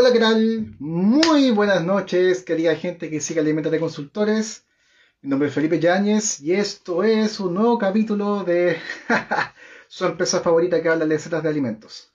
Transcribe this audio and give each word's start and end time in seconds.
Hola, 0.00 0.12
¿qué 0.12 0.20
tal? 0.20 0.76
Muy 0.78 1.50
buenas 1.50 1.82
noches, 1.82 2.44
querida 2.44 2.76
gente 2.76 3.10
que 3.10 3.18
sigue 3.18 3.40
Alimentate 3.40 3.80
Consultores. 3.80 4.64
Mi 5.22 5.28
nombre 5.28 5.48
es 5.48 5.54
Felipe 5.54 5.80
Yáñez 5.80 6.38
y 6.38 6.52
esto 6.52 7.02
es 7.02 7.40
un 7.40 7.54
nuevo 7.54 7.76
capítulo 7.78 8.44
de 8.44 8.76
su 9.88 10.04
empresa 10.04 10.38
favorita 10.38 10.80
que 10.80 10.88
habla 10.88 11.04
de 11.04 11.16
recetas 11.16 11.42
de 11.42 11.48
alimentos. 11.48 12.12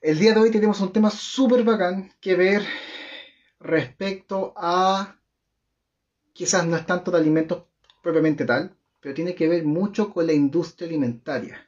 El 0.00 0.18
día 0.18 0.34
de 0.34 0.40
hoy 0.40 0.50
tenemos 0.50 0.80
un 0.80 0.92
tema 0.92 1.08
súper 1.08 1.62
bacán 1.62 2.12
que 2.20 2.34
ver 2.34 2.66
respecto 3.60 4.52
a 4.56 5.20
quizás 6.32 6.66
no 6.66 6.76
es 6.78 6.84
tanto 6.84 7.12
de 7.12 7.18
alimentos 7.18 7.62
propiamente 8.02 8.44
tal, 8.44 8.76
pero 8.98 9.14
tiene 9.14 9.36
que 9.36 9.46
ver 9.46 9.64
mucho 9.64 10.12
con 10.12 10.26
la 10.26 10.32
industria 10.32 10.88
alimentaria. 10.88 11.64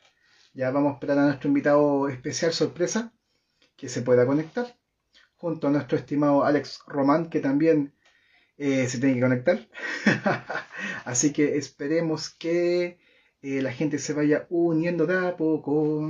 Ya 0.55 0.73
vamos 0.73 0.91
a 0.91 0.95
esperar 0.95 1.19
a 1.21 1.27
nuestro 1.27 1.47
invitado 1.47 2.09
especial 2.09 2.53
sorpresa 2.53 3.13
que 3.83 3.89
se 3.89 4.03
pueda 4.03 4.25
conectar, 4.25 4.79
junto 5.35 5.67
a 5.67 5.71
nuestro 5.73 5.99
estimado 5.99 6.45
Alex 6.45 6.83
Román, 6.87 7.29
que 7.29 7.41
también 7.41 7.93
eh, 8.57 8.87
se 8.89 8.99
tiene 9.01 9.17
que 9.17 9.23
conectar. 9.23 9.69
Así 11.05 11.33
que 11.33 11.57
esperemos 11.57 12.31
que 12.31 13.01
eh, 13.43 13.61
la 13.61 13.73
gente 13.73 13.99
se 13.99 14.13
vaya 14.13 14.47
uniendo 14.51 15.05
de 15.05 15.27
a 15.27 15.37
poco. 15.37 16.09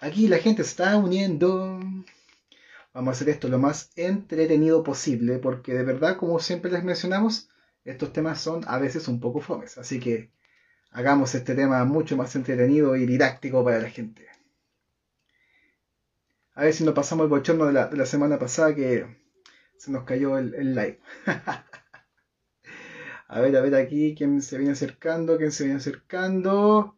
Aquí 0.00 0.28
la 0.28 0.38
gente 0.38 0.62
se 0.62 0.70
está 0.70 0.96
uniendo. 0.96 1.80
Vamos 2.94 3.08
a 3.08 3.16
hacer 3.16 3.30
esto 3.30 3.48
lo 3.48 3.58
más 3.58 3.90
entretenido 3.96 4.84
posible, 4.84 5.40
porque 5.40 5.74
de 5.74 5.82
verdad, 5.82 6.16
como 6.16 6.38
siempre 6.38 6.70
les 6.70 6.84
mencionamos, 6.84 7.48
estos 7.84 8.12
temas 8.12 8.40
son 8.40 8.62
a 8.68 8.78
veces 8.78 9.08
un 9.08 9.18
poco 9.18 9.40
fomes. 9.40 9.76
Así 9.76 9.98
que 9.98 10.30
hagamos 10.92 11.34
este 11.34 11.56
tema 11.56 11.84
mucho 11.84 12.16
más 12.16 12.36
entretenido 12.36 12.94
y 12.94 13.06
didáctico 13.06 13.64
para 13.64 13.80
la 13.80 13.90
gente. 13.90 14.35
A 16.56 16.64
ver 16.64 16.72
si 16.72 16.84
nos 16.84 16.94
pasamos 16.94 17.24
el 17.24 17.30
bochorno 17.30 17.66
de 17.66 17.74
la, 17.74 18.06
semana 18.06 18.38
pasada 18.38 18.74
que 18.74 19.06
se 19.76 19.90
nos 19.90 20.04
cayó 20.04 20.38
el, 20.38 20.74
live. 20.74 20.98
a 23.28 23.40
ver, 23.40 23.54
a 23.54 23.60
ver 23.60 23.74
aquí, 23.74 24.14
quién 24.16 24.40
se 24.40 24.56
viene 24.56 24.72
acercando, 24.72 25.36
quién 25.36 25.52
se 25.52 25.64
viene 25.64 25.76
acercando. 25.76 26.96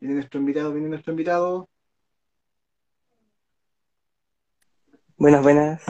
Viene 0.00 0.16
nuestro 0.16 0.40
invitado, 0.40 0.72
viene 0.72 0.88
nuestro 0.88 1.12
invitado. 1.12 1.68
Buenas, 5.16 5.40
buenas. 5.40 5.82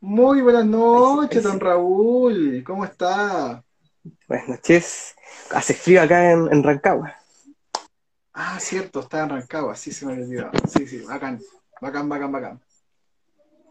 Muy 0.00 0.40
buenas 0.40 0.64
noches, 0.64 1.42
don 1.42 1.60
Raúl. 1.60 2.64
¿Cómo 2.64 2.86
está? 2.86 3.62
Buenas 4.26 4.48
noches. 4.48 5.14
Hace 5.50 5.74
frío 5.74 6.00
acá 6.00 6.32
en, 6.32 6.50
en 6.50 6.62
Rancagua. 6.62 7.19
Ah, 8.32 8.58
cierto, 8.60 9.00
está 9.00 9.24
en 9.24 9.30
Rancagua, 9.30 9.74
sí 9.74 9.92
se 9.92 10.06
me 10.06 10.12
había 10.12 10.24
olvidado. 10.24 10.52
Sí, 10.68 10.86
sí, 10.86 11.02
bacán, 11.02 11.40
bacán, 11.80 12.08
bacán, 12.08 12.32
bacán. 12.32 12.60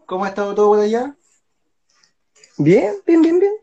¿Cómo 0.06 0.24
ha 0.24 0.28
estado 0.28 0.54
todo 0.54 0.68
por 0.68 0.80
allá? 0.80 1.16
Bien, 2.58 2.96
bien, 3.06 3.22
bien, 3.22 3.40
bien. 3.40 3.54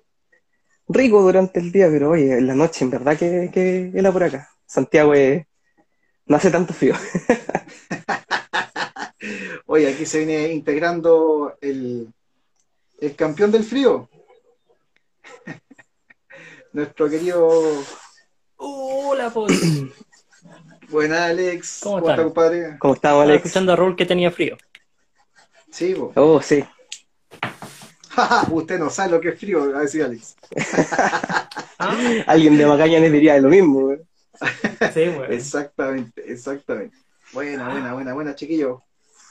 Rico 0.87 1.21
durante 1.21 1.59
el 1.59 1.71
día, 1.71 1.87
pero 1.89 2.11
oye, 2.11 2.37
en 2.37 2.47
la 2.47 2.55
noche 2.55 2.85
en 2.85 2.91
verdad 2.91 3.17
que, 3.17 3.51
que 3.53 3.91
era 3.93 4.11
por 4.11 4.23
acá. 4.23 4.49
Santiago 4.65 5.13
no 6.25 6.35
hace 6.35 6.51
tanto 6.51 6.73
frío. 6.73 6.95
oye, 9.65 9.93
aquí 9.93 10.05
se 10.05 10.25
viene 10.25 10.53
integrando 10.53 11.57
el, 11.61 12.11
el 12.99 13.15
campeón 13.15 13.51
del 13.51 13.63
frío. 13.63 14.09
Nuestro 16.73 17.09
querido. 17.09 17.83
Hola, 18.57 19.29
pues. 19.29 19.61
Buenas, 20.89 21.19
Alex. 21.19 21.79
¿Cómo, 21.83 21.99
estás, 21.99 22.19
compadre? 22.19 22.77
¿Cómo 22.79 22.93
estamos, 22.93 23.23
Alex? 23.23 23.37
escuchando 23.37 23.73
a 23.73 23.75
Raúl 23.75 23.95
que 23.95 24.05
tenía 24.05 24.31
frío. 24.31 24.57
Sí, 25.69 25.93
vos. 25.93 26.13
Oh, 26.15 26.41
sí. 26.41 26.63
Usted 28.51 28.79
no 28.79 28.89
sabe 28.89 29.11
lo 29.11 29.21
que 29.21 29.29
es 29.29 29.39
frío, 29.39 29.71
va 29.71 29.79
a 29.79 29.81
decir 29.81 30.03
Alex. 30.03 30.35
¿Ah? 31.79 31.95
Alguien 32.25 32.57
de 32.57 32.65
Magallanes 32.65 33.11
diría 33.11 33.37
lo 33.39 33.49
mismo. 33.49 33.95
Sí, 34.93 35.09
bueno. 35.09 35.33
Exactamente, 35.33 36.31
exactamente. 36.31 36.97
Buena, 37.33 37.69
buena, 37.69 37.93
buena, 37.93 38.13
buena, 38.13 38.35
chiquillos. 38.35 38.81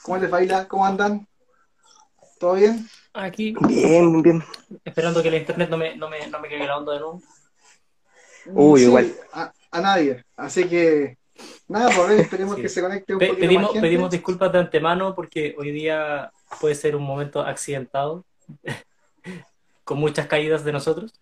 ¿Cómo 0.03 0.17
les 0.17 0.29
baila? 0.29 0.67
¿Cómo 0.67 0.85
andan? 0.85 1.27
¿Todo 2.39 2.53
bien? 2.53 2.87
Aquí. 3.13 3.55
Bien, 3.67 4.21
bien. 4.21 4.43
Esperando 4.85 5.23
que 5.23 5.29
el 5.29 5.35
internet 5.35 5.69
no 5.69 5.77
me, 5.77 5.95
no 5.97 6.07
me, 6.07 6.27
no 6.27 6.39
me 6.39 6.47
caiga 6.49 6.67
la 6.67 6.77
onda 6.77 6.93
de 6.93 6.99
nuevo. 6.99 7.21
Uy, 8.45 8.83
igual. 8.83 9.13
A, 9.33 9.81
nadie. 9.81 10.23
Así 10.35 10.65
que, 10.65 11.17
nada, 11.67 11.89
por 11.95 12.09
ver, 12.09 12.19
esperemos 12.19 12.55
que 12.55 12.69
se 12.69 12.81
conecte 12.81 13.13
un 13.13 13.19
poquito 13.19 13.37
pedimos, 13.37 13.63
más 13.63 13.71
gente. 13.73 13.87
pedimos 13.87 14.11
disculpas 14.11 14.51
de 14.51 14.59
antemano 14.59 15.15
porque 15.15 15.55
hoy 15.57 15.71
día 15.71 16.31
puede 16.59 16.75
ser 16.75 16.95
un 16.95 17.03
momento 17.03 17.41
accidentado. 17.41 18.25
con 19.87 19.99
muchas 19.99 20.27
caídas 20.27 20.65
de 20.65 20.73
nosotros. 20.73 21.13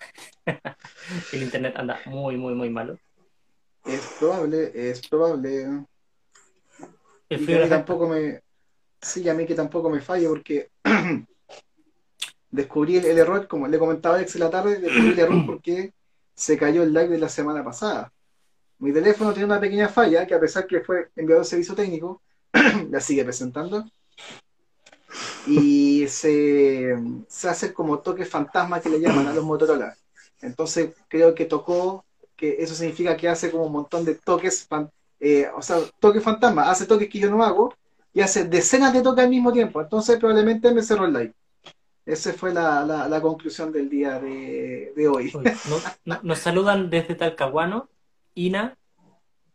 el 1.34 1.44
internet 1.44 1.76
anda 1.78 2.02
muy, 2.06 2.36
muy, 2.36 2.56
muy 2.56 2.70
malo. 2.72 2.98
Es 3.86 4.16
probable, 4.20 4.72
es 4.74 5.08
probable. 5.08 5.86
El 7.30 7.50
y 7.50 7.54
a 7.54 7.70
tampoco 7.70 8.08
me. 8.08 8.42
Sí, 9.00 9.30
a 9.30 9.36
mí 9.36 9.46
que 9.46 9.54
tampoco 9.54 9.92
me 9.92 10.02
falle 10.02 10.28
porque 10.28 10.72
descubrí 12.50 12.98
el, 12.98 13.20
error, 13.20 13.48
como 13.48 13.68
le 13.68 13.78
comentaba 13.78 14.16
Alex 14.16 14.34
en 14.34 14.42
la 14.42 14.50
tarde, 14.50 14.80
descubrí 14.80 15.10
el 15.10 15.20
error 15.20 15.46
porque 15.46 15.94
se 16.34 16.58
cayó 16.58 16.82
el 16.82 16.92
live 16.92 17.10
de 17.10 17.20
la 17.20 17.30
semana 17.30 17.64
pasada. 17.64 18.12
Mi 18.80 18.92
teléfono 18.94 19.32
tiene 19.32 19.46
una 19.46 19.60
pequeña 19.60 19.88
falla 19.88 20.28
que 20.28 20.34
a 20.34 20.40
pesar 20.40 20.68
que 20.68 20.82
fue 20.82 21.10
enviado 21.16 21.42
al 21.42 21.48
servicio 21.48 21.76
técnico, 21.76 22.22
la 22.90 23.00
sigue 23.00 23.24
presentando. 23.24 23.86
Y 25.48 26.08
se, 26.08 26.96
hace 27.48 27.74
como 27.74 28.00
toque 28.00 28.26
fantasma 28.26 28.82
que 28.82 28.90
le 28.90 29.00
llaman 29.00 29.28
a 29.28 29.34
los 29.34 29.46
Motorola. 29.46 29.96
Entonces 30.42 30.92
creo 31.08 31.34
que 31.34 31.46
tocó, 31.46 32.04
que 32.36 32.58
eso 32.60 32.76
significa 32.76 33.16
que 33.16 33.30
hace 33.30 33.52
como 33.52 33.66
un 33.66 33.72
montón 33.72 34.04
de 34.04 34.16
toques, 34.16 34.68
eh, 35.20 35.48
o 35.56 35.62
sea, 35.62 35.78
toques 36.00 36.24
fantasma, 36.24 36.70
hace 36.70 36.86
toques 36.86 37.10
que 37.10 37.20
yo 37.20 37.30
no 37.30 37.44
hago 37.44 37.74
y 38.14 38.22
hace 38.22 38.46
decenas 38.46 38.94
de 38.94 39.02
toques 39.02 39.24
al 39.24 39.30
mismo 39.30 39.54
tiempo. 39.54 39.82
Entonces 39.82 40.18
probablemente 40.18 40.74
me 40.74 40.82
cerró 40.82 41.06
el 41.06 41.14
live. 41.14 41.34
Esa 42.06 42.34
fue 42.34 42.54
la, 42.54 43.20
conclusión 43.22 43.72
del 43.72 43.90
día 43.90 44.20
de, 44.20 45.08
hoy. 45.12 45.34
Nos, 46.22 46.40
saludan 46.40 46.90
desde 46.90 47.16
Talcahuano, 47.16 47.90
Ina, 48.36 48.78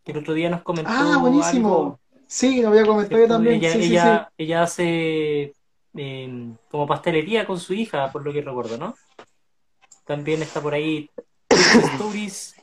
que 0.04 0.12
el 0.12 0.18
otro 0.18 0.34
día 0.34 0.50
nos 0.50 0.62
comentó. 0.62 0.90
Ah, 0.92 1.18
buenísimo. 1.20 2.00
Sí, 2.26 2.62
lo 2.62 2.68
había 2.68 2.86
comentado 2.86 3.20
yo 3.20 3.28
también. 3.28 3.62
Ella, 3.62 4.30
ella, 4.36 4.62
hace 4.62 5.52
em, 5.94 6.56
como 6.70 6.86
pastelería 6.86 7.46
con 7.46 7.58
su 7.58 7.74
hija, 7.74 8.10
por 8.10 8.24
lo 8.24 8.32
que 8.32 8.40
recuerdo, 8.40 8.78
¿no? 8.78 8.94
También 10.04 10.42
está 10.42 10.60
por 10.60 10.74
ahí 10.74 11.10
Stories 11.48 12.54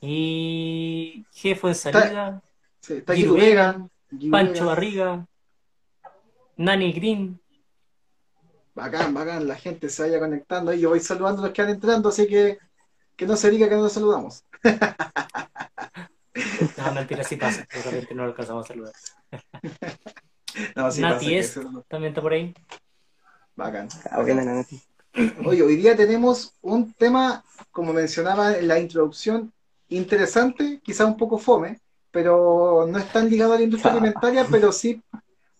y 0.00 1.24
Jefe 1.32 1.68
en 1.68 1.74
salida. 1.74 2.42
Sí, 2.80 2.94
está 2.94 3.14
Pancho 4.30 4.66
Barriga, 4.66 5.26
Nani 6.56 6.92
Green. 6.92 7.40
Bacán, 8.74 9.12
bacán, 9.12 9.46
la 9.46 9.56
gente 9.56 9.88
se 9.88 10.02
vaya 10.02 10.20
conectando 10.20 10.72
y 10.72 10.80
yo 10.80 10.90
voy 10.90 11.00
saludando 11.00 11.42
a 11.42 11.46
los 11.46 11.54
que 11.54 11.62
van 11.62 11.72
entrando, 11.72 12.08
así 12.08 12.26
que 12.26 12.58
que 13.18 13.26
no 13.26 13.36
se 13.36 13.50
diga 13.50 13.68
que 13.68 13.74
no 13.74 13.82
nos 13.82 13.92
saludamos. 13.92 14.44
No, 16.76 16.92
mentira, 16.92 17.24
sí 17.24 17.36
pasa, 17.36 17.66
realmente 17.70 18.14
no 18.14 18.22
lo 18.22 18.28
alcanzamos 18.30 18.64
a 18.64 18.68
saludar. 18.68 18.92
No, 20.74 20.90
sí 20.90 21.02
Nati 21.02 21.36
es, 21.36 21.54
también 21.86 22.10
está 22.10 22.20
por 22.20 22.32
ahí. 22.32 22.52
Bacán. 23.54 23.88
Ah, 24.10 24.24
Oye, 25.44 25.62
hoy 25.62 25.76
día 25.76 25.94
tenemos 25.94 26.54
un 26.62 26.92
tema, 26.94 27.44
como 27.70 27.92
mencionaba 27.92 28.56
en 28.56 28.66
la 28.66 28.78
introducción, 28.80 29.52
interesante, 29.88 30.80
quizá 30.82 31.06
un 31.06 31.16
poco 31.16 31.38
fome, 31.38 31.80
pero 32.10 32.86
no 32.88 32.98
es 32.98 33.12
tan 33.12 33.28
ligado 33.28 33.52
a 33.52 33.56
la 33.56 33.62
industria 33.62 33.92
ah. 33.92 33.96
alimentaria, 33.96 34.46
pero 34.50 34.72
sí 34.72 35.00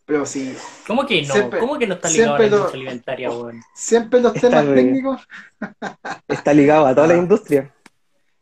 pero 0.09 0.25
sí. 0.25 0.57
¿Cómo 0.87 1.05
que 1.05 1.21
no? 1.21 1.51
¿Cómo 1.61 1.79
que 1.79 1.87
no 1.87 1.93
está 1.97 2.09
ligado 2.09 2.37
a 2.37 2.39
la 2.39 2.45
industria 2.47 2.81
alimentaria, 2.81 3.31
weón? 3.31 3.61
Siempre 3.75 4.21
los 4.23 4.33
temas 4.33 4.65
técnicos. 4.65 5.21
está 6.27 6.55
ligado 6.55 6.87
a 6.87 6.95
toda 6.95 7.09
la 7.09 7.17
industria. 7.17 7.71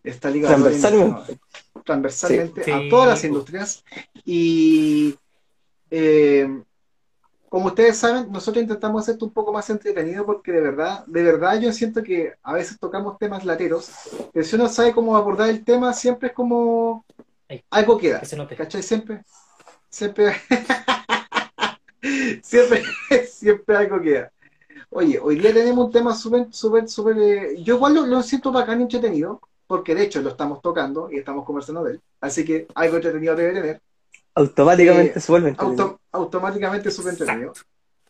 Está 0.06 0.30
ligado 0.30 0.54
transversalmente, 0.54 1.40
a 1.74 1.80
transversalmente 1.82 2.72
a 2.72 2.88
todas 2.88 3.08
las 3.08 3.24
industrias. 3.24 3.84
Y 4.24 5.16
eh, 5.90 6.62
como 7.48 7.66
ustedes 7.66 7.96
saben, 7.96 8.30
nosotros 8.30 8.62
intentamos 8.62 9.02
hacer 9.02 9.14
esto 9.14 9.26
un 9.26 9.32
poco 9.32 9.52
más 9.52 9.68
entretenido 9.68 10.24
porque 10.24 10.52
de 10.52 10.60
verdad, 10.60 11.04
de 11.06 11.22
verdad 11.22 11.60
yo 11.60 11.72
siento 11.72 12.02
que 12.02 12.34
a 12.42 12.52
veces 12.52 12.78
tocamos 12.78 13.18
temas 13.18 13.44
lateros, 13.44 13.90
pero 14.32 14.44
si 14.44 14.56
uno 14.56 14.68
sabe 14.68 14.92
cómo 14.92 15.16
abordar 15.16 15.50
el 15.50 15.64
tema, 15.64 15.92
siempre 15.92 16.28
es 16.28 16.34
como 16.34 17.04
algo 17.70 17.98
queda. 17.98 18.22
¿Cachai? 18.56 18.82
Siempre, 18.82 19.24
siempre 19.88 20.36
siempre, 22.42 22.82
siempre 23.26 23.76
algo 23.76 24.00
queda. 24.00 24.30
Oye, 24.90 25.18
hoy 25.18 25.38
día 25.38 25.52
tenemos 25.52 25.86
un 25.86 25.92
tema 25.92 26.14
súper, 26.14 26.46
súper, 26.50 26.88
súper... 26.88 27.18
Eh, 27.18 27.62
yo 27.62 27.74
igual 27.74 28.08
lo, 28.08 28.22
siento 28.22 28.52
bacán 28.52 28.80
y 28.80 28.84
entretenido, 28.84 29.40
porque 29.66 29.94
de 29.94 30.04
hecho 30.04 30.20
lo 30.22 30.30
estamos 30.30 30.60
tocando 30.62 31.10
y 31.10 31.18
estamos 31.18 31.44
conversando 31.44 31.82
de 31.84 31.92
él, 31.92 32.00
así 32.20 32.44
que 32.44 32.66
algo 32.74 32.96
entretenido 32.96 33.34
debe 33.34 33.52
tener. 33.54 33.80
Automáticamente 34.34 35.18
Eh, 35.18 35.20
se 35.20 35.32
vuelve 35.32 35.48
entretenido. 35.50 35.84
auto- 35.84 36.00
automáticamente 36.12 36.90
súper 36.90 37.12
entretenido. 37.12 37.52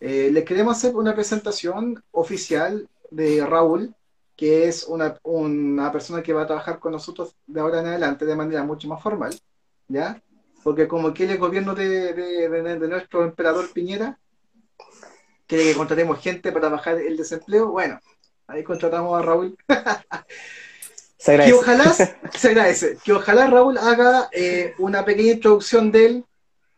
Eh, 0.01 0.31
les 0.33 0.45
queremos 0.45 0.77
hacer 0.77 0.95
una 0.95 1.15
presentación 1.15 2.03
oficial 2.11 2.89
de 3.11 3.47
Raúl, 3.47 3.95
que 4.37 4.69
es 4.69 4.85
una, 4.85 5.19
una 5.23 5.91
persona 5.93 6.23
que 6.23 6.33
va 6.35 6.43
a 6.43 6.47
trabajar 6.47 6.79
con 6.79 6.93
nosotros 6.93 7.35
de 7.47 7.61
ahora 7.61 7.81
en 7.81 7.87
adelante 7.87 8.27
de 8.27 8.37
manera 8.37 8.63
mucho 8.65 8.89
más 8.89 9.03
formal, 9.03 9.35
¿ya? 9.89 10.21
Porque 10.63 10.87
como 10.89 11.15
quiere 11.15 11.35
el 11.35 11.39
gobierno 11.39 11.75
de, 11.75 12.13
de- 12.13 12.49
de- 12.49 12.79
de 12.79 12.89
nuestro 12.89 13.25
emperador 13.25 13.73
Piñera, 13.73 14.19
quiere 15.47 15.65
que 15.65 15.75
contratemos 15.75 16.19
gente 16.21 16.53
para 16.53 16.69
bajar 16.69 16.99
el 16.99 17.17
desempleo, 17.17 17.69
bueno, 17.71 17.99
ahí 18.49 18.63
contratamos 18.65 19.17
a 19.19 19.23
Raúl. 19.23 19.57
Se 21.19 21.33
Que 21.43 21.53
agradece. 21.53 21.53
ojalá, 21.53 21.93
se 22.35 22.49
agradece, 22.49 22.99
que 23.05 23.13
ojalá 23.13 23.47
Raúl 23.49 23.79
haga 23.79 24.29
eh, 24.33 24.75
una 24.79 25.05
pequeña 25.05 25.33
introducción 25.33 25.91
de 25.93 26.07
él, 26.07 26.25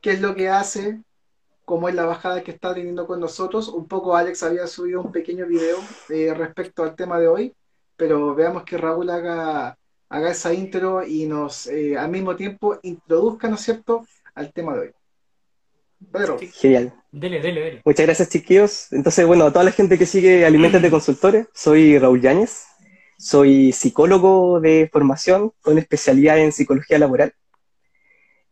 qué 0.01 0.13
es 0.13 0.21
lo 0.21 0.35
que 0.35 0.49
hace, 0.49 1.01
cómo 1.65 1.89
es 1.89 1.95
la 1.95 2.07
bajada 2.07 2.43
que 2.43 2.53
está 2.53 2.73
teniendo 2.75 3.07
con 3.07 3.21
nosotros. 3.21 3.69
Un 3.69 3.87
poco 3.89 4.17
Alex 4.17 4.43
había 4.43 4.67
subido 4.67 5.03
un 5.03 5.13
pequeño 5.13 5.47
video 5.47 5.79
eh, 6.09 6.33
respecto 6.35 6.83
al 6.83 6.95
tema 6.95 7.19
de 7.19 7.29
hoy, 7.29 7.55
pero 7.97 8.35
veamos 8.35 8.63
que 8.63 8.79
Raúl 8.79 9.11
haga, 9.11 9.77
haga 10.09 10.31
esa 10.31 10.53
intro 10.55 11.05
y 11.05 11.27
nos 11.27 11.67
eh, 11.67 11.99
al 11.99 12.11
mismo 12.11 12.37
tiempo 12.37 12.79
introduzca, 12.83 13.49
¿no 13.49 13.57
es 13.57 13.63
cierto?, 13.63 14.07
al 14.35 14.53
tema 14.53 14.75
de 14.75 14.81
hoy. 14.81 14.91
Pedro. 16.13 16.39
Genial. 16.39 16.95
Dele, 17.11 17.41
dele, 17.41 17.61
dele. 17.61 17.83
Muchas 17.85 18.07
gracias, 18.07 18.29
chiquillos. 18.29 18.93
Entonces, 18.93 19.27
bueno, 19.27 19.47
a 19.47 19.53
toda 19.53 19.65
la 19.65 19.73
gente 19.73 19.99
que 19.99 20.07
sigue 20.07 20.47
Alimentos 20.47 20.81
de 20.81 20.91
Consultores, 20.91 21.49
soy 21.53 21.99
Raúl 21.99 22.21
Yáñez. 22.21 22.68
Soy 23.19 23.73
psicólogo 23.73 24.61
de 24.61 24.89
formación 24.93 25.53
con 25.61 25.77
especialidad 25.77 26.39
en 26.39 26.53
psicología 26.53 26.99
laboral. 27.01 27.35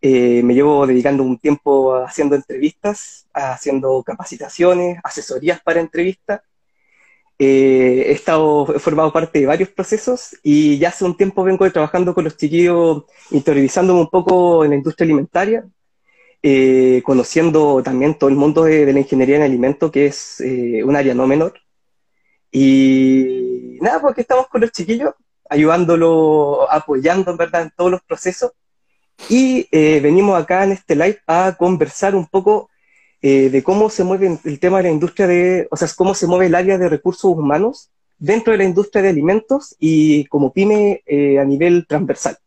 Eh, 0.03 0.43
me 0.43 0.55
llevo 0.55 0.87
dedicando 0.87 1.23
un 1.23 1.39
tiempo 1.39 1.95
haciendo 1.97 2.35
entrevistas, 2.35 3.29
haciendo 3.33 4.03
capacitaciones, 4.03 4.99
asesorías 5.05 5.61
para 5.63 5.81
entrevistas. 5.81 6.41
Eh, 7.39 8.07
he 8.09 8.13
estado, 8.13 8.67
formado 8.81 9.13
parte 9.13 9.41
de 9.41 9.47
varios 9.47 9.69
procesos 9.71 10.37
y 10.43 10.79
ya 10.79 10.89
hace 10.89 11.05
un 11.05 11.17
tiempo 11.17 11.45
vengo 11.45 11.71
trabajando 11.71 12.15
con 12.15 12.25
los 12.25 12.37
chiquillos, 12.37 13.05
interiorizándome 13.31 14.01
un 14.01 14.11
poco 14.11 14.65
en 14.65 14.71
la 14.71 14.77
industria 14.77 15.05
alimentaria, 15.05 15.65
eh, 16.43 17.03
conociendo 17.05 17.83
también 17.85 18.19
todo 18.19 18.31
el 18.31 18.37
mundo 18.37 18.65
de, 18.65 18.87
de 18.87 18.93
la 18.93 19.01
ingeniería 19.01 19.37
en 19.37 19.43
alimentos, 19.43 19.93
que 19.93 20.07
es 20.07 20.43
un 20.85 20.97
área 20.97 21.15
no 21.15 21.27
menor. 21.29 21.66
Y 22.53 23.79
nada, 23.81 24.01
porque 24.01 24.23
estamos 24.23 24.49
con 24.49 24.61
los 24.63 24.73
chiquillos, 24.73 25.15
ayudándolos, 25.49 26.67
apoyando 26.71 27.31
en 27.31 27.37
verdad 27.37 27.63
en 27.63 27.73
todos 27.77 27.91
los 27.91 28.03
procesos. 28.03 28.53
Y 29.29 29.69
eh, 29.73 30.01
venimos 30.01 30.41
acá 30.41 30.65
en 30.65 30.73
este 30.73 30.95
live 30.95 31.21
a 31.27 31.57
conversar 31.59 32.15
un 32.15 32.27
poco 32.27 32.69
eh, 33.23 33.51
de 33.51 33.63
cómo 33.63 33.91
se 33.91 34.05
mueve 34.05 34.39
el 34.45 34.61
tema 34.61 34.79
de 34.79 34.85
la 34.85 34.91
industria 34.91 35.27
de, 35.27 35.69
o 35.71 35.77
sea, 35.77 35.89
cómo 35.97 36.15
se 36.15 36.27
mueve 36.27 36.47
el 36.47 36.55
área 36.55 36.79
de 36.79 36.89
recursos 36.89 37.25
humanos 37.25 37.91
dentro 38.19 38.53
de 38.53 38.59
la 38.59 38.65
industria 38.65 39.03
de 39.03 39.09
alimentos 39.11 39.75
y 39.79 40.27
como 40.27 40.53
pyme 40.53 41.03
eh, 41.07 41.39
a 41.39 41.45
nivel 41.45 41.87
transversal. 41.87 42.39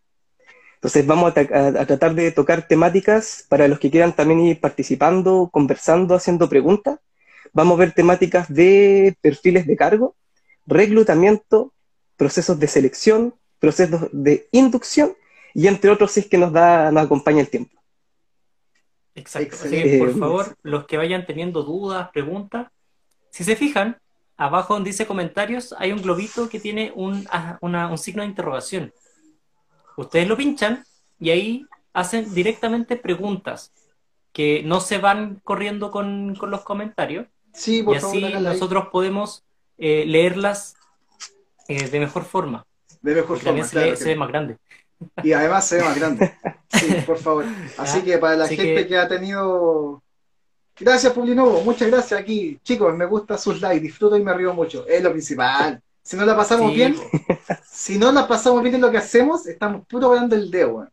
Entonces 0.75 1.05
vamos 1.05 1.33
a- 1.35 1.67
a 1.81 1.85
tratar 1.85 2.15
de 2.15 2.31
tocar 2.31 2.67
temáticas 2.67 3.45
para 3.49 3.67
los 3.67 3.79
que 3.79 3.91
quieran 3.91 4.15
también 4.15 4.39
ir 4.41 4.59
participando, 4.61 5.49
conversando, 5.51 6.15
haciendo 6.15 6.47
preguntas. 6.47 6.99
Vamos 7.53 7.75
a 7.75 7.79
ver 7.79 7.93
temáticas 7.93 8.51
de 8.53 9.15
perfiles 9.21 9.65
de 9.67 9.75
cargo, 9.75 10.15
reclutamiento, 10.65 11.73
procesos 12.17 12.59
de 12.59 12.67
selección, 12.67 13.33
procesos 13.59 14.07
de 14.11 14.47
inducción 14.51 15.15
y 15.53 15.67
entre 15.67 15.89
otros 15.89 16.11
si 16.11 16.21
es 16.21 16.27
que 16.27 16.37
nos 16.37 16.51
da, 16.53 16.91
nos 16.91 17.05
acompaña 17.05 17.41
el 17.41 17.49
tiempo. 17.49 17.75
Exacto. 19.15 19.55
Así 19.55 19.69
que, 19.83 19.97
por 19.99 20.07
favor, 20.19 20.55
los 20.63 20.85
que 20.85 20.97
vayan 20.97 21.25
teniendo 21.25 21.63
dudas, 21.63 22.09
preguntas, 22.13 22.67
si 23.31 23.43
se 23.43 23.55
fijan, 23.55 23.97
abajo 24.37 24.73
donde 24.73 24.91
dice 24.91 25.05
comentarios 25.07 25.75
hay 25.77 25.91
un 25.91 26.01
globito 26.01 26.47
que 26.49 26.59
tiene 26.59 26.91
un, 26.95 27.27
ah, 27.31 27.57
una- 27.61 27.89
un 27.89 27.97
signo 27.97 28.21
de 28.23 28.29
interrogación. 28.29 28.93
Ustedes 29.97 30.27
lo 30.27 30.37
pinchan 30.37 30.83
y 31.19 31.31
ahí 31.31 31.65
hacen 31.93 32.33
directamente 32.33 32.95
preguntas 32.95 33.73
que 34.31 34.63
no 34.63 34.79
se 34.79 34.99
van 34.99 35.41
corriendo 35.43 35.91
con, 35.91 36.35
con 36.35 36.51
los 36.51 36.61
comentarios 36.61 37.27
sí, 37.53 37.79
y 37.79 37.83
por 37.83 37.99
favor, 37.99 38.17
así 38.17 38.25
ahí. 38.25 38.41
nosotros 38.43 38.87
podemos 38.91 39.43
eh, 39.77 40.03
leerlas 40.07 40.75
eh, 41.67 41.87
de 41.89 41.99
mejor 41.99 42.23
forma. 42.25 42.65
de 43.01 43.13
mejor 43.15 43.27
Porque 43.27 43.45
también 43.45 43.65
forma, 43.67 43.95
se, 43.95 44.03
lee- 44.05 44.11
ve 44.11 44.15
más 44.15 44.29
grande. 44.29 44.57
Y 45.23 45.31
además 45.33 45.65
se 45.67 45.77
ve 45.77 45.83
más 45.83 45.95
grande. 45.97 46.33
Sí, 46.71 46.93
por 47.05 47.17
favor. 47.17 47.45
Así 47.77 48.01
que 48.03 48.19
para 48.19 48.35
la 48.35 48.43
así 48.45 48.55
gente 48.55 48.83
que- 48.83 48.87
que... 48.89 48.97
ha 48.97 49.07
tenido. 49.07 50.03
Gracias, 50.79 51.11
Publinovo. 51.11 51.61
Muchas 51.61 51.89
gracias 51.89 52.19
aquí. 52.19 52.59
Chicos, 52.63 52.95
me 52.95 53.05
gusta 53.05 53.37
sus 53.39 53.59
likes. 53.59 53.81
Disfruto 53.81 54.15
y 54.17 54.23
me 54.23 54.33
río 54.33 54.53
mucho. 54.53 54.85
Es 54.87 55.01
lo 55.03 55.11
principal. 55.11 55.81
Si 56.03 56.15
no 56.15 56.25
la 56.25 56.37
pasamos 56.37 56.69
Sí, 56.69 56.75
bien, 56.75 56.95
si 57.69 57.97
no 57.97 58.11
la 58.11 58.27
pasamos 58.27 58.61
bien 58.61 58.75
en 58.75 58.81
lo 58.81 58.91
que 58.91 58.97
hacemos, 58.97 59.45
estamos 59.47 59.85
puro 59.87 60.07
hablando 60.07 60.35
el 60.35 60.49
dedo, 60.49 60.87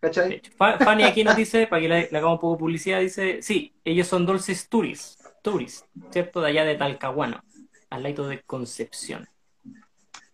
¿Cachai? 0.00 0.40
Fanny 0.56 1.04
aquí 1.04 1.22
nos 1.22 1.36
dice, 1.36 1.66
para 1.66 1.80
que 1.82 1.88
le, 1.88 2.08
le 2.10 2.18
hagamos 2.18 2.36
un 2.36 2.40
poco 2.40 2.54
de 2.54 2.58
publicidad, 2.60 3.00
dice, 3.00 3.40
sí, 3.42 3.72
ellos 3.84 4.06
son 4.08 4.24
dulces 4.26 4.68
turis, 4.68 5.18
turis, 5.42 5.84
¿cierto? 6.10 6.40
De 6.40 6.48
allá 6.48 6.64
de 6.64 6.76
Talcahuano, 6.76 7.42
al 7.90 8.02
lado 8.02 8.28
de 8.28 8.42
Concepción. 8.42 9.28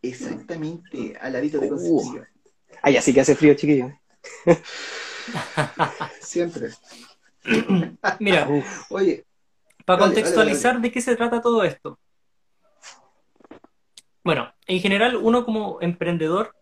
Exactamente, 0.02 1.16
al 1.20 1.32
ladito 1.32 1.58
de 1.58 1.66
Uh. 1.66 1.70
Concepción. 1.70 2.28
Ay, 2.82 2.96
así 2.96 3.12
que 3.12 3.20
hace 3.20 3.34
frío, 3.34 3.54
chiquillos. 3.54 3.92
Siempre. 6.20 6.70
Mira, 8.20 8.48
Uf, 8.48 8.88
para 8.88 9.02
Oye, 9.02 9.24
Dale, 9.86 10.00
dale, 10.00 10.00
contextualizar 10.00 10.80
de 10.80 10.90
qué 10.90 11.00
se 11.00 11.16
trata 11.16 11.40
todo 11.40 11.62
esto. 11.62 11.98
Bueno, 14.24 14.52
en 14.66 14.80
general, 14.80 15.16
uno 15.16 15.44
como 15.44 15.78
emprendedor 15.80 16.54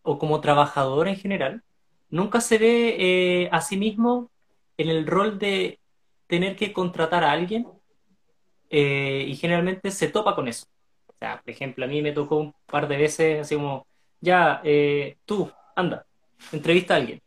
o 0.00 0.18
como 0.18 0.40
trabajador 0.40 1.08
en 1.08 1.16
general, 1.16 1.62
nunca 2.08 2.40
se 2.40 2.56
ve 2.56 2.96
eh, 2.98 3.48
a 3.52 3.60
sí 3.60 3.76
mismo 3.76 4.30
en 4.78 4.88
el 4.88 5.06
rol 5.06 5.38
de 5.38 5.78
tener 6.32 6.56
que 6.56 6.72
contratar 6.72 7.24
a 7.24 7.30
alguien 7.30 7.68
eh, 8.70 9.26
y 9.28 9.36
generalmente 9.36 9.90
se 9.90 10.08
topa 10.08 10.34
con 10.34 10.48
eso. 10.48 10.64
O 11.06 11.12
sea, 11.18 11.42
por 11.42 11.50
ejemplo, 11.50 11.84
a 11.84 11.88
mí 11.88 12.00
me 12.00 12.12
tocó 12.12 12.38
un 12.38 12.54
par 12.64 12.88
de 12.88 12.96
veces 12.96 13.40
así 13.42 13.54
como, 13.54 13.86
ya, 14.18 14.62
eh, 14.64 15.18
tú, 15.26 15.52
anda, 15.76 16.06
entrevista 16.50 16.94
a 16.94 16.96
alguien. 16.96 17.20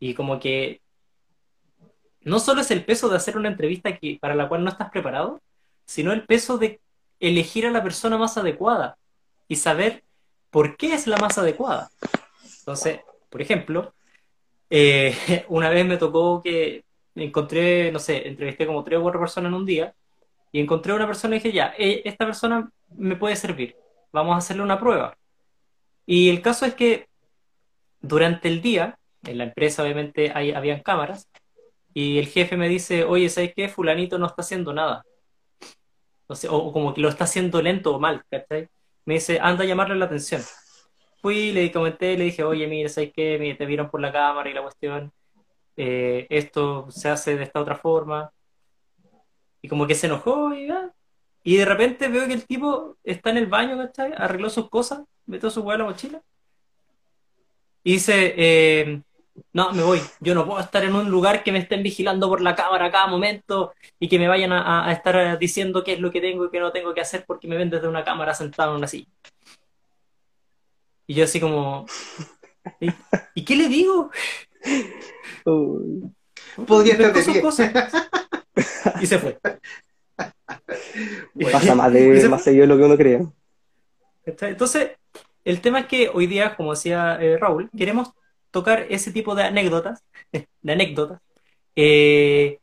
Y 0.00 0.14
como 0.14 0.40
que 0.40 0.80
no 2.22 2.40
solo 2.40 2.62
es 2.62 2.72
el 2.72 2.84
peso 2.84 3.08
de 3.08 3.14
hacer 3.14 3.36
una 3.36 3.50
entrevista 3.50 3.96
que, 3.96 4.18
para 4.20 4.34
la 4.34 4.48
cual 4.48 4.64
no 4.64 4.70
estás 4.70 4.90
preparado, 4.90 5.40
sino 5.84 6.12
el 6.12 6.26
peso 6.26 6.58
de 6.58 6.80
elegir 7.20 7.66
a 7.66 7.70
la 7.70 7.84
persona 7.84 8.18
más 8.18 8.36
adecuada 8.36 8.98
y 9.46 9.54
saber 9.54 10.02
por 10.50 10.76
qué 10.76 10.92
es 10.92 11.06
la 11.06 11.18
más 11.18 11.38
adecuada. 11.38 11.88
Entonces, 12.58 12.98
por 13.30 13.40
ejemplo, 13.40 13.94
eh, 14.70 15.44
una 15.48 15.70
vez 15.70 15.86
me 15.86 15.98
tocó 15.98 16.42
que 16.42 16.82
encontré, 17.20 17.92
no 17.92 17.98
sé, 17.98 18.28
entrevisté 18.28 18.66
como 18.66 18.84
tres 18.84 18.98
o 18.98 19.02
cuatro 19.02 19.20
personas 19.20 19.50
en 19.50 19.54
un 19.54 19.66
día 19.66 19.94
y 20.52 20.60
encontré 20.60 20.92
una 20.92 21.06
persona 21.06 21.36
y 21.36 21.38
dije, 21.38 21.52
ya, 21.52 21.74
eh, 21.78 22.02
esta 22.04 22.24
persona 22.26 22.70
me 22.96 23.16
puede 23.16 23.36
servir, 23.36 23.76
vamos 24.12 24.34
a 24.34 24.38
hacerle 24.38 24.62
una 24.62 24.78
prueba. 24.78 25.16
Y 26.06 26.30
el 26.30 26.42
caso 26.42 26.66
es 26.66 26.74
que 26.74 27.06
durante 28.00 28.48
el 28.48 28.62
día, 28.62 28.98
en 29.24 29.38
la 29.38 29.44
empresa 29.44 29.82
obviamente 29.82 30.32
hay, 30.34 30.52
habían 30.52 30.82
cámaras, 30.82 31.28
y 31.94 32.18
el 32.18 32.26
jefe 32.28 32.56
me 32.56 32.68
dice, 32.68 33.04
oye, 33.04 33.28
¿sabes 33.28 33.52
qué? 33.54 33.68
Fulanito 33.68 34.18
no 34.18 34.26
está 34.26 34.42
haciendo 34.42 34.72
nada. 34.72 35.04
O, 36.26 36.34
sea, 36.34 36.50
o, 36.50 36.56
o 36.58 36.72
como 36.72 36.94
que 36.94 37.00
lo 37.00 37.08
está 37.08 37.24
haciendo 37.24 37.60
lento 37.62 37.94
o 37.94 38.00
mal, 38.00 38.22
¿cachai? 38.30 38.68
Me 39.04 39.14
dice, 39.14 39.40
anda 39.40 39.64
a 39.64 39.66
llamarle 39.66 39.96
la 39.96 40.04
atención. 40.04 40.42
Fui, 41.20 41.52
le 41.52 41.72
comenté, 41.72 42.16
le 42.16 42.24
dije, 42.24 42.44
oye, 42.44 42.66
mira, 42.68 42.88
¿sabes 42.88 43.12
qué? 43.14 43.38
Mira, 43.38 43.56
te 43.56 43.66
vieron 43.66 43.90
por 43.90 44.00
la 44.00 44.12
cámara 44.12 44.48
y 44.50 44.54
la 44.54 44.62
cuestión. 44.62 45.12
Eh, 45.78 46.26
esto 46.28 46.90
se 46.90 47.08
hace 47.08 47.36
de 47.36 47.44
esta 47.44 47.60
otra 47.60 47.76
forma. 47.76 48.32
Y 49.62 49.68
como 49.68 49.86
que 49.86 49.94
se 49.94 50.06
enojó 50.06 50.52
y, 50.52 50.68
ah, 50.70 50.92
y 51.44 51.56
de 51.56 51.64
repente 51.64 52.08
veo 52.08 52.26
que 52.26 52.34
el 52.34 52.46
tipo 52.46 52.96
está 53.04 53.30
en 53.30 53.38
el 53.38 53.46
baño, 53.46 53.78
¿cachai? 53.78 54.12
Arregló 54.16 54.50
sus 54.50 54.68
cosas, 54.68 55.02
metió 55.26 55.50
su 55.50 55.62
hueá 55.62 55.76
en 55.76 55.82
la 55.82 55.84
mochila. 55.86 56.22
Y 57.84 57.92
dice, 57.92 58.34
eh, 58.36 59.02
no, 59.52 59.72
me 59.72 59.84
voy. 59.84 60.00
Yo 60.20 60.34
no 60.34 60.44
puedo 60.46 60.60
estar 60.60 60.84
en 60.84 60.94
un 60.96 61.08
lugar 61.10 61.44
que 61.44 61.52
me 61.52 61.58
estén 61.60 61.82
vigilando 61.84 62.28
por 62.28 62.40
la 62.40 62.56
cámara 62.56 62.86
a 62.86 62.90
cada 62.90 63.06
momento 63.06 63.72
y 64.00 64.08
que 64.08 64.18
me 64.18 64.26
vayan 64.26 64.52
a 64.52 64.90
estar 64.92 65.38
diciendo 65.38 65.84
qué 65.84 65.92
es 65.94 66.00
lo 66.00 66.10
que 66.10 66.20
tengo 66.20 66.46
y 66.46 66.50
qué 66.50 66.58
no 66.58 66.72
tengo 66.72 66.92
que 66.92 67.02
hacer 67.02 67.24
porque 67.24 67.46
me 67.46 67.56
ven 67.56 67.70
desde 67.70 67.88
una 67.88 68.04
cámara 68.04 68.34
sentado 68.34 68.72
en 68.72 68.78
una 68.78 68.88
silla. 68.88 69.08
Y 71.06 71.14
yo 71.14 71.24
así 71.24 71.40
como, 71.40 71.86
¿y, 72.80 72.90
¿y 73.34 73.44
qué 73.44 73.56
le 73.56 73.68
digo? 73.68 74.10
Podría 76.66 76.94
estar 76.94 77.12
de 77.12 77.22
pie. 77.22 77.40
cosas. 77.40 77.72
Y 79.00 79.06
se 79.06 79.18
fue. 79.18 79.38
Bueno, 81.34 81.52
Pasa 81.52 81.74
más, 81.74 81.90
¿Y 81.94 81.98
de, 81.98 82.28
más 82.28 82.42
seguido 82.42 82.62
de 82.62 82.68
lo 82.68 82.76
que 82.76 82.84
uno 82.84 82.96
cree. 82.96 83.26
Entonces, 84.24 84.92
el 85.44 85.60
tema 85.60 85.80
es 85.80 85.86
que 85.86 86.10
hoy 86.12 86.26
día, 86.26 86.56
como 86.56 86.72
decía 86.72 87.18
eh, 87.20 87.38
Raúl, 87.38 87.70
queremos 87.76 88.10
tocar 88.50 88.86
ese 88.90 89.12
tipo 89.12 89.34
de 89.34 89.44
anécdotas, 89.44 90.04
de 90.32 90.72
anécdotas, 90.72 91.20
eh, 91.76 92.58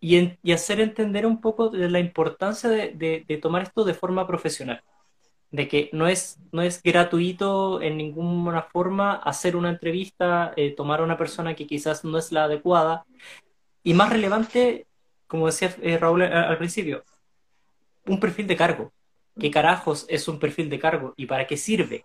y, 0.00 0.52
hacer 0.52 0.80
entender 0.80 1.26
un 1.26 1.40
poco 1.40 1.70
de 1.70 1.90
la 1.90 1.98
importancia 1.98 2.68
de, 2.70 3.38
tomar 3.42 3.62
esto 3.62 3.84
de 3.84 3.94
forma 3.94 4.26
profesional, 4.26 4.82
de 5.50 5.68
que 5.68 5.90
no 5.92 6.08
es, 6.08 6.38
no 6.52 6.62
es 6.62 6.82
gratuito 6.82 7.80
en 7.80 7.96
ninguna 7.96 8.62
forma 8.62 9.14
hacer 9.14 9.56
una 9.56 9.70
entrevista, 9.70 10.52
eh, 10.56 10.74
tomar 10.74 11.00
a 11.00 11.04
una 11.04 11.16
persona 11.16 11.54
que 11.54 11.66
quizás 11.66 12.04
no 12.04 12.18
es 12.18 12.32
la 12.32 12.44
adecuada, 12.44 13.06
y 13.82 13.94
más 13.94 14.10
relevante, 14.10 14.86
como 15.26 15.46
decía 15.46 15.74
eh, 15.82 15.96
Raúl 15.98 16.22
al 16.22 16.58
principio, 16.58 17.04
un 18.06 18.20
perfil 18.20 18.46
de 18.46 18.56
cargo. 18.56 18.92
¿Qué 19.38 19.50
carajos 19.50 20.04
es 20.08 20.26
un 20.28 20.38
perfil 20.38 20.68
de 20.68 20.78
cargo 20.78 21.14
y 21.16 21.26
para 21.26 21.46
qué 21.46 21.56
sirve? 21.56 22.04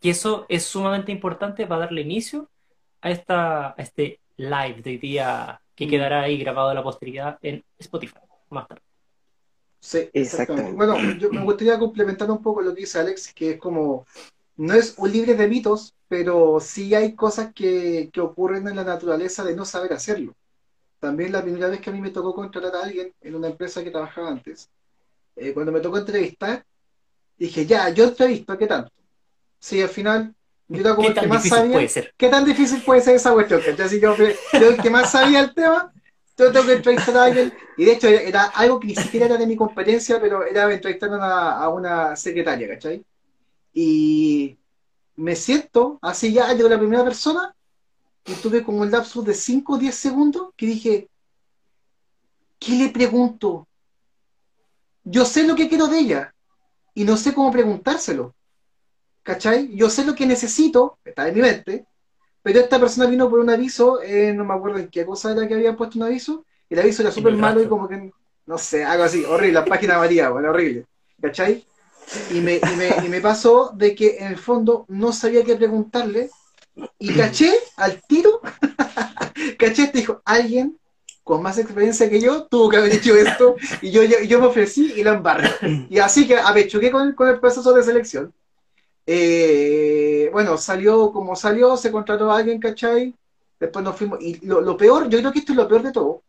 Y 0.00 0.10
eso 0.10 0.46
es 0.48 0.64
sumamente 0.64 1.12
importante 1.12 1.66
para 1.66 1.82
darle 1.82 2.00
inicio 2.00 2.48
a, 3.00 3.10
esta, 3.10 3.68
a 3.68 3.74
este 3.76 4.20
live 4.36 4.82
de 4.82 4.90
hoy 4.90 4.98
día 4.98 5.60
que 5.74 5.86
quedará 5.86 6.22
ahí 6.22 6.38
grabado 6.38 6.70
a 6.70 6.74
la 6.74 6.82
posteridad 6.82 7.38
en 7.42 7.64
Spotify 7.78 8.18
más 8.50 8.66
tarde. 8.66 8.91
Sí, 9.82 10.08
exactamente. 10.12 10.72
Bueno, 10.74 10.96
yo 11.18 11.28
me 11.32 11.42
gustaría 11.42 11.76
complementar 11.76 12.30
un 12.30 12.40
poco 12.40 12.62
lo 12.62 12.72
que 12.72 12.82
dice 12.82 13.00
Alex, 13.00 13.32
que 13.34 13.50
es 13.50 13.58
como, 13.58 14.06
no 14.56 14.74
es 14.74 14.94
un 14.96 15.10
libre 15.10 15.34
de 15.34 15.48
mitos, 15.48 15.92
pero 16.06 16.60
sí 16.60 16.94
hay 16.94 17.16
cosas 17.16 17.52
que, 17.52 18.08
que 18.12 18.20
ocurren 18.20 18.68
en 18.68 18.76
la 18.76 18.84
naturaleza 18.84 19.42
de 19.42 19.56
no 19.56 19.64
saber 19.64 19.92
hacerlo. 19.92 20.36
También 21.00 21.32
la 21.32 21.42
primera 21.42 21.66
vez 21.66 21.80
que 21.80 21.90
a 21.90 21.92
mí 21.92 22.00
me 22.00 22.10
tocó 22.10 22.32
contratar 22.32 22.76
a 22.76 22.84
alguien 22.84 23.12
en 23.22 23.34
una 23.34 23.48
empresa 23.48 23.82
que 23.82 23.90
trabajaba 23.90 24.28
antes, 24.28 24.70
eh, 25.34 25.52
cuando 25.52 25.72
me 25.72 25.80
tocó 25.80 25.98
entrevistar, 25.98 26.64
dije, 27.36 27.66
ya, 27.66 27.88
yo 27.88 28.04
entrevisto, 28.04 28.56
¿qué 28.56 28.68
tanto? 28.68 28.92
Sí, 29.58 29.82
al 29.82 29.88
final, 29.88 30.32
yo 30.68 30.80
era 30.80 30.94
como 30.94 31.08
el 31.08 31.14
que 31.14 31.26
más 31.26 31.48
sabía. 31.48 31.72
Puede 31.72 31.88
ser? 31.88 32.14
¿Qué 32.16 32.28
tan 32.28 32.44
difícil 32.44 32.82
puede 32.82 33.00
ser 33.00 33.16
esa 33.16 33.32
cuestión? 33.32 33.60
Si 33.88 33.98
yo, 33.98 34.14
yo 34.16 34.68
el 34.68 34.80
que 34.80 34.90
más 34.90 35.10
sabía 35.10 35.40
el 35.40 35.52
tema, 35.52 35.92
yo 36.36 36.52
tengo 36.52 36.66
que 36.66 36.72
entrevistar 36.72 37.16
a 37.16 37.24
alguien, 37.24 37.52
y 37.76 37.84
de 37.84 37.92
hecho 37.92 38.08
era 38.08 38.44
algo 38.44 38.80
que 38.80 38.88
ni 38.88 38.94
siquiera 38.94 39.26
era 39.26 39.36
de 39.36 39.46
mi 39.46 39.56
competencia, 39.56 40.20
pero 40.20 40.44
era 40.44 40.72
entrevistar 40.72 41.10
a 41.12 41.68
una, 41.68 42.16
secretaria, 42.16 42.68
¿cachai? 42.68 43.04
Y 43.74 44.58
me 45.16 45.36
siento, 45.36 45.98
así 46.02 46.32
ya, 46.32 46.52
yo 46.54 46.68
la 46.68 46.78
primera 46.78 47.04
persona, 47.04 47.54
y 48.24 48.34
tuve 48.34 48.62
como 48.62 48.84
el 48.84 48.90
lapsus 48.90 49.24
de 49.24 49.34
5 49.34 49.74
o 49.74 49.78
10 49.78 49.94
segundos 49.94 50.48
que 50.56 50.66
dije, 50.66 51.08
¿qué 52.58 52.72
le 52.72 52.88
pregunto? 52.88 53.66
yo 55.04 55.24
sé 55.24 55.46
lo 55.46 55.54
que 55.54 55.68
quiero 55.68 55.88
de 55.88 55.98
ella 55.98 56.34
y 56.94 57.04
no 57.04 57.16
sé 57.16 57.34
cómo 57.34 57.50
preguntárselo. 57.50 58.34
¿Cachai? 59.22 59.74
Yo 59.76 59.88
sé 59.88 60.04
lo 60.04 60.14
que 60.14 60.26
necesito, 60.26 60.98
está 61.04 61.28
en 61.28 61.34
mi 61.34 61.40
mente, 61.42 61.86
pero 62.42 62.60
esta 62.60 62.80
persona 62.80 63.06
vino 63.06 63.30
por 63.30 63.40
un 63.40 63.50
aviso, 63.50 64.02
eh, 64.02 64.32
no 64.34 64.44
me 64.44 64.54
acuerdo 64.54 64.78
en 64.78 64.88
qué 64.88 65.04
cosa 65.06 65.32
era 65.32 65.46
que 65.46 65.54
había 65.54 65.76
puesto 65.76 65.98
un 65.98 66.04
aviso, 66.04 66.44
y 66.68 66.74
el 66.74 66.80
aviso 66.80 67.02
era 67.02 67.12
súper 67.12 67.34
malo 67.34 67.62
y 67.62 67.66
como 67.66 67.88
que, 67.88 68.10
no 68.46 68.58
sé, 68.58 68.84
algo 68.84 69.04
así, 69.04 69.24
horrible, 69.24 69.54
la 69.54 69.64
página 69.64 69.98
María, 69.98 70.30
bueno, 70.30 70.50
horrible. 70.50 70.86
¿Cachai? 71.20 71.64
Y 72.32 72.40
me, 72.40 72.56
y, 72.56 72.76
me, 72.76 73.06
y 73.06 73.08
me 73.08 73.20
pasó 73.20 73.72
de 73.74 73.94
que 73.94 74.16
en 74.18 74.26
el 74.26 74.38
fondo 74.38 74.84
no 74.88 75.12
sabía 75.12 75.44
qué 75.44 75.54
preguntarle 75.54 76.30
y 76.98 77.14
caché 77.14 77.52
al 77.76 78.02
tiro, 78.02 78.40
caché, 79.58 79.88
te 79.88 79.98
dijo, 79.98 80.20
alguien 80.24 80.78
con 81.22 81.42
más 81.42 81.58
experiencia 81.58 82.10
que 82.10 82.20
yo, 82.20 82.46
tuvo 82.46 82.68
que 82.68 82.78
haber 82.78 82.92
hecho 82.92 83.14
esto, 83.14 83.56
y 83.80 83.90
yo, 83.90 84.02
yo, 84.02 84.40
me 84.40 84.46
ofrecí 84.46 84.92
y 84.96 85.04
la 85.04 85.14
embarré. 85.14 85.50
Y 85.88 85.98
así 85.98 86.26
que 86.26 86.36
apechuqué 86.36 86.90
con, 86.90 87.12
con 87.12 87.28
el 87.28 87.38
proceso 87.38 87.72
de 87.72 87.84
selección. 87.84 88.32
Eh, 89.06 90.28
bueno, 90.32 90.56
salió 90.56 91.12
como 91.12 91.34
salió, 91.34 91.76
se 91.76 91.90
contrató 91.90 92.30
a 92.30 92.38
alguien, 92.38 92.60
¿cachai? 92.60 93.14
Después 93.58 93.84
nos 93.84 93.96
fuimos. 93.96 94.20
Y 94.20 94.44
lo, 94.46 94.76
peor, 94.76 95.08
yo 95.08 95.18
creo 95.18 95.32
que 95.32 95.40
esto 95.40 95.52
es 95.52 95.56
lo 95.56 95.68
peor 95.68 95.82
de 95.82 95.92
todo, 95.92 96.22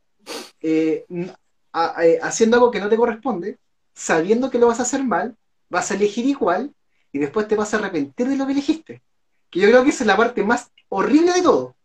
eh, 0.62 1.06
eh, 1.10 2.20
haciendo 2.22 2.58
algo 2.58 2.72
que 2.72 2.80
no 2.80 2.90
te 2.90 2.98
corresponde, 2.98 3.58
sabiendo 3.94 4.50
que 4.50 4.60
lo 4.60 4.68
vas 4.68 4.80
a 4.80 4.84
hacer 4.84 5.04
mal, 5.04 5.36
vas 5.70 5.92
a 5.92 5.96
elegir 5.96 6.26
igual, 6.26 6.74
y 7.12 7.20
después 7.20 7.48
te 7.48 7.56
vas 7.56 7.74
a 7.74 7.78
arrepentir 7.78 8.28
de 8.28 8.38
lo 8.38 8.46
que 8.46 8.54
elegiste. 8.54 9.02
Que 9.50 9.60
yo 9.60 9.70
creo 9.70 9.84
que 9.84 9.90
esa 9.90 10.04
es 10.04 10.08
la 10.08 10.18
parte 10.18 10.44
más 10.44 10.72
horrible 10.90 11.34
de 11.34 11.42
todo. 11.44 11.76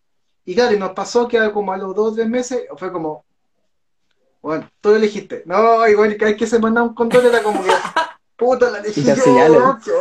Y 0.45 0.55
claro, 0.55 0.79
nos 0.79 0.93
pasó 0.93 1.29
que 1.29 1.53
como 1.53 1.73
a 1.73 1.77
los 1.77 1.95
dos 1.95 2.13
o 2.13 2.15
tres 2.15 2.29
meses 2.29 2.63
fue 2.79 2.91
como, 2.91 3.27
bueno, 4.41 4.71
tú 4.81 4.91
lo 4.91 4.97
elegiste. 4.97 5.43
No, 5.45 5.87
igual 5.87 6.17
que 6.17 6.25
hay 6.25 6.37
que 6.37 6.47
se 6.47 6.59
manda 6.59 6.83
un 6.83 6.95
control 6.95 7.27
era 7.27 7.43
como 7.43 7.63
que, 7.63 7.71
puta, 8.39 8.71
la 8.71 8.79
elegí 8.79 9.03
yo, 9.03 9.15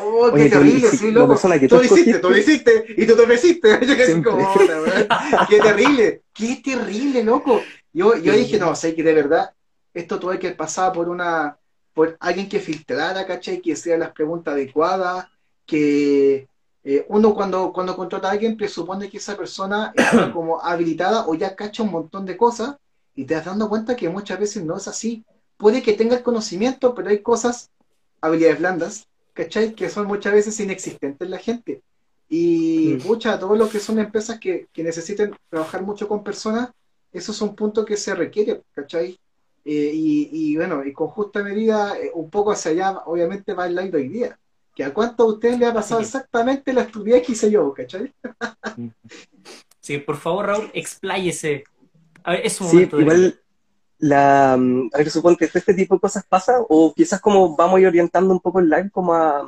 oh, 0.01 0.31
qué 0.33 0.49
terrible, 0.49 0.89
sí, 0.89 1.11
loco. 1.11 1.35
tú, 1.35 1.47
lo 1.49 1.83
hiciste, 1.83 2.19
tú 2.19 2.29
lo 2.29 2.37
hiciste, 2.37 2.85
y 2.95 3.07
tú 3.07 3.15
te 3.15 3.21
ofreciste. 3.23 3.79
Yo 3.85 3.97
que 3.97 4.23
como, 4.23 4.53
qué 5.49 5.59
terrible, 5.59 6.21
qué 6.33 6.61
terrible, 6.63 7.23
loco. 7.23 7.61
Yo, 7.91 8.15
yo 8.15 8.33
dije, 8.33 8.59
no, 8.59 8.75
sé 8.75 8.93
que 8.93 9.01
de 9.01 9.13
verdad, 9.13 9.53
esto 9.91 10.19
tuve 10.19 10.37
que 10.37 10.51
pasar 10.51 10.93
por 10.93 11.09
una, 11.09 11.57
por 11.93 12.15
alguien 12.19 12.47
que 12.47 12.59
filtrara, 12.59 13.25
¿cachai? 13.25 13.59
Que 13.59 13.71
hiciera 13.71 13.97
las 13.97 14.11
preguntas 14.11 14.53
adecuadas, 14.53 15.25
que 15.65 16.47
eh, 16.83 17.05
uno 17.09 17.33
cuando, 17.33 17.73
cuando 17.73 17.95
contrata 17.95 18.29
a 18.29 18.31
alguien 18.31 18.55
presupone 18.55 19.09
que 19.09 19.17
esa 19.17 19.35
persona 19.35 19.93
está 19.97 20.31
como 20.31 20.61
habilitada 20.61 21.27
o 21.27 21.33
ya 21.33 21.55
cacha 21.55 21.81
un 21.81 21.91
montón 21.91 22.25
de 22.25 22.37
cosas 22.37 22.75
y 23.15 23.25
te 23.25 23.33
das 23.33 23.45
dando 23.45 23.67
cuenta 23.67 23.95
que 23.95 24.09
muchas 24.09 24.39
veces 24.39 24.63
no 24.63 24.77
es 24.77 24.87
así. 24.87 25.25
Puede 25.57 25.81
que 25.81 25.93
tenga 25.93 26.15
el 26.15 26.21
conocimiento, 26.21 26.93
pero 26.93 27.09
hay 27.09 27.23
cosas, 27.23 27.71
habilidades 28.21 28.59
blandas, 28.59 29.07
¿cachai? 29.33 29.73
Que 29.73 29.89
son 29.89 30.07
muchas 30.07 30.33
veces 30.33 30.59
inexistentes 30.59 31.25
en 31.25 31.31
la 31.31 31.37
gente. 31.37 31.81
Y 32.29 32.97
muchas, 33.05 33.39
todos 33.39 33.57
los 33.57 33.69
que 33.69 33.79
son 33.79 33.99
empresas 33.99 34.39
que, 34.39 34.67
que, 34.73 34.83
necesiten 34.83 35.33
trabajar 35.49 35.81
mucho 35.81 36.07
con 36.07 36.23
personas, 36.23 36.69
esos 37.13 37.35
son 37.35 37.55
puntos 37.55 37.85
que 37.85 37.95
se 37.95 38.13
requieren, 38.13 38.61
¿cachai? 38.73 39.17
Eh, 39.63 39.91
y, 39.93 40.29
y, 40.31 40.55
bueno, 40.57 40.83
y 40.85 40.91
con 40.91 41.07
justa 41.07 41.41
medida, 41.41 41.97
eh, 41.97 42.11
un 42.13 42.29
poco 42.29 42.51
hacia 42.51 42.71
allá, 42.71 42.97
obviamente 43.05 43.53
va 43.53 43.67
el 43.67 43.75
live 43.75 43.97
hoy 43.97 44.09
día 44.09 44.37
que 44.77 44.83
a 44.83 44.93
cuánto 44.93 45.23
a 45.23 45.25
usted 45.25 45.57
le 45.57 45.65
ha 45.65 45.73
pasado 45.73 46.01
exactamente 46.01 46.71
la 46.71 46.81
estupidez 46.81 47.25
que 47.25 47.31
hice 47.31 47.49
yo, 47.49 47.73
¿cachai? 47.73 48.13
sí, 49.81 49.97
por 49.97 50.17
favor, 50.17 50.45
Raúl, 50.45 50.69
expláyese. 50.71 51.63
A 52.23 52.33
ver, 52.33 52.45
es 52.45 52.61
un 52.61 52.67
sí, 52.67 52.87
igual 52.95 53.41
la, 53.99 54.55
mm, 54.57 54.89
a 54.93 54.97
ver, 54.97 55.09
supongo 55.09 55.37
que 55.37 55.45
este 55.45 55.73
tipo 55.73 55.95
de 55.95 56.01
cosas 56.01 56.25
pasa, 56.27 56.57
o 56.69 56.93
quizás 56.93 57.19
como 57.21 57.55
vamos 57.55 57.77
a 57.77 57.81
ir 57.81 57.87
orientando 57.87 58.33
un 58.33 58.39
poco 58.39 58.59
el 58.59 58.69
live 58.69 58.89
como 58.91 59.13
a, 59.13 59.45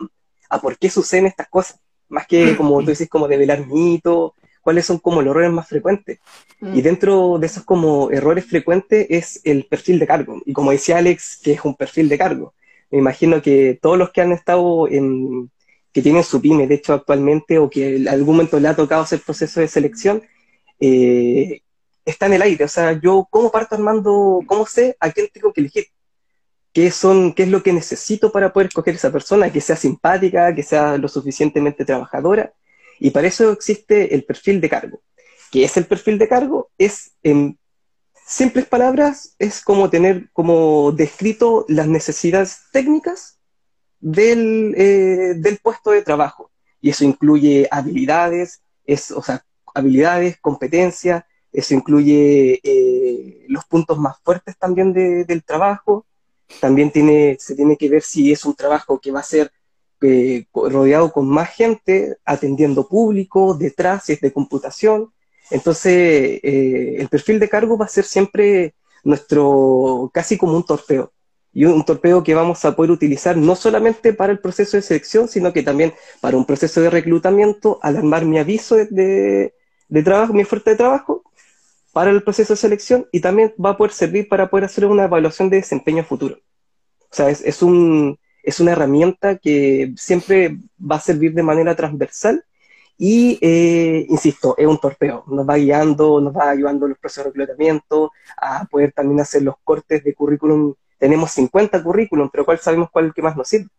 a 0.49 0.61
por 0.61 0.77
qué 0.77 0.89
suceden 0.89 1.27
estas 1.27 1.49
cosas, 1.49 1.79
más 2.09 2.27
que 2.27 2.55
como 2.57 2.79
tú 2.81 2.87
dices, 2.87 3.09
como 3.09 3.27
develar 3.27 3.65
mitos, 3.67 4.31
cuáles 4.61 4.85
son 4.85 4.99
como 4.99 5.21
los 5.21 5.31
errores 5.31 5.51
más 5.51 5.67
frecuentes. 5.67 6.19
Mm. 6.59 6.75
Y 6.75 6.81
dentro 6.81 7.37
de 7.39 7.47
esos 7.47 7.63
como 7.63 8.11
errores 8.11 8.45
frecuentes 8.45 9.07
es 9.09 9.41
el 9.43 9.65
perfil 9.65 9.99
de 9.99 10.07
cargo. 10.07 10.41
Y 10.45 10.53
como 10.53 10.71
decía 10.71 10.97
Alex, 10.97 11.39
que 11.43 11.53
es 11.53 11.63
un 11.63 11.75
perfil 11.75 12.09
de 12.09 12.17
cargo 12.17 12.53
me 12.91 12.99
imagino 12.99 13.41
que 13.41 13.77
todos 13.81 13.97
los 13.97 14.11
que 14.11 14.21
han 14.21 14.31
estado 14.31 14.87
en, 14.87 15.51
que 15.93 16.01
tienen 16.01 16.23
su 16.23 16.41
pyme, 16.41 16.67
de 16.67 16.75
hecho, 16.75 16.93
actualmente, 16.93 17.59
o 17.59 17.69
que 17.69 17.97
en 17.97 18.07
algún 18.07 18.35
momento 18.35 18.59
le 18.59 18.67
ha 18.67 18.75
tocado 18.75 19.03
hacer 19.03 19.21
proceso 19.21 19.59
de 19.59 19.67
selección, 19.67 20.23
eh, 20.79 21.61
está 22.09 22.25
en 22.27 22.33
el 22.33 22.41
aire. 22.41 22.65
O 22.65 22.67
sea, 22.67 22.93
yo, 22.93 23.27
¿cómo 23.29 23.51
parto 23.51 23.75
armando, 23.75 24.41
cómo 24.45 24.65
sé 24.65 24.97
a 24.99 25.11
quién 25.11 25.27
tengo 25.33 25.53
que 25.53 25.61
elegir? 25.61 25.87
¿Qué, 26.73 26.91
son, 26.91 27.33
¿Qué 27.33 27.43
es 27.43 27.49
lo 27.49 27.63
que 27.63 27.73
necesito 27.73 28.31
para 28.31 28.53
poder 28.53 28.67
escoger 28.67 28.95
esa 28.95 29.11
persona? 29.11 29.51
Que 29.51 29.61
sea 29.61 29.75
simpática, 29.75 30.53
que 30.53 30.63
sea 30.63 30.97
lo 30.97 31.07
suficientemente 31.07 31.85
trabajadora. 31.85 32.53
Y 32.99 33.11
para 33.11 33.27
eso 33.27 33.51
existe 33.51 34.13
el 34.13 34.23
perfil 34.23 34.61
de 34.61 34.69
cargo. 34.69 35.01
¿Qué 35.51 35.63
es 35.63 35.77
el 35.77 35.85
perfil 35.85 36.19
de 36.19 36.27
cargo? 36.27 36.69
Es, 36.77 37.13
en 37.23 37.57
simples 38.27 38.65
palabras, 38.65 39.35
es 39.39 39.63
como 39.63 39.89
tener 39.89 40.29
como 40.31 40.91
descrito 40.91 41.65
las 41.67 41.87
necesidades 41.87 42.59
técnicas 42.71 43.39
del, 43.99 44.75
eh, 44.77 45.33
del 45.35 45.57
puesto 45.57 45.91
de 45.91 46.03
trabajo. 46.03 46.51
Y 46.81 46.91
eso 46.91 47.03
incluye 47.03 47.67
habilidades, 47.71 48.61
es, 48.85 49.11
o 49.11 49.23
sea, 49.23 49.43
habilidades, 49.73 50.37
competencias, 50.39 51.23
eso 51.51 51.73
incluye 51.73 52.59
eh, 52.63 53.45
los 53.47 53.65
puntos 53.65 53.97
más 53.97 54.17
fuertes 54.23 54.57
también 54.57 54.93
del 54.93 55.43
trabajo. 55.43 56.05
También 56.59 56.91
tiene, 56.91 57.37
se 57.39 57.55
tiene 57.55 57.77
que 57.77 57.89
ver 57.89 58.01
si 58.01 58.31
es 58.31 58.45
un 58.45 58.55
trabajo 58.55 58.99
que 58.99 59.11
va 59.11 59.19
a 59.19 59.23
ser 59.23 59.51
eh, 60.01 60.45
rodeado 60.53 61.11
con 61.11 61.27
más 61.27 61.49
gente, 61.49 62.17
atendiendo 62.25 62.87
público, 62.87 63.53
detrás, 63.53 64.05
si 64.05 64.13
es 64.13 64.21
de 64.21 64.31
computación, 64.31 65.11
entonces, 65.51 66.39
eh, 66.43 66.95
el 66.99 67.09
perfil 67.09 67.39
de 67.39 67.49
cargo 67.49 67.77
va 67.77 67.85
a 67.85 67.89
ser 67.89 68.05
siempre 68.05 68.75
nuestro, 69.03 70.11
casi 70.13 70.37
como 70.37 70.55
un 70.55 70.63
torpeo. 70.63 71.11
Y 71.51 71.65
un 71.65 71.83
torpeo 71.83 72.23
que 72.23 72.35
vamos 72.35 72.63
a 72.63 72.75
poder 72.75 72.91
utilizar 72.91 73.35
no 73.35 73.55
solamente 73.55 74.13
para 74.13 74.31
el 74.31 74.39
proceso 74.39 74.77
de 74.77 74.83
selección, 74.83 75.27
sino 75.27 75.51
que 75.51 75.63
también 75.63 75.93
para 76.21 76.37
un 76.37 76.45
proceso 76.45 76.81
de 76.81 76.91
reclutamiento, 76.91 77.79
al 77.81 77.97
armar 77.97 78.25
mi 78.25 78.37
aviso 78.37 78.75
de, 78.75 79.53
trabajo, 80.03 80.33
mi 80.33 80.43
oferta 80.43 80.69
de 80.71 80.77
trabajo, 80.77 81.23
para 81.93 82.11
el 82.11 82.23
proceso 82.23 82.53
de 82.53 82.57
selección 82.57 83.07
y 83.11 83.21
también 83.21 83.53
va 83.63 83.71
a 83.71 83.77
poder 83.77 83.93
servir 83.93 84.27
para 84.29 84.49
poder 84.49 84.65
hacer 84.65 84.85
una 84.85 85.05
evaluación 85.05 85.49
de 85.49 85.57
desempeño 85.57 86.03
futuro. 86.03 86.37
O 87.11 87.15
sea, 87.15 87.29
es, 87.29 87.41
es, 87.41 87.61
un, 87.63 88.19
es 88.43 88.59
una 88.59 88.73
herramienta 88.73 89.37
que 89.37 89.93
siempre 89.97 90.57
va 90.79 90.97
a 90.97 90.99
servir 91.01 91.33
de 91.33 91.43
manera 91.43 91.75
transversal 91.75 92.43
Y, 92.97 93.39
eh, 93.41 94.05
insisto, 94.09 94.55
es 94.57 94.67
un 94.67 94.79
torpeo, 94.79 95.23
nos 95.27 95.47
va 95.49 95.55
guiando, 95.57 96.21
nos 96.21 96.35
va 96.35 96.51
ayudando 96.51 96.85
en 96.85 96.91
los 96.91 96.99
procesos 96.99 97.25
de 97.25 97.29
reclutamiento, 97.31 98.11
a 98.37 98.65
poder 98.65 98.91
también 98.93 99.21
hacer 99.21 99.43
los 99.43 99.55
cortes 99.63 100.03
de 100.03 100.13
currículum. 100.13 100.75
Tenemos 100.99 101.31
50 101.31 101.83
currículum, 101.83 102.29
pero 102.31 102.45
¿cuál 102.45 102.59
sabemos 102.59 102.89
cuál 102.91 103.07
el 103.07 103.13
que 103.13 103.21
más 103.23 103.37
nos 103.37 103.47
sirve? 103.49 103.69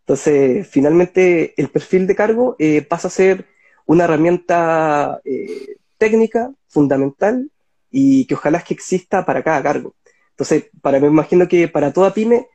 Entonces, 0.00 0.68
finalmente, 0.68 1.54
el 1.56 1.68
perfil 1.70 2.06
de 2.06 2.14
cargo 2.16 2.56
eh, 2.58 2.82
pasa 2.82 3.08
a 3.08 3.10
ser 3.10 3.46
una 3.86 4.04
herramienta 4.04 5.20
eh, 5.24 5.76
técnica 6.04 6.52
fundamental 6.68 7.50
y 7.90 8.26
que 8.26 8.34
ojalá 8.34 8.58
es 8.58 8.64
que 8.64 8.74
exista 8.74 9.24
para 9.24 9.42
cada 9.42 9.62
cargo. 9.62 9.94
Entonces, 10.32 10.66
para, 10.82 11.00
me 11.00 11.06
imagino 11.06 11.48
que 11.48 11.66
para 11.66 11.94
toda 11.94 12.12
pyme, 12.12 12.46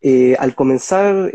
eh, 0.00 0.34
al 0.38 0.54
comenzar 0.54 1.30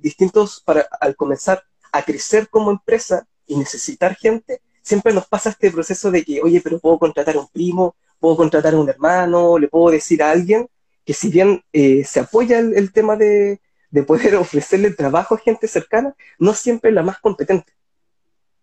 distintos, 0.00 0.62
para, 0.64 0.86
al 1.00 1.16
comenzar 1.16 1.64
a 1.90 2.02
crecer 2.02 2.48
como 2.48 2.70
empresa 2.70 3.26
y 3.44 3.56
necesitar 3.56 4.14
gente, 4.14 4.60
siempre 4.82 5.12
nos 5.12 5.26
pasa 5.26 5.50
este 5.50 5.72
proceso 5.72 6.12
de 6.12 6.24
que, 6.24 6.40
oye, 6.42 6.60
pero 6.60 6.78
puedo 6.78 6.96
contratar 7.00 7.34
a 7.34 7.40
un 7.40 7.48
primo, 7.48 7.96
puedo 8.20 8.36
contratar 8.36 8.74
a 8.74 8.78
un 8.78 8.88
hermano, 8.88 9.58
le 9.58 9.66
puedo 9.66 9.90
decir 9.90 10.22
a 10.22 10.30
alguien 10.30 10.68
que 11.04 11.14
si 11.14 11.28
bien 11.28 11.64
se 11.72 12.20
apoya 12.20 12.60
el 12.60 12.92
tema 12.92 13.16
de, 13.16 13.60
de 13.90 14.02
poder 14.04 14.36
ofrecerle 14.46 14.90
trabajo 14.92 15.34
a 15.34 15.38
gente 15.38 15.66
cercana, 15.66 16.14
no 16.38 16.54
siempre 16.54 16.92
la 16.92 17.02
más 17.02 17.18
competente. 17.18 17.72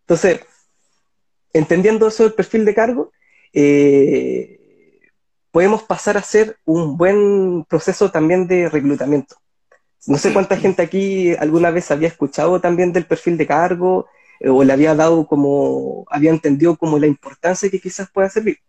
Entonces, 0.03 0.39
entendiendo 1.57 2.07
eso 2.07 2.23
del 2.23 2.33
perfil 2.33 2.65
de 2.65 2.75
cargo, 2.75 3.11
eh, 3.53 4.59
podemos 5.51 5.83
pasar 5.83 6.17
a 6.17 6.19
hacer 6.19 6.57
un 6.65 6.97
buen 6.97 7.65
proceso 7.65 8.11
también 8.11 8.47
de 8.47 8.69
reclutamiento. 8.69 9.35
No 10.07 10.17
sé 10.17 10.33
cuánta 10.33 10.57
gente 10.57 10.83
aquí 10.83 11.33
alguna 11.35 11.71
vez 11.71 11.89
había 11.89 12.09
escuchado 12.09 12.61
también 12.61 12.93
del 12.93 13.05
perfil 13.05 13.37
de 13.37 13.47
cargo 13.47 14.07
eh, 14.39 14.49
o 14.49 14.63
le 14.63 14.73
había 14.73 14.93
dado 14.93 15.25
como, 15.25 16.05
había 16.09 16.29
entendido 16.29 16.75
como 16.75 16.99
la 16.99 17.07
importancia 17.07 17.69
que 17.69 17.79
quizás 17.79 18.09
pueda 18.11 18.29
servir. 18.29 18.59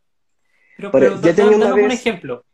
Pero, 0.93 1.21
ya 1.21 1.35
tenía 1.35 1.57
un 1.57 1.91
ejemplo 1.91 2.45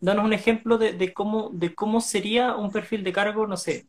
danos 0.00 0.24
un 0.24 0.32
ejemplo 0.32 0.78
de, 0.78 1.12
cómo, 1.12 1.50
de 1.52 1.74
cómo 1.74 2.00
sería 2.00 2.54
un 2.56 2.70
perfil 2.70 3.04
de 3.04 3.12
cargo, 3.12 3.46
no 3.46 3.56
sé, 3.56 3.86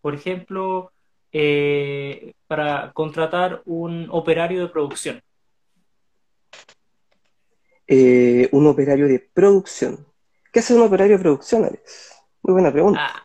por 0.00 0.14
ejemplo, 0.14 0.92
eh, 1.32 2.32
para 2.46 2.92
contratar 2.92 3.62
un 3.64 4.08
operario 4.10 4.62
de 4.62 4.68
producción. 4.68 5.22
Eh, 7.90 8.48
un 8.52 8.66
operario 8.66 9.08
de 9.08 9.18
producción. 9.18 10.06
¿Qué 10.52 10.60
hace 10.60 10.74
un 10.74 10.82
operario 10.82 11.16
de 11.16 11.22
producción, 11.22 11.64
Alex? 11.64 12.12
Muy 12.42 12.52
buena 12.52 12.70
pregunta. 12.70 13.00
Ah, 13.02 13.24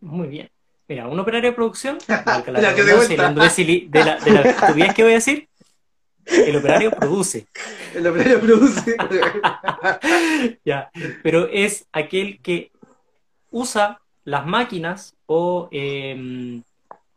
muy 0.00 0.28
bien. 0.28 0.50
Mira, 0.88 1.06
un 1.06 1.20
operario 1.20 1.50
de 1.50 1.54
producción, 1.54 1.98
la, 2.08 2.22
de 2.42 2.52
la, 2.52 2.72
de 2.72 4.30
la 4.32 4.94
que 4.94 5.02
voy 5.02 5.12
a 5.12 5.14
decir, 5.14 5.48
el 6.24 6.56
operario 6.56 6.90
produce. 6.90 7.46
El 7.94 8.06
operario 8.06 8.40
produce. 8.40 8.96
ya, 10.64 10.90
pero 11.24 11.48
es 11.48 11.86
aquel 11.92 12.40
que 12.40 12.70
usa 13.50 14.00
las 14.24 14.46
máquinas 14.46 15.16
o 15.26 15.68
em, 15.72 16.62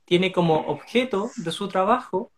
tiene 0.05 0.31
como 0.31 0.55
objeto 0.67 1.29
de 1.35 1.51
su 1.51 1.67
trabajo 1.67 2.31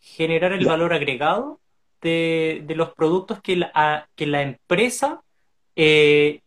generar 0.00 0.52
el 0.52 0.66
valor 0.66 0.92
agregado 0.92 1.60
de, 2.00 2.64
los 2.74 2.94
productos 2.94 3.40
que 3.40 3.56
la, 3.56 4.08
que 4.14 4.26
la 4.26 4.42
empresa 4.42 5.22
eh, 5.76 6.42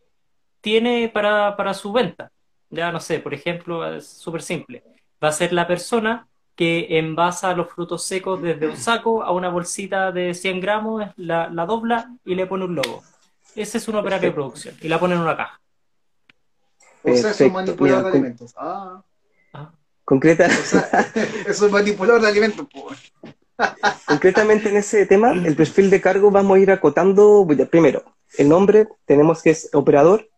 tiene 0.61 1.09
para, 1.09 1.55
para 1.57 1.73
su 1.73 1.91
venta. 1.91 2.31
Ya 2.69 2.91
no 2.91 2.99
sé, 2.99 3.19
por 3.19 3.33
ejemplo, 3.33 3.95
es 3.95 4.07
súper 4.07 4.41
simple. 4.41 4.83
Va 5.23 5.27
a 5.29 5.33
ser 5.33 5.51
la 5.53 5.67
persona 5.67 6.27
que 6.55 6.99
envasa 6.99 7.53
los 7.53 7.69
frutos 7.69 8.03
secos 8.03 8.41
desde 8.41 8.67
un 8.67 8.77
saco 8.77 9.23
a 9.23 9.31
una 9.31 9.49
bolsita 9.49 10.11
de 10.11 10.33
100 10.33 10.59
gramos, 10.59 11.03
la, 11.17 11.47
dobla 11.65 12.15
y 12.23 12.35
le 12.35 12.45
pone 12.45 12.65
un 12.65 12.75
logo. 12.75 13.03
Ese 13.55 13.77
es 13.77 13.87
un 13.87 13.95
operario 13.95 14.29
de 14.29 14.33
producción 14.33 14.75
y 14.81 14.87
la 14.87 14.99
pone 14.99 15.15
en 15.15 15.21
una 15.21 15.35
caja. 15.35 15.59
O 17.03 17.15
sea, 17.15 17.31
es 17.31 17.41
un 17.41 17.51
manipulador 17.51 18.03
de 18.03 18.09
alimentos. 18.11 18.53
Ah. 18.57 19.01
ah. 19.53 19.71
Concreta. 20.05 20.45
es 21.47 21.61
un 21.61 21.71
manipulador 21.71 22.21
de 22.21 22.27
alimentos. 22.27 22.67
Concretamente 24.05 24.69
en 24.69 24.77
ese 24.77 25.05
tema, 25.05 25.31
el 25.31 25.55
perfil 25.55 25.89
de 25.89 26.01
cargo 26.01 26.31
vamos 26.31 26.57
a 26.57 26.59
ir 26.59 26.71
acotando, 26.71 27.47
primero, 27.69 28.03
el 28.37 28.49
nombre, 28.49 28.87
tenemos 29.05 29.41
que 29.41 29.51
es 29.51 29.69
operador. 29.73 30.29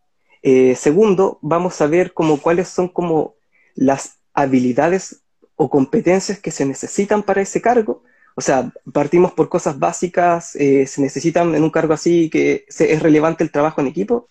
Eh, 0.41 0.75
segundo, 0.75 1.39
vamos 1.41 1.79
a 1.81 1.87
ver 1.87 2.13
como 2.13 2.41
cuáles 2.41 2.67
son 2.67 2.87
como 2.87 3.35
las 3.75 4.19
habilidades 4.33 5.21
o 5.55 5.69
competencias 5.69 6.39
que 6.39 6.51
se 6.51 6.65
necesitan 6.65 7.23
para 7.23 7.41
ese 7.41 7.61
cargo. 7.61 8.03
O 8.35 8.41
sea, 8.41 8.71
partimos 8.91 9.31
por 9.31 9.47
cosas 9.47 9.77
básicas, 9.77 10.55
eh, 10.55 10.87
se 10.87 11.01
necesitan 11.01 11.53
en 11.53 11.63
un 11.63 11.69
cargo 11.69 11.93
así 11.93 12.29
que 12.29 12.65
es 12.67 13.01
relevante 13.01 13.43
el 13.43 13.51
trabajo 13.51 13.79
en 13.79 13.87
equipo, 13.87 14.27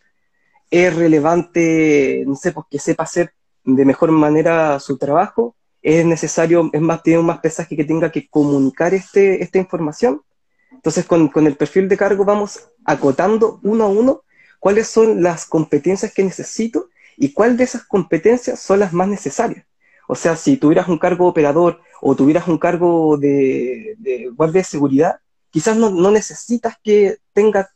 es 0.70 0.94
relevante, 0.94 2.24
no 2.26 2.34
sé, 2.34 2.52
pues 2.52 2.66
que 2.70 2.78
sepa 2.78 3.04
hacer 3.04 3.32
de 3.64 3.84
mejor 3.84 4.10
manera 4.10 4.80
su 4.80 4.98
trabajo, 4.98 5.54
es 5.82 6.04
necesario, 6.06 6.70
es 6.72 6.80
más, 6.80 7.02
tiene 7.02 7.22
más 7.22 7.40
pesaje 7.40 7.76
que 7.76 7.84
tenga 7.84 8.10
que 8.10 8.28
comunicar 8.28 8.94
este, 8.94 9.42
esta 9.42 9.58
información. 9.58 10.22
Entonces, 10.70 11.04
con, 11.04 11.28
con 11.28 11.46
el 11.46 11.56
perfil 11.56 11.88
de 11.88 11.96
cargo 11.96 12.24
vamos 12.24 12.68
acotando 12.84 13.60
uno 13.62 13.84
a 13.84 13.88
uno 13.88 14.22
cuáles 14.58 14.86
son 14.86 15.22
las 15.22 15.44
competencias 15.44 16.14
que 16.14 16.22
necesito 16.22 16.88
y 17.16 17.32
cuál 17.32 17.56
de 17.56 17.64
esas 17.64 17.84
competencias 17.84 18.60
son 18.60 18.78
las 18.78 18.92
más 18.92 19.08
necesarias. 19.08 19.66
O 20.06 20.14
sea, 20.14 20.36
si 20.36 20.56
tuvieras 20.56 20.88
un 20.88 20.98
cargo 20.98 21.26
operador 21.26 21.80
o 22.00 22.14
tuvieras 22.14 22.46
un 22.46 22.58
cargo 22.58 23.16
de, 23.16 23.96
guardia 24.36 24.60
de 24.60 24.64
seguridad, 24.64 25.16
quizás 25.50 25.76
no, 25.76 26.10
necesitas 26.10 26.76
que 26.82 27.16
tenga 27.32 27.70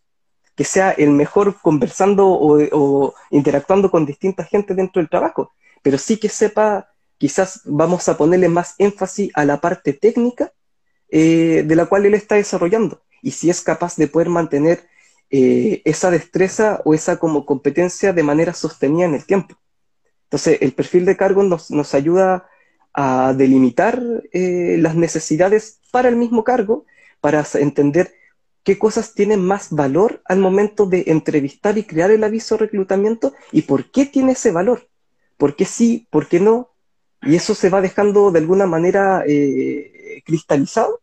que 0.55 0.65
sea 0.65 0.91
el 0.93 1.11
mejor 1.11 1.57
conversando 1.61 2.27
o, 2.29 3.15
interactuando 3.31 3.91
con 3.91 4.07
distintas 4.07 4.49
gente 4.49 4.75
dentro 4.75 5.01
del 5.01 5.11
trabajo, 5.11 5.53
pero 5.83 5.99
sí 5.99 6.19
que 6.19 6.29
sepa, 6.29 6.89
quizás 7.19 7.63
vamos 7.65 8.09
a 8.09 8.17
ponerle 8.17 8.49
más 8.49 8.75
énfasis 8.79 9.31
a 9.35 9.45
la 9.45 9.61
parte 9.61 9.93
técnica 9.93 10.53
eh, 11.09 11.65
de 11.67 11.77
la 11.77 11.87
cual 11.87 12.07
él 12.07 12.15
está 12.15 12.35
desarrollando 12.35 13.03
y 13.23 13.31
si 13.33 13.51
es 13.51 13.61
capaz 13.61 13.97
de 13.97 14.09
poder 14.09 14.29
mantener 14.29 14.87
eh, 15.31 15.83
esa 15.85 16.11
destreza 16.11 16.81
o 16.85 16.95
esa 16.95 17.19
como 17.19 17.47
competencia 17.47 18.13
de 18.13 18.23
manera 18.23 18.55
sostenida 18.55 19.07
en 19.07 19.15
el 19.15 19.27
tiempo. 19.27 19.57
Entonces, 20.25 20.59
el 20.61 20.73
perfil 20.73 21.05
de 21.05 21.17
cargo 21.17 21.43
nos, 21.43 21.95
ayuda 21.95 22.49
a 22.93 23.35
delimitar 23.37 24.01
eh, 24.33 24.77
las 24.81 24.95
necesidades 24.95 25.81
para 25.91 26.09
el 26.09 26.17
mismo 26.17 26.45
cargo, 26.45 26.85
para 27.21 27.45
entender 27.55 28.15
qué 28.63 28.79
cosas 28.79 29.15
tienen 29.15 29.45
más 29.45 29.71
valor 29.71 30.23
al 30.25 30.39
momento 30.39 30.87
de 30.87 31.05
entrevistar 31.07 31.79
y 31.79 31.85
crear 31.85 32.11
el 32.11 32.25
aviso 32.25 32.57
de 32.57 32.67
reclutamiento 32.67 33.33
y 33.53 33.63
por 33.63 33.91
qué 33.91 34.07
tiene 34.07 34.33
ese 34.33 34.53
valor. 34.53 34.89
¿Por 35.37 35.57
qué 35.57 35.65
sí? 35.65 36.07
¿Por 36.11 36.29
qué 36.29 36.41
no? 36.41 36.71
Y 37.23 37.35
eso 37.35 37.55
se 37.55 37.71
va 37.71 37.81
dejando 37.81 38.31
de 38.31 38.39
alguna 38.39 38.67
manera 38.67 39.25
eh, 39.27 40.23
cristalizado 40.25 41.01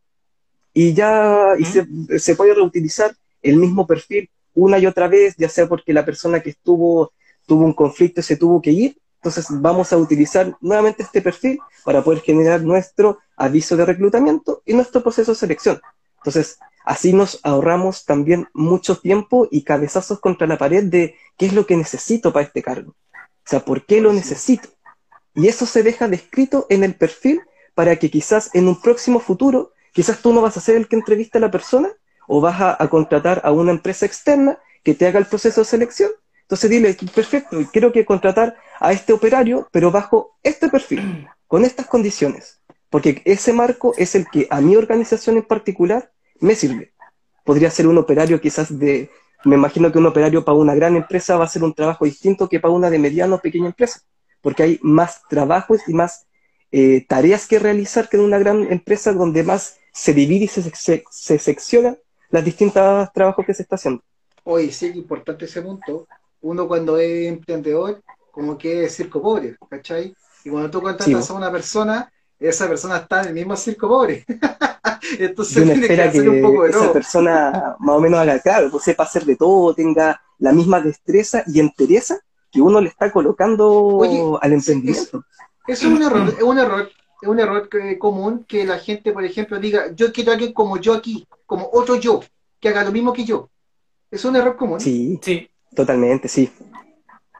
y 0.73 0.93
ya 0.93 1.55
se, 1.63 2.19
se, 2.19 2.35
puede 2.35 2.53
reutilizar 2.53 3.15
el 3.41 3.57
mismo 3.57 3.85
perfil 3.85 4.29
una 4.55 4.79
y 4.79 4.85
otra 4.85 5.07
vez, 5.07 5.35
ya 5.37 5.49
sea 5.49 5.67
porque 5.67 5.93
la 5.93 6.05
persona 6.05 6.41
que 6.41 6.51
estuvo 6.51 7.11
tuvo 7.45 7.65
un 7.65 7.73
conflicto 7.73 8.21
y 8.21 8.23
se 8.23 8.37
tuvo 8.37 8.61
que 8.61 8.71
ir, 8.71 8.97
entonces 9.23 9.45
vamos 9.49 9.93
a 9.93 9.97
utilizar 9.97 10.57
nuevamente 10.59 11.03
este 11.03 11.21
perfil 11.21 11.57
para 11.85 12.03
poder 12.03 12.21
generar 12.21 12.61
nuestro 12.61 13.19
aviso 13.37 13.77
de 13.77 13.85
reclutamiento 13.85 14.61
y 14.65 14.73
nuestro 14.73 15.01
proceso 15.01 15.31
de 15.31 15.37
selección. 15.37 15.81
Entonces, 16.17 16.59
así 16.83 17.13
nos 17.13 17.39
ahorramos 17.43 18.03
también 18.03 18.49
mucho 18.53 18.97
tiempo 18.97 19.47
y 19.49 19.63
cabezazos 19.63 20.19
contra 20.19 20.45
la 20.45 20.57
pared 20.57 20.83
de 20.83 21.15
qué 21.37 21.45
es 21.45 21.53
lo 21.53 21.65
que 21.65 21.77
necesito 21.77 22.33
para 22.33 22.45
este 22.45 22.61
cargo. 22.61 22.91
O 22.91 23.45
sea, 23.45 23.63
¿por 23.63 23.85
qué 23.85 24.01
lo 24.01 24.11
necesito? 24.11 24.67
Y 25.35 25.47
eso 25.47 25.65
se 25.65 25.83
deja 25.83 26.07
descrito 26.07 26.65
en 26.69 26.83
el 26.83 26.95
perfil 26.95 27.41
para 27.75 27.95
que 27.95 28.09
quizás 28.09 28.49
en 28.53 28.67
un 28.67 28.79
próximo 28.79 29.19
futuro, 29.19 29.73
quizás 29.91 30.19
tú 30.19 30.33
no 30.33 30.41
vas 30.41 30.57
a 30.57 30.61
ser 30.61 30.75
el 30.75 30.87
que 30.87 30.95
entrevista 30.95 31.37
a 31.37 31.41
la 31.41 31.51
persona 31.51 31.89
o 32.27 32.39
vas 32.39 32.61
a, 32.61 32.87
contratar 32.89 33.41
a 33.43 33.51
una 33.51 33.71
empresa 33.71 34.05
externa 34.05 34.59
que 34.83 34.93
te 34.93 35.07
haga 35.07 35.19
el 35.19 35.25
proceso 35.25 35.61
de 35.61 35.65
selección 35.65 36.11
entonces 36.43 36.69
dile, 36.69 36.95
perfecto, 37.15 37.57
quiero 37.71 37.91
que 37.91 38.05
contratar 38.05 38.57
a 38.79 38.91
este 38.91 39.13
operario, 39.13 39.67
pero 39.71 39.91
bajo 39.91 40.37
este 40.43 40.69
perfil, 40.69 41.27
con 41.47 41.65
estas 41.65 41.87
condiciones, 41.87 42.61
porque 42.89 43.21
ese 43.25 43.53
marco 43.53 43.93
es 43.97 44.13
el 44.15 44.27
que 44.31 44.47
a 44.49 44.61
mi 44.61 44.75
organización 44.75 45.37
en 45.37 45.43
particular 45.43 46.11
me 46.39 46.55
sirve. 46.55 46.93
Podría 47.43 47.71
ser 47.71 47.87
un 47.87 47.97
operario 47.97 48.39
quizás 48.39 48.77
de, 48.77 49.09
me 49.45 49.55
imagino 49.55 49.91
que 49.91 49.97
un 49.97 50.05
operario 50.05 50.45
para 50.45 50.57
una 50.57 50.75
gran 50.75 50.95
empresa 50.95 51.37
va 51.37 51.45
a 51.45 51.49
ser 51.49 51.63
un 51.63 51.73
trabajo 51.73 52.05
distinto 52.05 52.47
que 52.47 52.59
para 52.59 52.73
una 52.73 52.89
de 52.89 52.99
mediana 52.99 53.35
o 53.35 53.41
pequeña 53.41 53.67
empresa, 53.67 54.01
porque 54.43 54.61
hay 54.61 54.79
más 54.83 55.23
trabajos 55.27 55.81
y 55.87 55.93
más 55.93 56.27
eh, 56.71 57.05
tareas 57.07 57.47
que 57.47 57.57
realizar 57.57 58.09
que 58.09 58.17
en 58.17 58.23
una 58.23 58.37
gran 58.37 58.71
empresa 58.71 59.13
donde 59.13 59.41
más 59.41 59.77
se 59.91 60.13
divide 60.13 60.45
y 60.45 60.47
se, 60.47 60.61
se, 60.75 61.03
se 61.09 61.39
secciona 61.39 61.95
las 62.29 62.43
distintas 62.43 63.11
trabajos 63.13 63.45
que 63.45 63.53
se 63.53 63.63
está 63.63 63.75
haciendo. 63.75 64.03
Oye, 64.43 64.71
sí, 64.71 64.87
importante 64.87 65.45
ese 65.45 65.61
punto, 65.61 66.07
uno 66.41 66.67
cuando 66.67 66.97
es 66.97 67.27
emprendedor, 67.27 68.01
como 68.31 68.57
que 68.57 68.83
es 68.83 68.95
circo 68.95 69.21
pobre, 69.21 69.55
¿cachai? 69.69 70.13
Y 70.43 70.49
cuando 70.49 70.69
tú 70.69 70.81
contratas 70.81 71.29
a 71.29 71.33
una 71.33 71.51
persona, 71.51 72.11
esa 72.39 72.67
persona 72.67 72.97
está 72.97 73.21
en 73.21 73.29
el 73.29 73.33
mismo 73.35 73.55
circo 73.55 73.87
pobre. 73.87 74.25
Entonces 75.19 75.69
espera 75.69 76.11
que, 76.11 76.17
esa 76.69 76.91
persona 76.91 77.75
más 77.79 77.95
o 77.95 77.99
menos 78.01 78.19
haga 78.19 78.39
claro, 78.39 78.69
pues 78.69 78.83
sepa 78.83 79.03
hacer 79.03 79.23
de 79.23 79.35
todo, 79.35 79.73
tenga 79.73 80.21
la 80.39 80.51
misma 80.51 80.81
destreza 80.81 81.43
y 81.47 81.59
entereza 81.59 82.19
que 82.53 82.61
uno 82.61 82.79
le 82.79 82.89
está 82.89 83.11
colocando 83.11 83.99
al 84.39 84.53
emprendimiento. 84.53 85.25
Eso 85.65 85.87
es 85.87 85.93
un 85.93 86.03
error, 86.03 86.35
es 86.37 86.43
un 86.43 86.59
error, 86.59 86.89
es 87.21 87.27
un 87.27 87.39
error 87.39 87.67
común 87.97 88.45
que 88.47 88.63
la 88.63 88.77
gente, 88.77 89.11
por 89.11 89.25
ejemplo, 89.25 89.59
diga, 89.59 89.91
yo 89.95 90.13
quiero 90.13 90.31
a 90.31 90.35
alguien 90.35 90.53
como 90.53 90.77
yo 90.77 90.93
aquí, 90.93 91.27
como 91.47 91.67
otro 91.73 91.95
yo, 91.95 92.21
que 92.59 92.69
haga 92.69 92.83
lo 92.83 92.91
mismo 92.91 93.11
que 93.11 93.25
yo. 93.25 93.49
Es 94.11 94.23
un 94.23 94.35
error 94.35 94.55
común. 94.55 94.79
Sí, 94.79 95.19
sí. 95.23 95.49
totalmente, 95.75 96.27
sí. 96.27 96.51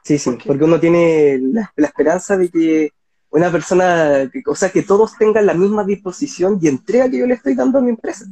Sí, 0.02 0.18
sí, 0.18 0.36
porque 0.44 0.64
uno 0.64 0.80
tiene 0.80 1.38
la, 1.40 1.72
esperanza 1.76 2.36
de 2.36 2.50
que 2.50 2.90
una 3.30 3.50
persona, 3.50 4.30
o 4.46 4.54
sea, 4.54 4.70
que 4.70 4.82
todos 4.82 5.16
tengan 5.16 5.46
la 5.46 5.54
misma 5.54 5.84
disposición 5.84 6.58
y 6.60 6.68
entrega 6.68 7.08
que 7.08 7.18
yo 7.18 7.26
le 7.26 7.34
estoy 7.34 7.54
dando 7.54 7.78
a 7.78 7.82
mi 7.82 7.90
empresa. 7.90 8.26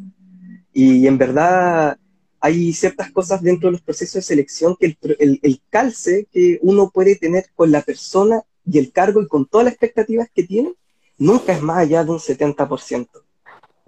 Y 0.72 1.06
en 1.06 1.16
verdad 1.16 1.96
hay 2.42 2.72
ciertas 2.72 3.12
cosas 3.12 3.40
dentro 3.40 3.68
de 3.68 3.72
los 3.72 3.82
procesos 3.82 4.14
de 4.14 4.22
selección 4.22 4.76
que 4.78 4.96
el, 5.20 5.38
el, 5.42 5.60
calce 5.70 6.26
que 6.32 6.58
uno 6.62 6.90
puede 6.90 7.14
tener 7.14 7.46
con 7.54 7.70
la 7.70 7.82
persona 7.82 8.42
y 8.66 8.78
el 8.80 8.90
cargo 8.90 9.22
y 9.22 9.28
con 9.28 9.46
todas 9.46 9.66
las 9.66 9.74
expectativas 9.74 10.28
que 10.34 10.42
tiene, 10.42 10.74
nunca 11.18 11.52
es 11.52 11.62
más 11.62 11.78
allá 11.78 12.02
de 12.02 12.10
un 12.10 12.18
70%. 12.18 13.08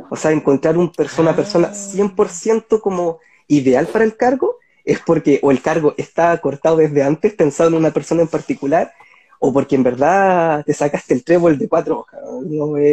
O 0.08 0.14
sea, 0.14 0.30
encontrar 0.30 0.78
un 0.78 0.92
persona 0.92 1.34
persona 1.34 1.72
100% 1.72 2.80
como 2.80 3.18
ideal 3.48 3.88
para 3.88 4.04
el 4.04 4.16
cargo 4.16 4.56
es 4.84 5.00
porque 5.00 5.40
o 5.42 5.50
el 5.50 5.60
cargo 5.60 5.94
está 5.96 6.40
cortado 6.40 6.76
desde 6.76 7.02
antes 7.02 7.34
pensado 7.34 7.70
en 7.70 7.76
una 7.76 7.90
persona 7.90 8.22
en 8.22 8.28
particular 8.28 8.92
o 9.40 9.52
porque 9.52 9.74
en 9.74 9.82
verdad 9.82 10.64
te 10.64 10.74
sacaste 10.74 11.12
el 11.12 11.24
trébol 11.24 11.58
de 11.58 11.68
cuatro 11.68 12.00
hojas. 12.00 12.20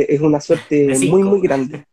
Es 0.09 0.21
una 0.21 0.41
suerte 0.41 0.87
muy, 1.07 1.21
muy 1.21 1.39
grande. 1.39 1.85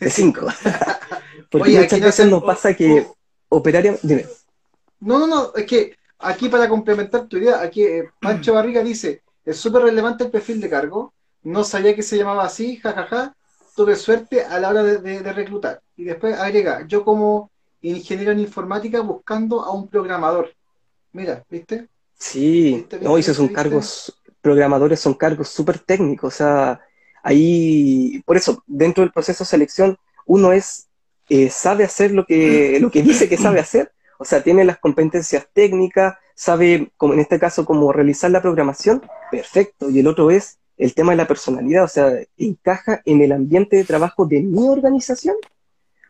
De 0.00 0.10
cinco. 0.10 0.48
porque 1.52 1.78
muchas 1.78 2.00
veces 2.00 2.26
nos 2.26 2.42
pasa 2.42 2.74
que 2.74 3.06
operaria... 3.48 3.96
Dime. 4.02 4.26
No, 5.00 5.18
no, 5.18 5.26
no, 5.26 5.52
es 5.54 5.66
que 5.66 5.96
aquí 6.18 6.48
para 6.48 6.68
complementar 6.68 7.28
tu 7.28 7.36
idea, 7.36 7.60
aquí 7.60 7.84
eh, 7.84 8.10
Pancho 8.20 8.52
Barriga 8.54 8.82
dice, 8.82 9.22
es 9.44 9.56
súper 9.56 9.82
relevante 9.82 10.24
el 10.24 10.30
perfil 10.30 10.60
de 10.60 10.70
cargo, 10.70 11.12
no 11.44 11.62
sabía 11.62 11.94
que 11.94 12.02
se 12.02 12.16
llamaba 12.16 12.44
así, 12.44 12.76
jajaja, 12.76 13.36
tuve 13.76 13.94
suerte 13.94 14.44
a 14.44 14.58
la 14.58 14.70
hora 14.70 14.82
de 14.82 15.32
reclutar. 15.32 15.80
Y 15.96 16.04
después 16.04 16.38
agrega, 16.38 16.86
yo 16.86 17.04
como 17.04 17.50
ingeniero 17.82 18.32
en 18.32 18.40
informática 18.40 19.00
buscando 19.00 19.62
a 19.62 19.72
un 19.72 19.88
programador. 19.88 20.52
Mira, 21.12 21.44
¿viste? 21.50 21.88
Sí, 22.16 22.86
no, 23.00 23.18
esos 23.18 23.36
son 23.36 23.48
cargos, 23.48 24.16
programadores 24.40 25.00
son 25.00 25.14
cargos 25.14 25.48
súper 25.48 25.80
técnicos, 25.80 26.34
o 26.34 26.36
sea, 26.36 26.80
ahí, 27.22 28.22
por 28.24 28.36
eso, 28.36 28.62
dentro 28.66 29.02
del 29.02 29.12
proceso 29.12 29.44
de 29.44 29.48
selección, 29.48 29.98
uno 30.24 30.52
es, 30.52 30.86
eh, 31.32 31.48
sabe 31.48 31.84
hacer 31.84 32.12
lo 32.12 32.26
que, 32.26 32.78
lo 32.80 32.90
que 32.90 33.02
dice 33.02 33.26
que 33.26 33.38
sabe 33.38 33.58
hacer, 33.58 33.90
o 34.18 34.24
sea, 34.24 34.42
tiene 34.42 34.64
las 34.64 34.78
competencias 34.78 35.46
técnicas, 35.54 36.16
sabe, 36.34 36.92
como 36.98 37.14
en 37.14 37.20
este 37.20 37.38
caso, 37.38 37.64
cómo 37.64 37.90
realizar 37.90 38.30
la 38.30 38.42
programación, 38.42 39.02
perfecto, 39.30 39.88
y 39.88 40.00
el 40.00 40.06
otro 40.08 40.30
es 40.30 40.58
el 40.76 40.92
tema 40.92 41.12
de 41.12 41.16
la 41.16 41.26
personalidad, 41.26 41.84
o 41.84 41.88
sea, 41.88 42.12
encaja 42.36 43.00
en 43.06 43.22
el 43.22 43.32
ambiente 43.32 43.76
de 43.76 43.84
trabajo 43.84 44.26
de 44.26 44.42
mi 44.42 44.68
organización, 44.68 45.36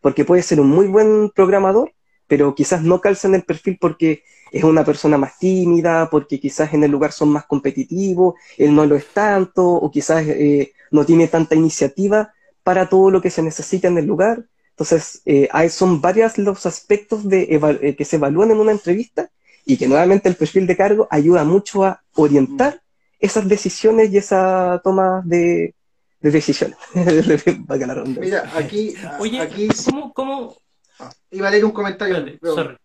porque 0.01 0.25
puede 0.25 0.43
ser 0.43 0.61
un 0.61 0.69
muy 0.69 0.89
buen 0.89 1.31
programador, 1.31 1.93
pero 2.27 2.55
quizás 2.57 2.83
no 2.83 3.01
calza 3.01 3.29
en 3.29 3.37
el 3.37 3.45
perfil 3.45 3.79
porque 3.81 4.25
es 4.51 4.65
una 4.65 4.85
persona 4.85 5.19
más 5.19 5.39
tímida, 5.39 6.11
porque 6.11 6.41
quizás 6.41 6.75
en 6.75 6.83
el 6.83 6.91
lugar 6.91 7.13
son 7.13 7.29
más 7.29 7.47
competitivos, 7.47 8.35
él 8.59 8.75
no 8.75 8.87
lo 8.87 8.97
es 8.97 9.07
tanto, 9.07 9.65
o 9.69 9.89
quizás 9.89 10.27
eh, 10.27 10.73
no 10.91 11.05
tiene 11.05 11.29
tanta 11.29 11.55
iniciativa 11.55 12.33
para 12.65 12.89
todo 12.89 13.11
lo 13.11 13.21
que 13.21 13.31
se 13.31 13.43
necesita 13.43 13.87
en 13.87 13.99
el 13.99 14.07
lugar. 14.07 14.47
Entonces, 14.83 15.23
eh, 15.27 15.49
hay, 15.53 15.68
son 15.68 16.01
varios 16.01 16.38
los 16.38 16.66
aspectos 16.66 17.29
de 17.29 17.47
eh, 17.83 17.95
que 17.95 18.05
se 18.05 18.16
evalúan 18.16 18.51
en 18.51 18.59
una 18.59 18.73
entrevista 18.73 19.31
y 19.64 19.77
que 19.77 19.87
nuevamente 19.87 20.29
el 20.29 20.35
perfil 20.35 20.66
de 20.66 20.77
cargo 20.77 21.07
ayuda 21.09 21.45
mucho 21.45 21.85
a 21.85 22.03
orientar 22.16 22.83
esas 23.21 23.47
decisiones 23.47 24.12
y 24.12 24.18
esa 24.18 24.81
toma 24.83 25.23
de, 25.25 25.77
de 26.18 26.31
decisiones. 26.33 26.77
Mira, 28.18 28.51
aquí. 28.57 28.97
Oye, 29.21 29.40
aquí... 29.40 29.68
¿cómo, 29.85 30.12
cómo... 30.12 30.57
Ah, 30.99 31.12
iba 31.31 31.47
a 31.47 31.53
leer 31.53 31.64
un 31.64 31.71
comentario. 31.71 32.16
sorry. 32.42 32.77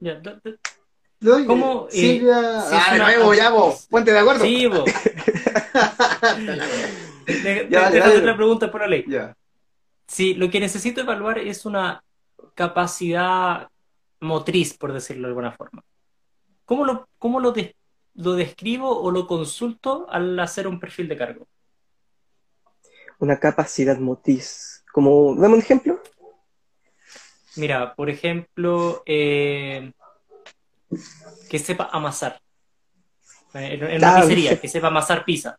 Ya, 0.00 0.22
¿Cómo? 1.46 1.86
Eh, 1.92 1.96
Silvia. 2.00 2.62
ah, 2.62 2.94
de 2.94 2.98
nuevo, 2.98 3.34
ya 3.34 3.50
vos. 3.50 3.88
Ponte 3.90 4.10
de 4.10 4.18
acuerdo. 4.18 4.42
Sí, 4.42 4.66
vos. 4.68 4.84
Déjame 7.26 8.16
otra 8.16 8.36
pregunta 8.36 8.70
por 8.70 8.80
la 8.80 8.86
ley. 8.86 9.04
Ya. 9.06 9.36
Si 10.12 10.34
lo 10.34 10.50
que 10.50 10.60
necesito 10.60 11.00
evaluar 11.00 11.38
es 11.38 11.64
una 11.64 12.04
capacidad 12.54 13.68
motriz, 14.20 14.76
por 14.76 14.92
decirlo 14.92 15.22
de 15.22 15.28
alguna 15.28 15.52
forma. 15.52 15.82
¿Cómo 16.66 16.84
lo, 16.84 17.08
cómo 17.18 17.40
lo, 17.40 17.54
lo 18.14 18.32
describo 18.34 19.00
o 19.00 19.10
lo 19.10 19.26
consulto 19.26 20.06
al 20.10 20.38
hacer 20.38 20.66
un 20.66 20.78
perfil 20.78 21.08
de 21.08 21.16
cargo? 21.16 21.48
una 23.22 23.38
capacidad 23.38 23.98
motriz. 23.98 24.84
Como, 24.92 25.36
dame 25.36 25.54
un 25.54 25.60
ejemplo. 25.60 26.02
Mira, 27.54 27.94
por 27.94 28.10
ejemplo, 28.10 29.02
eh, 29.06 29.92
que 31.48 31.58
sepa 31.60 31.88
amasar. 31.92 32.40
En, 33.54 33.84
una 33.84 34.20
pizzería, 34.20 34.60
que 34.60 34.68
sepa 34.68 34.88
amasar 34.88 35.24
pizza. 35.24 35.56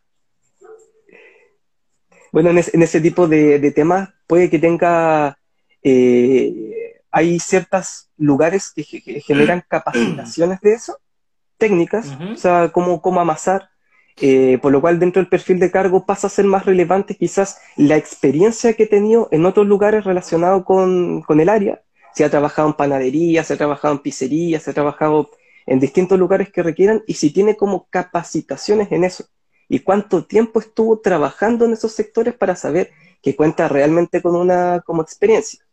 Bueno, 2.34 2.50
en, 2.50 2.58
ese 2.58 3.00
tipo 3.00 3.28
de, 3.28 3.70
temas 3.70 4.08
puede 4.26 4.50
que 4.50 4.58
tenga, 4.58 5.38
eh, 5.84 7.00
hay 7.12 7.38
ciertos 7.38 8.10
lugares 8.16 8.72
que, 8.74 8.82
generan 9.20 9.62
capacitaciones 9.68 10.60
de 10.60 10.72
eso, 10.72 10.98
técnicas, 11.58 12.18
o 12.32 12.36
sea, 12.36 12.72
cómo, 12.72 13.00
cómo 13.00 13.20
amasar, 13.20 13.70
eh, 14.20 14.58
por 14.60 14.72
lo 14.72 14.80
cual 14.80 14.98
dentro 14.98 15.22
del 15.22 15.28
perfil 15.28 15.60
de 15.60 15.70
cargo 15.70 16.06
pasa 16.06 16.26
a 16.26 16.30
ser 16.30 16.44
más 16.44 16.66
relevante 16.66 17.14
quizás 17.14 17.60
la 17.76 17.96
experiencia 17.96 18.72
que 18.72 18.82
he 18.82 18.88
tenido 18.88 19.28
en 19.30 19.46
otros 19.46 19.68
lugares 19.68 20.02
relacionados 20.02 20.64
con, 20.64 21.22
el 21.28 21.48
área. 21.48 21.82
Si 22.14 22.24
ha 22.24 22.30
trabajado 22.30 22.66
en 22.66 22.74
panadería, 22.74 23.44
si 23.44 23.52
ha 23.52 23.56
trabajado 23.56 23.94
en 23.94 24.00
pizzería, 24.00 24.58
si 24.58 24.70
ha 24.70 24.74
trabajado 24.74 25.30
en 25.66 25.78
distintos 25.78 26.18
lugares 26.18 26.50
que 26.50 26.64
requieran 26.64 27.04
y 27.06 27.14
si 27.14 27.32
tiene 27.32 27.56
como 27.56 27.86
capacitaciones 27.90 28.90
en 28.90 29.04
eso. 29.04 29.24
Y 29.68 29.80
cuánto 29.80 30.24
tiempo 30.24 30.60
estuvo 30.60 30.98
trabajando 31.00 31.64
en 31.64 31.72
esos 31.72 31.92
sectores 31.92 32.34
para 32.34 32.56
saber 32.56 32.90
que 33.22 33.34
cuenta 33.34 33.68
realmente 33.68 34.20
con 34.20 34.36
una 34.36 34.82
como 34.84 35.02
experiencia. 35.02 35.64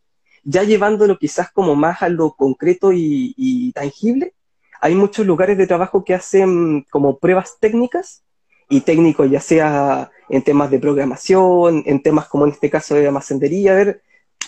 Ya 0.42 0.64
llevándolo 0.64 1.18
quizás 1.18 1.52
como 1.52 1.76
más 1.76 2.02
a 2.02 2.08
lo 2.08 2.32
concreto 2.32 2.90
y, 2.92 3.70
tangible, 3.74 4.34
hay 4.80 4.94
muchos 4.94 5.26
lugares 5.26 5.56
de 5.58 5.66
trabajo 5.66 6.04
que 6.04 6.14
hacen 6.14 6.84
como 6.90 7.18
pruebas 7.18 7.58
técnicas 7.60 8.24
y 8.68 8.80
técnico, 8.80 9.24
ya 9.26 9.40
sea 9.40 10.10
en 10.28 10.42
temas 10.42 10.70
de 10.70 10.78
programación, 10.80 11.84
en 11.86 12.02
temas 12.02 12.26
como 12.26 12.46
en 12.46 12.52
este 12.52 12.70
caso 12.70 12.94
de 12.94 13.06
almacenería. 13.06 13.72
A 13.72 13.76
ver, 13.76 14.02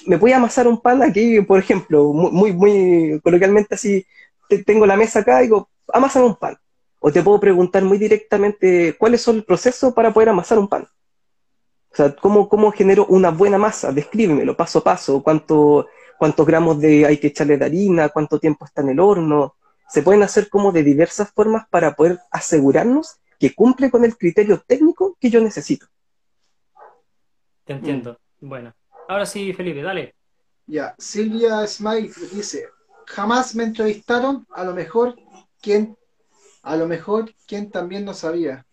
¿me 0.07 0.17
voy 0.17 0.33
a 0.33 0.39
amasar 0.39 0.67
un 0.67 0.81
pan 0.81 1.03
aquí, 1.03 1.41
por 1.43 1.61
ejemplo, 1.61 2.13
muy, 2.13 2.53
muy 2.53 3.21
coloquialmente 3.23 3.75
así, 3.75 4.05
tengo 4.67 4.87
la 4.87 4.97
mesa 4.97 5.21
acá 5.21 5.41
y 5.41 5.45
digo, 5.45 5.69
amasar 5.93 6.23
un 6.25 6.37
pan. 6.37 6.57
O 7.07 7.13
te 7.13 7.23
puedo 7.23 7.39
preguntar 7.39 7.85
muy 7.85 7.99
directamente 7.99 8.97
cuáles 8.97 9.21
son 9.21 9.37
el 9.37 9.45
proceso 9.45 9.93
para 9.93 10.11
poder 10.11 10.31
amasar 10.31 10.59
un 10.59 10.69
pan. 10.69 10.89
O 11.93 11.95
sea, 11.95 12.17
¿cómo, 12.17 12.49
cómo 12.49 12.73
genero 12.73 13.05
una 13.11 13.29
buena 13.29 13.59
masa? 13.59 13.93
Descríbemelo 13.93 14.57
paso 14.57 14.79
a 14.79 14.85
paso. 14.85 15.23
¿Cuánto, 15.23 15.87
¿Cuántos 16.19 16.47
gramos 16.47 16.81
de 16.81 17.05
hay 17.05 17.19
que 17.19 17.27
echarle 17.27 17.59
de 17.59 17.65
harina? 17.67 18.09
¿Cuánto 18.09 18.41
tiempo 18.41 18.65
está 18.65 18.81
en 18.81 18.89
el 18.89 19.01
horno? 19.01 19.55
Se 19.87 20.01
pueden 20.01 20.23
hacer 20.23 20.49
como 20.49 20.73
de 20.73 20.83
diversas 20.83 21.31
formas 21.31 21.69
para 21.69 21.95
poder 21.95 22.21
asegurarnos 22.31 23.19
que 23.39 23.55
cumple 23.55 23.91
con 23.91 24.03
el 24.07 24.17
criterio 24.17 24.65
técnico 24.67 25.15
que 25.21 25.29
yo 25.29 25.43
necesito. 25.43 25.85
Te 27.67 27.75
entiendo. 27.75 28.19
Bueno, 28.41 28.73
ahora 29.11 29.27
sí, 29.27 29.53
Felipe, 29.53 29.83
dale. 29.83 30.15
Ya, 30.67 30.95
Silvia 30.97 31.67
Smile 31.67 32.11
dice, 32.33 32.67
jamás 33.05 33.55
me 33.55 33.65
entrevistaron, 33.65 34.47
a 34.55 34.65
lo 34.65 34.73
mejor 34.73 35.17
quien, 35.61 35.99
a 36.65 36.77
lo 36.77 36.89
mejor 36.89 37.33
quien 37.47 37.71
también 37.71 38.05
no 38.05 38.15
sabía. 38.15 38.67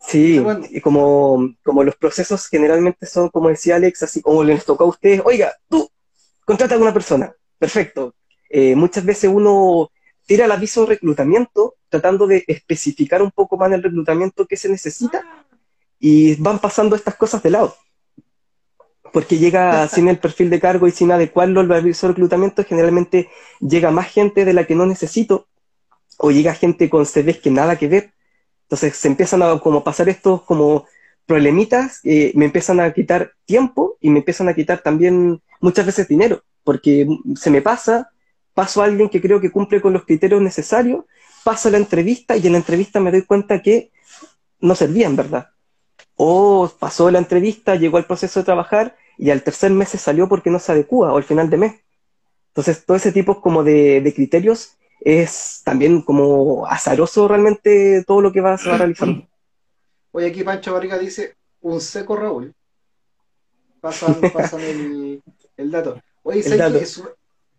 Sí, 0.00 0.44
y 0.70 0.80
como, 0.80 1.54
como 1.62 1.84
los 1.84 1.94
procesos 1.94 2.48
generalmente 2.48 3.06
son, 3.06 3.28
como 3.28 3.48
decía 3.48 3.76
Alex, 3.76 4.02
así 4.02 4.20
como 4.20 4.42
les 4.42 4.64
tocó 4.64 4.84
a 4.84 4.88
ustedes, 4.88 5.22
oiga, 5.24 5.54
tú, 5.68 5.88
contrata 6.44 6.74
a 6.74 6.78
una 6.78 6.92
persona, 6.92 7.32
perfecto. 7.56 8.14
Eh, 8.50 8.74
muchas 8.74 9.04
veces 9.04 9.30
uno 9.32 9.90
tira 10.26 10.46
el 10.46 10.52
aviso 10.52 10.80
de 10.80 10.88
reclutamiento 10.88 11.76
tratando 11.88 12.26
de 12.26 12.44
especificar 12.48 13.22
un 13.22 13.30
poco 13.30 13.56
más 13.56 13.70
el 13.70 13.82
reclutamiento 13.82 14.46
que 14.46 14.56
se 14.56 14.68
necesita 14.68 15.22
y 16.00 16.34
van 16.36 16.58
pasando 16.58 16.96
estas 16.96 17.14
cosas 17.14 17.42
de 17.42 17.50
lado. 17.50 17.76
Porque 19.12 19.38
llega 19.38 19.86
sin 19.88 20.08
el 20.08 20.18
perfil 20.18 20.50
de 20.50 20.58
cargo 20.58 20.88
y 20.88 20.90
sin 20.90 21.12
adecuarlo 21.12 21.60
al 21.60 21.70
aviso 21.70 22.08
de 22.08 22.14
reclutamiento, 22.14 22.64
generalmente 22.64 23.28
llega 23.60 23.92
más 23.92 24.08
gente 24.08 24.44
de 24.44 24.52
la 24.52 24.66
que 24.66 24.74
no 24.74 24.86
necesito 24.86 25.46
o 26.18 26.30
llega 26.30 26.54
gente 26.54 26.88
con 26.90 27.06
CVs 27.06 27.38
que 27.38 27.50
nada 27.50 27.76
que 27.76 27.88
ver. 27.88 28.12
Entonces 28.64 28.96
se 28.96 29.08
empiezan 29.08 29.42
a 29.42 29.58
como 29.58 29.84
pasar 29.84 30.08
estos 30.08 30.42
como 30.42 30.86
problemitas 31.26 32.00
eh, 32.04 32.32
me 32.34 32.46
empiezan 32.46 32.80
a 32.80 32.92
quitar 32.92 33.32
tiempo 33.44 33.96
y 34.00 34.10
me 34.10 34.18
empiezan 34.18 34.48
a 34.48 34.54
quitar 34.54 34.82
también 34.82 35.40
muchas 35.60 35.86
veces 35.86 36.08
dinero, 36.08 36.42
porque 36.64 37.06
se 37.36 37.50
me 37.50 37.62
pasa, 37.62 38.10
paso 38.54 38.82
a 38.82 38.86
alguien 38.86 39.08
que 39.08 39.20
creo 39.20 39.40
que 39.40 39.50
cumple 39.50 39.80
con 39.80 39.92
los 39.92 40.04
criterios 40.04 40.42
necesarios, 40.42 41.04
paso 41.44 41.68
a 41.68 41.72
la 41.72 41.78
entrevista 41.78 42.36
y 42.36 42.46
en 42.46 42.52
la 42.52 42.58
entrevista 42.58 43.00
me 43.00 43.10
doy 43.10 43.22
cuenta 43.22 43.62
que 43.62 43.92
no 44.60 44.74
servía 44.74 45.06
en 45.06 45.16
verdad. 45.16 45.48
O 46.16 46.70
pasó 46.78 47.10
la 47.10 47.18
entrevista, 47.18 47.76
llegó 47.76 47.96
al 47.96 48.06
proceso 48.06 48.40
de 48.40 48.44
trabajar 48.44 48.96
y 49.16 49.30
al 49.30 49.42
tercer 49.42 49.70
mes 49.70 49.90
se 49.90 49.98
salió 49.98 50.28
porque 50.28 50.50
no 50.50 50.58
se 50.58 50.72
adecua 50.72 51.12
o 51.12 51.16
al 51.16 51.24
final 51.24 51.48
de 51.50 51.56
mes. 51.56 51.74
Entonces, 52.48 52.84
todo 52.84 52.96
ese 52.96 53.12
tipo 53.12 53.40
como 53.40 53.64
de, 53.64 54.12
criterios 54.14 54.76
es 55.04 55.62
también 55.64 56.02
como 56.02 56.66
azaroso 56.66 57.28
realmente 57.28 58.04
todo 58.06 58.20
lo 58.20 58.32
que 58.32 58.40
va, 58.40 58.58
se 58.58 58.70
va 58.70 58.78
realizando. 58.78 59.26
Oye, 60.12 60.26
aquí 60.26 60.44
Pancho 60.44 60.72
Barriga 60.72 60.98
dice, 60.98 61.36
un 61.60 61.80
seco 61.80 62.16
Raúl. 62.16 62.54
Pasan, 63.80 64.16
pasan 64.32 64.60
el, 64.60 65.22
el, 65.56 65.70
dato. 65.70 66.00
Oye, 66.22 66.40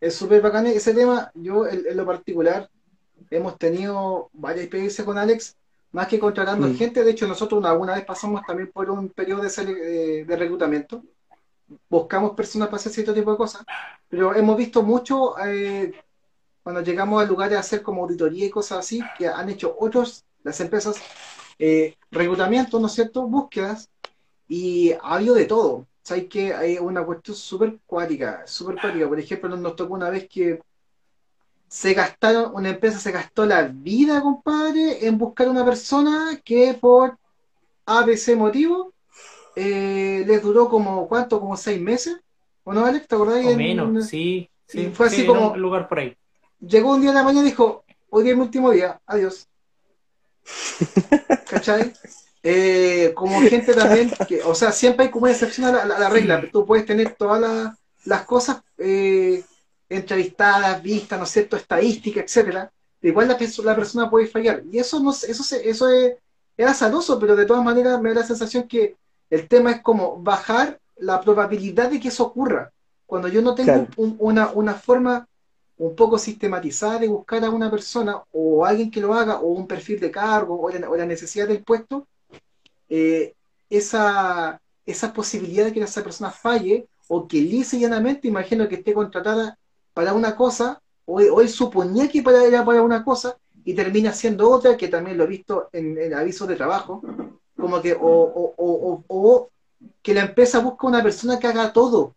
es 0.02 0.16
súper 0.16 0.42
bacán 0.42 0.68
ese 0.68 0.94
tema. 0.94 1.32
Yo, 1.34 1.68
en, 1.68 1.98
lo 1.98 2.06
particular, 2.06 2.70
hemos 3.30 3.58
tenido 3.58 4.30
varias 4.34 4.66
experiencias 4.66 5.06
con 5.06 5.18
Alex, 5.18 5.56
más 5.92 6.08
que 6.08 6.20
contratando 6.20 6.68
mm. 6.68 6.76
gente. 6.76 7.04
De 7.04 7.12
hecho, 7.12 7.28
nosotros 7.28 7.64
alguna 7.66 7.96
vez 7.96 8.06
pasamos 8.06 8.42
también 8.46 8.72
por 8.72 8.90
un 8.90 9.10
periodo 9.10 9.42
de, 9.42 10.26
de 10.26 10.36
reclutamiento 10.36 11.04
buscamos 11.90 12.32
personas 12.32 12.68
para 12.68 12.78
hacer 12.78 12.92
cierto 12.92 13.14
tipo 13.14 13.32
de 13.32 13.38
cosas, 13.38 13.64
pero 14.10 14.36
hemos 14.36 14.58
visto 14.58 14.84
mucho 14.84 15.38
eh, 15.40 15.94
cuando 16.64 16.82
llegamos 16.82 17.22
a 17.22 17.26
lugares 17.26 17.58
a 17.58 17.60
hacer 17.60 17.82
como 17.82 18.04
auditoría 18.04 18.46
y 18.46 18.50
cosas 18.50 18.80
así, 18.80 19.02
que 19.18 19.28
han 19.28 19.50
hecho 19.50 19.76
otros, 19.78 20.24
las 20.44 20.60
empresas, 20.62 20.96
eh, 21.60 21.96
reclutamiento, 22.10 22.80
¿no 22.80 22.88
es 22.88 22.94
cierto?, 22.94 23.28
búsquedas, 23.28 23.90
y 24.48 24.92
ha 24.94 25.16
habido 25.16 25.36
de 25.36 25.46
todo. 25.46 25.86
O 26.06 26.30
que 26.30 26.54
hay 26.54 26.78
una 26.78 27.06
cuestión 27.06 27.36
súper 27.36 27.78
cuática, 27.86 28.44
súper 28.46 28.76
cuática. 28.80 29.08
Por 29.08 29.20
ejemplo, 29.20 29.56
nos 29.56 29.76
tocó 29.76 29.94
una 29.94 30.10
vez 30.10 30.28
que 30.28 30.62
se 31.68 31.94
gastaron, 31.94 32.54
una 32.54 32.70
empresa 32.70 33.00
se 33.00 33.12
gastó 33.12 33.46
la 33.46 33.64
vida, 33.64 34.22
compadre, 34.22 35.08
en 35.08 35.18
buscar 35.18 35.48
una 35.48 35.64
persona 35.66 36.42
que 36.44 36.74
por 36.80 37.18
ABC 37.86 38.36
motivo 38.36 38.94
eh, 39.56 40.24
les 40.28 40.42
duró 40.42 40.70
como, 40.70 41.08
¿cuánto? 41.08 41.40
Como 41.40 41.56
seis 41.58 41.82
meses. 41.82 42.18
¿O 42.64 42.74
no, 42.74 42.86
Alex? 42.86 43.08
¿Te 43.08 43.16
acordás? 43.16 43.46
O 43.46 43.56
menos, 43.56 44.08
sí, 44.08 44.50
sí. 44.68 44.92
Fue 44.94 45.08
así 45.08 45.26
como. 45.26 45.52
Un 45.52 45.62
lugar 45.62 45.88
por 45.88 46.00
ahí. 46.00 46.16
Llegó 46.68 46.94
un 46.94 47.02
día 47.02 47.12
de 47.12 47.16
la 47.16 47.24
mañana 47.24 47.48
y 47.48 47.52
dijo: 47.52 47.84
Hoy 48.10 48.30
es 48.30 48.36
mi 48.36 48.42
último 48.42 48.72
día, 48.72 49.00
adiós. 49.06 49.48
¿Cachai? 51.50 51.94
Eh, 52.42 53.14
como 53.16 53.42
gente 53.42 53.74
también, 53.74 54.12
que, 54.28 54.42
o 54.44 54.54
sea, 54.54 54.72
siempre 54.72 55.06
hay 55.06 55.12
como 55.12 55.24
una 55.24 55.34
excepción 55.34 55.76
a 55.76 55.86
la, 55.86 56.10
regla. 56.10 56.44
Tú 56.52 56.66
puedes 56.66 56.86
tener 56.86 57.16
todas 57.16 57.74
las 58.06 58.22
cosas 58.24 58.62
eh, 58.78 59.44
entrevistadas, 59.88 60.82
vistas, 60.82 61.18
¿no 61.18 61.26
es 61.26 61.32
cierto?, 61.32 61.56
estadística, 61.56 62.20
etcétera. 62.20 62.72
Igual 63.02 63.28
la, 63.28 63.38
la, 63.64 63.76
persona 63.76 64.10
puede 64.10 64.28
fallar. 64.28 64.64
Y 64.72 64.80
eso 64.80 65.00
no 65.00 65.12
eso, 65.12 65.56
eso 65.56 65.90
es, 65.90 66.16
era 66.58 66.74
sanoso, 66.74 67.20
pero 67.20 67.36
de 67.36 67.46
todas 67.46 67.64
maneras 67.64 68.02
me 68.02 68.10
da 68.10 68.22
la 68.22 68.28
sensación 68.28 68.68
que 68.68 68.96
el 69.30 69.48
tema 69.48 69.72
es 69.72 69.82
como 69.82 70.22
bajar 70.22 70.80
la 70.98 71.22
probabilidad 71.22 71.90
de 71.90 72.00
que 72.00 72.10
eso 72.10 72.26
ocurra. 72.26 72.72
Cuando 73.06 73.28
yo 73.28 73.42
no 73.42 73.56
tengo 73.56 73.88
una, 73.98 74.74
forma 74.74 75.28
un 75.88 75.96
poco 75.96 76.18
sistematizada 76.18 77.00
de 77.00 77.08
buscar 77.08 77.44
a 77.44 77.50
una 77.50 77.70
persona 77.70 78.22
o 78.32 78.66
alguien 78.66 78.90
que 78.90 79.02
lo 79.02 79.14
haga 79.14 79.40
o 79.40 79.48
un 79.48 79.68
perfil 79.68 80.00
de 80.00 80.12
cargo 80.12 80.62
o 80.62 80.70
la, 80.98 81.06
necesidad 81.06 81.48
del 81.48 81.64
puesto, 81.64 82.08
eh, 82.88 83.34
esa, 83.70 84.62
esa 84.86 85.14
posibilidad 85.14 85.66
de 85.66 85.74
que 85.74 85.82
esa 85.82 86.04
persona 86.04 86.32
falle 86.32 86.88
o 87.08 87.28
que 87.28 87.42
lisa 87.42 87.78
llanamente, 87.78 88.28
imagino 88.28 88.68
que 88.70 88.76
esté 88.76 88.94
contratada 88.94 89.58
para 89.94 90.14
una 90.14 90.36
cosa 90.36 90.82
o, 91.06 91.20
él 91.42 91.50
suponía 91.50 92.08
que 92.08 92.24
para, 92.24 92.46
era 92.46 92.64
para 92.64 92.82
una 92.82 93.04
cosa 93.04 93.38
y 93.66 93.74
termina 93.74 94.14
siendo 94.14 94.50
otra, 94.50 94.78
que 94.78 94.88
también 94.88 95.18
lo 95.18 95.26
he 95.26 95.28
visto 95.28 95.70
en, 95.74 95.98
el 95.98 96.14
aviso 96.14 96.46
de 96.46 96.56
trabajo, 96.56 97.02
como 97.58 97.82
que, 97.82 97.98
o, 98.00 99.50
que 100.02 100.14
la 100.14 100.22
empresa 100.22 100.60
busca 100.60 100.88
una 100.88 101.04
persona 101.04 101.40
que 101.40 101.48
haga 101.48 101.74
todo. 101.74 102.16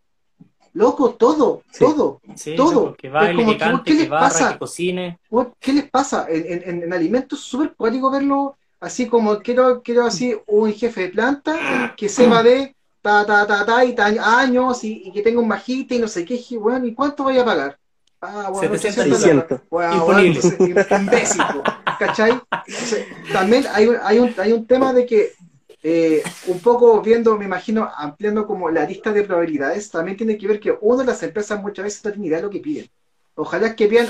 Loco, 0.76 1.14
todo, 1.14 1.62
todo, 1.78 2.20
todo. 2.54 2.94
Que 2.96 3.10
como 3.10 3.82
¿qué 3.82 3.94
les 3.94 4.08
pasa? 4.08 4.58
cocine. 4.58 5.18
¿Qué 5.58 5.72
les 5.72 5.88
pasa? 5.88 6.26
En, 6.28 6.82
en, 6.84 6.92
alimentos 6.92 7.40
súper 7.40 7.72
cuático 7.74 8.10
verlo 8.10 8.58
así 8.78 9.06
como 9.06 9.38
quiero, 9.38 9.80
quiero 9.80 10.04
así 10.04 10.36
un 10.46 10.70
jefe 10.74 11.00
de 11.00 11.08
planta 11.08 11.94
que 11.96 12.08
se 12.10 12.26
va 12.26 12.42
de 12.42 12.74
ta 13.00 13.24
ta 13.24 13.46
ta 13.46 13.64
ta 13.64 13.84
y 13.86 13.96
años 14.22 14.84
y, 14.84 15.10
que 15.12 15.22
tenga 15.22 15.40
un 15.40 15.48
majite 15.48 15.94
y 15.94 15.98
no 15.98 16.08
sé 16.08 16.26
qué, 16.26 16.38
bueno, 16.58 16.84
¿y 16.84 16.92
cuánto 16.92 17.22
voy 17.22 17.38
a 17.38 17.44
pagar? 17.46 17.78
Ah, 18.20 18.50
bueno, 18.52 18.76
700 18.76 19.26
imbécil, 20.90 21.42
¿cachai? 21.98 22.38
también 23.32 23.64
hay, 23.72 23.88
hay, 24.02 24.18
un, 24.18 24.34
hay 24.36 24.52
un 24.52 24.66
tema 24.66 24.92
de 24.92 25.06
que 25.06 25.32
eh, 25.82 26.22
un 26.46 26.60
poco 26.60 27.00
viendo, 27.00 27.36
me 27.36 27.44
imagino, 27.44 27.88
ampliando 27.96 28.46
como 28.46 28.70
la 28.70 28.84
lista 28.84 29.12
de 29.12 29.22
probabilidades, 29.22 29.90
también 29.90 30.16
tiene 30.16 30.36
que 30.36 30.48
ver 30.48 30.60
que 30.60 30.76
uno 30.80 30.98
de 30.98 31.04
las 31.04 31.22
empresas 31.22 31.60
muchas 31.60 31.84
veces 31.84 32.04
no 32.04 32.12
tiene 32.12 32.26
idea 32.26 32.38
de 32.38 32.44
lo 32.44 32.50
que 32.50 32.60
piden. 32.60 32.90
Ojalá 33.34 33.76
que 33.76 33.86
vean, 33.86 34.08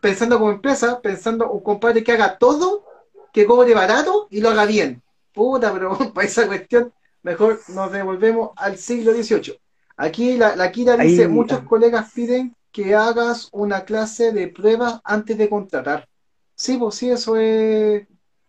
pensando 0.00 0.38
como 0.38 0.50
empresa, 0.50 1.00
pensando 1.00 1.50
un 1.50 1.60
compadre 1.62 2.04
que 2.04 2.12
haga 2.12 2.38
todo, 2.38 2.84
que 3.32 3.46
cobre 3.46 3.74
barato 3.74 4.28
y 4.30 4.40
lo 4.40 4.50
haga 4.50 4.66
bien. 4.66 5.02
Puta, 5.32 5.72
pero 5.72 5.96
para 6.14 6.26
esa 6.26 6.46
cuestión, 6.46 6.92
mejor 7.22 7.60
nos 7.68 7.90
devolvemos 7.90 8.50
al 8.56 8.78
siglo 8.78 9.12
XVIII. 9.12 9.58
Aquí 9.96 10.36
la, 10.36 10.56
la 10.56 10.70
Kira 10.70 10.96
dice, 10.96 11.26
muchos 11.26 11.60
colegas 11.62 12.12
piden 12.12 12.54
que 12.70 12.94
hagas 12.94 13.48
una 13.52 13.84
clase 13.84 14.32
de 14.32 14.48
pruebas 14.48 15.00
antes 15.02 15.38
de 15.38 15.48
contratar. 15.48 16.06
Sí, 16.54 16.76
pues 16.76 16.94
sí, 16.94 17.10
eso 17.10 17.36
es, 17.36 18.06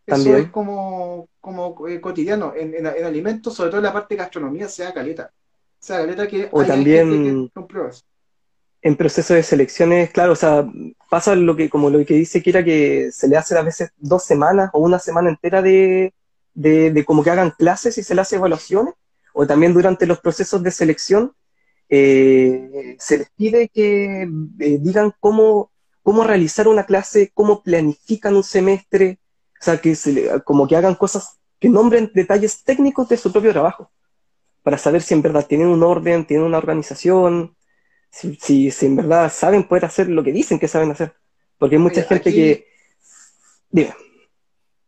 eso 0.07 0.37
es 0.37 0.49
como, 0.49 1.27
como 1.39 1.87
eh, 1.87 2.01
cotidiano. 2.01 2.53
En, 2.55 2.73
en, 2.73 2.87
alimentos, 2.87 3.53
sobre 3.53 3.69
todo 3.69 3.79
en 3.79 3.85
la 3.85 3.93
parte 3.93 4.15
de 4.15 4.19
gastronomía, 4.19 4.67
sea 4.67 4.93
caleta. 4.93 5.31
Sea 5.79 5.97
caleta 5.97 6.27
que 6.27 6.49
o 6.51 6.63
también 6.63 7.51
pruebas. 7.67 8.05
En 8.81 8.95
proceso 8.95 9.33
de 9.33 9.43
selecciones, 9.43 10.11
claro, 10.11 10.33
o 10.33 10.35
sea, 10.35 10.65
pasa 11.09 11.35
lo 11.35 11.55
que, 11.55 11.69
como 11.69 11.89
lo 11.89 12.03
que 12.05 12.13
dice 12.13 12.41
Kira, 12.41 12.63
que 12.63 13.09
se 13.11 13.27
le 13.27 13.35
hace 13.35 13.57
a 13.57 13.63
veces 13.63 13.91
dos 13.97 14.23
semanas 14.23 14.69
o 14.73 14.79
una 14.79 14.99
semana 14.99 15.29
entera 15.29 15.61
de, 15.61 16.13
de, 16.53 16.91
de 16.91 17.05
como 17.05 17.23
que 17.23 17.31
hagan 17.31 17.51
clases 17.51 17.97
y 17.97 18.03
se 18.03 18.15
le 18.15 18.21
hace 18.21 18.37
evaluaciones, 18.37 18.93
o 19.33 19.45
también 19.45 19.73
durante 19.73 20.05
los 20.05 20.19
procesos 20.19 20.63
de 20.63 20.71
selección 20.71 21.33
eh, 21.89 22.95
se 22.99 23.19
les 23.19 23.29
pide 23.31 23.69
que 23.69 24.23
eh, 24.23 24.77
digan 24.81 25.13
cómo, 25.19 25.71
cómo 26.03 26.23
realizar 26.23 26.67
una 26.67 26.85
clase, 26.85 27.31
cómo 27.33 27.63
planifican 27.63 28.35
un 28.35 28.43
semestre, 28.43 29.19
o 29.59 29.63
sea, 29.63 29.77
que 29.77 29.95
como 30.43 30.67
que 30.67 30.75
hagan 30.75 30.95
cosas 30.95 31.37
que 31.59 31.69
nombren 31.69 32.11
detalles 32.13 32.63
técnicos 32.63 33.09
de 33.09 33.17
su 33.17 33.31
propio 33.31 33.51
trabajo, 33.51 33.91
para 34.63 34.77
saber 34.77 35.01
si 35.01 35.13
en 35.13 35.21
verdad 35.21 35.45
tienen 35.47 35.67
un 35.67 35.83
orden, 35.83 36.25
tienen 36.25 36.45
una 36.45 36.57
organización, 36.57 37.55
si, 38.09 38.35
si, 38.71 38.85
en 38.85 38.95
verdad 38.95 39.31
saben 39.31 39.67
poder 39.67 39.85
hacer 39.85 40.09
lo 40.09 40.23
que 40.23 40.31
dicen 40.31 40.59
que 40.59 40.67
saben 40.67 40.91
hacer. 40.91 41.13
Porque 41.57 41.75
hay 41.75 41.81
mucha 41.81 42.03
gente 42.03 42.33
que... 42.33 42.67
Dime. 43.69 43.95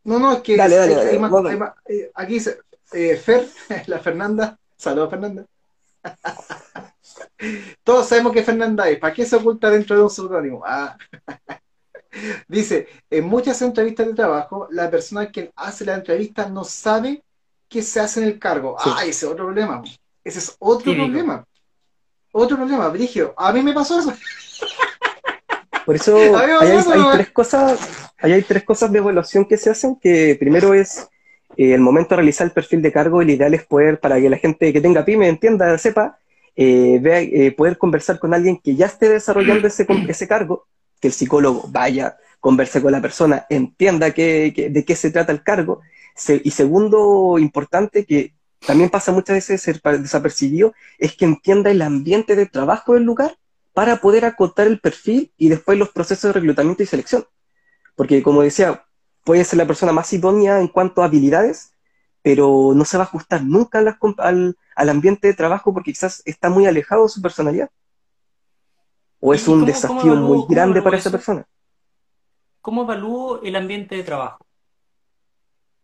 No, 0.04 0.18
no, 0.18 0.32
es 0.32 0.40
que... 0.40 0.56
Dale, 0.56 0.76
dale, 0.76 0.94
dale, 0.94 1.72
eh, 1.88 2.10
aquí 2.14 2.34
dice, 2.34 2.58
Fer, 2.90 3.48
la 3.86 3.98
Fernanda, 4.00 4.58
saludos 4.76 5.10
Fernanda. 5.10 5.46
Todos 7.84 8.08
sabemos 8.08 8.32
que 8.32 8.42
Fernanda 8.42 8.88
es. 8.88 8.98
¿Para 8.98 9.14
qué 9.14 9.24
se 9.24 9.36
oculta 9.36 9.70
dentro 9.70 9.96
de 9.96 10.02
un 10.02 10.10
seudónimo? 10.10 10.62
Ah. 10.64 10.96
Dice, 12.48 12.88
en 13.08 13.24
muchas 13.24 13.62
entrevistas 13.62 14.06
de 14.06 14.14
trabajo, 14.14 14.68
la 14.70 14.90
persona 14.90 15.30
que 15.30 15.52
hace 15.56 15.84
la 15.84 15.94
entrevista 15.94 16.48
no 16.48 16.64
sabe 16.64 17.22
qué 17.68 17.82
se 17.82 18.00
hace 18.00 18.20
en 18.20 18.26
el 18.26 18.38
cargo. 18.38 18.76
Ah, 18.78 19.02
ese 19.02 19.26
es 19.26 19.32
otro 19.32 19.44
problema. 19.44 19.82
Ese 20.24 20.40
es 20.40 20.56
otro 20.58 20.92
problema. 20.92 21.44
Otro 22.32 22.56
problema, 22.56 22.88
Brigio. 22.88 23.32
A 23.36 23.52
mí 23.52 23.62
me 23.62 23.72
pasó 23.72 23.98
eso. 23.98 24.12
Por 25.86 25.96
eso 25.96 26.16
hay, 26.60 27.12
tres 27.12 27.30
cosas, 27.30 27.80
hay 28.18 28.42
tres 28.42 28.64
cosas 28.64 28.92
de 28.92 28.98
evaluación 28.98 29.44
que 29.44 29.56
se 29.56 29.70
hacen, 29.70 29.96
que 29.96 30.36
primero 30.38 30.74
es 30.74 31.08
eh, 31.56 31.74
el 31.74 31.80
momento 31.80 32.10
de 32.10 32.16
realizar 32.16 32.46
el 32.46 32.52
perfil 32.52 32.82
de 32.82 32.92
cargo, 32.92 33.22
el 33.22 33.30
ideal 33.30 33.54
es 33.54 33.64
poder, 33.64 34.00
para 34.00 34.20
que 34.20 34.30
la 34.30 34.36
gente 34.36 34.72
que 34.72 34.80
tenga 34.80 35.04
pyme 35.04 35.28
entienda, 35.28 35.76
sepa, 35.78 36.18
eh, 36.56 36.98
vea, 37.00 37.20
eh, 37.20 37.52
poder 37.52 37.78
conversar 37.78 38.18
con 38.18 38.34
alguien 38.34 38.58
que 38.58 38.76
ya 38.76 38.86
esté 38.86 39.08
desarrollando 39.08 39.66
ese, 39.66 39.86
ese 40.08 40.28
cargo, 40.28 40.66
que 41.00 41.08
el 41.08 41.14
psicólogo 41.14 41.68
vaya, 41.68 42.18
converse 42.40 42.82
con 42.82 42.92
la 42.92 43.02
persona, 43.02 43.46
entienda 43.50 44.12
que, 44.12 44.70
de 44.70 44.84
qué 44.84 44.96
se 44.96 45.10
trata 45.10 45.32
el 45.32 45.42
cargo. 45.42 45.80
y 46.44 46.50
segundo, 46.50 47.38
importante, 47.38 48.04
que 48.04 48.34
también 48.66 48.90
pasa 48.90 49.12
muchas 49.12 49.36
veces 49.36 49.80
desapercibido, 49.82 50.74
es 50.98 51.16
que 51.16 51.24
entienda 51.24 51.70
el 51.70 51.82
ambiente 51.82 52.36
de 52.36 52.46
trabajo 52.46 52.94
del 52.94 53.04
lugar 53.04 53.38
para 53.72 54.00
poder 54.00 54.24
acotar 54.24 54.66
el 54.66 54.80
perfil 54.80 55.32
y 55.36 55.48
después 55.48 55.78
los 55.78 55.90
procesos 55.90 56.28
de 56.28 56.40
reclutamiento 56.40 56.82
y 56.82 56.86
selección. 56.86 57.24
Porque 57.96 58.22
como 58.22 58.42
decía, 58.42 58.84
puede 59.24 59.44
ser 59.44 59.58
la 59.58 59.66
persona 59.66 59.92
más 59.92 60.12
idónea 60.12 60.60
en 60.60 60.68
cuanto 60.68 61.02
a 61.02 61.06
habilidades, 61.06 61.72
pero 62.22 62.72
no 62.74 62.84
se 62.84 62.98
va 62.98 63.04
a 63.04 63.06
ajustar 63.06 63.44
nunca 63.44 63.78
al, 63.78 64.56
al, 64.74 64.88
ambiente 64.88 65.28
de 65.28 65.34
trabajo 65.34 65.72
porque 65.72 65.92
quizás 65.92 66.22
está 66.24 66.50
muy 66.50 66.66
alejado 66.66 67.04
de 67.04 67.08
su 67.08 67.22
personalidad. 67.22 67.70
O 69.20 69.34
es 69.34 69.46
un 69.46 69.64
desafío 69.66 70.16
muy 70.16 70.44
grande 70.48 70.82
para 70.82 70.96
esa 70.96 71.10
persona. 71.10 71.46
¿Cómo 72.60 72.82
evalúo 72.82 73.40
el 73.42 73.56
ambiente 73.56 73.96
de 73.96 74.02
trabajo? 74.02 74.44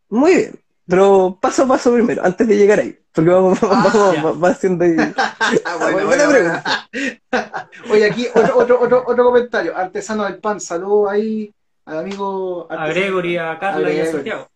Muy 0.09 0.35
bien, 0.35 0.61
pero 0.87 1.39
paso 1.41 1.65
a 1.65 1.69
paso 1.69 1.93
primero, 1.93 2.25
antes 2.25 2.47
de 2.47 2.57
llegar 2.57 2.81
ahí. 2.81 2.99
Porque 3.13 3.31
vamos, 3.31 3.59
ah, 3.63 4.35
haciendo 4.43 4.85
ahí. 4.85 4.95
bueno, 5.81 6.07
buena 6.07 6.29
pregunta. 6.29 6.89
Oye, 7.91 8.11
aquí 8.11 8.27
otro, 8.35 8.59
otro, 8.59 8.81
otro, 8.81 9.05
otro 9.07 9.25
comentario. 9.25 9.75
Artesano 9.75 10.25
del 10.25 10.39
pan, 10.39 10.61
saludo 10.61 11.09
ahí 11.09 11.51
al 11.87 12.01
amigo. 12.01 12.67
A 12.71 12.89
Gregory, 12.89 13.39
a 13.39 13.59
Carla 13.59 13.91
y 13.91 14.01
a 14.01 14.13
Santiago. 14.13 14.49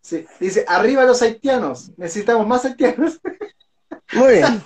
Sí, 0.00 0.24
dice, 0.38 0.64
arriba 0.68 1.04
los 1.04 1.22
haitianos, 1.22 1.90
necesitamos 1.96 2.46
más 2.46 2.64
haitianos. 2.64 3.20
Muy 4.12 4.34
bien. 4.34 4.62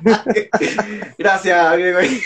Gracias, 1.18 1.72
Gregory. 1.74 2.22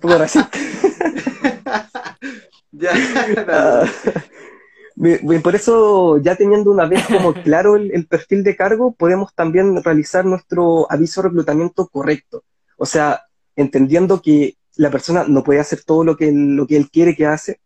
Por 0.00 0.22
así. 0.22 0.40
ya, 2.72 2.92
uh, 4.96 5.42
por 5.42 5.54
eso, 5.54 6.18
ya 6.18 6.36
teniendo 6.36 6.70
una 6.70 6.86
vez 6.86 7.06
como 7.06 7.34
claro 7.34 7.76
el, 7.76 8.06
perfil 8.06 8.44
de 8.44 8.56
cargo, 8.56 8.92
podemos 8.92 9.34
también 9.34 9.82
realizar 9.82 10.24
nuestro 10.24 10.90
aviso 10.90 11.22
de 11.22 11.28
reclutamiento 11.28 11.88
correcto. 11.88 12.44
O 12.76 12.86
sea, 12.86 13.22
entendiendo 13.56 14.22
que 14.22 14.56
la 14.76 14.90
persona 14.90 15.24
no 15.26 15.42
puede 15.42 15.60
hacer 15.60 15.82
todo 15.84 16.04
lo 16.04 16.16
que, 16.16 16.30
lo 16.32 16.66
que 16.66 16.76
él 16.76 16.90
quiere 16.90 17.14
que 17.14 17.26
hace, 17.26 17.60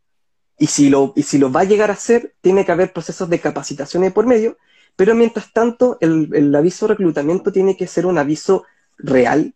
y 0.59 0.69
si, 0.69 0.89
lo, 0.89 1.13
y 1.17 1.23
si 1.23 1.39
lo 1.39 1.53
va 1.53 1.61
a 1.61 1.65
llegar 1.65 1.91
a 1.91 1.95
hacer, 1.95 2.35
tiene 2.41 2.65
que 2.65 2.73
haber 2.73 2.93
procesos 2.93 3.29
de 3.29 3.41
capacitación 3.41 4.11
por 4.13 4.27
medio, 4.27 4.57
pero 4.97 5.15
mientras 5.15 5.53
tanto, 5.53 5.99
el, 6.01 6.31
el 6.33 6.55
aviso 6.55 6.87
de 6.87 6.95
reclutamiento 6.95 7.53
tiene 7.53 7.77
que 7.77 7.87
ser 7.87 8.07
un 8.07 8.17
aviso 8.17 8.65
real, 8.97 9.55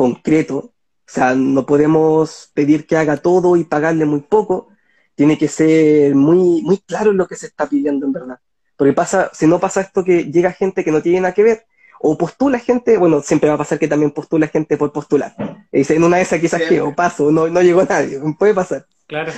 concreto, 0.00 0.56
o 0.56 0.72
sea, 1.04 1.34
no 1.34 1.66
podemos 1.66 2.50
pedir 2.54 2.86
que 2.86 2.96
haga 2.96 3.18
todo 3.18 3.56
y 3.56 3.64
pagarle 3.64 4.06
muy 4.06 4.20
poco, 4.20 4.68
tiene 5.14 5.36
que 5.36 5.46
ser 5.46 6.14
muy, 6.14 6.62
muy 6.62 6.78
claro 6.78 7.10
en 7.10 7.18
lo 7.18 7.26
que 7.26 7.36
se 7.36 7.48
está 7.48 7.68
pidiendo 7.68 8.06
en 8.06 8.12
verdad. 8.14 8.38
Porque 8.78 8.94
pasa, 8.94 9.30
si 9.34 9.46
no 9.46 9.60
pasa 9.60 9.82
esto 9.82 10.02
que 10.02 10.24
llega 10.32 10.52
gente 10.52 10.84
que 10.84 10.90
no 10.90 11.02
tiene 11.02 11.20
nada 11.20 11.34
que 11.34 11.42
ver, 11.42 11.66
o 12.00 12.16
postula 12.16 12.58
gente, 12.58 12.96
bueno, 12.96 13.20
siempre 13.20 13.50
va 13.50 13.56
a 13.56 13.58
pasar 13.58 13.78
que 13.78 13.88
también 13.88 14.10
postula 14.10 14.46
gente 14.46 14.78
por 14.78 14.90
postular. 14.90 15.34
Y 15.70 15.80
dice, 15.80 15.96
en 15.96 16.04
una 16.04 16.16
de 16.16 16.22
esas 16.22 16.40
quizás 16.40 16.62
que, 16.62 16.80
o 16.80 16.94
paso, 16.94 17.30
no, 17.30 17.46
no 17.48 17.60
llegó 17.60 17.82
nadie, 17.84 18.18
puede 18.38 18.54
pasar. 18.54 18.86
Claro. 19.06 19.34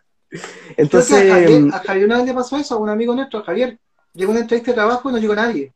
Entonces. 0.76 1.30
A 1.72 1.78
Javier, 1.78 2.06
una 2.06 2.16
vez 2.16 2.26
le 2.26 2.34
pasó 2.34 2.56
eso 2.56 2.74
a 2.74 2.78
un 2.78 2.88
amigo 2.88 3.14
nuestro, 3.14 3.44
Javier. 3.44 3.78
Llegó 4.14 4.32
una 4.32 4.40
entrevista 4.40 4.72
de 4.72 4.74
trabajo 4.74 5.08
y 5.08 5.12
no 5.12 5.18
llegó 5.18 5.36
nadie. 5.36 5.72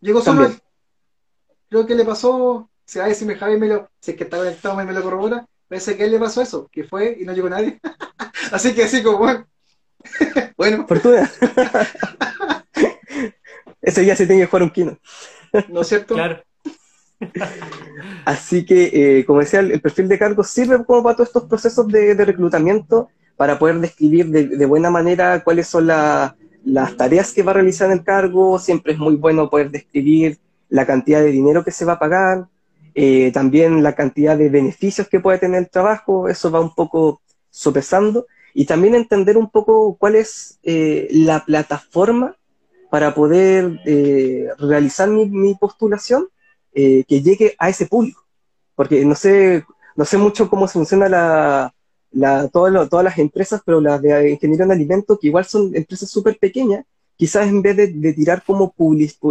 Llegó 0.00 0.20
solo 0.20 0.46
él. 0.46 0.60
Creo 1.68 1.86
que 1.86 1.94
le 1.94 2.04
pasó, 2.04 2.70
si 2.84 2.98
a 2.98 3.04
ver 3.04 3.14
si 3.14 3.24
me 3.24 3.34
lo, 3.34 3.90
si 4.00 4.12
es 4.12 4.16
que 4.16 4.24
está 4.24 4.38
conectado 4.38 4.74
me, 4.74 4.84
me 4.84 4.92
lo 4.92 5.02
corrobora, 5.02 5.46
parece 5.68 5.96
que 5.96 6.02
a 6.02 6.06
él 6.06 6.12
le 6.12 6.18
pasó 6.18 6.40
eso, 6.40 6.68
que 6.72 6.84
fue 6.84 7.16
y 7.20 7.24
no 7.24 7.32
llegó 7.32 7.48
nadie. 7.48 7.78
así 8.52 8.74
que 8.74 8.84
así 8.84 9.02
como 9.02 9.18
bueno. 9.18 9.46
bueno. 10.56 10.86
Fortuna. 10.86 11.30
Ese 13.82 14.02
día 14.02 14.16
se 14.16 14.26
tiene 14.26 14.42
que 14.42 14.46
jugar 14.46 14.62
un 14.64 14.70
kino. 14.70 14.98
¿No 15.68 15.82
es 15.82 15.88
cierto? 15.88 16.14
Claro. 16.14 16.42
Así 18.24 18.64
que, 18.64 19.18
eh, 19.20 19.24
como 19.24 19.40
decía, 19.40 19.60
el, 19.60 19.80
perfil 19.80 20.08
de 20.08 20.18
cargo 20.18 20.44
sirve 20.44 20.84
como 20.84 21.02
para 21.02 21.16
todos 21.16 21.28
estos 21.28 21.44
procesos 21.44 21.88
de, 21.88 22.14
reclutamiento 22.14 23.08
para 23.36 23.58
poder 23.58 23.80
describir 23.80 24.26
de, 24.28 24.66
buena 24.66 24.90
manera 24.90 25.42
cuáles 25.42 25.68
son 25.68 25.86
las 25.86 26.96
tareas 26.96 27.32
que 27.32 27.42
va 27.42 27.52
a 27.52 27.54
realizar 27.54 27.90
el 27.90 28.04
cargo. 28.04 28.58
Siempre 28.58 28.92
es 28.92 28.98
muy 28.98 29.16
bueno 29.16 29.48
poder 29.48 29.70
describir 29.70 30.38
la 30.68 30.86
cantidad 30.86 31.20
de 31.20 31.32
dinero 31.32 31.64
que 31.64 31.70
se 31.70 31.84
va 31.84 31.94
a 31.94 31.98
pagar, 31.98 32.46
eh, 32.94 33.30
también 33.32 33.82
la 33.82 33.94
cantidad 33.94 34.36
de 34.36 34.48
beneficios 34.48 35.08
que 35.08 35.20
puede 35.20 35.38
tener 35.38 35.60
el 35.60 35.70
trabajo. 35.70 36.28
Eso 36.28 36.50
va 36.50 36.60
un 36.60 36.74
poco 36.74 37.20
sopesando. 37.50 38.26
Y 38.54 38.66
también 38.66 38.94
entender 38.94 39.36
un 39.36 39.50
poco 39.50 39.96
cuál 39.98 40.16
es 40.16 40.58
eh, 40.62 41.08
la 41.10 41.44
plataforma 41.44 42.36
para 42.90 43.14
poder 43.14 43.80
realizar 44.58 45.08
mi 45.10 45.54
postulación 45.54 46.28
eh, 46.80 47.04
que 47.08 47.20
llegue 47.22 47.56
a 47.58 47.68
ese 47.68 47.86
público. 47.86 48.24
Porque 48.76 49.04
no 49.04 49.16
sé, 49.16 49.64
no 49.96 50.04
sé 50.04 50.16
mucho 50.16 50.48
cómo 50.48 50.68
funciona 50.68 51.08
la, 51.08 51.74
la, 52.12 52.46
todas 52.48 53.04
las 53.04 53.18
empresas, 53.18 53.62
pero 53.64 53.80
las 53.80 54.00
de 54.00 54.30
ingeniería 54.30 54.64
en 54.64 54.70
alimentos, 54.70 55.18
que 55.20 55.26
igual 55.26 55.44
son 55.44 55.74
empresas 55.74 56.08
súper 56.08 56.38
pequeñas, 56.38 56.84
quizás 57.18 57.48
en 57.48 57.60
vez 57.60 57.76
de, 57.76 58.12
tirar 58.14 58.42
como, 58.44 58.72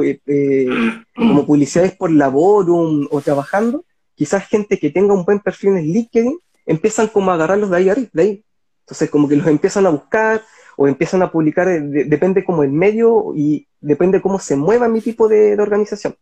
eh, 0.03 0.19
eh, 0.27 0.67
como 1.15 1.45
publicidades 1.45 1.95
por 1.95 2.11
labor 2.11 2.67
o 2.69 3.21
trabajando, 3.21 3.85
quizás 4.13 4.45
gente 4.47 4.77
que 4.77 4.91
tenga 4.91 5.13
un 5.13 5.23
buen 5.23 5.39
perfil 5.39 5.77
en 5.77 5.85
LinkedIn 5.85 6.37
empiezan 6.65 7.07
como 7.07 7.31
a 7.31 7.35
agarrarlos 7.35 7.71
de 7.71 7.77
ahí 7.77 8.09
de 8.11 8.21
ahí. 8.21 8.45
Entonces 8.81 9.09
como 9.09 9.27
que 9.29 9.37
los 9.37 9.47
empiezan 9.47 9.85
a 9.85 9.89
buscar 9.89 10.43
o 10.75 10.87
empiezan 10.87 11.21
a 11.21 11.31
publicar, 11.31 11.67
depende 11.81 12.43
como 12.43 12.61
el 12.61 12.71
medio 12.71 13.33
y 13.35 13.67
depende 13.79 14.21
cómo 14.21 14.37
se 14.37 14.57
mueva 14.57 14.89
mi 14.89 15.01
tipo 15.01 15.29
de 15.29 15.59
organización. 15.59 16.15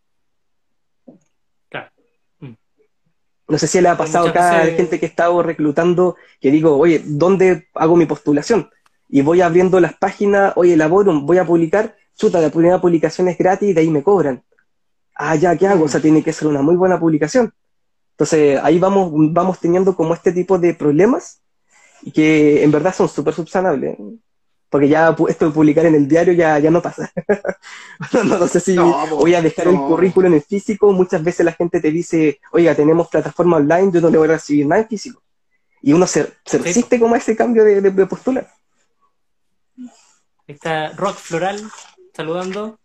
No 3.47 3.59
sé 3.59 3.67
si 3.67 3.79
le 3.79 3.89
ha 3.89 3.97
pasado 3.97 4.29
acá 4.29 4.61
a 4.61 4.65
gente 4.65 4.99
que 4.99 5.05
ha 5.05 5.09
estado 5.09 5.43
reclutando, 5.43 6.15
que 6.41 6.49
digo, 6.49 6.77
oye, 6.77 7.03
¿dónde 7.05 7.67
hago 7.75 7.95
mi 7.95 8.07
postulación? 8.07 8.69
Y 9.15 9.21
voy 9.21 9.39
abriendo 9.39 9.79
las 9.79 9.93
páginas, 9.95 10.51
oye, 10.57 10.73
elaboro, 10.73 11.21
voy 11.21 11.37
a 11.37 11.45
publicar, 11.45 11.95
chuta, 12.17 12.41
la 12.41 12.49
primera 12.49 12.81
publicación 12.81 13.29
es 13.29 13.37
gratis, 13.37 13.73
de 13.73 13.79
ahí 13.79 13.89
me 13.89 14.03
cobran. 14.03 14.43
Ah, 15.15 15.35
ya, 15.35 15.55
¿qué 15.55 15.67
hago? 15.67 15.85
O 15.85 15.87
sea, 15.87 16.01
tiene 16.01 16.21
que 16.21 16.33
ser 16.33 16.49
una 16.49 16.61
muy 16.61 16.75
buena 16.75 16.99
publicación. 16.99 17.53
Entonces, 18.11 18.59
ahí 18.61 18.77
vamos, 18.77 19.09
vamos 19.31 19.59
teniendo 19.59 19.95
como 19.95 20.13
este 20.13 20.33
tipo 20.33 20.57
de 20.57 20.73
problemas 20.73 21.39
y 22.01 22.11
que 22.11 22.61
en 22.61 22.71
verdad 22.71 22.93
son 22.93 23.07
súper 23.07 23.33
subsanables 23.33 23.97
porque 24.69 24.89
ya 24.89 25.15
esto 25.29 25.45
de 25.45 25.53
publicar 25.53 25.85
en 25.85 25.95
el 25.95 26.05
diario 26.05 26.33
ya, 26.33 26.59
ya 26.59 26.69
no 26.69 26.81
pasa. 26.81 27.09
no, 28.25 28.47
sé 28.49 28.59
si 28.59 28.75
voy 28.75 29.33
a 29.33 29.41
dejar 29.41 29.69
el 29.69 29.77
currículum 29.77 30.33
en 30.33 30.41
físico, 30.41 30.91
muchas 30.91 31.23
veces 31.23 31.45
la 31.45 31.53
gente 31.53 31.79
te 31.79 31.89
dice, 31.89 32.41
oiga, 32.51 32.75
tenemos 32.75 33.07
plataforma 33.07 33.55
online, 33.55 33.91
yo 33.93 34.01
no 34.01 34.09
le 34.09 34.17
voy 34.17 34.27
a 34.27 34.33
recibir 34.33 34.67
nada 34.67 34.81
en 34.81 34.89
físico. 34.89 35.21
Y 35.81 35.93
uno 35.93 36.05
se, 36.05 36.33
resiste 36.51 36.99
como 36.99 37.15
a 37.15 37.19
ese 37.19 37.37
cambio 37.37 37.63
de, 37.63 37.79
de, 37.79 38.05
postura. 38.05 38.45
Está 40.47 40.91
Rock 40.93 41.15
Floral 41.15 41.59
saludando. 42.13 42.79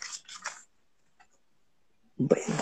Bueno. 2.17 2.55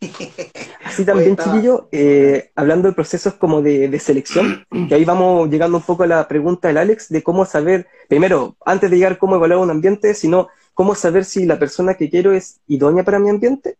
Así 0.84 1.04
también, 1.04 1.36
chiquillo, 1.36 1.88
eh, 1.92 2.50
hablando 2.54 2.88
de 2.88 2.94
procesos 2.94 3.34
como 3.34 3.62
de, 3.62 3.98
selección, 3.98 4.64
que 4.88 4.94
ahí 4.94 5.04
vamos 5.04 5.48
llegando 5.50 5.78
un 5.78 5.82
poco 5.82 6.04
a 6.04 6.06
la 6.06 6.28
pregunta 6.28 6.68
del 6.68 6.78
Alex 6.78 7.08
de 7.08 7.22
cómo 7.22 7.44
saber, 7.44 7.88
primero, 8.08 8.56
antes 8.64 8.90
de 8.90 8.96
llegar 8.96 9.18
cómo 9.18 9.36
evaluar 9.36 9.60
un 9.60 9.70
ambiente, 9.70 10.14
sino 10.14 10.48
cómo 10.74 10.94
saber 10.94 11.24
si 11.24 11.46
la 11.46 11.58
persona 11.58 11.94
que 11.94 12.10
quiero 12.10 12.32
es 12.32 12.60
idónea 12.68 13.04
para 13.04 13.18
mi 13.18 13.30
ambiente. 13.30 13.76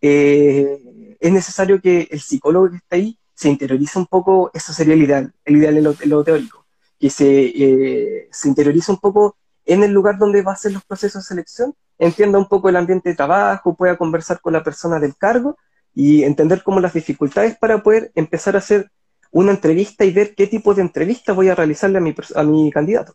Eh, 0.00 1.16
es 1.20 1.32
necesario 1.32 1.80
que 1.80 2.08
el 2.10 2.20
psicólogo 2.20 2.70
que 2.70 2.76
está 2.76 2.96
ahí 2.96 3.18
se 3.34 3.48
interiorice 3.48 3.98
un 3.98 4.06
poco, 4.06 4.50
eso 4.54 4.72
sería 4.72 4.94
el 4.94 5.02
ideal, 5.02 5.32
el 5.44 5.56
ideal 5.56 5.76
en 5.76 6.10
lo, 6.10 6.24
teórico, 6.24 6.66
que 6.98 7.10
se, 7.10 7.44
eh, 7.46 8.28
se 8.30 8.48
interiorice 8.48 8.90
un 8.92 8.98
poco 8.98 9.36
en 9.66 9.82
el 9.82 9.92
lugar 9.92 10.18
donde 10.18 10.42
va 10.42 10.52
a 10.52 10.56
ser 10.56 10.72
los 10.72 10.84
procesos 10.84 11.22
de 11.22 11.28
selección 11.28 11.74
entienda 12.00 12.38
un 12.38 12.48
poco 12.48 12.68
el 12.68 12.76
ambiente 12.76 13.10
de 13.10 13.14
trabajo, 13.14 13.76
pueda 13.76 13.96
conversar 13.96 14.40
con 14.40 14.54
la 14.54 14.64
persona 14.64 14.98
del 14.98 15.14
cargo 15.16 15.58
y 15.94 16.24
entender 16.24 16.62
cómo 16.62 16.80
las 16.80 16.94
dificultades 16.94 17.56
para 17.58 17.82
poder 17.82 18.10
empezar 18.14 18.56
a 18.56 18.60
hacer 18.60 18.90
una 19.30 19.52
entrevista 19.52 20.04
y 20.04 20.10
ver 20.10 20.34
qué 20.34 20.46
tipo 20.46 20.74
de 20.74 20.82
entrevista 20.82 21.32
voy 21.32 21.48
a 21.48 21.54
realizarle 21.54 21.98
a 21.98 22.00
mi, 22.00 22.14
a 22.34 22.42
mi 22.42 22.70
candidato. 22.72 23.14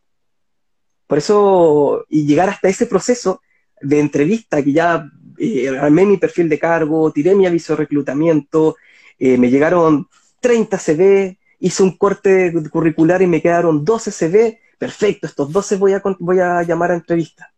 Por 1.07 1.17
eso, 1.17 2.05
y 2.09 2.25
llegar 2.25 2.49
hasta 2.49 2.69
ese 2.69 2.85
proceso 2.85 3.41
de 3.81 3.99
entrevista, 3.99 4.63
que 4.63 4.71
ya 4.71 5.09
eh, 5.37 5.69
armé 5.77 6.05
mi 6.05 6.17
perfil 6.17 6.47
de 6.47 6.59
cargo, 6.59 7.11
tiré 7.11 7.35
mi 7.35 7.45
aviso 7.45 7.73
de 7.73 7.77
reclutamiento, 7.77 8.75
eh, 9.17 9.37
me 9.37 9.49
llegaron 9.49 10.07
30 10.41 10.77
CV, 10.77 11.39
hice 11.59 11.83
un 11.83 11.97
corte 11.97 12.53
curricular 12.71 13.21
y 13.21 13.27
me 13.27 13.41
quedaron 13.41 13.83
12 13.83 14.11
CV, 14.11 14.59
perfecto, 14.78 15.28
estos 15.28 15.51
12 15.51 15.78
voy 15.78 15.93
a, 15.93 16.01
voy 16.19 16.39
a 16.39 16.63
llamar 16.63 16.91
a 16.91 16.95
entrevista 16.95 17.51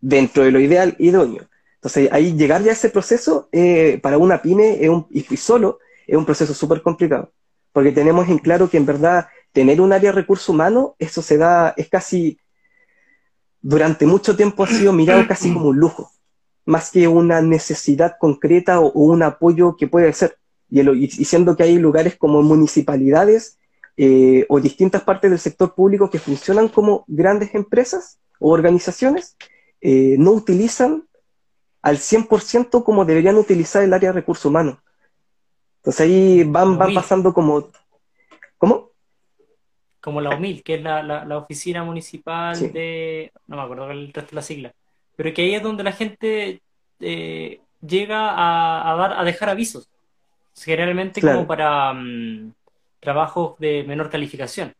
dentro 0.00 0.44
de 0.44 0.50
lo 0.50 0.60
ideal 0.60 0.96
idóneo. 0.98 1.48
Entonces, 1.76 2.10
ahí 2.12 2.34
llegar 2.34 2.62
ya 2.62 2.70
a 2.70 2.74
ese 2.74 2.90
proceso 2.90 3.48
eh, 3.52 3.98
para 4.02 4.18
una 4.18 4.42
pyme 4.42 4.82
es 4.84 4.90
un, 4.90 5.06
y 5.10 5.22
solo 5.36 5.78
es 6.06 6.16
un 6.16 6.26
proceso 6.26 6.52
súper 6.52 6.82
complicado, 6.82 7.32
porque 7.72 7.92
tenemos 7.92 8.28
en 8.28 8.38
claro 8.38 8.68
que 8.68 8.76
en 8.76 8.86
verdad 8.86 9.28
tener 9.52 9.80
un 9.80 9.92
área 9.92 10.10
de 10.10 10.16
recursos 10.16 10.48
humanos, 10.48 10.90
eso 10.98 11.22
se 11.22 11.38
da, 11.38 11.72
es 11.76 11.88
casi, 11.88 12.38
durante 13.60 14.06
mucho 14.06 14.36
tiempo 14.36 14.64
ha 14.64 14.66
sido 14.66 14.92
mirado 14.92 15.26
casi 15.26 15.52
como 15.52 15.68
un 15.68 15.78
lujo, 15.78 16.10
más 16.66 16.90
que 16.90 17.08
una 17.08 17.40
necesidad 17.40 18.16
concreta 18.18 18.80
o, 18.80 18.90
un 18.92 19.22
apoyo 19.22 19.76
que 19.76 19.88
puede 19.88 20.12
ser. 20.12 20.36
Y, 20.68 20.80
y, 20.80 21.08
siendo 21.24 21.56
que 21.56 21.64
hay 21.64 21.78
lugares 21.78 22.16
como 22.16 22.42
municipalidades 22.42 23.58
eh, 24.02 24.46
o 24.48 24.58
distintas 24.58 25.02
partes 25.02 25.30
del 25.30 25.38
sector 25.38 25.74
público 25.74 26.08
que 26.08 26.18
funcionan 26.18 26.68
como 26.68 27.04
grandes 27.06 27.54
empresas, 27.54 28.18
o 28.38 28.50
organizaciones 28.50 29.36
eh, 29.82 30.16
no 30.18 30.30
utilizan 30.30 31.04
al 31.82 31.98
100% 31.98 32.82
como 32.82 33.04
deberían 33.04 33.36
utilizar 33.36 33.82
el 33.82 33.92
área 33.92 34.08
de 34.08 34.14
recursos 34.14 34.46
humanos. 34.46 34.78
Entonces 35.80 36.00
ahí 36.00 36.44
van, 36.44 36.78
van 36.78 36.94
pasando 36.94 37.34
como... 37.34 37.68
¿Cómo? 38.56 38.88
Como 40.00 40.22
la 40.22 40.34
UMIL, 40.34 40.62
que 40.62 40.76
es 40.76 40.82
la, 40.82 41.02
la, 41.02 41.36
oficina 41.36 41.84
municipal 41.84 42.72
de... 42.72 43.30
No 43.48 43.56
me 43.56 43.62
acuerdo 43.62 43.90
el 43.90 44.14
resto 44.14 44.30
de 44.30 44.36
la 44.36 44.42
sigla. 44.42 44.72
Pero 45.14 45.34
que 45.34 45.42
ahí 45.42 45.54
es 45.54 45.62
donde 45.62 45.82
la 45.82 45.92
gente 45.92 46.62
eh, 47.00 47.60
llega 47.86 48.30
a, 48.30 48.92
a, 48.92 48.96
dar, 48.96 49.12
a 49.12 49.24
dejar 49.24 49.50
avisos. 49.50 49.90
Generalmente 50.54 51.20
como 51.20 51.46
para 51.46 51.92
mm, 51.92 52.52
trabajos 53.00 53.58
de 53.58 53.84
menor 53.84 54.10
calificación. 54.10 54.72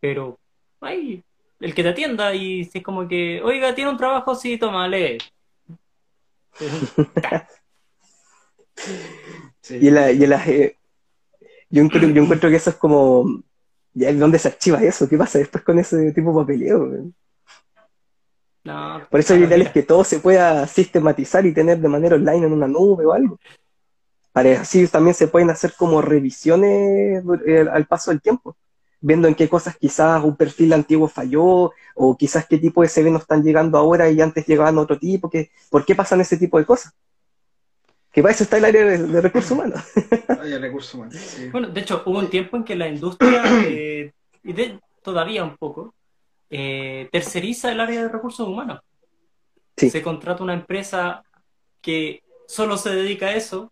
Pero 0.00 0.38
ahí, 0.80 1.22
el 1.60 1.74
que 1.74 1.82
te 1.82 1.90
atienda 1.90 2.34
y 2.34 2.68
es 2.72 2.82
como 2.82 3.06
que, 3.06 3.42
oiga, 3.42 3.74
tiene 3.74 3.90
un 3.90 3.96
trabajo, 3.96 4.34
sí, 4.36 4.56
toma, 4.56 4.88
lee. 4.88 5.18
Y, 9.70 9.90
la, 9.90 10.10
y 10.10 10.26
la, 10.26 10.44
eh, 10.46 10.76
yo, 11.70 11.82
encuentro, 11.82 12.10
yo 12.10 12.22
encuentro 12.22 12.50
que 12.50 12.56
eso 12.56 12.70
es 12.70 12.76
como, 12.76 13.42
ya, 13.94 14.12
¿dónde 14.12 14.38
se 14.38 14.48
archiva 14.48 14.82
eso? 14.82 15.08
¿Qué 15.08 15.16
pasa 15.16 15.38
después 15.38 15.62
con 15.62 15.78
ese 15.78 16.12
tipo 16.12 16.30
de 16.30 16.40
papeleo? 16.40 17.12
Por 19.10 19.20
eso 19.20 19.36
lo 19.36 19.44
ideal 19.44 19.62
es 19.62 19.70
que 19.70 19.82
todo 19.82 20.04
se 20.04 20.20
pueda 20.20 20.66
sistematizar 20.66 21.44
y 21.46 21.52
tener 21.52 21.78
de 21.78 21.88
manera 21.88 22.16
online 22.16 22.46
en 22.46 22.52
una 22.52 22.68
nube 22.68 23.04
o 23.04 23.12
algo. 23.12 23.38
Así 24.34 24.86
también 24.88 25.14
se 25.14 25.28
pueden 25.28 25.50
hacer 25.50 25.74
como 25.76 26.00
revisiones 26.00 27.22
eh, 27.46 27.66
al 27.70 27.86
paso 27.86 28.10
del 28.10 28.22
tiempo, 28.22 28.56
viendo 29.00 29.28
en 29.28 29.34
qué 29.34 29.48
cosas 29.48 29.76
quizás 29.76 30.24
un 30.24 30.36
perfil 30.36 30.72
antiguo 30.72 31.06
falló, 31.06 31.72
o 31.94 32.16
quizás 32.16 32.46
qué 32.46 32.58
tipo 32.58 32.82
de 32.82 32.88
CV 32.88 33.10
no 33.10 33.18
están 33.18 33.42
llegando 33.42 33.76
ahora 33.76 34.10
y 34.10 34.20
antes 34.20 34.46
llegaban 34.46 34.78
otro 34.78 34.98
tipo, 34.98 35.28
que, 35.28 35.50
¿por 35.70 35.84
qué 35.84 35.94
pasan 35.94 36.20
ese 36.22 36.38
tipo 36.38 36.58
de 36.58 36.64
cosas? 36.64 36.94
Que 38.10 38.22
para 38.22 38.34
eso 38.34 38.44
está 38.44 38.58
el 38.58 38.64
área 38.66 38.84
de, 38.84 39.20
recursos 39.20 39.50
humanos. 39.52 39.82
De 39.94 40.58
recursos 40.58 40.94
humanos, 40.94 41.16
Bueno, 41.52 41.68
de 41.68 41.80
hecho, 41.80 42.02
hubo 42.04 42.18
un 42.18 42.28
tiempo 42.28 42.56
en 42.56 42.64
que 42.64 42.76
la 42.76 42.88
industria, 42.88 43.42
eh, 43.66 44.12
y 44.44 44.52
de, 44.52 44.80
todavía 45.02 45.44
un 45.44 45.56
poco, 45.56 45.94
eh, 46.50 47.08
terceriza 47.10 47.72
el 47.72 47.80
área 47.80 48.02
de 48.02 48.08
recursos 48.08 48.46
humanos. 48.46 48.80
Se 49.76 50.02
contrata 50.02 50.44
una 50.44 50.52
empresa 50.52 51.24
que 51.80 52.22
solo 52.46 52.76
se 52.76 52.90
dedica 52.90 53.26
a 53.26 53.34
eso, 53.34 53.71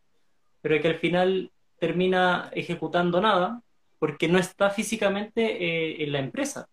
pero 0.61 0.81
que 0.81 0.89
al 0.89 0.99
final 0.99 1.51
termina 1.79 2.51
ejecutando 2.53 3.21
nada 3.21 3.63
porque 3.99 4.29
no 4.29 4.39
está 4.39 4.71
físicamente 4.71 5.43
eh, 5.43 6.05
en 6.05 6.13
la 6.13 6.21
empresa 6.21 6.69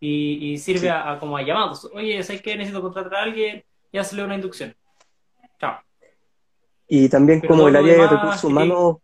y, 0.00 0.58
sirve 0.58 0.90
a, 0.90 1.18
como 1.18 1.36
a 1.36 1.42
llamados. 1.42 1.88
Oye, 1.94 2.22
¿sabes 2.22 2.42
que 2.42 2.56
necesito 2.56 2.82
contratar 2.82 3.14
a 3.14 3.22
alguien? 3.22 3.64
Ya 3.92 4.04
se 4.04 4.14
le 4.14 4.24
una 4.24 4.34
inducción. 4.34 4.74
Chao. 5.58 5.78
Y 6.86 7.08
también 7.08 7.40
como 7.40 7.68
el 7.68 7.76
área 7.76 7.94
de 7.94 8.08
recursos 8.08 8.44
humanos 8.44 8.96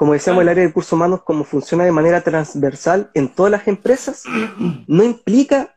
como 0.00 0.14
decíamos, 0.14 0.40
el 0.40 0.48
área 0.48 0.62
de 0.62 0.68
recursos 0.68 0.94
humanos, 0.94 1.22
como 1.24 1.44
funciona 1.44 1.84
de 1.84 1.92
manera 1.92 2.22
transversal 2.22 3.10
en 3.12 3.28
todas 3.28 3.52
las 3.52 3.68
empresas, 3.68 4.24
no 4.86 5.04
implica 5.04 5.76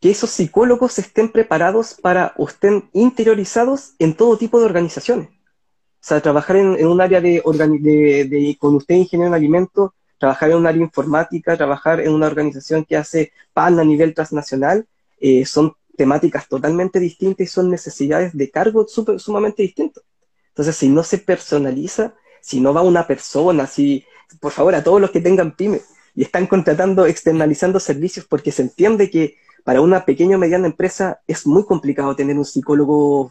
que 0.00 0.10
esos 0.10 0.30
psicólogos 0.30 0.98
estén 0.98 1.30
preparados 1.30 1.92
para 1.92 2.32
o 2.38 2.48
estén 2.48 2.88
interiorizados 2.94 3.92
en 3.98 4.14
todo 4.14 4.38
tipo 4.38 4.58
de 4.58 4.64
organizaciones. 4.64 5.28
O 6.02 6.04
sea, 6.04 6.20
trabajar 6.20 6.56
en, 6.56 6.84
un 6.84 7.00
área 7.00 7.20
de, 7.20 7.40
de, 7.40 8.56
con 8.58 8.74
usted 8.74 8.96
ingeniero 8.96 9.28
en 9.28 9.34
alimentos, 9.34 9.92
trabajar 10.18 10.50
en 10.50 10.56
un 10.56 10.66
área 10.66 10.82
informática, 10.82 11.56
trabajar 11.56 12.00
en 12.00 12.12
una 12.12 12.26
organización 12.26 12.84
que 12.84 12.96
hace 12.96 13.32
PAN 13.52 13.78
a 13.78 13.84
nivel 13.84 14.12
transnacional, 14.12 14.84
eh, 15.20 15.46
son 15.46 15.74
temáticas 15.96 16.48
totalmente 16.48 16.98
distintas 16.98 17.46
y 17.46 17.50
son 17.50 17.70
necesidades 17.70 18.36
de 18.36 18.50
cargo 18.50 18.84
sumamente 18.88 19.62
distintas. 19.62 20.02
Entonces, 20.48 20.74
si 20.74 20.88
no 20.88 21.04
se 21.04 21.18
personaliza, 21.18 22.14
si 22.40 22.60
no 22.60 22.74
va 22.74 22.82
una 22.82 23.06
persona, 23.06 23.68
si, 23.68 24.04
por 24.40 24.50
favor, 24.50 24.74
a 24.74 24.82
todos 24.82 25.00
los 25.00 25.12
que 25.12 25.20
tengan 25.20 25.54
pymes 25.54 25.84
y 26.16 26.22
están 26.22 26.48
contratando, 26.48 27.06
externalizando 27.06 27.78
servicios, 27.78 28.26
porque 28.26 28.50
se 28.50 28.62
entiende 28.62 29.08
que 29.08 29.36
para 29.64 29.80
una 29.80 30.04
pequeña 30.04 30.36
o 30.36 30.38
mediana 30.38 30.66
empresa 30.66 31.20
es 31.26 31.46
muy 31.46 31.64
complicado 31.64 32.16
tener 32.16 32.36
un 32.36 32.44
psicólogo 32.44 33.30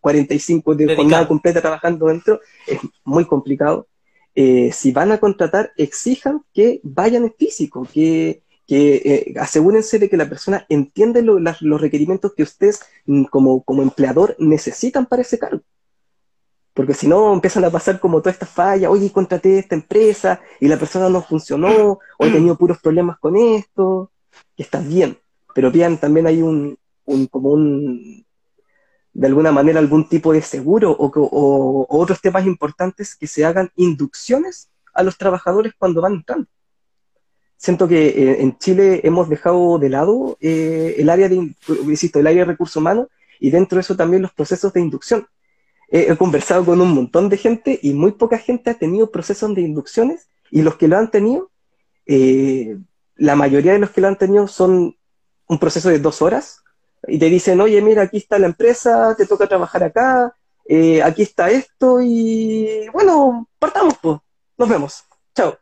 45 0.00 0.72
eh, 0.72 0.76
de 0.76 0.96
jornada 0.96 1.28
completa 1.28 1.60
trabajando 1.60 2.06
dentro, 2.06 2.40
es 2.66 2.78
muy 3.04 3.24
complicado. 3.24 3.86
Eh, 4.34 4.70
si 4.72 4.92
van 4.92 5.12
a 5.12 5.18
contratar, 5.18 5.72
exijan 5.76 6.44
que 6.52 6.80
vayan 6.82 7.24
en 7.24 7.34
físico, 7.34 7.86
que, 7.92 8.42
eh, 8.68 9.34
asegúrense 9.40 9.98
de 9.98 10.10
que 10.10 10.16
la 10.16 10.28
persona 10.28 10.66
entiende 10.68 11.22
los 11.22 11.80
requerimientos 11.80 12.34
que 12.34 12.42
ustedes 12.42 12.80
mm, 13.06 13.24
como, 13.24 13.62
como 13.62 13.82
empleador 13.82 14.36
necesitan 14.38 15.06
para 15.06 15.22
ese 15.22 15.38
cargo. 15.38 15.62
Porque 16.74 16.92
si 16.92 17.08
no, 17.08 17.32
empiezan 17.32 17.64
a 17.64 17.70
pasar 17.70 17.98
como 17.98 18.20
toda 18.20 18.32
esta 18.32 18.44
falla, 18.44 18.90
oye, 18.90 19.10
contraté 19.10 19.58
esta 19.58 19.74
empresa 19.74 20.42
y 20.60 20.68
la 20.68 20.78
persona 20.78 21.08
no 21.08 21.22
funcionó, 21.22 21.98
o 22.18 22.26
he 22.26 22.30
tenido 22.30 22.58
puros 22.58 22.78
problemas 22.78 23.18
con 23.18 23.34
esto, 23.34 24.10
que 24.54 24.62
está 24.62 24.80
bien. 24.80 25.16
Pero 25.56 25.70
bien, 25.70 25.96
también 25.96 26.26
hay 26.26 26.42
un, 26.42 26.78
como 27.30 27.48
un, 27.48 28.26
de 29.14 29.26
alguna 29.26 29.52
manera, 29.52 29.78
algún 29.78 30.06
tipo 30.06 30.34
de 30.34 30.42
seguro 30.42 30.94
o, 30.98 31.86
otros 31.88 32.20
temas 32.20 32.44
importantes 32.44 33.16
que 33.16 33.26
se 33.26 33.42
hagan 33.46 33.70
inducciones 33.74 34.68
a 34.92 35.02
los 35.02 35.16
trabajadores 35.16 35.72
cuando 35.78 36.02
van 36.02 36.12
entrando. 36.12 36.46
Siento 37.56 37.88
que 37.88 38.08
eh, 38.08 38.42
en 38.42 38.58
Chile 38.58 39.00
hemos 39.02 39.30
dejado 39.30 39.78
de 39.78 39.88
lado 39.88 40.36
eh, 40.42 40.96
el 40.98 41.08
área 41.08 41.30
de, 41.30 41.38
el 41.38 42.26
área 42.26 42.40
de 42.40 42.52
recursos 42.52 42.76
humanos 42.76 43.08
y 43.40 43.48
dentro 43.48 43.76
de 43.76 43.80
eso 43.80 43.96
también 43.96 44.20
los 44.20 44.34
procesos 44.34 44.74
de 44.74 44.82
inducción 44.82 45.26
he, 45.88 46.14
conversado 46.16 46.66
con 46.66 46.82
un 46.82 46.92
montón 46.92 47.30
de 47.30 47.38
gente 47.38 47.80
y 47.82 47.94
muy 47.94 48.12
poca 48.12 48.36
gente 48.36 48.68
ha 48.68 48.74
tenido 48.74 49.10
procesos 49.10 49.54
de 49.54 49.62
inducciones 49.62 50.28
y 50.50 50.60
los 50.60 50.76
que 50.76 50.86
lo 50.86 50.98
han 50.98 51.10
tenido, 51.10 51.50
eh, 52.04 52.76
la 53.14 53.36
mayoría 53.36 53.72
de 53.72 53.78
los 53.78 53.88
que 53.88 54.02
lo 54.02 54.08
han 54.08 54.18
tenido 54.18 54.48
son 54.48 54.96
un 55.48 55.58
proceso 55.58 55.88
de 55.88 55.98
dos 55.98 56.22
horas 56.22 56.62
y 57.06 57.18
te 57.18 57.26
dicen, 57.26 57.60
oye, 57.60 57.80
mira, 57.80 58.02
aquí 58.02 58.18
está 58.18 58.38
la 58.38 58.46
empresa, 58.46 59.14
te 59.16 59.26
toca 59.26 59.46
trabajar 59.46 59.84
acá, 59.84 60.34
eh, 60.68 61.02
aquí 61.02 61.22
está 61.22 61.50
esto 61.50 62.00
y 62.02 62.88
bueno, 62.92 63.48
partamos, 63.58 63.94
pues, 64.02 64.18
nos 64.58 64.68
vemos, 64.68 65.04
chao. 65.34 65.56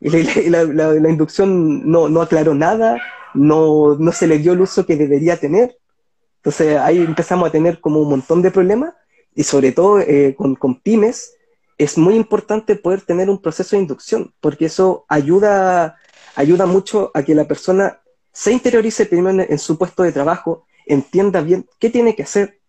Y 0.00 0.08
la, 0.48 0.62
inducción 1.10 1.88
no, 1.90 2.08
no, 2.08 2.22
aclaró 2.22 2.54
nada, 2.54 3.00
no, 3.34 3.96
no 3.96 4.12
se 4.12 4.26
le 4.26 4.38
dio 4.38 4.54
el 4.54 4.62
uso 4.62 4.86
que 4.86 4.96
debería 4.96 5.36
tener. 5.36 5.76
Entonces 6.36 6.78
ahí 6.78 6.98
empezamos 6.98 7.48
a 7.48 7.52
tener 7.52 7.80
como 7.80 8.00
un 8.00 8.08
montón 8.08 8.40
de 8.40 8.50
problemas 8.50 8.94
y 9.34 9.44
sobre 9.44 9.72
todo 9.72 10.00
eh, 10.00 10.34
con, 10.36 10.54
con, 10.54 10.80
pymes, 10.80 11.34
es 11.76 11.98
muy 11.98 12.14
importante 12.14 12.76
poder 12.76 13.02
tener 13.02 13.28
un 13.28 13.42
proceso 13.42 13.76
de 13.76 13.82
inducción, 13.82 14.34
porque 14.40 14.66
eso 14.66 15.04
ayuda, 15.08 15.98
ayuda 16.34 16.64
mucho 16.64 17.10
a 17.14 17.22
que 17.22 17.34
la 17.34 17.46
persona 17.46 18.00
se 18.32 18.52
interiorice 18.52 19.06
primero 19.06 19.44
en, 19.48 19.58
su 19.58 19.78
puesto 19.78 20.02
de 20.02 20.12
trabajo, 20.12 20.66
entienda 20.86 21.40
bien 21.40 21.66
qué 21.78 21.90
tiene 21.90 22.14
que 22.14 22.22
hacer, 22.22 22.60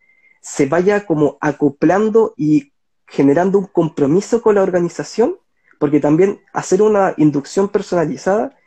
se 0.41 0.65
vaya 0.65 1.05
como 1.05 1.37
acoplando 1.39 2.33
y 2.35 2.71
generando 3.07 3.59
un 3.59 3.65
compromiso 3.65 4.41
con 4.41 4.55
la 4.55 4.63
organización, 4.63 5.37
porque 5.79 5.99
también 5.99 6.41
hacer 6.53 6.81
una 6.81 7.13
inducción 7.17 7.69
personalizada 7.69 8.57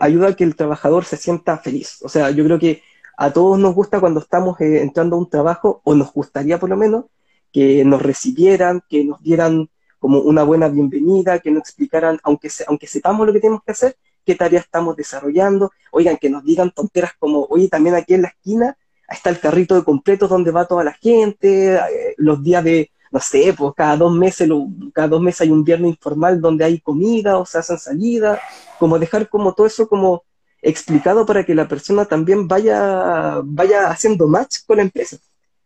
ayuda 0.00 0.28
a 0.28 0.36
que 0.36 0.44
el 0.44 0.56
trabajador 0.56 1.04
se 1.04 1.16
sienta 1.16 1.58
feliz. 1.58 1.98
O 2.02 2.08
sea, 2.08 2.30
yo 2.30 2.44
creo 2.44 2.58
que 2.58 2.82
a 3.16 3.32
todos 3.32 3.58
nos 3.58 3.74
gusta 3.74 4.00
cuando 4.00 4.20
estamos 4.20 4.60
eh, 4.60 4.80
entrando 4.80 5.16
a 5.16 5.18
un 5.18 5.28
trabajo, 5.28 5.80
o 5.84 5.94
nos 5.94 6.12
gustaría 6.12 6.58
por 6.58 6.70
lo 6.70 6.76
menos, 6.76 7.06
que 7.52 7.84
nos 7.84 8.00
recibieran, 8.02 8.82
que 8.88 9.04
nos 9.04 9.22
dieran 9.22 9.68
como 9.98 10.20
una 10.20 10.44
buena 10.44 10.68
bienvenida, 10.68 11.40
que 11.40 11.50
nos 11.50 11.62
explicaran, 11.62 12.20
aunque, 12.22 12.48
aunque 12.66 12.86
sepamos 12.86 13.26
lo 13.26 13.32
que 13.32 13.40
tenemos 13.40 13.62
que 13.64 13.72
hacer, 13.72 13.96
qué 14.28 14.34
tareas 14.34 14.64
estamos 14.66 14.94
desarrollando, 14.94 15.72
oigan, 15.90 16.18
que 16.18 16.28
nos 16.28 16.44
digan 16.44 16.70
tonteras 16.70 17.12
como, 17.18 17.46
oye, 17.48 17.68
también 17.68 17.94
aquí 17.94 18.12
en 18.12 18.22
la 18.22 18.28
esquina 18.28 18.76
está 19.08 19.30
el 19.30 19.40
carrito 19.40 19.74
de 19.74 19.84
completos 19.84 20.28
donde 20.28 20.50
va 20.50 20.66
toda 20.66 20.84
la 20.84 20.92
gente, 20.92 21.76
eh, 21.76 22.14
los 22.18 22.42
días 22.42 22.62
de, 22.62 22.90
no 23.10 23.20
sé, 23.20 23.54
pues 23.56 23.72
cada 23.74 23.96
dos 23.96 24.12
meses, 24.12 24.50
cada 24.92 25.08
dos 25.08 25.22
meses 25.22 25.40
hay 25.40 25.50
un 25.50 25.64
viernes 25.64 25.92
informal 25.92 26.42
donde 26.42 26.62
hay 26.66 26.78
comida 26.78 27.38
o 27.38 27.46
se 27.46 27.56
hacen 27.56 27.78
salidas, 27.78 28.38
como 28.78 28.98
dejar 28.98 29.30
como 29.30 29.54
todo 29.54 29.66
eso 29.66 29.88
como 29.88 30.24
explicado 30.60 31.24
para 31.24 31.42
que 31.46 31.54
la 31.54 31.66
persona 31.66 32.04
también 32.04 32.46
vaya, 32.46 33.40
vaya 33.44 33.88
haciendo 33.90 34.28
match 34.28 34.58
con 34.66 34.76
la 34.76 34.82
empresa 34.82 35.16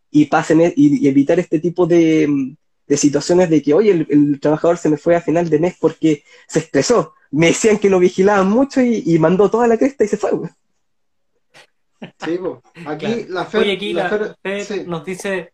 y 0.08 0.26
pasen 0.26 0.60
e, 0.60 0.72
y, 0.76 1.08
evitar 1.08 1.40
este 1.40 1.58
tipo 1.58 1.84
de, 1.84 2.54
situaciones 2.90 3.50
de 3.50 3.60
que, 3.60 3.74
oye, 3.74 4.06
el, 4.08 4.38
trabajador 4.38 4.76
se 4.78 4.88
me 4.88 4.98
fue 4.98 5.16
a 5.16 5.20
final 5.20 5.50
de 5.50 5.58
mes 5.58 5.74
porque 5.80 6.22
se 6.46 6.60
estresó. 6.60 7.14
Me 7.32 7.46
decían 7.46 7.78
que 7.78 7.90
lo 7.90 7.98
vigilaban 7.98 8.48
mucho 8.48 8.80
y, 8.80 9.18
mandó 9.18 9.50
toda 9.50 9.66
la 9.66 9.76
cresta 9.76 10.04
y 10.04 10.08
se 10.08 10.16
fue, 10.16 10.30
Sí, 12.24 12.38
aquí 12.86 13.26
la 13.28 13.48
Oye, 13.54 13.72
aquí 13.72 13.92
la, 13.92 14.36
nos 14.86 15.04
dice 15.04 15.52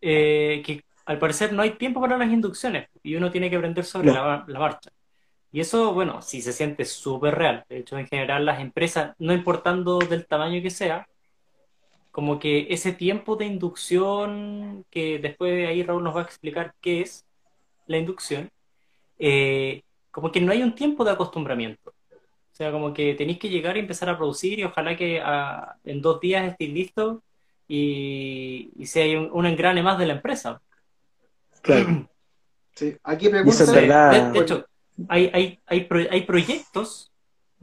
eh, 0.00 0.62
que 0.64 0.82
al 1.04 1.18
parecer 1.18 1.52
no 1.52 1.62
hay 1.62 1.72
tiempo 1.72 2.00
para 2.00 2.18
las 2.18 2.30
inducciones 2.30 2.88
y 3.02 3.14
uno 3.14 3.30
tiene 3.30 3.48
que 3.48 3.56
aprender 3.56 3.84
sobre 3.84 4.12
la, 4.12 4.44
marcha. 4.48 4.90
Y 5.52 5.60
eso, 5.60 5.94
bueno, 5.94 6.20
sí 6.22 6.42
se 6.42 6.52
siente 6.52 6.84
súper 6.84 7.34
real. 7.34 7.64
De 7.68 7.78
hecho, 7.78 7.96
en 7.98 8.06
general 8.06 8.44
las 8.44 8.60
empresas, 8.60 9.14
no 9.18 9.32
importando 9.32 9.98
del 10.00 10.26
tamaño 10.26 10.60
que 10.60 10.70
sea, 10.70 11.06
como 12.10 12.38
que 12.38 12.66
ese 12.70 12.92
tiempo 12.92 13.36
de 13.36 13.46
inducción, 13.46 14.84
que 14.90 15.18
después 15.18 15.68
ahí 15.68 15.82
Raúl 15.82 16.02
nos 16.02 16.16
va 16.16 16.20
a 16.20 16.24
explicar 16.24 16.74
qué 16.80 17.02
es 17.02 17.24
la 17.86 17.98
inducción, 17.98 18.50
eh, 19.18 19.82
como 20.16 20.32
que 20.32 20.40
no 20.40 20.52
hay 20.52 20.62
un 20.62 20.74
tiempo 20.74 21.04
de 21.04 21.12
acostumbramiento. 21.12 21.90
O 21.90 22.56
sea, 22.56 22.72
como 22.72 22.94
que 22.94 23.14
tenéis 23.14 23.38
que 23.38 23.50
llegar 23.50 23.76
y 23.76 23.80
empezar 23.80 24.08
a 24.10 24.16
producir 24.16 24.58
y 24.58 24.64
ojalá 24.64 24.96
que 24.96 25.20
ah, 25.22 25.76
en 25.84 26.00
dos 26.02 26.20
días 26.20 26.48
estéis 26.48 26.72
listos 26.72 27.18
y, 27.68 28.70
y 28.76 28.86
sea 28.86 29.18
un, 29.20 29.30
un 29.32 29.46
engrane 29.46 29.82
más 29.82 29.98
de 29.98 30.06
la 30.06 30.14
empresa. 30.14 30.60
Claro. 31.62 31.96
Sí, 32.74 32.96
aquí 33.04 33.28
Y 33.42 33.50
eso 33.50 33.64
es 33.64 33.70
pregunta. 33.70 33.72
verdad. 33.72 34.10
De, 34.10 34.30
de 34.32 34.38
hecho, 34.40 34.66
hay, 35.08 35.30
hay, 35.32 35.60
hay, 35.66 35.84
pro- 35.84 36.10
hay 36.10 36.22
proyectos, 36.22 37.12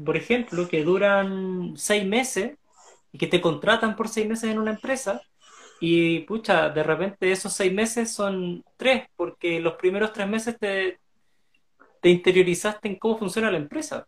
por 0.04 0.18
ejemplo, 0.18 0.68
que 0.68 0.84
duran 0.84 1.74
seis 1.78 2.06
meses 2.06 2.58
y 3.12 3.18
que 3.20 3.28
te 3.28 3.42
contratan 3.42 3.96
por 3.96 4.10
seis 4.10 4.28
meses 4.28 4.52
en 4.52 4.60
una 4.60 4.72
empresa 4.72 5.22
y, 5.80 6.22
pucha, 6.22 6.70
de 6.70 6.84
repente 6.84 7.32
esos 7.32 7.54
seis 7.54 7.74
meses 7.74 8.14
son 8.14 8.64
tres, 8.78 9.06
porque 9.16 9.60
los 9.60 9.76
primeros 9.76 10.14
tres 10.14 10.28
meses 10.30 10.58
te, 10.60 11.00
te 12.04 12.10
interiorizaste 12.10 12.90
en 12.90 13.00
cómo 13.00 13.18
funciona 13.18 13.50
la 13.50 13.58
empresa. 13.58 14.06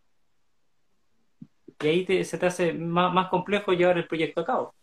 Y 1.81 1.87
ahí 1.87 2.05
te- 2.05 2.23
se 2.25 2.37
te 2.37 2.45
hace 2.45 2.73
más, 2.73 3.13
más 3.13 3.29
complejo 3.29 3.71
llevar 3.71 3.97
el 3.97 4.05
proyecto 4.07 4.41
a 4.41 4.45
cabo. 4.45 4.75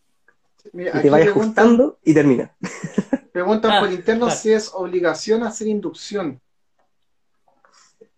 Mira, 0.73 0.99
Y 0.99 1.03
te 1.03 1.11
vayas 1.11 1.29
ajustando 1.29 1.99
y 2.03 2.15
termina. 2.15 2.55
preguntan 3.33 3.71
Ah, 3.73 3.81
por 3.81 3.93
interno 3.93 4.27
claro. 4.27 4.41
si 4.41 4.53
es 4.53 4.71
obligación 4.75 5.43
hacer 5.43 5.69
inducción. 5.69 6.41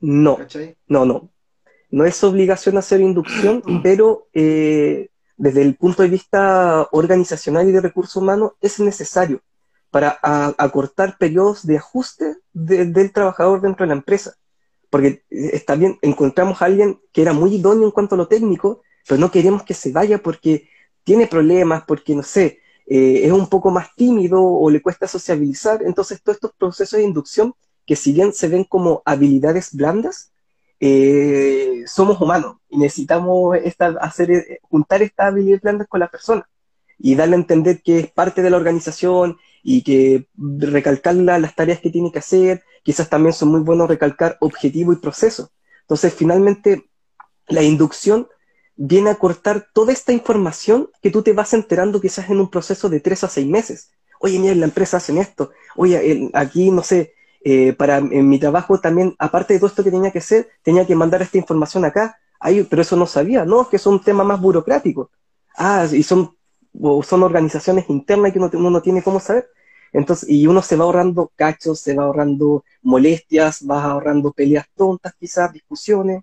No, 0.01 0.37
¿Cachai? 0.37 0.77
no, 0.87 1.05
no. 1.05 1.29
No 1.91 2.05
es 2.05 2.23
obligación 2.25 2.77
hacer 2.79 3.01
inducción, 3.01 3.63
pero 3.83 4.29
eh, 4.33 5.09
desde 5.37 5.63
el 5.63 5.75
punto 5.77 6.03
de 6.03 6.09
vista 6.09 6.89
organizacional 6.93 7.69
y 7.69 7.73
de 7.73 7.81
recursos 7.81 8.17
humanos 8.17 8.53
es 8.61 8.79
necesario 8.81 9.41
para 9.91 10.19
acortar 10.59 11.17
periodos 11.19 11.67
de 11.67 11.79
ajuste 11.79 12.37
de- 12.53 12.85
del 12.87 13.13
trabajador 13.13 13.61
dentro 13.61 13.85
de 13.85 13.89
la 13.89 13.95
empresa. 13.95 14.35
Porque 14.95 15.25
eh, 15.29 15.51
está 15.55 15.77
encontramos 16.03 16.63
a 16.63 16.67
alguien 16.67 17.01
que 17.13 17.23
era 17.23 17.33
muy 17.33 17.57
idóneo 17.57 17.87
en 17.87 17.91
cuanto 17.91 18.15
a 18.15 18.19
lo 18.19 18.29
técnico, 18.29 18.83
pero 19.09 19.21
no 19.21 19.29
queremos 19.29 19.65
que 19.65 19.75
se 19.75 19.91
vaya 19.91 20.23
porque 20.23 20.69
tiene 21.03 21.27
problemas, 21.27 21.83
porque 21.85 22.15
no 22.15 22.23
sé, 22.23 22.61
eh, 22.87 23.23
es 23.25 23.33
un 23.33 23.49
poco 23.49 23.73
más 23.73 23.93
tímido 23.97 24.41
o 24.41 24.71
le 24.71 24.81
cuesta 24.81 25.09
sociabilizar. 25.09 25.83
Entonces, 25.83 26.23
todos 26.23 26.37
estos 26.37 26.53
procesos 26.53 26.97
de 26.97 27.03
inducción, 27.07 27.55
que 27.85 27.97
si 27.97 28.13
bien 28.13 28.33
se 28.33 28.47
ven 28.47 28.63
como 28.63 29.03
habilidades 29.05 29.75
blandas, 29.75 30.31
eh, 30.79 31.83
somos 31.89 32.21
humanos 32.21 32.59
y 32.69 32.79
necesitamos 32.79 33.57
esta, 33.65 33.97
hacer, 34.01 34.61
juntar 34.63 35.03
estas 35.03 35.27
habilidades 35.27 35.63
blandas 35.63 35.89
con 35.89 35.99
la 35.99 36.09
persona 36.09 36.49
y 37.01 37.17
darle 37.17 37.35
a 37.35 37.41
entender 37.41 37.83
que 37.83 37.99
es 37.99 38.13
parte 38.13 38.43
de 38.43 38.51
la 38.51 38.59
organización 38.59 39.39
y 39.65 39.83
que 39.83 40.29
recalcar 40.37 41.17
la- 41.17 41.41
las 41.41 41.57
tareas 41.57 41.81
que 41.81 41.91
tiene 41.91 42.13
que 42.13 42.21
hacer, 42.21 42.63
quizás 42.85 43.11
también 43.11 43.35
son 43.35 43.51
muy 43.51 43.63
buenos 43.63 43.89
recalcar 43.89 44.39
objetivo 44.41 44.93
y 44.93 44.97
proceso. 44.99 45.51
Entonces, 45.83 46.15
finalmente, 46.15 46.91
la 47.49 47.63
inducción 47.63 48.29
viene 48.77 49.11
a 49.11 49.17
cortar 49.17 49.69
toda 49.73 49.93
esta 49.93 50.13
información 50.13 50.91
que 51.03 51.11
tú 51.11 51.23
te 51.23 51.33
vas 51.33 51.55
enterando 51.55 52.01
quizás 52.01 52.31
en 52.31 52.41
un 52.41 52.51
proceso 52.51 52.89
de 52.89 53.01
tres 53.01 53.25
a 53.25 53.29
seis 53.29 53.47
meses. 53.47 53.91
Oye, 54.21 54.39
mira, 54.39 54.55
la 54.55 54.65
empresa 54.67 54.97
hacen 54.97 55.19
esto. 55.19 55.51
Oye, 55.77 56.31
aquí, 56.35 56.71
no 56.71 56.83
sé, 56.83 57.15
eh, 57.45 57.73
para 57.75 57.99
en 57.99 58.29
mi 58.29 58.39
trabajo 58.39 58.81
también, 58.81 59.15
aparte 59.19 59.55
de 59.55 59.61
todo 59.61 59.69
esto 59.69 59.85
que 59.85 59.91
tenía 59.91 60.11
que 60.11 60.19
hacer, 60.19 60.49
tenía 60.63 60.87
que 60.87 60.95
mandar 60.97 61.23
esta 61.23 61.39
información 61.39 61.85
acá. 61.85 62.19
Ay, 62.41 62.67
pero 62.69 62.83
eso 62.83 62.97
no 62.97 63.07
sabía. 63.07 63.45
No, 63.45 63.63
es 63.63 63.69
que 63.69 63.77
es 63.77 63.87
un 63.87 64.01
tema 64.03 64.25
más 64.25 64.41
burocrático. 64.41 65.11
Ah, 65.57 65.87
y 65.93 66.03
son, 66.03 66.34
o 66.81 67.03
son 67.03 67.23
organizaciones 67.23 67.89
internas 67.89 68.33
que 68.33 68.39
uno, 68.39 68.51
uno 68.55 68.71
no 68.71 68.83
tiene 68.83 69.03
cómo 69.03 69.21
saber. 69.21 69.49
Entonces, 69.93 70.29
y 70.29 70.47
uno 70.47 70.61
se 70.63 70.77
va 70.77 70.85
ahorrando 70.85 71.31
cachos, 71.37 71.81
se 71.81 71.95
va 71.95 72.05
ahorrando 72.05 72.65
molestias, 72.83 73.65
va 73.69 73.85
ahorrando 73.85 74.33
peleas 74.33 74.67
tontas, 74.77 75.15
quizás, 75.19 75.53
discusiones. 75.53 76.23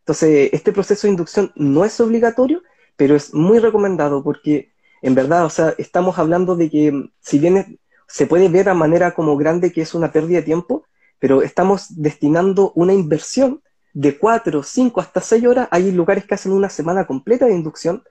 Entonces, 0.00 0.50
este 0.52 0.72
proceso 0.72 1.06
de 1.06 1.12
inducción 1.12 1.52
no 1.56 1.84
es 1.84 2.00
obligatorio, 2.00 2.62
pero 2.96 3.14
es 3.16 3.32
muy 3.34 3.58
recomendado 3.58 4.22
porque, 4.22 4.72
en 5.02 5.14
verdad, 5.14 5.44
o 5.44 5.50
sea, 5.50 5.74
estamos 5.78 6.18
hablando 6.18 6.56
de 6.56 6.70
que, 6.70 7.10
si 7.20 7.38
bien 7.38 7.56
es- 7.58 7.66
se 8.08 8.26
puede 8.26 8.48
ver 8.48 8.68
a 8.68 8.74
manera 8.74 9.14
como 9.14 9.36
grande 9.36 9.72
que 9.72 9.82
es 9.82 9.94
una 9.94 10.10
pérdida 10.12 10.38
de 10.38 10.44
tiempo, 10.44 10.84
pero 11.18 11.42
estamos 11.42 11.86
destinando 12.02 12.72
una 12.74 12.92
inversión 12.92 13.62
de 13.92 14.18
cuatro, 14.18 14.62
cinco, 14.62 15.00
hasta 15.00 15.20
seis 15.20 15.44
horas. 15.46 15.68
Hay 15.70 15.92
lugares 15.92 16.24
que 16.24 16.34
hacen 16.34 16.52
una 16.52 16.68
semana 16.70 17.06
completa 17.06 17.46
de 17.46 17.54
inducción 17.54 18.02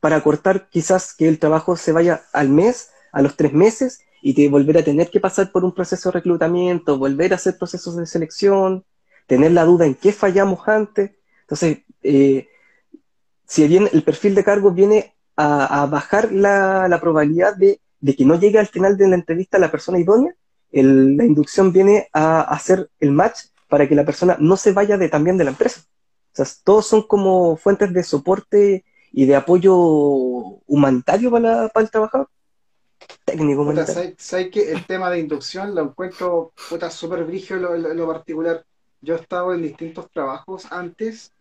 para 0.00 0.22
cortar 0.22 0.68
quizás 0.68 1.14
que 1.14 1.28
el 1.28 1.38
trabajo 1.38 1.76
se 1.76 1.92
vaya 1.92 2.22
al 2.32 2.48
mes, 2.48 2.90
a 3.12 3.22
los 3.22 3.36
tres 3.36 3.52
meses, 3.52 4.00
y 4.22 4.34
te 4.34 4.48
volver 4.48 4.78
a 4.78 4.84
tener 4.84 5.10
que 5.10 5.20
pasar 5.20 5.52
por 5.52 5.64
un 5.64 5.74
proceso 5.74 6.08
de 6.08 6.14
reclutamiento, 6.14 6.98
volver 6.98 7.32
a 7.32 7.36
hacer 7.36 7.58
procesos 7.58 7.96
de 7.96 8.06
selección, 8.06 8.84
tener 9.26 9.52
la 9.52 9.64
duda 9.64 9.86
en 9.86 9.94
qué 9.94 10.12
fallamos 10.12 10.66
antes. 10.66 11.10
Entonces, 11.42 11.78
eh, 12.02 12.48
si 13.46 13.68
bien 13.68 13.88
el 13.92 14.02
perfil 14.02 14.34
de 14.34 14.44
cargo 14.44 14.70
viene 14.70 15.14
a, 15.36 15.86
bajar 15.86 16.32
la, 16.32 16.98
probabilidad 17.00 17.56
de, 17.56 17.80
que 18.16 18.24
no 18.24 18.38
llegue 18.38 18.58
al 18.58 18.68
final 18.68 18.96
de 18.96 19.08
la 19.08 19.16
entrevista 19.16 19.58
la 19.58 19.70
persona 19.70 19.98
idónea, 19.98 20.34
la 20.70 21.24
inducción 21.24 21.72
viene 21.72 22.08
a 22.12 22.40
hacer 22.42 22.90
el 23.00 23.12
match 23.12 23.40
para 23.68 23.88
que 23.88 23.94
la 23.94 24.04
persona 24.04 24.36
no 24.40 24.56
se 24.56 24.72
vaya 24.72 24.96
de, 24.96 25.08
también 25.08 25.36
de 25.36 25.44
la 25.44 25.50
empresa. 25.50 25.82
O 26.32 26.36
sea, 26.36 26.46
todos 26.64 26.86
son 26.86 27.02
como 27.02 27.56
fuentes 27.56 27.92
de 27.92 28.02
soporte 28.02 28.84
y 29.16 29.26
de 29.26 29.36
apoyo 29.36 29.74
humanitario 30.66 31.30
para, 31.30 31.62
la- 31.62 31.68
para 31.68 31.84
el 31.84 31.90
trabajador. 31.90 32.28
Técnico 33.24 33.64
Puta, 33.64 33.72
humanitario. 33.72 33.94
¿sabes, 33.94 34.14
sabes 34.18 34.50
que 34.50 34.72
el 34.72 34.86
tema 34.86 35.10
de 35.10 35.20
inducción 35.20 35.74
lo 35.74 35.82
encuentro 35.82 36.52
puta 36.68 36.90
súper 36.90 37.24
brígido 37.24 37.74
en 37.74 37.82
lo, 37.82 37.90
en 37.90 37.96
lo- 37.96 38.06
particular? 38.08 38.64
Yo 39.00 39.14
he 39.16 39.20
estado 39.20 39.52
en 39.54 39.62
distintos 39.62 40.10
trabajos 40.10 40.66
antes 40.70 41.32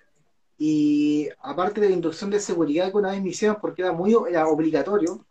y 0.58 1.30
aparte 1.42 1.82
de 1.82 1.90
la 1.90 1.96
inducción 1.96 2.30
de 2.30 2.40
seguridad 2.40 2.92
que 2.92 2.98
una 2.98 3.12
vez 3.12 3.22
me 3.22 3.30
hicieron 3.30 3.58
porque 3.60 3.82
era 3.82 3.92
muy 3.92 4.16
era 4.30 4.48
obligatorio, 4.48 5.26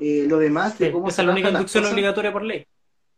eh, 0.00 0.26
lo 0.28 0.38
demás 0.38 0.78
de 0.78 0.86
Sí, 0.86 0.92
cómo 0.92 1.08
esa 1.08 1.22
es 1.22 1.26
la 1.26 1.32
única 1.32 1.50
inducción 1.50 1.82
cosas- 1.82 1.92
obligatoria 1.92 2.32
por 2.32 2.42
ley. 2.42 2.66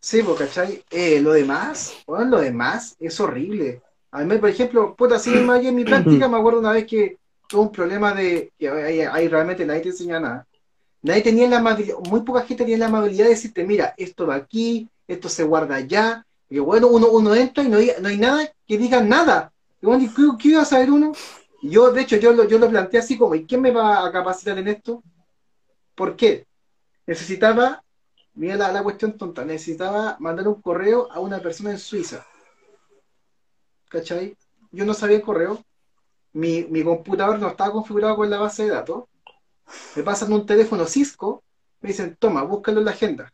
Sí, 0.01 0.22
pues, 0.22 0.39
¿cachai? 0.39 0.85
Eh, 0.91 1.20
lo 1.20 1.33
demás, 1.33 1.95
bueno, 2.07 2.27
lo 2.37 2.41
demás 2.41 2.97
es 3.01 3.18
horrible. 3.18 3.83
A 4.12 4.22
mí, 4.24 4.39
por 4.39 4.49
ejemplo, 4.51 4.95
puta, 4.95 5.16
así 5.16 5.31
mismo 5.31 5.53
aquí 5.53 5.68
en 5.68 5.74
mi 5.74 5.85
práctica 5.85 6.29
me 6.29 6.37
acuerdo 6.37 6.61
una 6.61 6.72
vez 6.72 6.87
que 6.87 7.18
un 7.55 7.70
problema 7.70 8.14
de 8.14 8.53
que 8.59 8.68
ahí, 8.68 9.28
realmente 9.28 9.64
nadie 9.64 9.82
te 9.82 9.88
enseña 9.90 10.20
nada. 10.20 10.47
Nadie 11.03 11.22
tenía 11.22 11.49
la 11.49 11.59
amabilidad, 11.59 11.99
muy 12.09 12.22
poca 12.22 12.42
gente 12.42 12.64
tenía 12.64 12.78
la 12.78 12.86
amabilidad 12.86 13.24
de 13.24 13.30
decirte, 13.30 13.64
mira, 13.64 13.94
esto 13.97 14.26
va 14.26 14.34
aquí, 14.34 14.88
esto 15.07 15.28
se 15.28 15.44
guarda 15.44 15.76
allá. 15.76 16.26
Y 16.49 16.59
bueno, 16.59 16.88
uno, 16.88 17.09
uno 17.09 17.34
entra 17.34 17.62
y 17.62 17.68
no 17.68 17.78
hay, 17.78 17.92
no 18.01 18.09
hay 18.09 18.18
nada 18.18 18.53
que 18.66 18.78
diga 18.78 19.01
nada. 19.03 19.53
Y 19.80 19.86
bueno, 19.86 20.05
¿y 20.05 20.09
¿qué, 20.09 20.22
qué 20.38 20.49
iba 20.49 20.62
a 20.62 20.64
saber 20.64 20.90
uno? 20.90 21.12
Y 21.62 21.70
yo, 21.70 21.92
de 21.92 22.03
hecho, 22.03 22.16
yo 22.16 22.32
lo, 22.32 22.44
yo 22.44 22.59
lo 22.59 22.68
planteé 22.68 23.01
así 23.01 23.16
como, 23.16 23.34
¿y 23.34 23.47
quién 23.47 23.61
me 23.61 23.70
va 23.70 24.07
a 24.07 24.12
capacitar 24.12 24.59
en 24.59 24.68
esto? 24.68 25.03
¿Por 25.94 26.16
qué? 26.16 26.47
Necesitaba 27.07 27.82
Mira 28.36 28.55
la, 28.57 28.70
la 28.70 28.82
cuestión 28.82 29.16
tonta. 29.16 29.44
Necesitaba 29.44 30.16
mandar 30.20 30.47
un 30.47 30.61
correo 30.61 31.11
a 31.11 31.20
una 31.20 31.40
persona 31.40 31.70
en 31.70 31.78
Suiza. 31.78 32.24
¿Cachai? 33.88 34.36
Yo 34.70 34.84
no 34.84 34.92
sabía 34.92 35.16
el 35.16 35.22
correo. 35.22 35.64
Mi, 36.37 36.64
mi 36.64 36.84
computador 36.84 37.39
no 37.39 37.49
estaba 37.49 37.72
configurado 37.72 38.14
con 38.16 38.28
la 38.28 38.39
base 38.39 38.64
de 38.64 38.70
datos. 38.70 39.05
Me 39.95 40.03
pasan 40.03 40.30
un 40.34 40.45
teléfono 40.45 40.84
Cisco. 40.84 41.43
Me 41.80 41.89
dicen, 41.89 42.14
toma, 42.18 42.43
búscalo 42.43 42.80
en 42.80 42.84
la 42.84 42.91
agenda. 42.91 43.32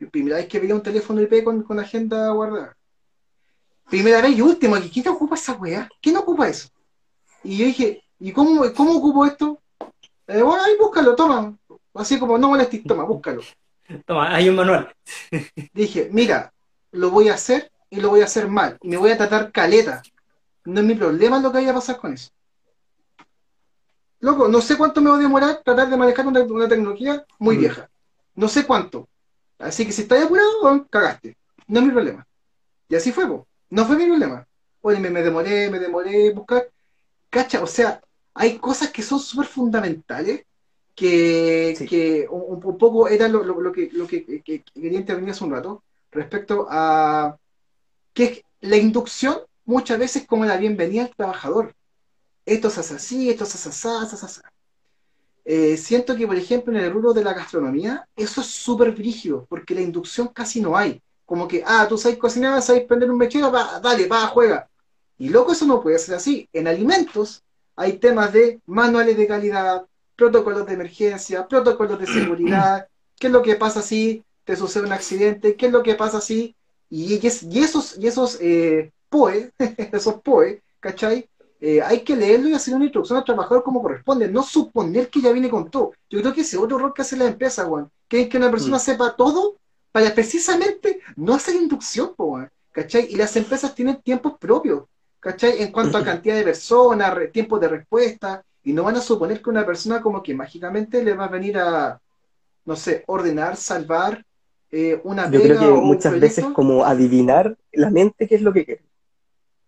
Y 0.00 0.06
primera 0.06 0.36
vez 0.36 0.48
que 0.48 0.58
veía 0.58 0.74
un 0.74 0.82
teléfono 0.82 1.20
IP 1.20 1.44
con, 1.44 1.62
con 1.64 1.78
agenda 1.78 2.30
guardada. 2.30 2.74
Primera 3.90 4.22
vez 4.22 4.38
y 4.38 4.40
última. 4.40 4.80
¿Quién 4.80 5.06
ocupa 5.08 5.34
esa 5.34 5.52
weá? 5.52 5.86
¿Quién 6.00 6.16
ocupa 6.16 6.48
eso? 6.48 6.70
Y 7.44 7.58
yo 7.58 7.66
dije, 7.66 8.02
¿y 8.18 8.32
cómo, 8.32 8.62
cómo 8.74 8.96
ocupo 8.96 9.26
esto? 9.26 9.60
Eh, 10.26 10.40
bueno, 10.40 10.64
ahí 10.64 10.78
búscalo, 10.78 11.14
toma. 11.14 11.54
Así 11.92 12.18
como 12.18 12.38
no 12.38 12.48
molestes, 12.48 12.82
toma, 12.84 13.04
búscalo. 13.04 13.42
Toma, 14.06 14.34
hay 14.34 14.48
un 14.48 14.56
manual. 14.56 14.94
Dije, 15.74 16.08
mira, 16.10 16.54
lo 16.92 17.10
voy 17.10 17.28
a 17.28 17.34
hacer 17.34 17.70
y 17.90 18.00
lo 18.00 18.08
voy 18.08 18.22
a 18.22 18.24
hacer 18.24 18.48
mal. 18.48 18.78
Y 18.80 18.88
me 18.88 18.96
voy 18.96 19.10
a 19.10 19.18
tratar 19.18 19.52
caleta. 19.52 20.02
No 20.66 20.80
es 20.80 20.86
mi 20.86 20.94
problema 20.94 21.38
lo 21.40 21.50
que 21.50 21.58
vaya 21.58 21.70
a 21.70 21.74
pasar 21.74 21.96
con 21.98 22.12
eso. 22.12 22.30
Loco, 24.20 24.48
no 24.48 24.60
sé 24.60 24.76
cuánto 24.76 25.00
me 25.00 25.10
va 25.10 25.16
a 25.16 25.20
demorar 25.20 25.62
tratar 25.64 25.88
de 25.90 25.96
manejar 25.96 26.26
una, 26.26 26.40
una 26.42 26.68
tecnología 26.68 27.24
muy 27.38 27.56
Mm. 27.56 27.60
vieja. 27.60 27.90
No 28.34 28.48
sé 28.48 28.66
cuánto. 28.66 29.08
Así 29.58 29.86
que 29.86 29.92
si 29.92 30.02
estás 30.02 30.24
apurado, 30.24 30.86
cagaste. 30.90 31.36
No 31.66 31.80
es 31.80 31.86
mi 31.86 31.92
problema. 31.92 32.26
Y 32.88 32.96
así 32.96 33.12
fue, 33.12 33.26
po. 33.26 33.46
No 33.70 33.84
fue 33.86 33.96
mi 33.96 34.06
problema. 34.06 34.46
Oye, 34.82 34.98
me, 35.00 35.10
me 35.10 35.22
demoré, 35.22 35.70
me 35.70 35.78
demoré 35.78 36.32
buscar. 36.32 36.68
Cacha, 37.30 37.62
o 37.62 37.66
sea, 37.66 38.00
hay 38.34 38.58
cosas 38.58 38.90
que 38.90 39.02
son 39.02 39.18
súper 39.20 39.46
fundamentales 39.46 40.44
que, 40.94 41.74
Sí. 41.76 41.86
que 41.86 42.26
un, 42.30 42.60
un 42.64 42.78
poco 42.78 43.08
era 43.08 43.28
lo, 43.28 43.42
lo- 43.44 43.60
lo 43.60 43.72
que, 43.72 43.90
lo 43.92 44.06
que, 44.06 44.24
que- 44.24 44.42
que 44.42 44.62
quería 44.74 44.98
intervenir 45.00 45.30
hace 45.32 45.44
un 45.44 45.52
rato 45.52 45.82
respecto 46.10 46.66
a 46.70 47.36
qué 48.14 48.24
es 48.24 48.42
la 48.70 48.76
inducción 48.76 49.40
muchas 49.66 49.98
veces 49.98 50.26
como 50.26 50.46
la 50.46 50.56
bienvenida 50.56 51.02
al 51.02 51.14
trabajador. 51.14 51.74
Esto 52.46 52.70
se 52.70 52.80
hace 52.80 52.94
así, 52.94 53.28
esto 53.28 53.44
se 53.44 53.68
hace 53.68 53.86
así, 53.88 54.16
así. 54.24 54.40
Eh, 55.44 55.76
siento 55.76 56.16
que, 56.16 56.26
por 56.26 56.36
ejemplo, 56.36 56.72
en 56.72 56.84
el 56.84 56.92
rubro 56.92 57.12
de 57.12 57.22
la 57.22 57.34
gastronomía, 57.34 58.08
eso 58.16 58.40
es 58.40 58.46
súper 58.46 58.92
brígido, 58.92 59.46
porque 59.48 59.74
la 59.74 59.80
inducción 59.80 60.28
casi 60.28 60.60
no 60.60 60.76
hay. 60.76 61.02
Como 61.24 61.46
que, 61.46 61.62
ah, 61.66 61.86
tú 61.88 61.98
sabes 61.98 62.18
cocinar, 62.18 62.62
sabes 62.62 62.84
prender 62.84 63.10
un 63.10 63.18
mechero, 63.18 63.50
va, 63.52 63.80
dale, 63.80 64.06
va, 64.06 64.26
juega. 64.28 64.68
Y 65.18 65.28
loco, 65.28 65.52
eso 65.52 65.66
no 65.66 65.82
puede 65.82 65.98
ser 65.98 66.14
así. 66.14 66.48
En 66.52 66.68
alimentos 66.68 67.42
hay 67.74 67.98
temas 67.98 68.32
de 68.32 68.60
manuales 68.66 69.16
de 69.16 69.26
calidad, 69.26 69.84
protocolos 70.14 70.66
de 70.66 70.74
emergencia, 70.74 71.46
protocolos 71.46 71.98
de 71.98 72.06
seguridad, 72.06 72.88
qué 73.18 73.26
es 73.26 73.32
lo 73.32 73.42
que 73.42 73.56
pasa 73.56 73.82
si 73.82 74.24
te 74.44 74.56
sucede 74.56 74.84
un 74.84 74.92
accidente, 74.92 75.56
qué 75.56 75.66
es 75.66 75.72
lo 75.72 75.82
que 75.82 75.94
pasa 75.94 76.20
si... 76.20 76.54
Y, 76.88 77.14
y 77.14 77.58
esos, 77.58 77.98
y 77.98 78.06
esos 78.06 78.38
eh, 78.40 78.92
POE, 79.16 79.50
esos 79.92 80.20
POE, 80.20 80.62
¿cachai? 80.78 81.28
Eh, 81.58 81.80
hay 81.80 82.00
que 82.00 82.14
leerlo 82.14 82.48
y 82.48 82.54
hacer 82.54 82.74
una 82.74 82.84
introducción 82.84 83.18
al 83.18 83.24
trabajador 83.24 83.62
como 83.62 83.80
corresponde, 83.80 84.28
no 84.28 84.42
suponer 84.42 85.08
que 85.08 85.22
ya 85.22 85.32
viene 85.32 85.48
con 85.48 85.70
todo. 85.70 85.92
Yo 86.10 86.20
creo 86.20 86.34
que 86.34 86.42
ese 86.42 86.56
es 86.56 86.62
otro 86.62 86.76
error 86.76 86.92
que 86.92 87.02
hace 87.02 87.16
la 87.16 87.24
empresa, 87.24 87.64
Juan, 87.64 87.90
que 88.08 88.22
es 88.22 88.28
que 88.28 88.36
una 88.36 88.50
persona 88.50 88.76
mm. 88.76 88.80
sepa 88.80 89.16
todo 89.16 89.56
para 89.90 90.14
precisamente 90.14 91.00
no 91.16 91.34
hacer 91.34 91.54
inducción, 91.54 92.12
¿cachai? 92.72 93.06
Y 93.08 93.16
las 93.16 93.34
empresas 93.36 93.74
tienen 93.74 94.02
tiempos 94.02 94.34
propios, 94.38 94.84
¿cachai? 95.18 95.62
En 95.62 95.72
cuanto 95.72 95.96
a 95.96 96.04
cantidad 96.04 96.36
de 96.36 96.44
personas, 96.44 97.14
tiempos 97.32 97.58
de 97.60 97.68
respuesta, 97.68 98.44
y 98.62 98.74
no 98.74 98.82
van 98.82 98.96
a 98.96 99.00
suponer 99.00 99.40
que 99.40 99.48
una 99.48 99.64
persona 99.64 100.02
como 100.02 100.22
que 100.22 100.34
mágicamente 100.34 101.02
le 101.02 101.14
va 101.14 101.24
a 101.24 101.28
venir 101.28 101.56
a, 101.56 101.98
no 102.66 102.76
sé, 102.76 103.04
ordenar, 103.06 103.56
salvar 103.56 104.22
eh, 104.70 105.00
una 105.04 105.30
Yo 105.30 105.40
creo 105.40 105.58
que 105.58 105.66
muchas 105.66 106.20
veces 106.20 106.44
como 106.52 106.84
adivinar 106.84 107.56
la 107.72 107.90
mente 107.90 108.28
qué 108.28 108.34
es 108.34 108.42
lo 108.42 108.52
que 108.52 108.64
quiere. 108.64 108.82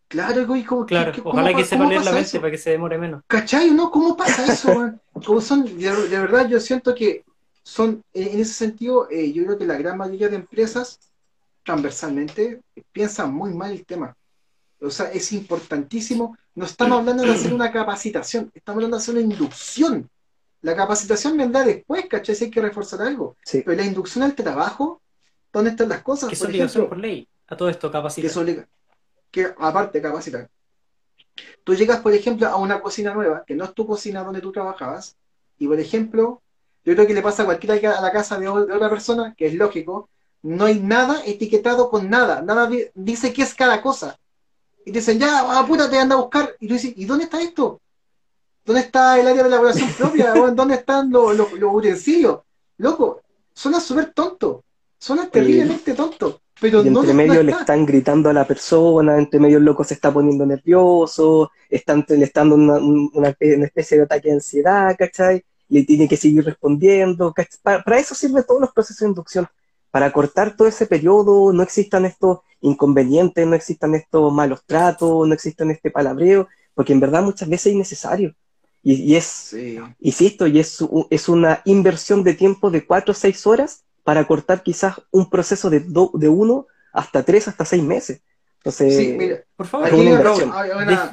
Claro, 0.08 0.46
güey, 0.46 0.64
como 0.64 0.86
claro, 0.86 1.12
ojalá 1.22 1.54
que 1.54 1.64
sepa 1.64 1.86
leer 1.86 2.02
la 2.02 2.12
mente 2.12 2.40
para 2.40 2.50
que 2.50 2.56
se 2.56 2.70
demore 2.70 2.96
menos. 2.96 3.22
¿Cachai? 3.26 3.70
¿No? 3.70 3.90
¿Cómo 3.90 4.16
pasa 4.16 4.50
eso, 4.50 4.94
Como 5.12 5.40
son, 5.42 5.64
de, 5.78 6.08
verdad, 6.08 6.48
yo 6.48 6.58
siento 6.60 6.94
que 6.94 7.24
son, 7.62 8.02
en 8.14 8.40
ese 8.40 8.54
sentido, 8.54 9.06
eh, 9.10 9.30
yo 9.32 9.44
creo 9.44 9.58
que 9.58 9.66
la 9.66 9.76
gran 9.76 9.98
mayoría 9.98 10.30
de 10.30 10.36
empresas, 10.36 10.98
transversalmente, 11.62 12.62
piensan 12.90 13.34
muy 13.34 13.52
mal 13.52 13.72
el 13.72 13.84
tema. 13.84 14.16
O 14.80 14.90
sea, 14.90 15.10
es 15.12 15.30
importantísimo. 15.32 16.38
No 16.54 16.64
estamos 16.64 17.00
hablando 17.00 17.24
de 17.24 17.32
hacer 17.32 17.52
una 17.52 17.70
capacitación, 17.70 18.50
estamos 18.54 18.78
hablando 18.78 18.96
de 18.96 19.02
hacer 19.02 19.14
una 19.14 19.22
inducción. 19.22 20.08
La 20.62 20.74
capacitación 20.74 21.36
vendrá 21.36 21.64
después, 21.64 22.06
¿cachai? 22.06 22.34
Si 22.34 22.44
hay 22.44 22.50
que 22.50 22.62
reforzar 22.62 23.02
algo. 23.02 23.36
Pero 23.52 23.74
la 23.74 23.84
inducción 23.84 24.24
al 24.24 24.34
trabajo, 24.34 25.02
¿dónde 25.52 25.70
están 25.70 25.90
las 25.90 26.02
cosas? 26.02 26.30
Que 26.30 26.34
es 26.34 26.42
obligación 26.42 26.88
por 26.88 26.96
ley. 26.96 27.28
A 27.46 27.56
todo 27.56 27.68
esto, 27.68 27.90
capacitar 27.90 28.30
que 29.30 29.52
aparte 29.58 30.00
capacitar. 30.00 30.48
Tú 31.64 31.74
llegas, 31.74 32.00
por 32.00 32.12
ejemplo, 32.12 32.46
a 32.48 32.56
una 32.56 32.80
cocina 32.80 33.14
nueva, 33.14 33.44
que 33.46 33.54
no 33.54 33.64
es 33.64 33.74
tu 33.74 33.86
cocina 33.86 34.24
donde 34.24 34.40
tú 34.40 34.52
trabajabas, 34.52 35.16
y 35.58 35.66
por 35.66 35.78
ejemplo, 35.78 36.42
yo 36.84 36.94
creo 36.94 37.06
que 37.06 37.14
le 37.14 37.22
pasa 37.22 37.42
a 37.42 37.46
cualquiera 37.46 37.98
a 37.98 38.00
la 38.00 38.12
casa 38.12 38.38
de, 38.38 38.48
otra 38.48 38.88
persona, 38.88 39.34
que 39.36 39.46
es 39.46 39.54
lógico, 39.54 40.08
no 40.42 40.64
hay 40.64 40.80
nada 40.80 41.22
etiquetado 41.26 41.90
con 41.90 42.08
nada, 42.08 42.42
nada 42.42 42.70
dice 42.94 43.32
qué 43.32 43.42
es 43.42 43.54
cada 43.54 43.82
cosa. 43.82 44.18
Y 44.84 44.90
dicen, 44.90 45.18
ya, 45.18 45.58
apúrate, 45.58 45.98
anda 45.98 46.14
a 46.14 46.20
buscar. 46.20 46.56
Y 46.60 46.68
tú 46.68 46.74
dices, 46.74 46.94
¿y 46.96 47.04
dónde 47.04 47.24
está 47.24 47.42
esto? 47.42 47.80
¿Dónde 48.64 48.82
está 48.82 49.20
el 49.20 49.26
área 49.26 49.42
de 49.42 49.48
elaboración 49.48 49.92
propia? 49.92 50.32
¿Dónde 50.54 50.76
están 50.76 51.10
los, 51.10 51.36
los, 51.36 51.74
utensilios? 51.74 52.40
Loco, 52.78 53.20
suena 53.52 53.80
súper 53.80 54.12
tonto. 54.12 54.64
Suena 54.98 55.28
terriblemente 55.28 55.94
tonto. 55.94 56.40
Pero 56.60 56.84
y 56.84 56.88
entre 56.88 57.14
medio 57.14 57.42
le 57.42 57.52
están 57.52 57.86
gritando 57.86 58.28
a 58.28 58.32
la 58.32 58.46
persona, 58.46 59.16
entre 59.16 59.38
medio 59.38 59.58
el 59.58 59.64
loco 59.64 59.84
se 59.84 59.94
está 59.94 60.12
poniendo 60.12 60.44
nervioso, 60.44 61.52
están, 61.70 62.04
le 62.08 62.24
están 62.24 62.50
dando 62.50 62.80
una, 63.14 63.28
especie 63.28 63.98
de 63.98 64.04
ataque 64.04 64.28
de 64.28 64.34
ansiedad, 64.34 64.96
¿cachai? 64.98 65.44
Y 65.68 65.84
tiene 65.84 66.08
que 66.08 66.16
seguir 66.16 66.44
respondiendo. 66.44 67.32
Para, 67.62 67.82
para, 67.82 67.98
eso 67.98 68.14
sirven 68.14 68.44
todos 68.46 68.60
los 68.60 68.72
procesos 68.72 69.00
de 69.00 69.08
inducción, 69.08 69.46
para 69.90 70.12
cortar 70.12 70.56
todo 70.56 70.66
ese 70.66 70.86
periodo, 70.86 71.52
no 71.52 71.62
existan 71.62 72.04
estos 72.04 72.40
inconvenientes, 72.60 73.46
no 73.46 73.54
existan 73.54 73.94
estos 73.94 74.32
malos 74.32 74.64
tratos, 74.66 75.28
no 75.28 75.34
existan 75.34 75.70
este 75.70 75.90
palabreo, 75.90 76.48
porque 76.74 76.92
en 76.92 77.00
verdad 77.00 77.22
muchas 77.22 77.48
veces 77.48 77.66
es 77.66 77.72
innecesario. 77.74 78.34
Y, 78.82 78.94
y 78.94 79.16
es, 79.16 79.54
insisto, 80.00 80.46
y 80.46 80.58
es, 80.58 80.78
es 81.10 81.28
una 81.28 81.62
inversión 81.64 82.24
de 82.24 82.34
tiempo 82.34 82.70
de 82.70 82.84
cuatro 82.84 83.12
o 83.12 83.14
seis 83.14 83.46
horas 83.46 83.84
para 84.08 84.26
cortar 84.26 84.62
quizás 84.62 84.94
un 85.10 85.28
proceso 85.28 85.68
de, 85.68 85.80
de 85.80 86.28
uno 86.30 86.66
hasta 86.94 87.22
tres, 87.22 87.46
hasta 87.46 87.66
seis 87.66 87.82
meses. 87.82 88.22
Entonces, 88.56 88.96
sí, 88.96 89.12
mira, 89.12 89.44
por 89.54 89.66
favor, 89.66 89.90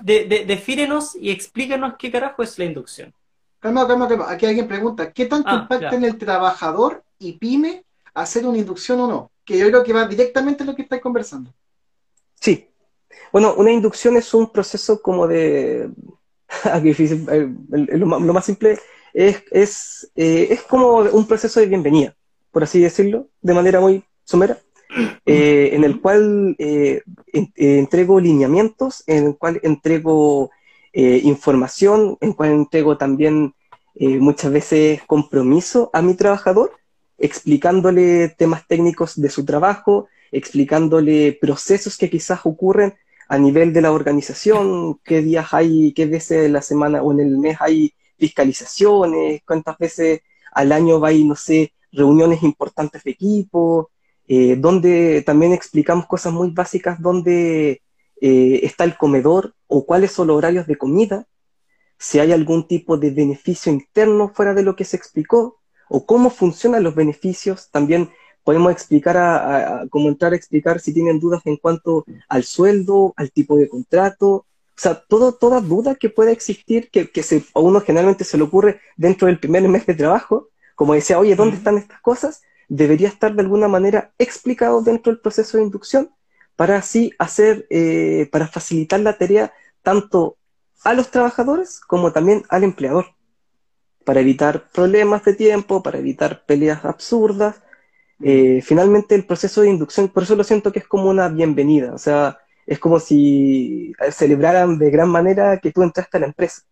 defínenos 0.01 1.13
y 1.13 1.29
explícanos 1.29 1.95
qué 1.99 2.09
carajo 2.09 2.41
es 2.41 2.57
la 2.57 2.63
inducción. 2.63 3.13
Calma, 3.59 3.85
calma, 3.85 4.07
calma. 4.07 4.31
Aquí 4.31 4.45
alguien 4.45 4.69
pregunta, 4.69 5.11
¿qué 5.11 5.25
tanto 5.25 5.49
ah, 5.49 5.59
impacta 5.63 5.93
en 5.93 6.05
el 6.05 6.17
trabajador 6.17 7.03
y 7.19 7.33
pyme 7.33 7.83
hacer 8.13 8.45
una 8.45 8.59
inducción 8.59 9.01
o 9.01 9.07
no? 9.09 9.29
Que 9.43 9.57
yo 9.57 9.67
creo 9.67 9.83
que 9.83 9.91
va 9.91 10.07
directamente 10.07 10.63
a 10.63 10.65
lo 10.65 10.73
que 10.73 10.83
estáis 10.83 11.01
conversando. 11.01 11.53
Sí. 12.39 12.69
Bueno, 13.33 13.55
una 13.57 13.73
inducción 13.73 14.15
es 14.15 14.33
un 14.33 14.49
proceso 14.49 15.01
como 15.01 15.27
de... 15.27 15.89
difícil, 16.81 17.27
lo, 17.69 18.05
más 18.05 18.45
simple 18.45 18.79
es, 19.13 19.43
es, 19.51 20.09
eh, 20.15 20.47
es 20.49 20.61
como 20.61 20.99
un 20.99 21.27
proceso 21.27 21.59
de 21.59 21.65
bienvenida 21.65 22.15
por 22.56 22.64
así 22.64 22.80
decirlo, 22.80 23.28
de 23.41 23.53
manera 23.53 23.82
muy 23.82 24.06
somera, 24.24 24.58
eh, 25.26 25.72
en 25.74 25.84
el 25.84 25.99
cual 25.99 26.56
eh, 26.58 27.01
eh, 27.34 27.43
entrego 27.58 28.18
lineamientos, 28.22 29.03
en 29.08 29.26
el 29.26 29.38
cual 29.38 29.60
entrego 29.62 30.51
información, 30.93 32.18
en 32.22 32.30
el 32.30 32.36
cual 32.38 32.51
entrego 32.51 32.97
también 32.97 33.53
muchas 33.99 34.53
veces 34.53 35.01
compromiso 35.06 35.89
a 35.91 36.01
mi 36.01 36.14
trabajador, 36.14 36.72
explicándole 37.18 38.30
temas 38.30 38.66
técnicos 38.66 39.20
de 39.20 39.30
su 39.30 39.43
trabajo, 39.43 40.08
explicándole 40.32 41.38
procesos 41.41 41.97
que 41.97 42.10
quizás 42.10 42.39
ocurren 42.45 42.93
a 43.28 43.38
nivel 43.38 43.74
de 43.74 43.82
la 43.82 43.91
organización, 43.91 45.01
qué 45.03 45.22
días 45.22 45.53
hay, 45.53 45.91
qué 45.91 46.06
veces 46.06 46.43
de 46.43 46.47
la 46.47 46.62
semana 46.62 47.03
o 47.03 47.12
en 47.12 47.20
el 47.20 47.38
mes 47.38 47.58
hay 47.60 47.93
fiscalizaciones, 48.18 49.41
cuántas 49.45 49.78
veces 49.78 50.22
al 50.53 50.72
año 50.72 51.01
va 51.01 51.12
y, 51.12 51.26
no 51.26 51.36
sé, 51.36 51.74
reuniones 51.95 52.43
importantes 52.43 53.03
de 53.03 53.11
equipo, 53.11 53.91
eh, 54.27 54.55
donde 54.57 55.21
también 55.25 55.53
explicamos 55.53 56.07
cosas 56.07 56.33
muy 56.33 56.49
básicas, 56.51 57.01
donde 57.01 57.81
eh, 58.21 58.59
está 58.63 58.83
el 58.83 58.97
comedor 58.97 59.53
o 59.67 59.85
cuáles 59.85 60.11
son 60.11 60.27
los 60.27 60.37
horarios 60.37 60.67
de 60.67 60.77
comida, 60.77 61.27
si 61.97 62.19
hay 62.19 62.31
algún 62.31 62.67
tipo 62.67 62.97
de 62.97 63.11
beneficio 63.11 63.71
interno 63.71 64.29
fuera 64.33 64.53
de 64.53 64.63
lo 64.63 64.75
que 64.75 64.85
se 64.85 64.97
explicó, 64.97 65.59
o 65.89 66.05
cómo 66.05 66.29
funcionan 66.29 66.83
los 66.83 66.95
beneficios. 66.95 67.69
También 67.71 68.09
podemos 68.43 68.71
explicar, 68.71 69.17
a, 69.17 69.85
cómo 69.89 70.09
entrar 70.09 70.33
a 70.33 70.35
explicar 70.35 70.79
si 70.79 70.93
tienen 70.93 71.19
dudas 71.19 71.41
en 71.45 71.57
cuanto 71.57 72.05
al 72.27 72.43
sueldo, 72.43 73.13
al 73.17 73.31
tipo 73.31 73.57
de 73.57 73.69
contrato, 73.69 74.45
o 74.77 74.81
sea, 74.81 75.01
todo, 75.07 75.33
toda 75.33 75.61
duda 75.61 75.95
que 75.95 76.09
pueda 76.09 76.31
existir, 76.31 76.89
que, 76.91 77.09
que 77.09 77.21
a 77.53 77.59
uno 77.59 77.79
generalmente 77.79 78.25
se 78.25 78.37
le 78.37 78.43
ocurre 78.43 78.81
dentro 78.97 79.27
del 79.27 79.39
primer 79.39 79.67
mes 79.69 79.85
de 79.85 79.95
trabajo, 79.95 80.49
como 80.76 80.93
decía, 80.93 81.19
oye, 81.19 81.36
¿dónde 81.36 81.57
están 81.57 81.78
estas 81.78 82.01
cosas? 82.01 82.43
Debería 82.67 83.07
estar 83.07 83.34
de 83.34 83.41
alguna 83.41 83.67
manera 83.67 84.11
explicado 84.17 84.82
dentro 84.82 85.11
del 85.11 85.21
proceso 85.21 85.57
de 85.57 85.63
inducción 85.63 86.11
para 86.55 86.78
así 86.78 87.11
hacer, 87.17 87.65
eh, 87.69 88.30
para 88.32 88.47
facilitar 88.47 88.99
la 88.99 89.17
tarea 89.17 89.53
tanto 89.82 90.38
a 90.84 90.93
los 90.93 91.11
trabajadores 91.11 91.80
como 91.80 92.11
también 92.11 92.43
al 92.49 92.63
empleador, 92.63 93.07
para 94.03 94.21
evitar 94.21 94.69
problemas 94.69 95.23
de 95.26 95.34
tiempo, 95.34 95.82
para 95.82 95.99
evitar 95.99 96.45
peleas 96.45 96.86
absurdas. 96.86 97.61
Eh, 98.21 98.61
finalmente 98.63 99.15
el 99.15 99.26
proceso 99.26 99.61
de 99.61 99.69
inducción, 99.69 100.09
por 100.09 100.23
eso 100.23 100.36
lo 100.36 100.43
siento 100.43 100.71
que 100.71 100.80
es 100.80 100.88
como 100.88 101.09
una 101.09 101.28
bienvenida, 101.28 101.93
o 101.93 101.97
sea, 101.97 102.39
es 102.65 102.80
como 102.80 102.99
si 102.99 103.93
celebraran 104.11 104.78
de 104.80 104.89
gran 104.89 105.09
manera 105.09 105.59
que 105.59 105.71
tú 105.71 105.84
entraste 105.84 106.17
a 106.17 106.19
la 106.21 106.28
empresa. 106.28 106.63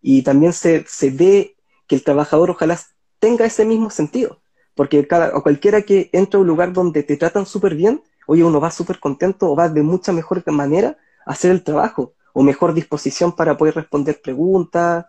Y 0.00 0.22
también 0.22 0.52
se, 0.52 0.84
se 0.86 1.10
ve 1.10 1.56
que 1.86 1.94
el 1.94 2.04
trabajador 2.04 2.50
ojalá 2.50 2.78
tenga 3.22 3.46
ese 3.46 3.64
mismo 3.64 3.88
sentido. 3.88 4.40
Porque 4.74 5.06
cada, 5.06 5.36
o 5.36 5.42
cualquiera 5.42 5.82
que 5.82 6.10
entra 6.12 6.38
a 6.38 6.40
un 6.40 6.48
lugar 6.48 6.72
donde 6.72 7.04
te 7.04 7.16
tratan 7.16 7.46
súper 7.46 7.76
bien, 7.76 8.02
oye, 8.26 8.42
uno 8.42 8.60
va 8.60 8.70
súper 8.72 8.98
contento 8.98 9.48
o 9.48 9.54
va 9.54 9.68
de 9.68 9.82
mucha 9.82 10.12
mejor 10.12 10.42
manera 10.50 10.98
a 11.24 11.32
hacer 11.32 11.52
el 11.52 11.62
trabajo, 11.62 12.14
o 12.32 12.42
mejor 12.42 12.74
disposición 12.74 13.30
para 13.30 13.56
poder 13.56 13.76
responder 13.76 14.20
preguntas. 14.20 15.06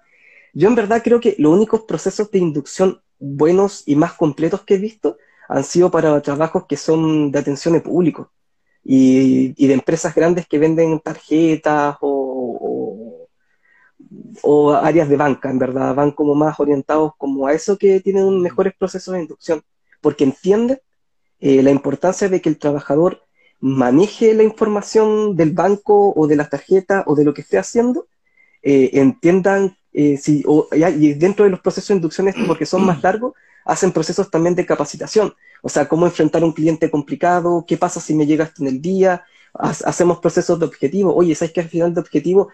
Yo 0.53 0.68
en 0.68 0.76
verdad 0.76 1.01
creo 1.03 1.20
que 1.20 1.36
los 1.39 1.53
únicos 1.53 1.82
procesos 1.82 2.30
de 2.30 2.38
inducción 2.38 3.01
buenos 3.18 3.84
y 3.88 3.95
más 3.95 4.14
completos 4.14 4.61
que 4.61 4.76
he 4.76 4.78
visto 4.78 5.18
han 5.49 5.64
sido 5.64 5.89
para 5.89 6.22
trabajos 6.22 6.66
que 6.68 6.78
son 6.78 7.32
de 7.32 7.39
atención 7.39 7.74
al 7.74 7.82
público 7.82 8.32
y, 8.84 9.55
y 9.57 9.68
de 9.68 9.74
empresas 9.74 10.14
grandes 10.14 10.45
que 10.47 10.59
venden 10.59 10.99
tarjetas 10.99 11.97
o 12.01 12.22
o 14.41 14.74
áreas 14.74 15.09
de 15.09 15.18
banca, 15.18 15.49
en 15.49 15.59
verdad, 15.59 15.95
van 15.95 16.11
como 16.11 16.36
más 16.36 16.59
orientados 16.59 17.14
como 17.18 17.47
a 17.47 17.53
eso 17.53 17.78
que 17.78 17.99
tienen 17.99 18.26
un 18.26 18.41
mejores 18.41 18.74
procesos 18.78 19.14
de 19.14 19.22
inducción, 19.22 19.61
porque 20.01 20.24
entienden 20.24 20.80
eh, 21.39 21.61
la 21.61 21.72
importancia 21.72 22.30
de 22.30 22.41
que 22.41 22.49
el 22.49 22.57
trabajador 22.57 23.24
maneje 23.59 24.34
la 24.34 24.43
información 24.43 25.36
del 25.36 25.51
banco 25.51 26.14
o 26.16 26.28
de 26.28 26.36
las 26.36 26.49
tarjetas 26.49 27.03
o 27.07 27.16
de 27.16 27.24
lo 27.24 27.34
que 27.34 27.41
esté 27.41 27.57
haciendo, 27.57 28.07
eh, 28.61 28.91
entiendan 28.93 29.78
eh, 29.93 30.18
si, 30.18 30.43
y 30.76 31.14
dentro 31.14 31.45
de 31.45 31.51
los 31.51 31.59
procesos 31.59 31.89
de 31.89 31.95
inducción, 31.95 32.34
porque 32.47 32.66
son 32.66 32.86
más 32.86 33.01
largos, 33.03 33.34
hacen 33.66 33.91
procesos 33.91 34.30
también 34.30 34.55
de 34.55 34.66
capacitación. 34.66 35.34
O 35.61 35.70
sea, 35.70 35.88
cómo 35.88 36.05
enfrentar 36.05 36.41
a 36.41 36.45
un 36.45 36.51
cliente 36.51 36.89
complicado, 36.89 37.64
qué 37.68 37.78
pasa 37.78 38.01
si 38.01 38.14
me 38.14 38.26
llega 38.26 38.45
hasta 38.45 38.61
en 38.61 38.68
el 38.68 38.82
día, 38.82 39.24
hacemos 39.53 40.20
procesos 40.20 40.59
de 40.59 40.66
objetivo. 40.66 41.16
Oye, 41.16 41.36
¿sabes 41.36 41.53
que 41.53 41.61
al 41.61 41.70
final 41.70 41.93
de 41.93 42.01
objetivo, 42.01 42.49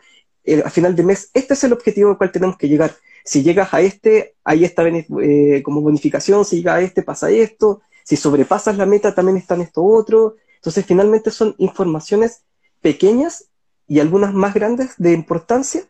eh, 0.53 0.61
al 0.63 0.71
final 0.71 0.95
de 0.95 1.03
mes, 1.03 1.29
este 1.33 1.53
es 1.53 1.63
el 1.63 1.73
objetivo 1.73 2.09
al 2.11 2.17
cual 2.17 2.31
tenemos 2.31 2.57
que 2.57 2.67
llegar? 2.67 2.95
Si 3.23 3.43
llegas 3.43 3.73
a 3.73 3.81
este, 3.81 4.35
ahí 4.43 4.63
está 4.63 4.87
eh, 4.87 5.61
como 5.63 5.81
bonificación, 5.81 6.45
si 6.45 6.57
llegas 6.57 6.75
a 6.75 6.81
este, 6.81 7.03
pasa 7.03 7.29
esto, 7.29 7.81
si 8.03 8.15
sobrepasas 8.15 8.77
la 8.77 8.85
meta, 8.85 9.13
también 9.13 9.37
está 9.37 9.55
en 9.55 9.61
esto 9.61 9.83
otro. 9.83 10.35
Entonces, 10.55 10.85
finalmente 10.85 11.31
son 11.31 11.55
informaciones 11.57 12.43
pequeñas 12.81 13.49
y 13.87 13.99
algunas 13.99 14.33
más 14.33 14.53
grandes 14.53 14.95
de 14.97 15.13
importancia 15.13 15.83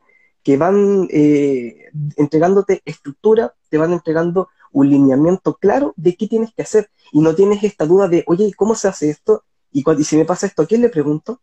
que 0.44 0.58
van 0.58 1.08
eh, 1.12 1.90
entregándote 2.16 2.82
estructura, 2.86 3.54
te 3.70 3.78
van 3.78 3.94
entregando 3.94 4.50
un 4.72 4.90
lineamiento 4.90 5.56
claro 5.56 5.94
de 5.98 6.16
qué 6.16 6.28
tienes 6.28 6.54
que 6.54 6.62
hacer 6.62 6.90
y 7.12 7.22
no 7.22 7.36
tienes 7.36 7.64
esta 7.64 7.86
duda 7.86 8.08
de, 8.08 8.24
oye, 8.28 8.52
¿cómo 8.56 8.76
se 8.76 8.88
hace 8.88 9.10
esto? 9.10 9.44
Y, 9.72 9.84
si 10.04 10.18
me 10.18 10.26
pasa 10.26 10.48
esto, 10.48 10.64
¿a 10.64 10.66
quién 10.66 10.82
le 10.82 10.90
pregunto? 10.90 11.42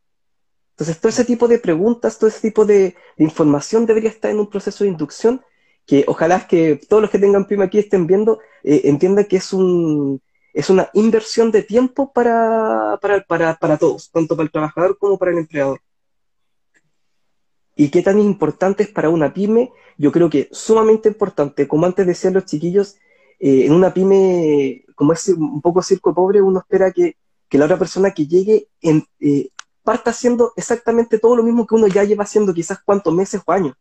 Entonces, 0.76 1.00
todo 1.00 1.08
ese 1.08 1.24
tipo 1.24 1.48
de 1.48 1.58
preguntas, 1.58 2.18
todo 2.18 2.28
ese 2.28 2.42
tipo 2.42 2.66
de, 2.66 2.94
información 3.16 3.86
debería 3.86 4.10
estar 4.10 4.30
en 4.30 4.40
un 4.40 4.50
proceso 4.50 4.84
de 4.84 4.90
inducción 4.90 5.42
que 5.86 6.04
ojalá 6.06 6.46
que 6.46 6.76
todos 6.76 7.00
los 7.00 7.10
que 7.10 7.18
tengan 7.18 7.46
prima 7.46 7.64
aquí 7.64 7.78
estén 7.78 8.06
viendo, 8.06 8.40
eh, 8.62 8.82
entiendan 8.84 9.24
que 9.24 9.38
es, 9.38 9.54
un, 9.54 10.20
es 10.52 10.68
una 10.68 10.90
inversión 10.92 11.50
de 11.50 11.62
tiempo 11.62 12.12
para, 12.12 12.98
para, 13.00 13.22
para, 13.22 13.56
para 13.56 13.78
todos, 13.78 14.10
tanto 14.10 14.36
para 14.36 14.44
el 14.44 14.52
trabajador 14.52 14.98
como 14.98 15.16
para 15.16 15.30
el 15.30 15.38
empleador. 15.38 15.80
¿Y 17.74 17.88
qué 17.88 18.02
tan 18.02 18.18
importante 18.20 18.82
es 18.82 18.90
para 18.90 19.08
una 19.08 19.32
pyme? 19.32 19.72
Yo 19.96 20.12
creo 20.12 20.28
que 20.28 20.50
sumamente 20.52 21.08
importante. 21.08 21.66
Como 21.66 21.86
antes 21.86 22.06
decían 22.06 22.34
los 22.34 22.44
chiquillos, 22.44 22.96
eh, 23.38 23.64
en 23.64 23.72
una 23.72 23.94
pyme, 23.94 24.84
como 24.94 25.14
es 25.14 25.26
un 25.28 25.62
poco 25.62 25.82
circo 25.82 26.14
pobre, 26.14 26.42
uno 26.42 26.58
espera 26.58 26.92
que, 26.92 27.16
la 27.52 27.64
otra 27.64 27.78
persona 27.78 28.10
que 28.10 28.26
llegue 28.26 28.68
en, 28.82 29.06
eh, 29.20 29.48
parta 29.86 30.10
haciendo 30.10 30.52
exactamente 30.56 31.20
todo 31.20 31.36
lo 31.36 31.44
mismo 31.44 31.64
que 31.64 31.76
uno 31.76 31.86
ya 31.86 32.02
lleva 32.02 32.24
haciendo 32.24 32.52
quizás 32.52 32.80
cuántos 32.84 33.14
meses 33.14 33.40
o 33.46 33.52
años. 33.52 33.76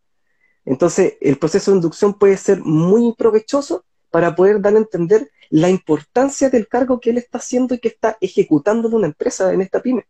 Entonces, 0.64 1.16
el 1.20 1.40
proceso 1.40 1.72
de 1.72 1.78
inducción 1.78 2.14
puede 2.14 2.38
ser 2.38 2.62
muy 2.62 3.16
provechoso 3.16 3.84
para 4.12 4.36
poder 4.36 4.62
dar 4.62 4.76
a 4.76 4.78
entender 4.78 5.32
la 5.50 5.68
importancia 5.70 6.52
del 6.52 6.68
cargo 6.68 7.00
que 7.00 7.10
él 7.10 7.18
está 7.18 7.40
haciendo 7.40 7.74
y 7.74 7.80
que 7.80 7.88
está 7.88 8.18
ejecutando 8.22 8.88
en 8.88 8.94
una 8.94 9.08
empresa, 9.08 9.52
en 9.52 9.62
esta 9.62 9.82
pyme. 9.82 10.06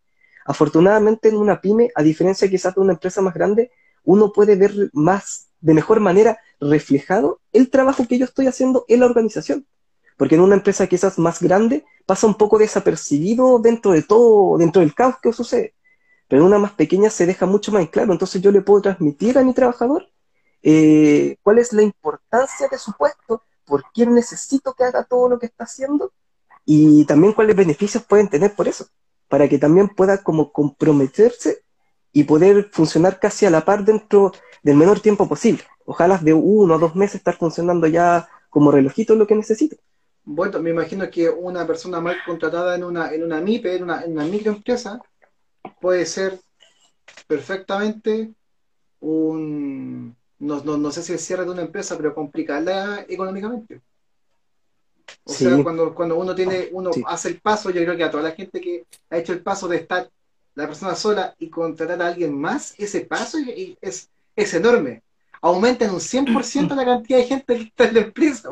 Afortunadamente, 0.45 1.29
en 1.29 1.37
una 1.37 1.61
pyme, 1.61 1.91
a 1.95 2.03
diferencia 2.03 2.49
quizás 2.49 2.75
de 2.75 2.81
una 2.81 2.93
empresa 2.93 3.21
más 3.21 3.33
grande, 3.33 3.71
uno 4.03 4.33
puede 4.33 4.57
ver 4.57 4.73
más, 4.91 5.47
de 5.61 5.73
mejor 5.73 6.01
manera, 6.01 6.39
reflejado 6.59 7.39
el 7.53 7.69
trabajo 7.69 8.05
que 8.05 8.17
yo 8.17 8.25
estoy 8.25 8.47
haciendo 8.47 8.83
en 8.89 8.99
la 8.99 9.05
organización. 9.05 9.65
Porque 10.17 10.35
en 10.35 10.41
una 10.41 10.55
empresa 10.55 10.87
quizás 10.87 11.17
más 11.17 11.41
grande 11.41 11.85
pasa 12.05 12.27
un 12.27 12.35
poco 12.35 12.57
desapercibido 12.57 13.59
dentro 13.59 13.91
de 13.93 14.03
todo, 14.03 14.57
dentro 14.57 14.81
del 14.81 14.93
caos 14.93 15.15
que 15.23 15.31
sucede. 15.31 15.73
Pero 16.27 16.41
en 16.41 16.47
una 16.47 16.59
más 16.59 16.71
pequeña 16.73 17.09
se 17.09 17.25
deja 17.25 17.45
mucho 17.45 17.71
más 17.71 17.87
claro. 17.89 18.11
Entonces 18.11 18.41
yo 18.41 18.51
le 18.51 18.61
puedo 18.61 18.81
transmitir 18.81 19.37
a 19.37 19.43
mi 19.43 19.53
trabajador 19.53 20.09
eh, 20.63 21.37
cuál 21.43 21.59
es 21.59 21.73
la 21.73 21.83
importancia 21.83 22.67
de 22.69 22.77
su 22.79 22.93
puesto, 22.93 23.43
por 23.65 23.83
qué 23.93 24.05
necesito 24.05 24.73
que 24.73 24.83
haga 24.83 25.03
todo 25.03 25.29
lo 25.29 25.37
que 25.37 25.45
está 25.45 25.65
haciendo 25.65 26.11
y 26.65 27.05
también 27.05 27.33
cuáles 27.33 27.55
beneficios 27.55 28.03
pueden 28.03 28.27
tener 28.27 28.55
por 28.55 28.67
eso, 28.67 28.87
para 29.27 29.47
que 29.47 29.59
también 29.59 29.89
pueda 29.89 30.23
como 30.23 30.51
comprometerse 30.51 31.63
y 32.11 32.23
poder 32.23 32.69
funcionar 32.71 33.19
casi 33.19 33.45
a 33.45 33.51
la 33.51 33.63
par 33.63 33.85
dentro 33.85 34.31
del 34.63 34.75
menor 34.75 34.99
tiempo 34.99 35.27
posible. 35.27 35.63
Ojalá 35.85 36.17
de 36.17 36.33
uno 36.33 36.75
o 36.75 36.79
dos 36.79 36.95
meses 36.95 37.15
estar 37.17 37.37
funcionando 37.37 37.85
ya 37.85 38.27
como 38.49 38.71
relojito 38.71 39.15
lo 39.15 39.27
que 39.27 39.35
necesito. 39.35 39.75
Bueno, 40.23 40.59
me 40.59 40.71
imagino 40.71 41.07
que 41.11 41.29
una 41.29 41.67
persona 41.67 41.99
mal 41.99 42.15
contratada 42.25 42.75
en 42.75 42.83
una, 42.83 43.13
en 43.13 43.23
una 43.23 43.39
MIPE, 43.39 43.75
en 43.75 43.83
una 43.83 44.25
microempresa, 44.25 44.99
puede 45.79 46.05
ser 46.05 46.39
perfectamente 47.27 48.33
un, 48.99 50.15
no, 50.39 50.61
no, 50.63 50.91
sé 50.91 51.03
si 51.03 51.13
el 51.13 51.19
cierre 51.19 51.45
de 51.45 51.51
una 51.51 51.61
empresa, 51.61 51.95
pero 51.97 52.15
complicarla 52.15 53.05
económicamente. 53.07 53.81
O 55.23 55.33
sea, 55.33 55.61
cuando, 55.63 55.93
cuando 55.93 56.17
uno 56.17 56.33
tiene, 56.33 56.69
uno 56.71 56.91
hace 57.05 57.29
el 57.29 57.39
paso, 57.39 57.69
yo 57.69 57.81
creo 57.83 57.95
que 57.95 58.03
a 58.03 58.11
toda 58.11 58.23
la 58.23 58.31
gente 58.31 58.59
que 58.59 58.85
ha 59.09 59.17
hecho 59.17 59.33
el 59.33 59.41
paso 59.41 59.67
de 59.67 59.77
estar 59.77 60.09
la 60.55 60.67
persona 60.67 60.95
sola 60.95 61.35
y 61.37 61.49
contratar 61.49 62.01
a 62.01 62.07
alguien 62.07 62.33
más, 62.33 62.73
ese 62.77 63.01
paso 63.01 63.37
es, 63.81 64.09
es 64.35 64.53
enorme. 64.53 65.03
Aumenta 65.45 65.85
en 65.85 65.91
un 65.91 65.99
100% 65.99 66.75
la 66.75 66.83
cantidad 66.83 67.19
de 67.19 67.25
gente 67.25 67.55
que 67.55 67.61
está 67.61 67.87
en 67.87 67.93
la 67.93 67.99
empresa. 67.99 68.49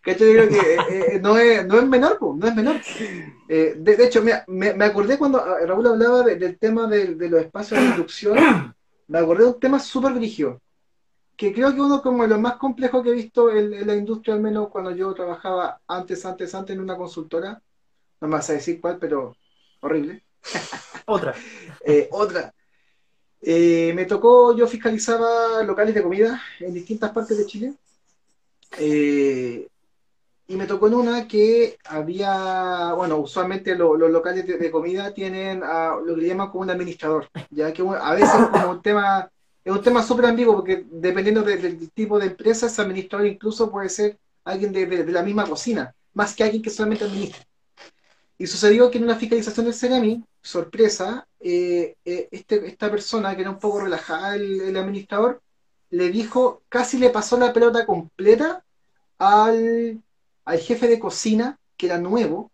Que 0.00 0.12
yo 0.12 0.18
creo 0.18 0.48
que 0.48 0.56
eh, 0.56 0.78
eh, 0.88 1.20
no, 1.20 1.36
es, 1.36 1.66
no 1.66 1.78
es 1.78 1.88
menor, 1.88 2.16
no 2.22 2.46
es 2.46 2.54
menor. 2.54 2.76
Eh, 3.48 3.74
de, 3.76 4.04
hecho, 4.04 4.22
me, 4.22 4.44
me, 4.46 4.84
acordé 4.84 5.18
cuando 5.18 5.44
Raúl 5.44 5.88
hablaba 5.88 6.22
del 6.22 6.56
tema 6.56 6.86
de, 6.86 7.16
los 7.28 7.40
espacios 7.40 7.80
de 7.80 7.86
inducción, 7.86 8.72
me 9.08 9.18
acordé 9.18 9.42
de 9.42 9.50
un 9.50 9.58
tema 9.58 9.80
súper 9.80 10.12
brígido, 10.12 10.62
que 11.36 11.52
creo 11.52 11.74
que 11.74 11.80
uno 11.80 12.00
como 12.00 12.22
de 12.22 12.28
los 12.28 12.40
más 12.40 12.54
complejos 12.54 13.02
que 13.02 13.10
he 13.10 13.14
visto 13.14 13.50
en, 13.50 13.84
la 13.84 13.96
industria, 13.96 14.36
al 14.36 14.40
menos 14.40 14.68
cuando 14.68 14.92
yo 14.92 15.12
trabajaba 15.14 15.80
antes, 15.88 16.24
antes, 16.24 16.54
antes 16.54 16.76
en 16.76 16.80
una 16.80 16.96
consultora, 16.96 17.60
no 18.20 18.28
me 18.28 18.34
vas 18.34 18.48
a 18.50 18.52
decir 18.52 18.80
cuál, 18.80 18.98
pero 19.00 19.36
horrible. 19.80 20.22
Otra. 21.06 21.34
Eh, 21.84 22.08
otra. 22.12 22.52
Eh, 23.40 23.92
me 23.94 24.04
tocó, 24.04 24.56
yo 24.56 24.66
fiscalizaba 24.66 25.62
locales 25.62 25.94
de 25.94 26.02
comida 26.02 26.42
en 26.60 26.74
distintas 26.74 27.10
partes 27.12 27.38
de 27.38 27.46
Chile. 27.46 27.74
Eh, 28.78 29.68
y 30.48 30.56
me 30.56 30.66
tocó 30.66 30.88
en 30.88 30.94
una 30.94 31.28
que 31.28 31.78
había, 31.84 32.94
bueno, 32.94 33.18
usualmente 33.18 33.74
los 33.76 33.98
locales 33.98 34.46
de, 34.46 34.70
comida 34.70 35.12
tienen 35.12 35.62
a, 35.62 35.96
lo 36.02 36.14
que 36.14 36.22
le 36.22 36.28
llaman 36.28 36.50
como 36.50 36.62
un 36.62 36.70
administrador, 36.70 37.28
ya 37.50 37.72
que 37.72 37.82
a 37.82 38.14
veces 38.14 38.30
es 38.34 38.46
como 38.48 38.70
un 38.70 38.82
tema, 38.82 39.30
es 39.62 39.72
un 39.72 39.82
tema 39.82 40.02
súper 40.02 40.24
ambiguo 40.24 40.56
porque 40.56 40.86
dependiendo 40.90 41.42
del 41.42 41.90
tipo 41.90 42.18
de 42.18 42.28
empresa, 42.28 42.66
ese 42.66 42.80
administrador 42.80 43.26
incluso 43.26 43.70
puede 43.70 43.90
ser 43.90 44.18
alguien 44.42 44.72
de, 44.72 44.86
de, 44.86 45.12
la 45.12 45.22
misma 45.22 45.46
cocina, 45.46 45.94
más 46.14 46.34
que 46.34 46.44
alguien 46.44 46.62
que 46.62 46.70
solamente 46.70 47.04
administra. 47.04 47.42
Y 48.38 48.46
sucedió 48.46 48.90
que 48.90 48.98
en 48.98 49.04
una 49.04 49.16
fiscalización 49.16 49.66
del 49.66 49.74
Ceremi, 49.74 50.24
sorpresa, 50.40 51.26
eh, 51.40 51.96
eh, 52.04 52.28
este, 52.30 52.66
esta 52.68 52.90
persona, 52.90 53.34
que 53.34 53.42
era 53.42 53.50
un 53.50 53.58
poco 53.58 53.80
relajada, 53.80 54.36
el, 54.36 54.76
administrador, 54.76 55.42
le 55.90 56.10
dijo, 56.10 56.62
casi 56.68 56.98
le 56.98 57.10
pasó 57.10 57.36
la 57.36 57.52
pelota 57.52 57.84
completa 57.84 58.64
al, 59.18 60.02
jefe 60.60 60.86
de 60.88 60.98
cocina, 61.00 61.58
que 61.76 61.86
era 61.86 61.98
nuevo, 61.98 62.52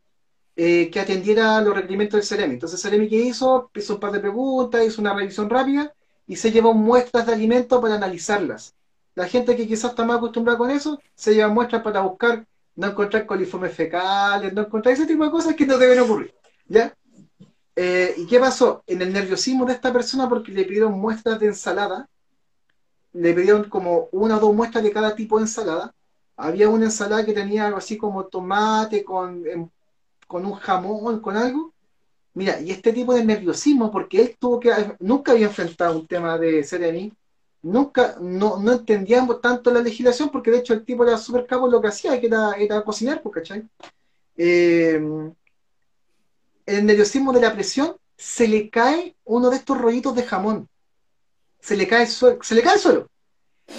eh, 0.56 0.90
que 0.90 1.00
atendiera 1.00 1.60
los 1.60 1.74
requerimientos 1.74 2.18
del 2.18 2.26
Ceremi. 2.26 2.54
Entonces, 2.54 2.80
Ceremi, 2.80 3.08
¿qué 3.08 3.16
hizo? 3.16 3.70
Hizo 3.74 3.94
un 3.94 4.00
par 4.00 4.12
de 4.12 4.20
preguntas, 4.20 4.86
hizo 4.86 5.00
una 5.02 5.14
revisión 5.14 5.50
rápida 5.50 5.92
y 6.26 6.36
se 6.36 6.50
llevó 6.50 6.72
muestras 6.74 7.26
de 7.26 7.34
alimentos 7.34 7.80
para 7.80 7.96
analizarlas. 7.96 8.74
La 9.14 9.28
gente 9.28 9.56
que 9.56 9.66
quizás 9.66 9.90
está 9.90 10.04
más 10.04 10.16
acostumbrada 10.18 10.58
con 10.58 10.70
eso, 10.70 11.00
se 11.14 11.34
lleva 11.34 11.48
muestras 11.48 11.82
para 11.82 12.00
buscar 12.00 12.46
no 12.76 12.88
encontrar 12.88 13.26
coliformes 13.26 13.74
fecales, 13.74 14.52
no 14.52 14.62
encontrar 14.62 14.94
ese 14.94 15.06
tipo 15.06 15.24
de 15.24 15.30
cosas 15.30 15.54
que 15.54 15.66
no 15.66 15.78
deben 15.78 16.00
ocurrir. 16.00 16.34
¿Ya? 16.66 16.94
Eh, 17.76 18.14
¿Y 18.16 18.26
qué 18.26 18.38
pasó? 18.38 18.82
En 18.86 19.02
el 19.02 19.12
nerviosismo 19.12 19.64
de 19.64 19.74
esta 19.74 19.92
persona, 19.92 20.28
porque 20.28 20.52
le 20.52 20.64
pidieron 20.64 20.92
muestras 20.92 21.38
de 21.40 21.46
ensalada, 21.46 22.08
le 23.12 23.34
pidieron 23.34 23.68
como 23.68 24.08
una 24.12 24.36
o 24.36 24.40
dos 24.40 24.54
muestras 24.54 24.82
de 24.84 24.92
cada 24.92 25.14
tipo 25.14 25.38
de 25.38 25.44
ensalada. 25.44 25.94
Había 26.36 26.68
una 26.68 26.86
ensalada 26.86 27.24
que 27.24 27.32
tenía 27.32 27.66
algo 27.66 27.78
así 27.78 27.96
como 27.96 28.26
tomate 28.26 29.04
con, 29.04 29.44
con 30.26 30.46
un 30.46 30.54
jamón, 30.54 31.20
con 31.20 31.36
algo. 31.36 31.72
Mira, 32.34 32.60
y 32.60 32.72
este 32.72 32.92
tipo 32.92 33.14
de 33.14 33.24
nerviosismo, 33.24 33.92
porque 33.92 34.20
él 34.20 34.36
tuvo 34.38 34.58
que, 34.58 34.72
nunca 34.98 35.32
había 35.32 35.46
enfrentado 35.46 35.96
un 35.96 36.06
tema 36.08 36.36
de 36.36 36.64
Sereni, 36.64 37.12
nunca, 37.64 38.16
no, 38.20 38.58
no 38.58 38.72
entendíamos 38.72 39.40
tanto 39.40 39.70
la 39.70 39.80
legislación, 39.80 40.30
porque 40.30 40.50
de 40.50 40.58
hecho 40.58 40.74
el 40.74 40.84
tipo 40.84 41.04
era 41.04 41.18
súper 41.18 41.46
cabo 41.46 41.66
lo 41.66 41.80
que 41.80 41.88
hacía, 41.88 42.20
que 42.20 42.26
era, 42.26 42.52
era 42.52 42.84
cocinar, 42.84 43.22
pues, 43.22 43.34
¿cachai? 43.34 43.68
Eh, 44.36 45.00
el 46.66 46.86
nerviosismo 46.86 47.32
de 47.32 47.40
la 47.40 47.52
presión, 47.52 47.96
se 48.16 48.46
le 48.46 48.70
cae 48.70 49.16
uno 49.24 49.50
de 49.50 49.56
estos 49.56 49.78
rollitos 49.78 50.14
de 50.14 50.22
jamón. 50.22 50.68
Se 51.60 51.76
le 51.76 51.88
cae, 51.88 52.06
se 52.06 52.54
le 52.54 52.62
cae 52.62 52.74
el 52.74 52.80
suelo. 52.80 53.10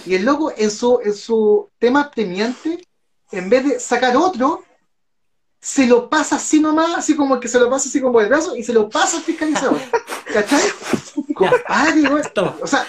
Y 0.05 0.15
el 0.15 0.25
loco, 0.25 0.51
en 0.55 0.71
su, 0.71 0.99
en 1.03 1.13
su 1.13 1.69
tema 1.77 2.09
premiante, 2.09 2.83
en 3.31 3.49
vez 3.49 3.65
de 3.65 3.79
sacar 3.79 4.17
otro, 4.17 4.63
se 5.59 5.87
lo 5.87 6.09
pasa 6.09 6.35
así 6.35 6.59
nomás, 6.59 6.95
así 6.95 7.15
como 7.15 7.39
que 7.39 7.47
se 7.47 7.59
lo 7.59 7.69
pasa 7.69 7.87
así 7.89 8.01
como 8.01 8.19
el 8.19 8.29
brazo 8.29 8.55
y 8.55 8.63
se 8.63 8.73
lo 8.73 8.89
pasa 8.89 9.17
al 9.17 9.23
fiscalizador. 9.23 9.79
¿Cachai? 10.33 10.61
o 12.61 12.67
sea, 12.67 12.87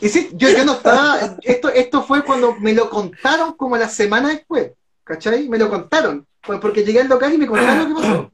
y 0.00 0.08
sí, 0.08 0.30
yo, 0.34 0.48
yo 0.48 0.64
no 0.64 0.72
estaba, 0.72 1.36
esto, 1.42 1.68
esto 1.68 2.02
fue 2.02 2.24
cuando 2.24 2.54
me 2.56 2.72
lo 2.72 2.88
contaron 2.88 3.54
como 3.54 3.76
la 3.76 3.88
semana 3.88 4.28
después, 4.28 4.72
¿cachai? 5.04 5.48
Me 5.48 5.58
lo 5.58 5.68
contaron, 5.68 6.26
pues 6.42 6.60
porque 6.60 6.84
llegué 6.84 7.00
al 7.00 7.08
local 7.08 7.32
y 7.34 7.38
me 7.38 7.46
contaron 7.46 7.78
lo 7.78 7.96
que 7.96 8.02
pasó. 8.02 8.32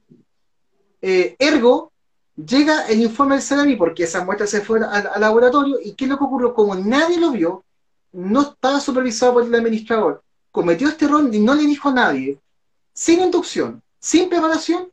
Eh, 1.03 1.37
ergo, 1.39 1.93
Llega 2.37 2.87
el 2.89 3.01
informe 3.01 3.37
del 3.37 3.45
CEDAMI 3.45 3.77
porque 3.77 4.05
esa 4.05 4.25
muestra 4.25 4.47
se 4.47 4.61
fue 4.61 4.85
al, 4.85 5.07
al 5.07 5.21
laboratorio 5.21 5.79
y 5.81 5.93
¿qué 5.93 6.05
es 6.05 6.11
lo 6.11 6.19
que 6.19 6.25
ocurrió? 6.25 6.53
Como 6.53 6.75
nadie 6.75 7.21
lo 7.21 7.31
vio, 7.31 7.65
no 8.13 8.43
estaba 8.43 8.81
supervisado 8.81 9.35
por 9.35 9.45
el 9.45 9.55
administrador, 9.55 10.23
cometió 10.51 10.89
este 10.89 11.05
error 11.05 11.29
y 11.33 11.39
no 11.39 11.55
le 11.55 11.63
dijo 11.63 11.91
a 11.91 11.95
nadie, 11.95 12.41
sin 12.93 13.21
inducción, 13.21 13.83
sin 14.01 14.29
preparación, 14.29 14.91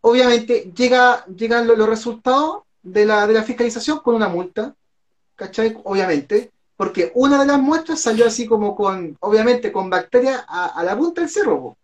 obviamente 0.00 0.72
llega, 0.74 1.24
llegan 1.26 1.66
los, 1.66 1.76
los 1.76 1.88
resultados 1.88 2.62
de 2.82 3.04
la, 3.04 3.26
de 3.26 3.34
la 3.34 3.42
fiscalización 3.42 4.00
con 4.00 4.14
una 4.14 4.28
multa, 4.28 4.74
¿cachai? 5.40 5.74
Obviamente, 5.84 6.50
porque 6.76 7.10
una 7.14 7.38
de 7.40 7.46
las 7.46 7.58
muestras 7.58 7.98
salió 8.00 8.26
así 8.26 8.46
como 8.46 8.76
con, 8.76 9.16
obviamente, 9.20 9.72
con 9.72 9.88
bacterias 9.88 10.44
a, 10.46 10.66
a 10.66 10.84
la 10.84 10.94
punta 10.98 11.22
del 11.22 11.30
cerro, 11.30 11.78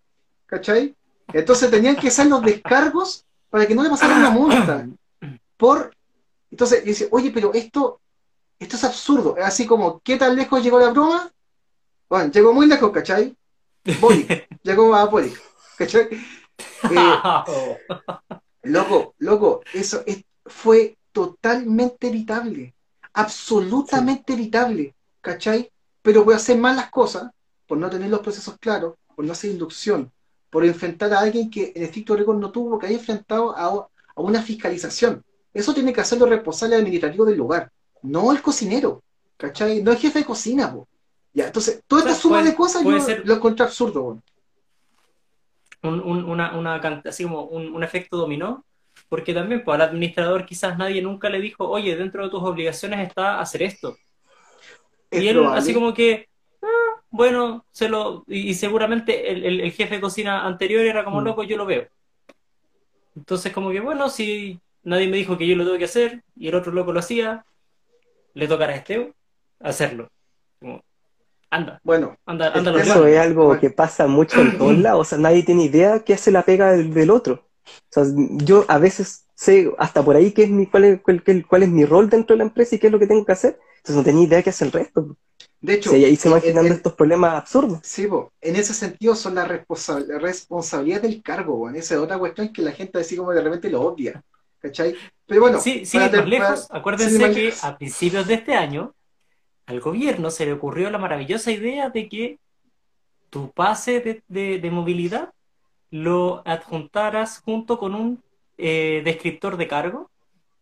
¿cachai? 0.44 0.94
Entonces 1.32 1.70
tenían 1.70 1.96
que 1.96 2.08
hacer 2.08 2.26
los 2.26 2.42
descargos 2.42 3.24
para 3.48 3.66
que 3.66 3.74
no 3.74 3.82
le 3.82 3.88
pasara 3.88 4.16
una 4.16 4.28
multa. 4.30 4.86
Por, 5.56 5.94
entonces 6.50 6.84
dice, 6.84 7.08
oye, 7.10 7.30
pero 7.30 7.54
esto, 7.54 7.98
esto 8.58 8.76
es 8.76 8.84
absurdo. 8.84 9.36
Es 9.38 9.44
así 9.46 9.66
como, 9.66 10.00
¿qué 10.00 10.18
tan 10.18 10.36
lejos 10.36 10.62
llegó 10.62 10.78
la 10.78 10.90
broma? 10.90 11.32
Bueno, 12.10 12.30
llegó 12.30 12.52
muy 12.52 12.66
lejos, 12.66 12.90
¿cachai? 12.92 13.34
Bolic, 14.00 14.48
llegó 14.62 14.94
a 14.94 15.06
Bolic, 15.06 15.40
¿cachai? 15.78 16.08
Eh, 16.90 17.78
loco, 18.62 19.14
loco, 19.18 19.60
eso 19.74 20.02
es- 20.06 20.24
fue 20.46 20.96
totalmente 21.12 22.08
evitable, 22.08 22.74
absolutamente 23.16 24.34
evitable, 24.34 24.94
¿cachai? 25.20 25.70
Pero 26.02 26.24
voy 26.24 26.34
a 26.34 26.36
hacer 26.36 26.58
mal 26.58 26.76
las 26.76 26.90
cosas 26.90 27.30
por 27.66 27.78
no 27.78 27.90
tener 27.90 28.08
los 28.10 28.20
procesos 28.20 28.56
claros, 28.60 28.94
por 29.14 29.24
no 29.24 29.32
hacer 29.32 29.50
inducción, 29.50 30.12
por 30.50 30.64
enfrentar 30.64 31.12
a 31.14 31.20
alguien 31.20 31.50
que 31.50 31.72
en 31.74 31.82
estricto 31.82 32.14
rigor 32.14 32.36
no 32.36 32.50
tuvo 32.52 32.78
que 32.78 32.86
haber 32.86 32.98
enfrentado 32.98 33.56
a, 33.56 33.64
a 34.14 34.20
una 34.20 34.40
fiscalización. 34.42 35.24
Eso 35.52 35.74
tiene 35.74 35.92
que 35.92 36.00
hacerlo 36.02 36.26
el 36.26 36.32
responsable 36.32 36.76
administrativo 36.76 37.24
del 37.24 37.36
lugar, 37.38 37.70
no 38.02 38.30
el 38.32 38.42
cocinero, 38.42 39.02
¿cachai? 39.36 39.82
No 39.82 39.90
el 39.92 39.98
jefe 39.98 40.20
de 40.20 40.24
cocina, 40.26 40.72
po. 40.72 40.86
Ya, 41.32 41.46
entonces, 41.46 41.82
toda 41.86 42.00
esta 42.02 42.12
O 42.12 42.14
sea, 42.14 42.22
suma 42.22 42.36
puede- 42.38 42.50
de 42.50 42.56
cosas 42.56 42.84
yo 42.84 43.00
ser- 43.00 43.26
lo 43.26 43.34
encontré 43.34 43.64
absurdo, 43.64 44.20
un, 45.82 46.00
un- 46.00 46.24
una, 46.24 46.76
así 47.04 47.24
como 47.24 47.44
un, 47.44 47.74
un 47.74 47.82
efecto 47.82 48.16
dominó, 48.16 48.64
porque 49.08 49.34
también 49.34 49.62
pues, 49.64 49.74
al 49.76 49.82
administrador 49.82 50.44
quizás 50.46 50.76
nadie 50.78 51.02
nunca 51.02 51.28
le 51.28 51.40
dijo, 51.40 51.68
oye, 51.68 51.96
dentro 51.96 52.24
de 52.24 52.30
tus 52.30 52.42
obligaciones 52.42 53.06
está 53.06 53.40
hacer 53.40 53.62
esto. 53.62 53.96
Es 55.10 55.22
y 55.22 55.28
él 55.28 55.36
probable. 55.36 55.58
así 55.60 55.72
como 55.74 55.94
que, 55.94 56.28
"Ah, 56.62 57.00
bueno, 57.10 57.64
se 57.72 57.88
lo, 57.88 58.24
y, 58.26 58.50
y 58.50 58.54
seguramente 58.54 59.30
el, 59.30 59.44
el- 59.44 59.60
el 59.60 59.72
jefe 59.72 59.96
de 59.96 60.00
cocina 60.00 60.44
anterior 60.46 60.84
era 60.84 61.04
como 61.04 61.20
Mm. 61.20 61.24
loco, 61.24 61.42
yo 61.44 61.56
lo 61.56 61.66
veo. 61.66 61.86
Entonces 63.14 63.52
como 63.52 63.70
que, 63.70 63.80
bueno, 63.80 64.08
si 64.10 64.60
nadie 64.82 65.08
me 65.08 65.16
dijo 65.16 65.38
que 65.38 65.46
yo 65.46 65.56
lo 65.56 65.64
tengo 65.64 65.78
que 65.78 65.84
hacer 65.86 66.22
y 66.36 66.48
el 66.48 66.54
otro 66.54 66.72
loco 66.72 66.92
lo 66.92 67.00
hacía, 67.00 67.44
le 68.34 68.46
tocará 68.48 68.72
a 68.72 68.76
este 68.76 69.12
hacerlo. 69.60 70.08
Como, 70.60 70.82
anda, 71.50 71.80
Bueno, 71.82 72.16
anda, 72.26 72.48
El 72.48 72.58
anda 72.68 72.82
Eso 72.82 73.06
es 73.06 73.18
algo 73.18 73.46
Bueno. 73.46 73.60
que 73.60 73.70
pasa 73.70 74.06
mucho 74.06 74.40
en 74.40 74.58
todos 74.58 74.76
lados. 74.78 75.00
O 75.00 75.04
sea, 75.04 75.18
nadie 75.18 75.42
tiene 75.44 75.64
idea 75.64 76.00
qué 76.04 76.14
hace 76.14 76.30
la 76.30 76.42
pega 76.42 76.72
del, 76.72 76.92
del 76.92 77.10
otro. 77.10 77.45
O 77.66 77.88
sea, 77.90 78.04
yo 78.44 78.64
a 78.68 78.78
veces 78.78 79.26
sé 79.34 79.70
hasta 79.78 80.02
por 80.04 80.16
ahí 80.16 80.32
qué 80.32 80.44
es 80.44 80.50
mi, 80.50 80.66
cuál, 80.66 80.84
es, 80.84 81.00
cuál, 81.02 81.22
qué- 81.22 81.42
cuál 81.44 81.62
es 81.64 81.68
mi 81.68 81.84
rol 81.84 82.08
dentro 82.08 82.34
de 82.34 82.38
la 82.38 82.44
empresa 82.44 82.74
y 82.74 82.78
qué 82.78 82.86
es 82.86 82.92
lo 82.92 82.98
que 82.98 83.06
tengo 83.06 83.24
que 83.24 83.32
hacer. 83.32 83.58
Entonces 83.78 83.96
no 83.96 84.02
tenía 84.04 84.24
idea 84.24 84.42
qué 84.42 84.50
hace 84.50 84.64
el 84.64 84.72
resto. 84.72 85.16
de 85.60 85.74
hecho, 85.74 85.90
Sí, 85.90 86.04
ahí 86.04 86.14
se 86.16 86.28
van 86.28 86.36
en- 86.38 86.42
generando 86.42 86.68
en- 86.68 86.76
estos 86.76 86.92
problemas 86.92 87.34
absurdos. 87.34 87.80
Sí, 87.82 88.06
po. 88.06 88.30
en 88.40 88.56
ese 88.56 88.72
sentido 88.72 89.14
son 89.16 89.34
la 89.34 89.44
responsa- 89.48 89.98
la 90.06 90.18
responsabilidad 90.18 91.00
del 91.02 91.22
cargo, 91.22 91.54
weón. 91.56 91.74
Esa 91.76 91.94
es 91.94 92.00
otra 92.00 92.18
cuestión 92.18 92.52
que 92.52 92.62
la 92.62 92.72
gente 92.72 92.98
así 92.98 93.16
como 93.16 93.32
de 93.32 93.42
repente 93.42 93.68
lo 93.70 93.80
odia. 93.82 94.22
¿Cachai? 94.60 94.94
Pero 95.26 95.40
bueno, 95.40 95.60
Sí, 95.60 95.84
sí, 95.84 95.98
más 95.98 96.12
lejos. 96.26 96.66
para- 96.68 96.78
Acuérdense 96.80 97.16
sí, 97.16 97.22
más 97.22 97.34
que 97.34 97.42
lejos. 97.42 97.64
a 97.64 97.76
principios 97.78 98.26
de 98.28 98.34
este 98.34 98.54
año 98.54 98.94
al 99.66 99.80
gobierno 99.80 100.30
se 100.30 100.46
le 100.46 100.52
ocurrió 100.52 100.88
la 100.90 100.98
maravillosa 100.98 101.50
idea 101.50 101.90
de 101.90 102.08
que 102.08 102.38
tu 103.30 103.50
pase 103.52 104.00
de, 104.00 104.22
de- 104.28 104.58
de 104.60 104.70
movilidad 104.70 105.30
lo 105.90 106.42
adjuntaras 106.46 107.40
junto 107.44 107.78
con 107.78 107.94
un 107.94 108.22
eh, 108.58 109.02
descriptor 109.04 109.56
de 109.56 109.68
cargo 109.68 110.10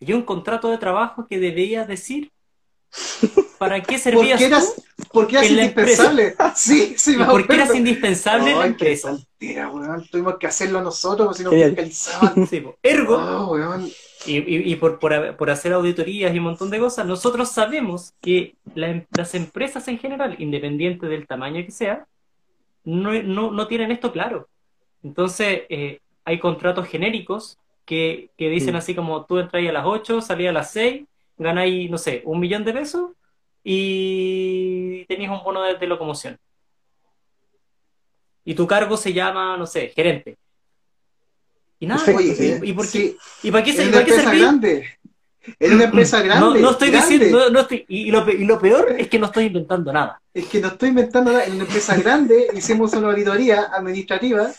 y 0.00 0.12
un 0.12 0.22
contrato 0.22 0.68
de 0.70 0.78
trabajo 0.78 1.26
que 1.28 1.38
debía 1.38 1.84
decir 1.86 2.30
para 3.58 3.82
qué 3.82 3.98
servías 3.98 4.32
porque 4.40 4.44
eras, 4.44 4.74
tú 4.76 5.04
porque 5.12 5.36
eras 5.36 5.46
en 5.50 5.58
indispensable. 5.58 6.34
Sí, 6.54 6.94
sí, 6.96 7.14
y 7.14 7.16
me 7.16 7.24
por 7.24 7.46
qué 7.46 7.54
eras 7.54 7.74
indispensable 7.74 8.50
en 8.52 8.58
la 8.58 8.66
empresa. 8.66 9.10
tontera, 9.10 9.68
weón. 9.70 10.06
Tuvimos 10.08 10.36
que 10.38 10.46
hacerlo 10.46 10.80
nosotros, 10.82 11.26
porque 11.26 11.38
si 11.38 11.44
nos 11.44 11.52
Genial. 11.52 11.70
fiscalizaban. 11.70 12.46
Sí. 12.46 12.64
Ergo, 12.82 13.16
Oh, 13.16 13.52
weón. 13.52 13.88
Y, 14.26 14.36
y- 14.38 14.72
y 14.72 14.76
por, 14.76 14.98
por, 14.98 15.36
por 15.36 15.50
hacer 15.50 15.72
auditorías 15.74 16.34
y 16.34 16.38
un 16.38 16.44
montón 16.44 16.70
de 16.70 16.78
cosas, 16.78 17.04
nosotros 17.06 17.50
sabemos 17.50 18.14
que 18.22 18.54
la 18.74 18.88
em- 18.88 19.06
las 19.16 19.34
empresas 19.34 19.86
en 19.88 19.98
general, 19.98 20.36
independiente 20.38 21.06
del 21.06 21.26
tamaño 21.26 21.62
que 21.64 21.70
sea, 21.72 22.06
no, 22.84 23.12
no, 23.22 23.50
no 23.50 23.66
tienen 23.66 23.90
esto 23.90 24.12
claro. 24.12 24.48
Entonces, 25.04 25.62
eh, 25.68 26.00
hay 26.24 26.40
contratos 26.40 26.88
genéricos 26.88 27.58
que, 27.84 28.30
que 28.36 28.48
dicen 28.48 28.74
así 28.76 28.94
como 28.94 29.26
tú 29.26 29.38
entras 29.38 29.62
a 29.68 29.72
las 29.72 29.84
8, 29.86 30.20
salías 30.20 30.50
a 30.50 30.54
las 30.54 30.72
6, 30.72 31.04
ganáis, 31.36 31.90
no 31.90 31.98
sé, 31.98 32.22
un 32.24 32.40
millón 32.40 32.64
de 32.64 32.72
pesos 32.72 33.10
y 33.62 35.04
tenéis 35.06 35.30
un 35.30 35.42
bono 35.44 35.62
de, 35.62 35.74
de 35.76 35.86
locomoción. 35.86 36.38
Y 38.44 38.54
tu 38.54 38.66
cargo 38.66 38.96
se 38.96 39.12
llama, 39.12 39.56
no 39.56 39.66
sé, 39.66 39.88
gerente. 39.88 40.36
Y 41.80 41.86
nada, 41.86 42.04
Perfecto, 42.06 42.42
¿y- 42.42 42.46
Oye, 42.46 42.70
y, 42.70 42.72
por 42.72 42.84
qué, 42.86 42.98
sí, 42.98 43.18
¿y 43.42 43.50
para 43.50 43.64
qué, 43.64 43.72
se- 43.72 43.90
para 43.90 44.04
qué 44.04 44.12
serví? 44.12 44.38
grande. 44.40 44.98
En 45.58 45.74
una 45.74 45.84
empresa 45.84 46.22
grande. 46.22 46.60
no 46.60 46.70
estoy 46.70 46.90
grande. 46.90 47.12
diciendo, 47.18 47.38
no, 47.38 47.50
no 47.50 47.60
estoy, 47.60 47.84
y, 47.88 48.10
lo, 48.10 48.28
y 48.30 48.44
lo 48.44 48.58
peor 48.60 48.94
es 48.98 49.08
que 49.08 49.18
no 49.18 49.26
estoy 49.26 49.44
inventando 49.46 49.92
nada. 49.92 50.20
Es 50.32 50.46
que 50.46 50.60
no 50.60 50.68
estoy 50.68 50.88
inventando 50.90 51.32
nada. 51.32 51.44
En 51.44 51.54
una 51.54 51.64
empresa 51.64 51.96
grande 51.96 52.48
hicimos 52.54 52.92
una 52.94 53.08
auditoría 53.10 53.64
administrativa, 53.74 54.50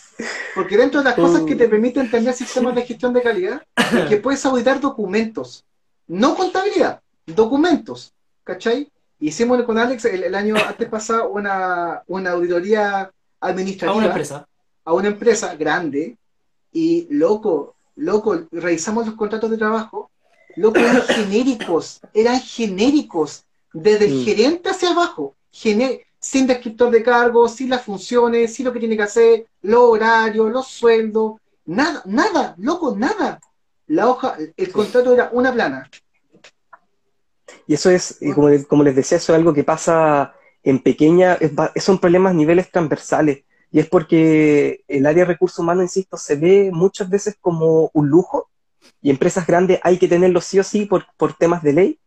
porque 0.53 0.77
dentro 0.77 1.01
de 1.01 1.05
las 1.05 1.15
cosas 1.15 1.41
que 1.41 1.55
te 1.55 1.67
permiten 1.67 2.09
tener 2.11 2.33
sistemas 2.33 2.75
de 2.75 2.83
gestión 2.83 3.13
de 3.13 3.21
calidad, 3.21 3.61
es 3.75 4.05
que 4.07 4.17
puedes 4.17 4.45
auditar 4.45 4.79
documentos. 4.79 5.65
No 6.07 6.35
contabilidad, 6.35 7.01
documentos. 7.25 8.13
¿Cachai? 8.43 8.91
Hicimos 9.19 9.63
con 9.63 9.77
Alex 9.79 10.05
el, 10.05 10.23
el 10.23 10.35
año 10.35 10.55
antes 10.55 10.87
pasado 10.87 11.29
una, 11.29 12.03
una 12.05 12.31
auditoría 12.31 13.01
A 13.01 13.47
administrativa 13.47 13.95
una 13.97 14.07
empresa. 14.07 14.47
a 14.83 14.93
una 14.93 15.07
empresa 15.07 15.55
grande 15.55 16.15
y 16.71 17.07
loco, 17.09 17.75
loco, 17.95 18.43
revisamos 18.51 19.07
los 19.07 19.15
contratos 19.15 19.49
de 19.49 19.57
trabajo, 19.57 20.11
loco, 20.55 20.79
eran 20.79 21.01
genéricos, 21.03 22.01
eran 22.13 22.39
genéricos, 22.39 23.43
desde 23.73 24.05
el 24.05 24.15
Mm. 24.15 24.25
gerente 24.25 24.69
hacia 24.69 24.91
abajo, 24.91 25.35
sin 25.51 26.47
descriptor 26.47 26.91
de 26.91 27.03
cargos, 27.03 27.55
sin 27.55 27.69
las 27.69 27.83
funciones, 27.83 28.53
sin 28.53 28.65
lo 28.65 28.73
que 28.73 28.79
tiene 28.79 28.97
que 28.97 29.03
hacer, 29.03 29.45
los 29.61 29.81
horarios, 29.81 30.51
los 30.51 30.67
sueldos, 30.67 31.33
nada, 31.65 32.01
nada, 32.05 32.55
loco, 32.57 32.95
nada. 32.95 33.39
La 33.87 34.07
hoja, 34.07 34.35
el 34.55 34.71
contrato 34.71 35.13
era 35.13 35.29
una 35.31 35.53
plana. 35.53 35.89
Y 37.67 37.73
eso 37.73 37.89
es, 37.89 38.17
y 38.21 38.31
como, 38.33 38.49
como 38.67 38.83
les 38.83 38.95
decía, 38.95 39.17
eso 39.17 39.33
es 39.33 39.37
algo 39.37 39.53
que 39.53 39.63
pasa 39.63 40.33
en 40.63 40.79
pequeña, 40.81 41.35
es 41.35 41.51
son 41.83 41.99
problemas 41.99 42.31
a 42.31 42.35
niveles 42.35 42.71
transversales. 42.71 43.43
Y 43.71 43.79
es 43.79 43.87
porque 43.87 44.83
el 44.87 45.05
área 45.05 45.25
de 45.25 45.33
recursos 45.33 45.59
humanos, 45.59 45.83
insisto, 45.83 46.17
se 46.17 46.35
ve 46.35 46.69
muchas 46.71 47.09
veces 47.09 47.35
como 47.39 47.89
un 47.93 48.07
lujo 48.09 48.49
y 49.01 49.09
empresas 49.09 49.45
grandes 49.45 49.79
hay 49.83 49.97
que 49.97 50.07
tenerlo 50.07 50.41
sí 50.41 50.59
o 50.59 50.63
sí 50.63 50.85
por, 50.85 51.05
por 51.17 51.33
temas 51.33 51.63
de 51.63 51.73
ley, 51.73 51.99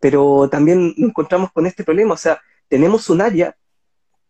pero 0.00 0.48
también 0.50 0.94
nos 0.96 1.10
encontramos 1.10 1.52
con 1.52 1.66
este 1.66 1.84
problema. 1.84 2.14
O 2.14 2.18
sea, 2.18 2.40
tenemos 2.68 3.10
un 3.10 3.20
área 3.20 3.56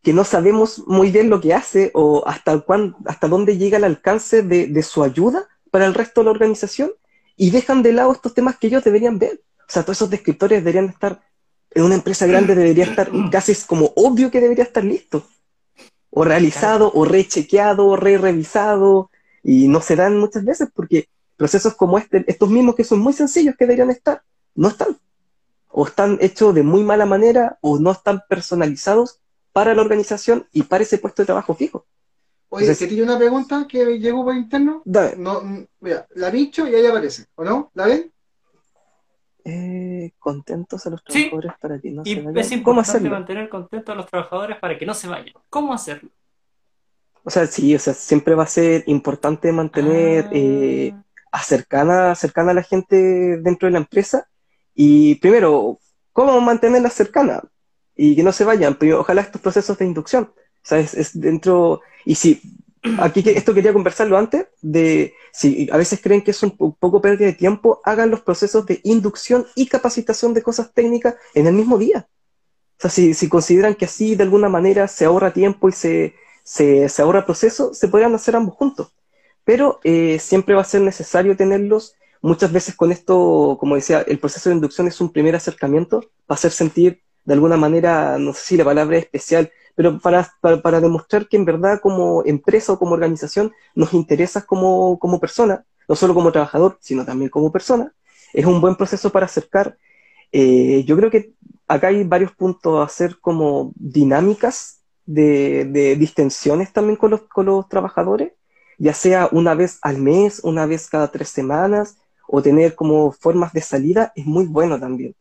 que 0.03 0.13
no 0.13 0.25
sabemos 0.25 0.85
muy 0.87 1.11
bien 1.11 1.31
lo 1.31 1.41
que 1.41 1.55
hace 1.55 1.91
o 1.95 2.23
hasta, 2.27 2.59
cuán, 2.61 2.95
hasta 3.07 3.27
dónde 3.27 3.57
llega 3.57 3.79
el 3.79 3.85
alcance 3.85 4.43
de, 4.43 4.67
de 4.67 4.83
su 4.83 5.03
ayuda 5.03 5.49
para 5.71 5.87
el 5.87 5.95
resto 5.95 6.21
de 6.21 6.27
la 6.27 6.31
organización 6.31 6.93
y 7.37 7.51
dejan 7.51 7.83
de 7.83 7.93
lado 7.93 8.13
estos 8.13 8.35
temas 8.35 8.59
que 8.59 8.69
ellos 8.69 8.85
deberían 8.85 9.19
ver. 9.19 9.43
O 9.61 9.73
sea, 9.73 9.83
todos 9.83 9.99
esos 9.99 10.11
descriptores 10.11 10.61
deberían 10.61 10.91
estar, 10.91 11.23
en 11.71 11.83
una 11.83 11.95
empresa 11.95 12.27
grande 12.27 12.55
debería 12.55 12.85
estar, 12.85 13.11
casi 13.31 13.53
es 13.53 13.65
como 13.65 13.93
obvio 13.97 14.31
que 14.31 14.41
debería 14.41 14.65
estar 14.65 14.85
listo. 14.85 15.27
O 16.11 16.25
realizado, 16.25 16.93
o 16.95 17.05
rechequeado, 17.05 17.87
o 17.87 17.97
re-revisado, 17.97 19.11
y 19.43 19.69
no 19.69 19.81
se 19.81 19.97
dan 19.97 20.17
muchas 20.19 20.45
veces 20.45 20.69
porque 20.73 21.09
procesos 21.37 21.75
como 21.75 21.99
este, 21.99 22.25
estos 22.27 22.49
mismos 22.51 22.75
que 22.75 22.85
son 22.85 23.01
muy 23.01 23.13
sencillos 23.13 23.55
que 23.57 23.65
deberían 23.65 23.91
estar, 23.91 24.23
no 24.55 24.69
están. 24.69 24.99
O 25.69 25.87
están 25.87 26.19
hechos 26.21 26.55
de 26.55 26.63
muy 26.63 26.83
mala 26.85 27.05
manera, 27.07 27.59
o 27.61 27.79
no 27.79 27.91
están 27.91 28.23
personalizados 28.29 29.21
para 29.53 29.75
la 29.75 29.83
organización 29.83 30.47
y 30.53 30.63
para 30.65 30.83
ese 30.85 30.99
puesto 30.99 31.23
de 31.23 31.27
trabajo 31.27 31.55
fijo. 31.55 31.87
Oye, 32.49 32.67
Entonces- 32.67 32.89
¿te 32.89 32.95
tiene 32.95 33.03
una 33.11 33.19
pregunta 33.19 33.67
que 33.69 33.99
llegó 33.99 34.25
por 34.25 34.37
interno? 34.37 34.83
Da- 34.85 35.15
No, 35.17 35.43
mira, 35.81 36.07
la 36.15 36.31
bicho 36.31 36.69
y 36.69 36.75
ahí 36.75 36.87
aparece, 36.87 37.27
¿o 37.35 37.43
no? 37.45 37.71
¿La 37.75 37.87
ven? 37.87 38.11
eh, 39.47 40.13
contentos 40.19 40.87
a 40.87 40.91
los 40.91 41.03
Sí. 41.09 41.29
trabajadores 41.29 41.53
para 41.61 41.79
que 41.79 41.91
no 41.91 42.03
Y 42.05 42.15
se 42.15 42.21
vayan. 42.23 42.39
es 42.39 42.47
¿Cómo 42.49 42.57
importante 42.59 42.91
hacerlo? 42.91 43.11
mantener 43.11 43.49
contentos 43.51 43.93
a 43.93 43.97
los 43.97 44.07
trabajadores 44.07 44.59
para 44.59 44.79
que 44.79 44.87
no 44.87 44.95
se 44.95 45.07
vayan. 45.09 45.35
¿Cómo 45.51 45.75
hacerlo? 45.75 46.09
O 47.25 47.31
sea, 47.31 47.47
sí, 47.47 47.75
o 47.75 47.79
sea, 47.79 47.93
siempre 47.95 48.35
va 48.35 48.45
a 48.45 48.47
ser 48.47 48.85
importante 48.87 49.51
mantener 49.53 50.27
Ah, 50.27 50.31
eh, 50.33 50.95
cercana, 51.43 52.15
cercana 52.15 52.53
a 52.53 52.55
la 52.55 52.63
gente 52.63 53.39
dentro 53.39 53.67
de 53.67 53.73
la 53.73 53.79
empresa. 53.79 54.29
Y 54.75 55.17
primero, 55.17 55.79
¿cómo 56.13 56.41
mantenerla 56.41 56.91
cercana? 56.91 57.43
Y 57.97 58.17
que 58.17 58.23
no 58.23 58.33
se 58.33 58.45
vayan, 58.45 58.77
pero 58.77 59.01
ojalá 59.01 59.23
estos 59.23 59.41
procesos 59.41 59.79
de 59.79 59.87
inducción. 59.87 60.33
O 60.35 60.67
sea, 60.67 60.79
es, 60.79 61.19
dentro, 61.21 61.81
y 62.05 62.15
si, 62.15 62.41
aquí 62.99 63.23
esto 63.27 63.55
quería 63.55 63.73
conversarlo 63.73 64.17
antes, 64.19 64.47
de 64.63 65.15
si 65.33 65.69
a 65.71 65.77
veces 65.77 66.01
creen 66.03 66.23
que 66.23 66.31
es 66.31 66.43
un 66.43 66.57
poco 66.57 67.01
pérdida 67.01 67.27
de 67.27 67.35
tiempo, 67.35 67.81
hagan 67.85 68.11
los 68.11 68.23
procesos 68.23 68.67
de 68.67 68.81
inducción 68.85 69.47
y 69.55 69.67
capacitación 69.67 70.35
de 70.35 70.43
cosas 70.43 70.73
técnicas 70.73 71.17
en 71.35 71.47
el 71.47 71.55
mismo 71.55 71.79
día. 71.79 72.09
O 72.79 72.83
sea, 72.83 72.91
si, 72.91 73.15
si 73.15 73.29
consideran 73.29 73.75
que 73.75 73.85
así 73.85 74.15
de 74.17 74.25
alguna 74.25 74.49
manera 74.49 74.89
se 74.89 75.05
ahorra 75.05 75.33
tiempo 75.33 75.69
y 75.69 75.73
se, 75.73 76.15
se, 76.43 76.89
se 76.89 77.03
ahorra 77.03 77.27
proceso, 77.27 77.75
se 77.75 77.89
podrían 77.89 78.15
hacer 78.15 78.37
ambos 78.37 78.55
juntos. 78.57 78.93
Pero 79.45 79.81
eh, 79.85 80.19
siempre 80.19 80.55
va 80.55 80.63
a 80.63 80.65
ser 80.65 80.81
necesario 80.81 81.37
tenerlos. 81.37 81.95
Muchas 82.23 82.53
veces 82.53 82.75
con 82.75 82.91
esto, 82.93 83.57
como 83.61 83.75
decía, 83.75 84.01
el 84.07 84.19
proceso 84.19 84.49
de 84.49 84.57
inducción 84.57 84.89
es 84.89 85.01
un 85.01 85.13
primer 85.13 85.37
acercamiento 85.37 86.01
para 86.27 86.37
hacer 86.37 86.53
sentir 86.53 87.03
de 87.25 87.35
alguna 87.35 87.57
manera, 87.57 88.19
no 88.19 88.33
sé 88.35 88.41
si 88.41 88.57
la 88.57 88.65
palabra 88.65 88.99
es 88.99 89.05
especial, 89.05 89.51
pero 89.75 89.99
para, 89.99 90.31
para, 90.41 90.81
demostrar 90.81 91.27
que 91.27 91.37
en 91.37 91.45
verdad 91.45 91.81
como 91.81 92.23
empresa 92.25 92.73
o 92.73 92.79
como 92.79 92.93
organización 92.93 93.53
nos 93.75 93.93
interesas 93.95 94.45
como, 94.45 94.99
como 94.99 95.21
persona, 95.21 95.65
no 95.89 95.97
solo 95.97 96.15
como 96.15 96.33
trabajador, 96.33 96.79
sino 96.81 97.05
también 97.05 97.31
como 97.31 97.51
persona, 97.51 97.93
es 98.33 98.45
un 98.45 98.61
buen 98.61 98.77
proceso 98.77 99.11
para 99.11 99.27
acercar. 99.27 99.79
Eh, 100.33 100.85
yo 100.87 100.97
creo 100.97 101.11
que 101.11 101.33
acá 101.67 101.89
hay 101.89 102.05
varios 102.05 102.33
puntos 102.33 102.79
a 102.79 102.85
hacer 102.85 103.19
como 103.21 103.73
dinámicas 103.77 104.83
de, 105.07 105.65
de 105.65 105.97
distensiones 105.97 106.73
también 106.73 106.97
con 106.97 107.11
los, 107.11 107.23
con 107.23 107.47
los 107.47 107.69
trabajadores, 107.69 108.33
ya 108.79 108.95
sea 108.95 109.29
una 109.33 109.55
vez 109.55 109.79
al 109.83 109.99
mes, 109.99 110.41
una 110.43 110.67
vez 110.67 110.89
cada 110.89 111.11
tres 111.11 111.29
semanas, 111.29 111.97
o 112.27 112.43
tener 112.43 112.75
como 112.75 113.13
formas 113.13 113.53
de 113.53 113.61
salida, 113.61 114.13
es 114.17 114.27
muy 114.27 114.47
bueno 114.47 114.79
también. 114.79 115.15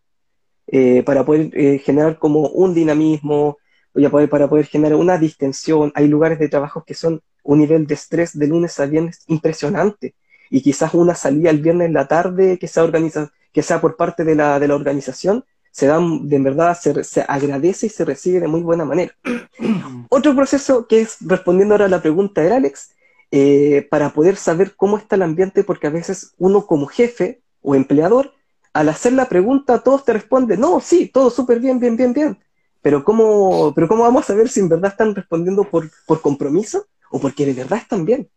Eh, 0.67 1.03
para 1.03 1.25
poder 1.25 1.49
eh, 1.53 1.79
generar 1.79 2.17
como 2.17 2.47
un 2.49 2.73
dinamismo, 2.73 3.57
ya 3.93 4.09
poder, 4.09 4.29
para 4.29 4.47
poder 4.47 4.65
generar 4.65 4.97
una 4.97 5.17
distensión. 5.17 5.91
Hay 5.95 6.07
lugares 6.07 6.39
de 6.39 6.49
trabajo 6.49 6.83
que 6.85 6.93
son 6.93 7.21
un 7.43 7.59
nivel 7.59 7.85
de 7.85 7.93
estrés 7.95 8.37
de 8.37 8.47
lunes 8.47 8.79
a 8.79 8.85
viernes 8.85 9.23
impresionante. 9.27 10.15
Y 10.49 10.61
quizás 10.61 10.93
una 10.93 11.15
salida 11.15 11.49
el 11.49 11.61
viernes 11.61 11.87
en 11.87 11.93
la 11.93 12.07
tarde 12.07 12.57
que 12.57 12.67
sea, 12.67 12.83
organiza, 12.83 13.31
que 13.51 13.61
sea 13.61 13.81
por 13.81 13.97
parte 13.97 14.23
de 14.23 14.35
la, 14.35 14.59
de 14.59 14.67
la 14.67 14.75
organización 14.75 15.43
se 15.73 15.87
da, 15.87 15.99
de 15.99 16.39
verdad, 16.39 16.77
se, 16.79 17.03
se, 17.03 17.21
agradece 17.27 17.87
y 17.87 17.89
se 17.89 18.05
recibe 18.05 18.39
de 18.39 18.47
muy 18.47 18.61
buena 18.61 18.85
manera. 18.85 19.11
Otro 20.09 20.35
proceso 20.35 20.85
que 20.85 21.01
es, 21.01 21.17
respondiendo 21.21 21.73
ahora 21.73 21.85
a 21.85 21.89
la 21.89 22.01
pregunta 22.01 22.41
de 22.41 22.53
Alex, 22.53 22.91
eh, 23.35 23.87
para 23.89 24.13
poder 24.13 24.35
saber 24.35 24.75
cómo 24.75 24.95
está 24.95 25.15
el 25.15 25.23
ambiente, 25.23 25.63
porque 25.63 25.87
a 25.87 25.89
veces 25.89 26.35
uno 26.37 26.67
como 26.67 26.85
jefe 26.85 27.41
o 27.63 27.73
empleador, 27.73 28.31
al 28.73 28.89
hacer 28.89 29.13
la 29.13 29.27
pregunta, 29.27 29.79
todos 29.79 30.05
te 30.05 30.13
responden, 30.13 30.59
no, 30.59 30.79
sí, 30.79 31.09
todo 31.11 31.31
súper 31.31 31.59
bien, 31.59 31.79
bien, 31.79 31.97
bien, 31.97 32.13
bien. 32.13 32.37
Pero 32.83 33.03
¿cómo, 33.03 33.73
pero 33.73 33.87
¿cómo 33.87 34.03
vamos 34.03 34.25
a 34.25 34.27
saber 34.27 34.49
si 34.49 34.59
en 34.59 34.69
verdad 34.69 34.91
están 34.91 35.15
respondiendo 35.15 35.63
por, 35.63 35.89
por 36.05 36.21
compromiso 36.21 36.85
o 37.09 37.19
porque 37.19 37.43
de 37.43 37.55
verdad 37.55 37.79
están 37.79 38.05
bien? 38.05 38.29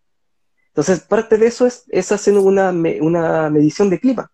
Entonces, 0.69 1.01
parte 1.01 1.37
de 1.37 1.49
eso 1.49 1.67
es, 1.67 1.85
es 1.89 2.11
hacer 2.11 2.39
una, 2.39 2.71
una 2.71 3.51
medición 3.51 3.91
de 3.91 4.01
clima. 4.01 4.31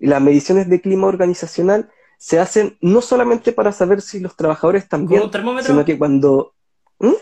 Y 0.00 0.08
las 0.08 0.20
mediciones 0.20 0.68
de 0.68 0.80
clima 0.80 1.06
organizacional 1.06 1.88
se 2.18 2.40
hacen 2.40 2.76
no 2.80 3.00
solamente 3.00 3.52
para 3.52 3.70
saber 3.70 4.02
si 4.02 4.18
los 4.18 4.34
trabajadores 4.34 4.82
están 4.82 5.06
bien, 5.06 5.30
sino 5.62 5.84
que 5.84 5.96
cuando... 5.96 6.54
¿Mm? 6.98 7.12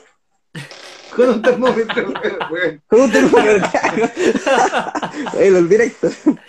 Con 1.14 1.28
un 1.28 1.42
termómetro, 1.42 2.12
Con 2.86 3.00
un 3.00 3.10
termómetro. 3.10 3.70
el 5.38 5.68
directo. 5.68 6.08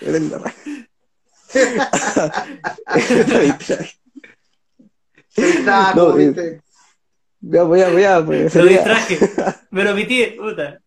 no, 5.96 6.18
eh, 6.20 6.60
voy 7.42 7.82
a, 7.82 7.90
voy 7.90 8.04
a, 8.04 8.26
pues, 8.26 8.56
lo 8.56 8.66
distraje, 8.66 9.20
me 9.70 9.84
lo 9.84 9.92
omití, 9.92 10.26
puta. 10.38 10.80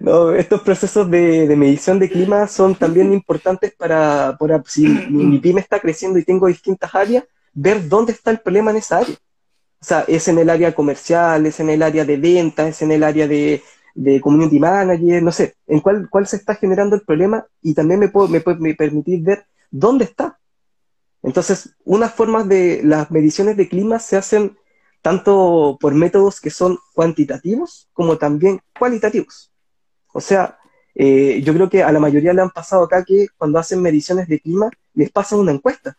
no, 0.00 0.32
estos 0.32 0.60
procesos 0.60 1.10
de, 1.10 1.48
de, 1.48 1.56
medición 1.56 1.98
de 1.98 2.10
clima 2.10 2.46
son 2.46 2.74
también 2.74 3.12
importantes 3.12 3.72
para, 3.74 4.36
para 4.38 4.62
si 4.66 4.86
mi, 4.86 5.38
pyme 5.42 5.60
está 5.60 5.80
creciendo 5.80 6.18
y 6.18 6.24
tengo 6.24 6.46
distintas 6.46 6.94
áreas, 6.94 7.24
ver 7.52 7.88
dónde 7.88 8.12
está 8.12 8.30
el 8.30 8.40
problema 8.40 8.70
en 8.70 8.76
esa 8.76 8.98
área. 8.98 9.16
O 9.80 9.84
sea, 9.84 10.04
es 10.08 10.28
en 10.28 10.38
el 10.38 10.50
área 10.50 10.74
comercial, 10.74 11.46
es 11.46 11.60
en 11.60 11.70
el 11.70 11.82
área 11.82 12.04
de 12.04 12.16
venta, 12.16 12.68
es 12.68 12.82
en 12.82 12.92
el 12.92 13.02
área 13.02 13.28
de, 13.28 13.62
de 13.94 14.20
community 14.20 14.58
manager, 14.58 15.22
no 15.22 15.32
sé, 15.32 15.54
en 15.66 15.80
cuál, 15.80 16.08
cuál 16.10 16.26
se 16.26 16.36
está 16.36 16.54
generando 16.54 16.96
el 16.96 17.02
problema 17.02 17.46
y 17.62 17.74
también 17.74 18.00
me 18.00 18.08
puedo, 18.08 18.28
me 18.28 18.40
permitir 18.74 19.22
ver 19.22 19.46
dónde 19.70 20.04
está. 20.04 20.38
Entonces, 21.22 21.74
unas 21.84 22.14
formas 22.14 22.48
de 22.48 22.82
las 22.84 23.10
mediciones 23.10 23.56
de 23.56 23.68
clima 23.68 23.98
se 23.98 24.16
hacen 24.16 24.56
tanto 25.02 25.78
por 25.80 25.94
métodos 25.94 26.40
que 26.40 26.50
son 26.50 26.78
cuantitativos 26.94 27.88
como 27.92 28.18
también 28.18 28.60
cualitativos. 28.78 29.52
O 30.12 30.20
sea, 30.20 30.58
eh, 30.94 31.42
yo 31.42 31.52
creo 31.54 31.70
que 31.70 31.82
a 31.82 31.92
la 31.92 32.00
mayoría 32.00 32.32
le 32.32 32.42
han 32.42 32.50
pasado 32.50 32.84
acá 32.84 33.04
que 33.04 33.28
cuando 33.36 33.58
hacen 33.58 33.82
mediciones 33.82 34.28
de 34.28 34.40
clima 34.40 34.70
les 34.94 35.10
pasa 35.10 35.36
una 35.36 35.52
encuesta. 35.52 35.96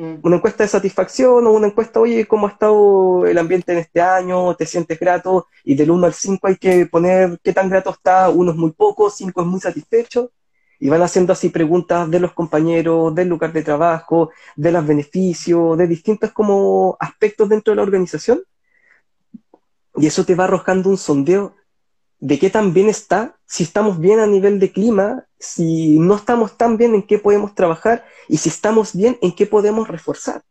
Mm. 0.00 0.20
Una 0.22 0.36
encuesta 0.36 0.64
de 0.64 0.68
satisfacción 0.68 1.46
o 1.46 1.52
una 1.52 1.66
encuesta, 1.66 2.00
oye, 2.00 2.26
¿cómo 2.26 2.46
ha 2.46 2.50
estado 2.50 3.26
el 3.26 3.36
ambiente 3.36 3.72
en 3.72 3.78
este 3.78 4.00
año? 4.00 4.54
¿Te 4.56 4.64
sientes 4.64 4.98
grato? 4.98 5.48
Y 5.62 5.74
del 5.74 5.90
1 5.90 6.06
al 6.06 6.14
5 6.14 6.46
hay 6.46 6.56
que 6.56 6.86
poner 6.86 7.38
qué 7.44 7.52
tan 7.52 7.68
grato 7.68 7.90
está. 7.90 8.30
Uno 8.30 8.52
es 8.52 8.56
muy 8.56 8.70
poco, 8.72 9.10
5 9.10 9.38
es 9.42 9.46
muy 9.46 9.60
satisfecho 9.60 10.32
y 10.78 10.88
van 10.88 11.02
haciendo 11.02 11.34
así 11.34 11.50
preguntas 11.50 12.10
de 12.10 12.18
los 12.18 12.32
compañeros, 12.32 13.14
del 13.14 13.28
lugar 13.28 13.52
de 13.52 13.62
trabajo, 13.62 14.30
de 14.56 14.72
los 14.72 14.86
beneficios, 14.86 15.76
de 15.76 15.86
distintos 15.86 16.32
como 16.32 16.96
aspectos 16.98 17.50
dentro 17.50 17.72
de 17.72 17.76
la 17.76 17.82
organización. 17.82 18.40
Y 19.96 20.06
eso 20.06 20.24
te 20.24 20.34
va 20.34 20.44
arrojando 20.44 20.88
un 20.88 20.96
sondeo 20.96 21.56
de 22.20 22.38
qué 22.38 22.50
tan 22.50 22.72
bien 22.72 22.88
está, 22.88 23.36
si 23.46 23.64
estamos 23.64 23.98
bien 23.98 24.20
a 24.20 24.26
nivel 24.26 24.60
de 24.60 24.72
clima, 24.72 25.26
si 25.38 25.98
no 25.98 26.16
estamos 26.16 26.56
tan 26.56 26.76
bien, 26.76 26.94
en 26.94 27.02
qué 27.02 27.18
podemos 27.18 27.54
trabajar 27.54 28.04
y 28.28 28.36
si 28.36 28.48
estamos 28.48 28.94
bien, 28.94 29.18
en 29.22 29.34
qué 29.34 29.46
podemos 29.46 29.88
reforzar. 29.88 30.42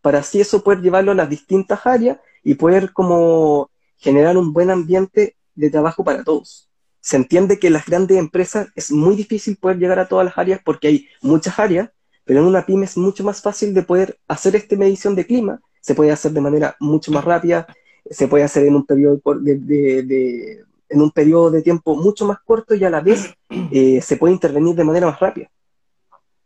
Para 0.00 0.20
así 0.20 0.40
eso 0.40 0.62
poder 0.62 0.80
llevarlo 0.80 1.12
a 1.12 1.14
las 1.14 1.28
distintas 1.28 1.86
áreas 1.86 2.18
y 2.42 2.54
poder 2.54 2.92
como 2.92 3.70
generar 3.98 4.36
un 4.36 4.52
buen 4.52 4.70
ambiente 4.70 5.36
de 5.54 5.70
trabajo 5.70 6.02
para 6.04 6.24
todos 6.24 6.68
se 7.08 7.16
entiende 7.16 7.58
que 7.58 7.70
las 7.70 7.86
grandes 7.86 8.18
empresas 8.18 8.68
es 8.74 8.90
muy 8.90 9.16
difícil 9.16 9.56
poder 9.56 9.78
llegar 9.78 9.98
a 9.98 10.08
todas 10.08 10.26
las 10.26 10.36
áreas 10.36 10.60
porque 10.62 10.88
hay 10.88 11.08
muchas 11.22 11.58
áreas, 11.58 11.90
pero 12.24 12.40
en 12.40 12.46
una 12.46 12.66
pyme 12.66 12.84
es 12.84 12.98
mucho 12.98 13.24
más 13.24 13.40
fácil 13.40 13.72
de 13.72 13.82
poder 13.82 14.18
hacer 14.28 14.56
esta 14.56 14.76
medición 14.76 15.14
de 15.14 15.26
clima, 15.26 15.58
se 15.80 15.94
puede 15.94 16.10
hacer 16.10 16.32
de 16.32 16.42
manera 16.42 16.76
mucho 16.80 17.10
más 17.10 17.24
rápida, 17.24 17.66
se 18.10 18.28
puede 18.28 18.44
hacer 18.44 18.66
en 18.66 18.74
un 18.74 18.84
periodo 18.84 19.20
de, 19.40 20.64
en 20.88 21.00
un 21.00 21.10
periodo 21.10 21.50
de 21.50 21.62
tiempo 21.62 21.96
mucho 21.96 22.26
más 22.26 22.38
corto 22.44 22.74
y 22.74 22.84
a 22.84 22.90
la 22.90 23.00
vez 23.00 23.34
eh, 23.72 24.00
se 24.02 24.16
puede 24.16 24.34
intervenir 24.34 24.74
de 24.74 24.84
manera 24.84 25.06
más 25.06 25.20
rápida. 25.20 25.50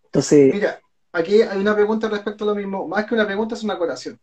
Entonces... 0.05 0.53
Mira, 0.53 0.81
aquí 1.13 1.43
hay 1.43 1.59
una 1.59 1.75
pregunta 1.75 2.09
respecto 2.09 2.45
a 2.45 2.49
lo 2.49 2.55
mismo, 2.55 2.87
más 2.87 3.07
que 3.07 3.15
una 3.15 3.27
pregunta 3.27 3.55
es 3.55 3.63
una 3.63 3.79
coración. 3.79 4.19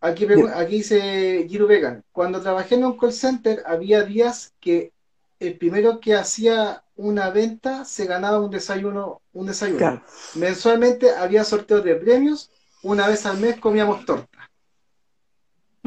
Aquí, 0.00 0.26
aquí 0.54 0.76
dice 0.76 1.46
Giro 1.48 1.66
Vegan. 1.66 2.04
Cuando 2.12 2.40
trabajé 2.40 2.76
en 2.76 2.84
un 2.84 2.96
call 2.96 3.12
center, 3.12 3.64
había 3.66 4.04
días 4.04 4.54
que 4.60 4.92
el 5.40 5.58
primero 5.58 5.98
que 6.00 6.14
hacía 6.14 6.84
una 6.96 7.30
venta 7.30 7.84
se 7.84 8.06
ganaba 8.06 8.40
un 8.40 8.50
desayuno. 8.50 9.22
Un 9.32 9.46
desayuno. 9.46 10.02
Mensualmente 10.34 11.10
había 11.10 11.44
sorteos 11.44 11.84
de 11.84 11.96
premios. 11.96 12.50
Una 12.82 13.08
vez 13.08 13.26
al 13.26 13.38
mes 13.38 13.58
comíamos 13.58 14.04
torta. 14.04 14.47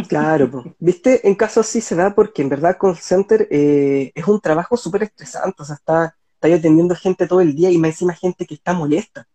Claro, 0.08 0.76
viste, 0.80 1.28
en 1.28 1.36
caso 1.36 1.62
así 1.62 1.82
se 1.82 1.95
da 1.95 2.14
porque 2.14 2.41
en 2.41 2.49
verdad 2.49 2.78
call 2.80 2.97
center 2.97 3.47
eh, 3.52 4.12
es 4.16 4.28
un 4.28 4.39
trabajo 4.39 4.78
súper 4.78 5.04
estresante, 5.04 5.62
o 5.62 5.66
sea, 5.66 5.76
está, 5.76 6.16
está 6.36 6.56
atendiendo 6.56 6.95
gente 6.95 7.28
todo 7.28 7.41
el 7.41 7.56
día 7.56 7.72
y 7.72 7.78
más 7.78 7.91
encima 7.91 8.14
gente 8.14 8.45
que 8.45 8.56
está 8.56 8.74
molesta 8.74 9.28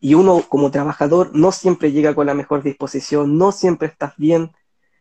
y 0.00 0.14
uno 0.14 0.42
como 0.48 0.70
trabajador 0.70 1.30
no 1.34 1.52
siempre 1.52 1.92
llega 1.92 2.14
con 2.14 2.26
la 2.26 2.34
mejor 2.34 2.62
disposición, 2.62 3.36
no 3.36 3.52
siempre 3.52 3.88
estás 3.88 4.14
bien. 4.16 4.50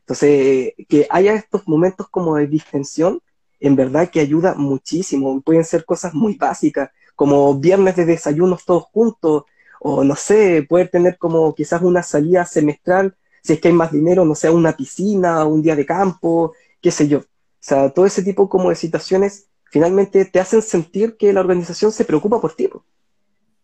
Entonces, 0.01 0.73
que 0.89 1.07
haya 1.09 1.33
estos 1.33 1.67
momentos 1.67 2.09
como 2.09 2.35
de 2.35 2.47
distensión, 2.47 3.21
en 3.59 3.75
verdad 3.75 4.09
que 4.09 4.19
ayuda 4.19 4.55
muchísimo. 4.55 5.41
Pueden 5.41 5.63
ser 5.63 5.85
cosas 5.85 6.13
muy 6.13 6.35
básicas, 6.35 6.91
como 7.15 7.55
viernes 7.55 7.95
de 7.95 8.05
desayunos 8.05 8.65
todos 8.65 8.83
juntos, 8.91 9.43
o 9.79 10.03
no 10.03 10.15
sé, 10.15 10.65
poder 10.67 10.89
tener 10.89 11.17
como 11.17 11.55
quizás 11.55 11.81
una 11.81 12.03
salida 12.03 12.45
semestral, 12.45 13.15
si 13.43 13.53
es 13.53 13.61
que 13.61 13.69
hay 13.69 13.73
más 13.73 13.91
dinero, 13.91 14.25
no 14.25 14.35
sé, 14.35 14.49
una 14.49 14.75
piscina, 14.75 15.45
un 15.45 15.61
día 15.61 15.75
de 15.75 15.85
campo, 15.85 16.53
qué 16.81 16.91
sé 16.91 17.07
yo. 17.07 17.19
O 17.19 17.23
sea, 17.59 17.89
todo 17.89 18.05
ese 18.05 18.23
tipo 18.23 18.49
como 18.49 18.69
de 18.69 18.75
situaciones 18.75 19.47
finalmente 19.71 20.25
te 20.25 20.39
hacen 20.39 20.61
sentir 20.61 21.17
que 21.17 21.33
la 21.33 21.41
organización 21.41 21.91
se 21.91 22.05
preocupa 22.05 22.39
por 22.41 22.53
ti. 22.53 22.69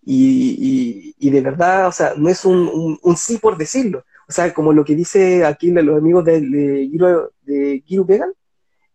Y, 0.03 1.15
y, 1.17 1.29
de 1.31 1.41
verdad, 1.41 1.87
o 1.87 1.91
sea, 1.91 2.13
no 2.15 2.29
es 2.29 2.45
un, 2.45 2.99
un, 3.01 3.17
sí 3.17 3.37
por 3.39 3.57
decirlo. 3.57 4.05
O 4.27 4.31
sea, 4.31 4.53
como 4.53 4.71
lo 4.73 4.85
que 4.85 4.95
dice 4.95 5.45
aquí 5.45 5.71
los 5.71 5.97
amigos 5.97 6.23
de, 6.25 6.41
de, 6.41 6.87
Giro, 6.91 7.31
de 7.43 7.83
Vegan, 8.05 8.33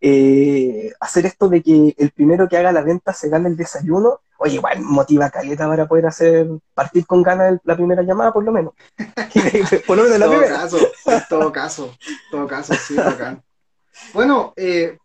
eh, 0.00 0.92
hacer 1.00 1.26
esto 1.26 1.48
de 1.48 1.62
que 1.62 1.94
el 1.98 2.10
primero 2.10 2.48
que 2.48 2.56
haga 2.56 2.72
la 2.72 2.82
venta 2.82 3.12
se 3.12 3.28
gane 3.28 3.48
el 3.48 3.56
desayuno, 3.56 4.20
oye, 4.42 4.54
igual 4.54 4.80
motiva 4.80 5.26
a 5.26 5.30
caleta 5.30 5.68
para 5.68 5.86
poder 5.86 6.06
hacer, 6.06 6.48
partir 6.74 7.06
con 7.06 7.22
ganas 7.22 7.60
la 7.62 7.76
primera 7.76 8.02
llamada, 8.02 8.32
por 8.32 8.42
lo 8.42 8.52
menos. 8.52 8.72
por 9.86 9.96
lo 9.98 10.04
menos 10.04 10.18
la 10.18 10.26
todo 10.26 10.38
primera. 10.38 10.60
Caso, 10.60 10.78
en 10.78 11.22
todo 11.28 11.52
caso, 11.52 11.94
todo 12.30 12.46
caso, 12.46 12.74
sí, 12.74 12.94
bacán. 12.94 13.42
Bueno, 14.14 14.54
eh, 14.56 14.96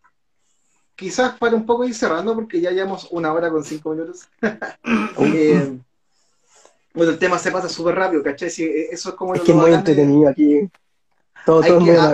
quizás 0.95 1.37
para 1.37 1.55
un 1.55 1.65
poco 1.65 1.83
ir 1.83 1.93
cerrando, 1.93 2.33
porque 2.33 2.61
ya 2.61 2.71
llevamos 2.71 3.09
una 3.11 3.33
hora 3.33 3.49
con 3.49 3.63
cinco 3.63 3.91
minutos. 3.91 4.27
Eh, 5.17 5.77
bueno, 6.93 7.11
el 7.11 7.19
tema 7.19 7.37
se 7.37 7.51
pasa 7.51 7.67
súper 7.67 7.95
rápido, 7.95 8.23
¿cachai? 8.23 8.47
eso 8.47 9.09
es 9.09 9.15
como... 9.15 9.35
Es 9.35 9.41
que 9.41 9.51
es 9.51 9.57
muy 9.57 9.73
entretenido 9.73 10.29
aquí 10.29 10.69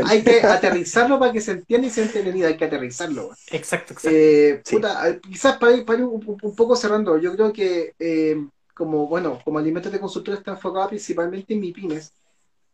hay, 0.05 0.23
que, 0.23 0.41
aterrizarlo 0.43 1.19
para 1.19 1.31
que 1.31 1.41
se 1.41 1.51
entienda 1.51 1.87
y 1.87 1.89
se 1.89 2.03
entienda 2.03 2.47
Hay 2.47 2.57
que 2.57 2.65
aterrizarlo. 2.65 3.31
Exacto, 3.51 3.93
exacto. 3.93 4.09
Eh, 4.11 4.61
quizás 5.21 5.57
para 5.57 5.73
ir, 5.73 5.85
un, 6.03 6.55
poco 6.55 6.75
cerrando, 6.75 7.17
yo 7.17 7.33
creo 7.33 7.53
que 7.53 7.93
eh, 7.99 8.45
como 8.73 9.07
bueno, 9.07 9.39
como 9.43 9.59
alimentos 9.59 9.91
de 9.91 9.99
consultor 9.99 10.35
está 10.35 10.51
enfocado 10.51 10.89
principalmente 10.89 11.53
en 11.53 11.59
MIPIMES. 11.59 12.13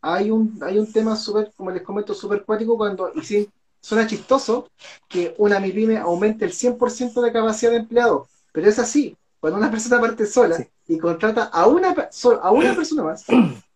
Hay 0.00 0.30
un, 0.30 0.58
hay 0.62 0.78
un 0.78 0.92
tema 0.92 1.16
súper, 1.16 1.52
como 1.56 1.70
les 1.70 1.82
comento, 1.82 2.14
súper 2.14 2.44
cuático 2.44 2.76
cuando, 2.76 3.12
y 3.14 3.22
sí, 3.22 3.50
suena 3.80 4.06
chistoso, 4.06 4.70
que 5.08 5.34
una 5.38 5.60
MIPYME 5.60 5.98
aumente 5.98 6.44
el 6.44 6.52
100% 6.52 7.20
de 7.20 7.32
capacidad 7.32 7.72
de 7.72 7.78
empleado. 7.78 8.28
Pero 8.52 8.68
es 8.68 8.78
así. 8.78 9.16
Cuando 9.40 9.58
una 9.58 9.70
persona 9.70 10.00
parte 10.00 10.26
sola 10.26 10.66
y 10.86 10.98
contrata 10.98 11.44
a 11.44 11.66
una, 11.66 11.94
a 12.42 12.50
una 12.50 12.74
persona 12.74 13.02
más, 13.04 13.24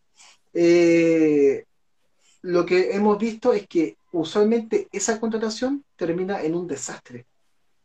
eh, 0.55 1.65
lo 2.43 2.67
que 2.67 2.95
hemos 2.95 3.19
visto 3.19 3.53
es 3.53 3.67
que 3.67 3.97
usualmente 4.13 4.89
esa 4.93 5.19
contratación 5.21 5.85
termina 5.97 6.43
en 6.43 6.55
un 6.55 6.67
desastre. 6.67 7.27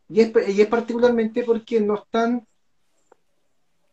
Y 0.08 0.20
es, 0.20 0.32
y 0.48 0.60
es 0.60 0.68
particularmente 0.68 1.44
porque 1.44 1.80
no 1.80 1.96
están 1.96 2.46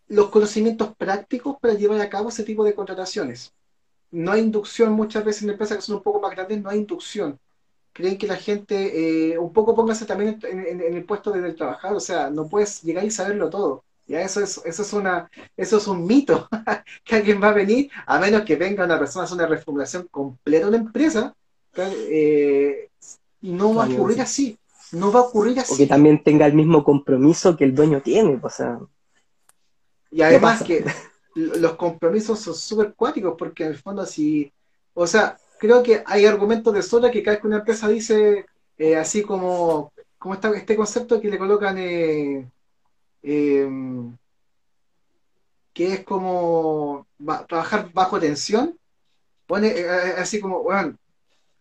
los 0.07 0.30
conocimientos 0.30 0.95
prácticos 0.95 1.57
para 1.59 1.74
llevar 1.74 2.01
a 2.01 2.09
cabo 2.09 2.30
ese 2.30 2.43
tipo 2.43 2.63
de 2.63 2.76
contrataciones. 2.76 3.53
No 4.11 4.32
hay 4.32 4.41
inducción 4.41 4.93
muchas 4.93 5.26
veces 5.26 5.43
en 5.43 5.51
empresas 5.51 5.78
que 5.78 5.84
son 5.84 5.97
un 5.97 6.03
poco 6.03 6.20
más 6.20 6.32
grandes, 6.32 6.61
no 6.61 6.70
hay 6.70 6.80
inducción. 6.80 7.39
Creen 7.93 8.18
que 8.18 8.28
la 8.28 8.36
gente, 8.36 9.34
eh, 9.34 9.38
un 9.38 9.53
poco 9.53 9.76
póngase 9.76 10.05
también 10.05 10.39
en, 10.43 10.82
el 10.82 11.05
puesto 11.05 11.32
del 11.32 11.55
trabajador, 11.55 11.97
o 11.97 12.01
sea, 12.01 12.30
no 12.30 12.47
puedes 12.47 12.84
llegar 12.84 13.05
y 13.05 13.11
saberlo 13.11 13.49
todo. 13.49 13.84
Ya 14.08 14.22
eso 14.22 14.41
es, 14.41 14.62
eso 14.66 14.82
es 14.84 14.93
una, 14.93 15.30
eso 15.58 15.78
es 15.78 15.88
un 15.88 16.06
mito 16.06 16.47
que 17.03 17.16
alguien 17.16 17.41
va 17.41 17.49
a 17.49 17.53
venir, 17.53 17.89
a 18.06 18.20
menos 18.20 18.43
que 18.43 18.56
venga 18.56 18.86
una 18.86 18.99
persona 18.99 19.24
a 19.24 19.26
hacer 19.26 19.38
una 19.38 19.47
reformulación 19.47 20.08
completa 20.12 20.66
de 20.66 20.70
una 20.70 20.78
empresa, 20.78 21.36
eh, 21.78 22.89
no 23.41 23.74
va 23.74 23.86
a 23.86 23.89
ocurrir 23.89 24.22
así. 24.22 24.58
No 24.91 25.12
va 25.12 25.22
a 25.22 25.24
ocurrir 25.24 25.60
así. 25.60 25.74
O 25.74 25.78
que 25.78 25.88
también 25.88 26.24
tenga 26.24 26.45
el 26.45 26.53
mismo 26.53 26.84
compromiso 26.84 27.58
que 27.58 27.64
el 27.64 27.76
dueño 27.76 28.01
tiene, 28.01 28.39
o 28.41 28.49
sea. 28.49 28.80
Y 30.12 30.22
además 30.22 30.64
que 30.64 30.86
los 31.36 31.74
compromisos 31.74 32.39
son 32.39 32.56
súper 32.56 32.93
cuáticos, 32.93 33.36
porque 33.38 33.64
en 33.64 33.72
el 33.72 33.78
fondo 33.78 34.03
así, 34.03 34.51
o 34.93 35.08
sea, 35.08 35.38
creo 35.60 35.84
que 35.84 36.03
hay 36.06 36.26
argumentos 36.26 36.74
de 36.74 36.82
sobra 36.82 37.12
que 37.12 37.24
cada 37.24 37.36
vez 37.36 37.41
que 37.41 37.47
una 37.47 37.58
empresa 37.58 37.88
dice 37.88 38.45
eh, 38.78 38.95
así 38.95 39.22
como, 39.24 39.91
como 40.18 40.34
está 40.34 40.56
este 40.56 40.76
concepto 40.76 41.20
que 41.20 41.30
le 41.30 41.38
colocan 41.38 41.78
eh, 41.78 42.49
Em, 43.28 44.15
que 45.73 45.93
es 45.93 46.03
como 46.05 47.07
trabajar 47.47 47.91
bajo 47.93 48.19
tensión, 48.19 48.80
pone 49.47 49.69
eh, 49.69 49.82
eh, 49.82 50.15
así 50.19 50.39
como, 50.39 50.63
bueno, 50.63 50.97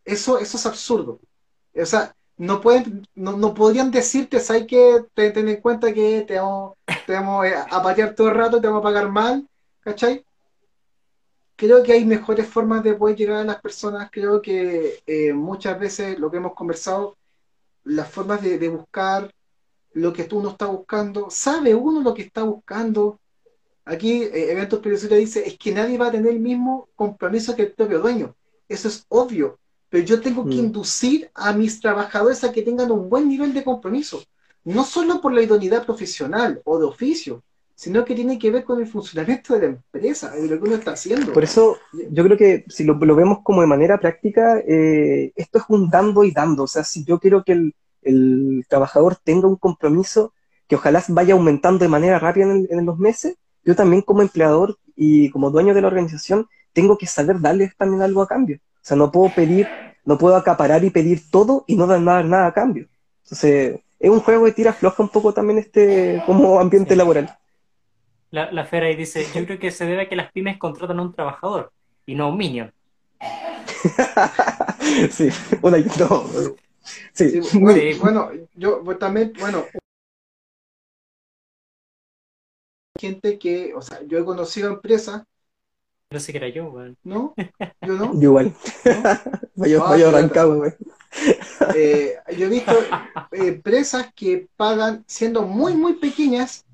eso, 0.04 0.38
eso 0.38 0.56
es 0.58 0.66
absurdo. 0.66 1.20
O 1.74 1.86
sea, 1.86 2.14
no 2.36 2.60
pueden, 2.60 3.06
no, 3.14 3.54
podrían 3.54 3.90
decirte, 3.90 4.38
hay 4.50 4.66
que 4.66 5.04
tener 5.14 5.48
en 5.48 5.60
cuenta 5.62 5.92
que 5.94 6.22
te 6.22 6.38
vamos, 6.38 6.76
eh, 7.46 7.54
a 7.70 7.82
patear 7.82 8.14
todo 8.14 8.28
el 8.28 8.34
rato, 8.36 8.60
te 8.60 8.66
vamos 8.68 8.80
a 8.82 8.84
pagar 8.84 9.10
mal, 9.10 9.48
¿cachai? 9.80 10.24
Creo 11.56 11.82
que 11.82 11.92
hay 11.92 12.04
mejores 12.04 12.46
formas 12.46 12.84
de 12.84 12.94
poder 12.94 13.16
llegar 13.16 13.38
a 13.38 13.44
las 13.44 13.60
personas. 13.60 14.10
Creo 14.12 14.42
que 14.42 15.00
muchas 15.34 15.78
veces 15.78 16.18
lo 16.18 16.30
que 16.30 16.38
hemos 16.38 16.54
conversado, 16.54 17.16
las 17.84 18.10
formas 18.10 18.42
de 18.42 18.68
buscar 18.68 19.32
lo 19.94 20.12
que 20.12 20.24
tú 20.24 20.42
no 20.42 20.50
estás 20.50 20.68
buscando, 20.70 21.28
sabe 21.30 21.74
uno 21.74 22.02
lo 22.02 22.14
que 22.14 22.22
está 22.22 22.42
buscando. 22.42 23.20
Aquí 23.84 24.22
eh, 24.22 24.52
Eventos 24.52 24.80
Periodistas 24.80 25.18
dice, 25.18 25.46
es 25.46 25.56
que 25.56 25.72
nadie 25.72 25.98
va 25.98 26.08
a 26.08 26.12
tener 26.12 26.32
el 26.32 26.40
mismo 26.40 26.88
compromiso 26.94 27.54
que 27.54 27.62
el 27.62 27.72
propio 27.72 28.00
dueño. 28.00 28.34
Eso 28.68 28.88
es 28.88 29.04
obvio, 29.08 29.58
pero 29.88 30.04
yo 30.04 30.20
tengo 30.20 30.44
que 30.44 30.56
mm. 30.56 30.64
inducir 30.66 31.30
a 31.34 31.52
mis 31.52 31.80
trabajadores 31.80 32.42
a 32.44 32.52
que 32.52 32.62
tengan 32.62 32.90
un 32.90 33.08
buen 33.08 33.28
nivel 33.28 33.54
de 33.54 33.62
compromiso, 33.62 34.22
no 34.64 34.84
solo 34.84 35.20
por 35.20 35.32
la 35.32 35.42
idoneidad 35.42 35.84
profesional 35.84 36.60
o 36.64 36.78
de 36.78 36.86
oficio, 36.86 37.42
sino 37.76 38.04
que 38.04 38.14
tiene 38.14 38.38
que 38.38 38.50
ver 38.50 38.64
con 38.64 38.80
el 38.80 38.86
funcionamiento 38.86 39.54
de 39.54 39.60
la 39.60 39.66
empresa, 39.66 40.30
de 40.30 40.48
lo 40.48 40.58
que 40.58 40.68
uno 40.68 40.76
está 40.76 40.92
haciendo. 40.92 41.32
Por 41.32 41.44
eso 41.44 41.76
yo 41.92 42.24
creo 42.24 42.36
que 42.36 42.64
si 42.68 42.84
lo, 42.84 42.96
vemos 42.98 43.38
como 43.42 43.60
de 43.60 43.66
manera 43.66 43.98
práctica, 43.98 44.58
eh, 44.60 45.32
esto 45.34 45.58
es 45.58 45.64
un 45.68 45.90
dando 45.90 46.24
y 46.24 46.30
dando. 46.30 46.64
O 46.64 46.68
sea, 46.68 46.84
si 46.84 47.04
yo 47.04 47.18
quiero 47.18 47.44
que 47.44 47.52
el, 47.52 47.74
el 48.04 48.64
trabajador 48.68 49.16
tenga 49.16 49.48
un 49.48 49.56
compromiso 49.56 50.32
que 50.68 50.76
ojalá 50.76 51.02
vaya 51.08 51.34
aumentando 51.34 51.78
de 51.78 51.88
manera 51.88 52.18
rápida 52.18 52.46
en, 52.46 52.86
los 52.86 52.98
meses, 52.98 53.36
yo 53.64 53.74
también 53.74 54.02
como 54.02 54.22
empleador 54.22 54.78
y 54.96 55.30
como 55.30 55.50
dueño 55.50 55.74
de 55.74 55.82
la 55.82 55.88
organización 55.88 56.46
tengo 56.72 56.96
que 56.98 57.06
saber 57.06 57.40
darles 57.40 57.76
también 57.76 58.02
algo 58.02 58.22
a 58.22 58.28
cambio. 58.28 58.58
O 58.58 58.80
sea, 58.86 58.96
no 58.96 59.10
puedo 59.10 59.34
pedir, 59.34 59.68
no 60.04 60.18
puedo 60.18 60.36
acaparar 60.36 60.84
y 60.84 60.90
pedir 60.90 61.30
todo 61.30 61.64
y 61.66 61.76
no 61.76 61.86
dar 61.86 62.00
nada, 62.00 62.22
nada 62.22 62.46
a 62.48 62.54
cambio. 62.54 62.88
Entonces, 63.22 63.80
es 63.98 64.10
un 64.10 64.20
juego 64.20 64.44
de 64.44 64.52
tira 64.52 64.72
floja 64.72 65.02
un 65.02 65.08
poco 65.08 65.32
también 65.32 65.58
este 65.58 66.22
como 66.26 66.60
ambiente 66.60 66.96
laboral. 66.96 67.36
La, 68.30 68.50
la 68.50 68.64
Fera 68.64 68.86
ahí 68.86 68.96
dice, 68.96 69.24
yo 69.34 69.44
creo 69.46 69.58
que 69.58 69.70
se 69.70 69.86
debe 69.86 70.02
a 70.02 70.08
que 70.08 70.16
las 70.16 70.32
pymes 70.32 70.58
contratan 70.58 70.98
a 70.98 71.02
un 71.02 71.14
trabajador 71.14 71.72
y 72.04 72.14
no 72.14 72.24
a 72.24 72.28
un 72.28 72.36
minion. 72.36 72.72
sí, 75.10 75.28
una, 75.62 75.78
no, 75.98 76.24
Sí, 77.12 77.40
bueno, 77.58 78.30
yo 78.54 78.82
pues, 78.84 78.98
también, 78.98 79.32
bueno, 79.38 79.64
gente 82.98 83.38
que, 83.38 83.74
o 83.74 83.82
sea, 83.82 84.02
yo 84.06 84.18
he 84.18 84.24
conocido 84.24 84.68
empresas. 84.70 85.22
No 86.10 86.20
sé 86.20 86.32
que 86.32 86.38
era 86.38 86.48
yo, 86.48 86.72
¿No? 87.02 87.34
Yo 87.82 87.94
no. 87.94 88.14
Yo 88.20 88.30
igual. 88.30 88.54
vaya, 89.56 89.78
vaya 89.80 90.08
arrancado, 90.08 90.56
güey. 90.56 90.72
Eh, 91.76 92.16
yo 92.36 92.46
he 92.46 92.48
visto 92.48 92.72
empresas 93.30 94.12
que 94.16 94.48
pagan, 94.56 95.04
siendo 95.06 95.42
muy, 95.42 95.74
muy 95.74 95.94
pequeñas, 95.94 96.66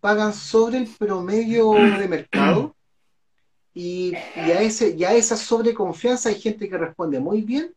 pagan 0.00 0.32
sobre 0.32 0.78
el 0.78 0.88
promedio 0.88 1.72
de 1.72 2.08
mercado. 2.08 2.74
Y, 3.74 4.14
y, 4.36 4.50
a 4.52 4.62
ese, 4.62 4.96
y 4.96 5.04
a 5.04 5.12
esa 5.12 5.36
sobreconfianza 5.36 6.30
hay 6.30 6.40
gente 6.40 6.66
que 6.66 6.78
responde 6.78 7.20
muy 7.20 7.42
bien 7.42 7.74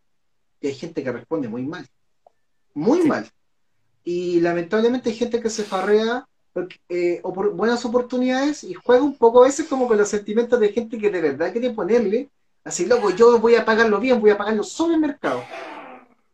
y 0.62 0.68
hay 0.68 0.74
gente 0.74 1.04
que 1.04 1.12
responde 1.12 1.48
muy 1.48 1.64
mal. 1.64 1.88
Muy 2.74 3.04
mal. 3.04 3.30
Y 4.04 4.40
lamentablemente 4.40 5.10
hay 5.10 5.16
gente 5.16 5.42
que 5.42 5.50
se 5.50 5.64
farrea 5.64 6.28
eh, 6.90 7.22
por 7.22 7.54
buenas 7.54 7.86
oportunidades 7.86 8.64
y 8.64 8.74
juega 8.74 9.04
un 9.04 9.16
poco 9.16 9.44
a 9.44 9.48
veces 9.48 9.68
como 9.68 9.88
con 9.88 9.98
los 9.98 10.10
sentimientos 10.10 10.60
de 10.60 10.70
gente 10.70 10.98
que 10.98 11.10
de 11.10 11.22
verdad 11.22 11.52
quiere 11.52 11.72
ponerle, 11.72 12.30
así, 12.64 12.86
loco, 12.86 13.12
yo 13.12 13.40
voy 13.40 13.56
a 13.56 13.66
pagarlo 13.66 14.00
bien, 14.00 14.20
voy 14.20 14.32
a 14.32 14.38
pagarlo 14.38 14.64
sobre 14.64 14.96
el 14.96 15.02
mercado. 15.02 15.44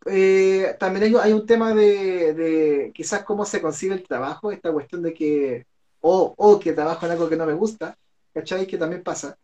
Eh, 0.06 0.76
también 0.80 1.16
hay, 1.18 1.34
un 1.34 1.46
tema 1.46 1.74
de, 1.74 2.92
quizás 2.94 3.24
cómo 3.24 3.46
se 3.46 3.62
consigue 3.62 3.94
el 3.94 4.04
trabajo, 4.04 4.52
esta 4.52 4.72
cuestión 4.72 5.02
de 5.02 5.14
que, 5.14 5.66
o, 6.02 6.60
que 6.60 6.74
trabajo 6.74 7.06
en 7.06 7.14
algo 7.14 7.30
que 7.30 7.38
no 7.38 7.46
me 7.46 7.54
gusta, 7.54 7.98
¿cachai? 8.34 8.68
Que 8.68 8.78
también 8.78 9.04
pasa. 9.04 9.38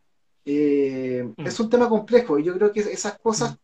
Eh, 0.45 1.27
mm. 1.38 1.47
Es 1.47 1.60
un 1.60 1.69
tema 1.69 1.88
complejo 1.88 2.39
y 2.39 2.43
yo 2.43 2.53
creo 2.53 2.72
que 2.72 2.81
esas 2.81 3.18
cosas 3.19 3.57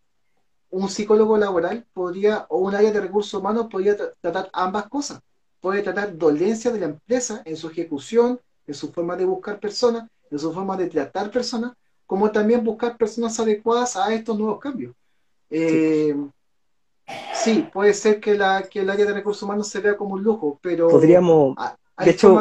un 0.75 0.89
psicólogo 0.89 1.37
laboral 1.37 1.85
podría, 1.93 2.45
o 2.49 2.57
un 2.57 2.75
área 2.75 2.91
de 2.91 2.99
recursos 2.99 3.33
humanos 3.33 3.67
podría 3.71 3.95
tratar 4.19 4.49
ambas 4.51 4.89
cosas. 4.89 5.21
Puede 5.61 5.81
tratar 5.81 6.17
dolencia 6.17 6.69
de 6.69 6.79
la 6.81 6.87
empresa 6.87 7.41
en 7.45 7.55
su 7.55 7.69
ejecución, 7.69 8.41
en 8.67 8.73
su 8.73 8.91
forma 8.91 9.15
de 9.15 9.23
buscar 9.23 9.57
personas, 9.57 10.09
en 10.29 10.37
su 10.37 10.51
forma 10.51 10.75
de 10.75 10.87
tratar 10.87 11.31
personas, 11.31 11.71
como 12.05 12.29
también 12.29 12.61
buscar 12.61 12.97
personas 12.97 13.39
adecuadas 13.39 13.95
a 13.95 14.13
estos 14.13 14.37
nuevos 14.37 14.59
cambios. 14.59 14.93
Eh, 15.49 16.13
sí. 17.33 17.65
puede 17.71 17.93
ser 17.93 18.19
que, 18.19 18.35
la, 18.35 18.63
que 18.63 18.81
el 18.81 18.89
área 18.89 19.05
de 19.05 19.13
recursos 19.13 19.43
humanos 19.43 19.69
se 19.69 19.79
vea 19.79 19.95
como 19.95 20.15
un 20.15 20.23
lujo, 20.23 20.59
pero 20.61 20.89
podríamos, 20.89 21.55
de 22.03 22.11
hecho, 22.11 22.37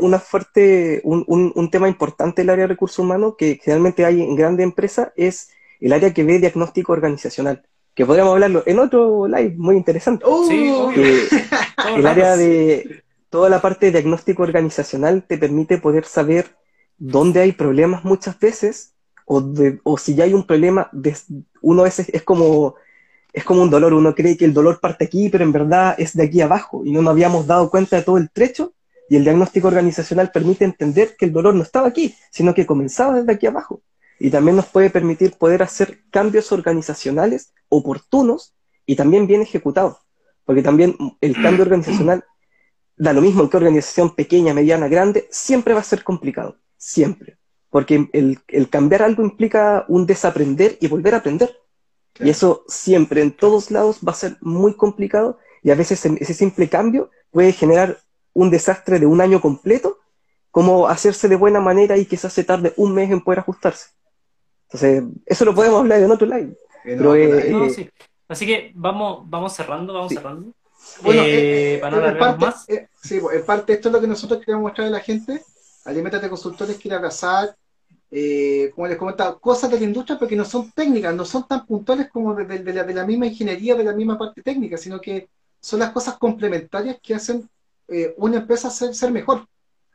una 0.00 0.18
fuerte, 0.18 1.02
un, 1.04 1.24
un, 1.26 1.52
un, 1.54 1.70
tema 1.70 1.88
importante 1.88 2.40
del 2.40 2.50
área 2.50 2.62
de 2.62 2.68
recursos 2.68 3.00
humanos 3.00 3.34
que 3.36 3.60
generalmente 3.62 4.06
hay 4.06 4.22
en 4.22 4.34
grandes 4.34 4.64
empresas 4.64 5.12
es 5.14 5.50
el 5.80 5.92
área 5.92 6.12
que 6.12 6.24
ve 6.24 6.38
diagnóstico 6.38 6.92
organizacional, 6.92 7.62
que 7.94 8.06
podríamos 8.06 8.34
hablarlo 8.34 8.62
en 8.66 8.78
otro 8.78 9.26
live 9.26 9.54
muy 9.56 9.76
interesante. 9.76 10.24
sí, 10.48 10.72
el 11.96 12.06
área 12.06 12.36
de 12.36 13.02
toda 13.28 13.48
la 13.48 13.60
parte 13.60 13.86
de 13.86 13.92
diagnóstico 13.92 14.42
organizacional 14.42 15.24
te 15.26 15.38
permite 15.38 15.78
poder 15.78 16.04
saber 16.04 16.56
dónde 16.98 17.40
hay 17.40 17.52
problemas 17.52 18.04
muchas 18.04 18.38
veces, 18.38 18.94
o, 19.26 19.52
o 19.84 19.98
si 19.98 20.14
ya 20.14 20.24
hay 20.24 20.34
un 20.34 20.46
problema, 20.46 20.90
uno 21.62 21.82
a 21.82 21.84
veces 21.84 22.08
es 22.12 22.22
como 22.22 22.74
es 23.32 23.44
como 23.44 23.62
un 23.62 23.70
dolor, 23.70 23.94
uno 23.94 24.14
cree 24.14 24.36
que 24.36 24.44
el 24.44 24.52
dolor 24.52 24.80
parte 24.80 25.04
aquí, 25.04 25.28
pero 25.28 25.44
en 25.44 25.52
verdad 25.52 25.94
es 25.98 26.16
de 26.16 26.24
aquí 26.24 26.40
abajo 26.40 26.82
y 26.84 26.92
no 26.92 27.02
nos 27.02 27.12
habíamos 27.12 27.46
dado 27.46 27.70
cuenta 27.70 27.96
de 27.96 28.02
todo 28.02 28.18
el 28.18 28.30
trecho 28.30 28.74
y 29.08 29.16
el 29.16 29.24
diagnóstico 29.24 29.68
organizacional 29.68 30.30
permite 30.32 30.64
entender 30.64 31.16
que 31.18 31.26
el 31.26 31.32
dolor 31.32 31.54
no 31.54 31.62
estaba 31.62 31.88
aquí, 31.88 32.14
sino 32.30 32.54
que 32.54 32.66
comenzaba 32.66 33.16
desde 33.16 33.32
aquí 33.32 33.46
abajo. 33.46 33.82
Y 34.20 34.30
también 34.30 34.56
nos 34.56 34.66
puede 34.66 34.90
permitir 34.90 35.32
poder 35.32 35.62
hacer 35.62 36.02
cambios 36.10 36.52
organizacionales 36.52 37.54
oportunos 37.70 38.54
y 38.84 38.94
también 38.94 39.26
bien 39.26 39.40
ejecutados. 39.40 39.96
Porque 40.44 40.62
también 40.62 40.94
el 41.22 41.40
cambio 41.40 41.62
organizacional, 41.62 42.22
da 42.98 43.14
lo 43.14 43.22
mismo 43.22 43.42
en 43.42 43.48
qué 43.48 43.56
organización 43.56 44.14
pequeña, 44.14 44.52
mediana, 44.52 44.88
grande, 44.88 45.26
siempre 45.30 45.72
va 45.72 45.80
a 45.80 45.84
ser 45.84 46.04
complicado. 46.04 46.58
Siempre. 46.76 47.38
Porque 47.70 48.10
el, 48.12 48.38
el 48.48 48.68
cambiar 48.68 49.02
algo 49.02 49.24
implica 49.24 49.86
un 49.88 50.04
desaprender 50.04 50.76
y 50.82 50.88
volver 50.88 51.14
a 51.14 51.18
aprender. 51.18 51.56
Y 52.18 52.28
eso 52.28 52.64
siempre, 52.68 53.22
en 53.22 53.32
todos 53.32 53.70
lados, 53.70 54.00
va 54.06 54.12
a 54.12 54.16
ser 54.16 54.36
muy 54.42 54.74
complicado 54.74 55.38
y 55.62 55.70
a 55.70 55.74
veces 55.74 56.04
ese 56.04 56.34
simple 56.34 56.68
cambio 56.68 57.10
puede 57.30 57.52
generar 57.52 57.98
un 58.34 58.50
desastre 58.50 58.98
de 58.98 59.06
un 59.06 59.22
año 59.22 59.40
completo, 59.40 59.98
como 60.50 60.88
hacerse 60.88 61.28
de 61.28 61.36
buena 61.36 61.60
manera 61.60 61.96
y 61.96 62.04
quizás 62.04 62.34
se 62.34 62.44
tarde 62.44 62.74
un 62.76 62.92
mes 62.92 63.10
en 63.10 63.22
poder 63.22 63.38
ajustarse. 63.38 63.90
Entonces, 64.72 65.04
eso 65.26 65.44
lo 65.44 65.54
podemos 65.54 65.80
hablar 65.80 66.00
en 66.00 66.10
otro 66.10 66.26
live. 66.26 66.56
Pero, 66.84 67.16
eh, 67.16 67.90
Así 68.28 68.46
que 68.46 68.72
vamos, 68.74 69.28
vamos 69.28 69.52
cerrando, 69.52 69.92
vamos 69.92 70.12
cerrando. 70.12 70.52
Bueno, 71.02 71.22
eh, 71.22 71.74
eh, 71.74 71.78
para 71.78 72.18
parte, 72.18 72.44
más. 72.44 72.66
sí, 73.02 73.18
pues, 73.20 73.36
en 73.36 73.44
parte 73.44 73.72
esto 73.72 73.88
es 73.88 73.92
lo 73.92 74.00
que 74.00 74.06
nosotros 74.06 74.40
queremos 74.40 74.62
mostrar 74.62 74.86
a 74.86 74.90
la 74.90 75.00
gente. 75.00 75.42
Alimentate 75.84 76.28
Consultores 76.28 76.76
quiere 76.76 76.96
abrazar, 76.96 77.56
como 78.74 78.86
les 78.86 78.96
comentaba, 78.96 79.38
cosas 79.38 79.70
de 79.70 79.78
la 79.78 79.84
industria, 79.84 80.18
porque 80.18 80.36
no 80.36 80.44
son 80.44 80.70
técnicas, 80.70 81.14
no 81.14 81.24
son 81.24 81.46
tan 81.48 81.66
puntuales 81.66 82.08
como 82.08 82.34
de, 82.34 82.44
de, 82.44 82.72
la, 82.72 82.84
de, 82.84 82.94
la, 82.94 83.04
misma 83.04 83.26
ingeniería, 83.26 83.74
de 83.74 83.84
la 83.84 83.92
misma 83.92 84.16
parte 84.16 84.42
técnica, 84.42 84.76
sino 84.76 85.00
que 85.00 85.28
son 85.60 85.80
las 85.80 85.90
cosas 85.90 86.16
complementarias 86.16 86.98
que 87.02 87.14
hacen 87.14 87.48
eh, 87.88 88.14
una 88.18 88.38
empresa 88.38 88.70
ser, 88.70 88.94
ser 88.94 89.10
mejor, 89.10 89.46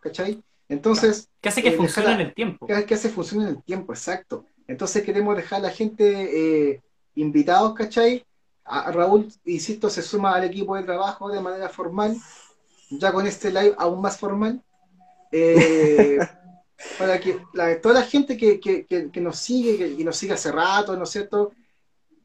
¿cachai? 0.02 0.44
Entonces... 0.68 1.30
¿Qué 1.40 1.50
hace 1.50 1.64
que 1.64 1.70
eh, 1.70 1.78
funcione 1.78 2.12
en 2.12 2.22
el 2.22 2.34
tiempo? 2.34 2.68
¿Qué 2.68 2.74
hace 2.74 3.08
que 3.08 3.14
funcione 3.14 3.46
en 3.46 3.50
el 3.52 3.64
tiempo? 3.64 3.94
Exacto. 3.94 4.46
Entonces 4.68 5.04
queremos 5.04 5.36
dejar 5.36 5.60
a 5.60 5.64
la 5.64 5.70
gente 5.70 6.72
eh, 6.72 6.82
invitados, 7.16 7.74
¿cachai? 7.74 8.26
A, 8.64 8.92
Raúl, 8.92 9.32
insisto, 9.46 9.90
se 9.90 10.02
suma 10.02 10.34
al 10.34 10.46
equipo 10.46 10.76
de 10.76 10.84
trabajo 10.84 11.30
de 11.30 11.42
manera 11.42 11.70
formal, 11.70 12.18
ya 12.90 13.12
con 13.12 13.28
este 13.28 13.50
live 13.52 13.76
aún 13.78 14.02
más 14.02 14.18
formal, 14.18 14.62
para 16.98 17.20
que 17.20 17.40
toda 17.82 17.96
la 17.96 18.04
gente 18.04 18.36
que, 18.38 18.60
que, 18.60 18.86
que, 18.86 19.22
nos 19.22 19.38
sigue, 19.38 19.96
que, 19.96 20.04
nos 20.04 20.18
sigue 20.18 20.34
hace 20.34 20.52
rato, 20.52 20.96
¿no 20.96 21.04
es 21.04 21.10
cierto? 21.10 21.52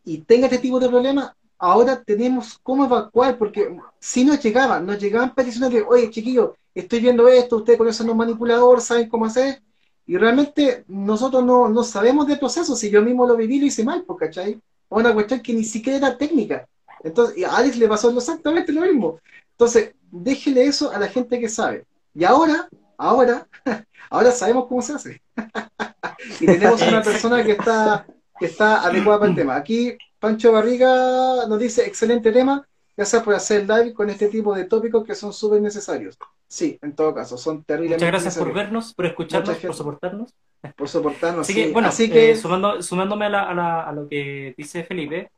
Y 0.05 0.19
tenga 0.19 0.47
este 0.47 0.59
tipo 0.59 0.81
de 0.81 0.89
problemas, 0.89 1.33
ahora 1.59 2.03
tenemos 2.03 2.59
cómo 2.62 2.87
evacuar, 2.87 3.37
porque 3.37 3.77
si 3.99 4.25
nos 4.25 4.43
llegaban, 4.43 4.87
nos 4.87 4.99
llegaban 4.99 5.35
peticiones 5.35 5.71
de, 5.73 5.83
oye, 5.83 6.11
chiquillos, 6.11 6.53
estoy 6.75 7.01
viendo 7.01 7.29
esto, 7.29 7.57
ustedes 7.57 7.79
conocen 7.79 8.09
un 8.09 8.17
manipulador, 8.17 8.81
saben 8.81 9.09
cómo 9.09 9.27
hacer, 9.27 9.62
y 10.11 10.16
realmente 10.16 10.82
nosotros 10.89 11.45
no, 11.45 11.69
no 11.69 11.85
sabemos 11.85 12.27
del 12.27 12.41
proceso, 12.41 12.74
si 12.74 12.91
yo 12.91 13.01
mismo 13.01 13.28
lo 13.28 13.37
viví, 13.37 13.61
lo 13.61 13.66
hice 13.66 13.85
mal, 13.85 14.03
pues, 14.03 14.19
¿cachai? 14.19 14.61
Una 14.89 15.15
cuestión 15.15 15.39
que 15.39 15.55
ni 15.55 15.62
siquiera 15.62 15.99
era 15.99 16.19
técnica. 16.19 16.66
Entonces, 17.05 17.45
a 17.45 17.57
Alex 17.57 17.77
le 17.77 17.87
pasó 17.87 18.11
exactamente 18.11 18.73
lo 18.73 18.81
mismo. 18.81 19.20
Entonces, 19.53 19.95
déjele 20.11 20.65
eso 20.65 20.91
a 20.91 20.99
la 20.99 21.07
gente 21.07 21.39
que 21.39 21.49
sabe. 21.49 21.85
Y 22.12 22.24
ahora, 22.24 22.69
ahora, 22.99 23.47
ahora 24.11 24.32
sabemos 24.32 24.66
cómo 24.66 24.82
se 24.82 24.95
hace. 24.95 25.23
y 26.41 26.47
tenemos 26.47 26.82
una 26.82 27.03
persona 27.03 27.45
que 27.45 27.53
está, 27.53 28.05
que 28.37 28.47
está 28.47 28.82
adecuada 28.82 29.20
para 29.20 29.31
el 29.31 29.37
tema. 29.37 29.55
Aquí 29.55 29.97
Pancho 30.19 30.51
Barriga 30.51 31.47
nos 31.47 31.61
dice, 31.61 31.87
excelente 31.87 32.32
tema, 32.32 32.66
gracias 32.97 33.23
por 33.23 33.37
hacer 33.37 33.61
live 33.61 33.95
con 33.95 34.11
este 34.11 34.27
tipo 34.27 34.57
de 34.57 34.65
tópicos 34.65 35.05
que 35.05 35.15
son 35.15 35.32
súper 35.32 35.62
necesarios. 35.62 36.19
Sí, 36.51 36.77
en 36.82 36.97
todo 36.97 37.14
caso, 37.14 37.39
son 37.39 37.62
terribles. 37.62 37.98
Muchas 37.98 38.09
gracias 38.09 38.36
por 38.36 38.52
vernos, 38.52 38.93
por 38.93 39.06
escucharnos, 39.06 39.56
por 39.59 39.72
soportarnos. 39.72 40.35
Por 40.77 40.89
soportarnos, 40.89 41.48
Así 41.48 41.55
que, 41.55 41.70
bueno, 41.70 41.86
Así 41.86 42.10
que... 42.10 42.32
Eh, 42.32 42.36
sumándome 42.36 43.27
a, 43.27 43.93
lo 43.93 44.09
que 44.09 44.52
dice 44.59 44.82
Felipe, 44.82 45.31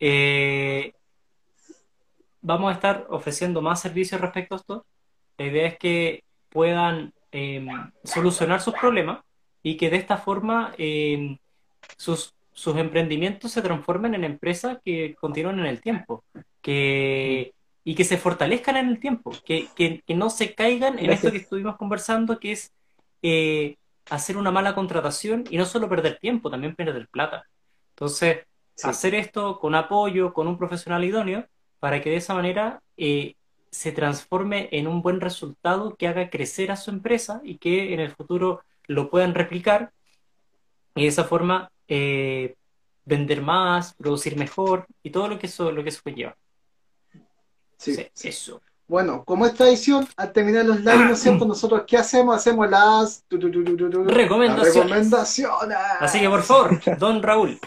eh, 0.00 0.92
vamos 2.40 2.72
a 2.72 2.74
estar 2.74 3.06
ofreciendo 3.10 3.62
más 3.62 3.80
servicios 3.80 4.20
respecto 4.20 4.56
a 4.56 4.58
esto. 4.58 4.86
La 5.38 5.46
idea 5.46 5.68
es 5.68 5.78
que 5.78 6.24
puedan 6.48 7.14
em, 7.30 7.68
solucionar 8.02 8.60
sus 8.60 8.74
problemas 8.74 9.20
y 9.62 9.76
que 9.76 9.88
de 9.88 9.98
esta 9.98 10.16
forma 10.16 10.74
em, 10.78 11.38
sus 11.96 12.34
sus 12.56 12.74
emprendimientos 12.78 13.52
se 13.52 13.60
transformen 13.60 14.14
en 14.14 14.24
empresas 14.24 14.78
que 14.82 15.14
continúen 15.20 15.58
en 15.58 15.66
el 15.66 15.82
tiempo 15.82 16.24
que, 16.62 17.52
y 17.88 17.94
que 17.94 18.02
se 18.02 18.18
fortalezcan 18.18 18.76
en 18.76 18.88
el 18.88 18.98
tiempo, 18.98 19.32
que, 19.44 19.68
que, 19.76 20.02
no 20.16 20.28
se 20.28 20.56
caigan 20.56 20.98
en 20.98 21.10
esto 21.10 21.30
que 21.30 21.36
estuvimos 21.36 21.76
conversando, 21.76 22.40
que 22.40 22.50
es 22.50 22.72
eh, 23.22 23.76
hacer 24.10 24.36
una 24.36 24.50
mala 24.50 24.74
contratación 24.74 25.44
y 25.50 25.56
no 25.56 25.66
solo 25.66 25.88
perder 25.88 26.18
tiempo, 26.18 26.50
también 26.50 26.74
perder 26.74 27.06
plata. 27.06 27.44
Entonces, 27.90 28.38
hacer 28.82 29.14
esto 29.14 29.60
con 29.60 29.76
apoyo, 29.76 30.32
con 30.32 30.48
un 30.48 30.58
profesional 30.58 31.04
idóneo, 31.04 31.46
para 31.78 32.02
que 32.02 32.10
de 32.10 32.16
esa 32.16 32.34
manera 32.34 32.82
eh, 32.96 33.36
se 33.70 33.92
transforme 33.92 34.68
en 34.72 34.88
un 34.88 35.00
buen 35.00 35.20
resultado 35.20 35.94
que 35.94 36.08
haga 36.08 36.28
crecer 36.28 36.72
a 36.72 36.76
su 36.76 36.90
empresa 36.90 37.40
y 37.44 37.58
que 37.58 37.94
en 37.94 38.00
el 38.00 38.10
futuro 38.10 38.62
lo 38.88 39.10
puedan 39.10 39.32
replicar 39.32 39.92
y 40.96 41.02
de 41.02 41.08
esa 41.08 41.22
forma 41.22 41.70
eh, 41.86 42.56
vender 43.04 43.42
más, 43.42 43.94
producir 43.94 44.36
mejor 44.36 44.86
y 45.04 45.10
todo 45.10 45.28
lo 45.28 45.38
que 45.38 45.46
eso, 45.46 45.70
lo 45.70 45.84
que 45.84 45.90
eso 45.90 46.00
conlleva. 46.02 46.36
Sí, 47.78 47.96
Eso. 48.22 48.60
Bueno, 48.88 49.24
como 49.24 49.46
es 49.46 49.54
tradición, 49.54 50.06
al 50.16 50.32
terminar 50.32 50.64
los 50.64 50.78
lives, 50.78 51.00
¿no 51.00 51.12
es 51.12 51.18
cierto? 51.20 51.44
Nosotros, 51.48 51.82
¿qué 51.86 51.96
hacemos? 51.96 52.36
Hacemos 52.36 52.70
las, 52.70 53.24
recomendaciones. 53.28 55.12
Así 56.00 56.20
que, 56.20 56.28
por 56.28 56.42
favor, 56.42 56.80
don 56.98 57.22
Raúl, 57.22 57.58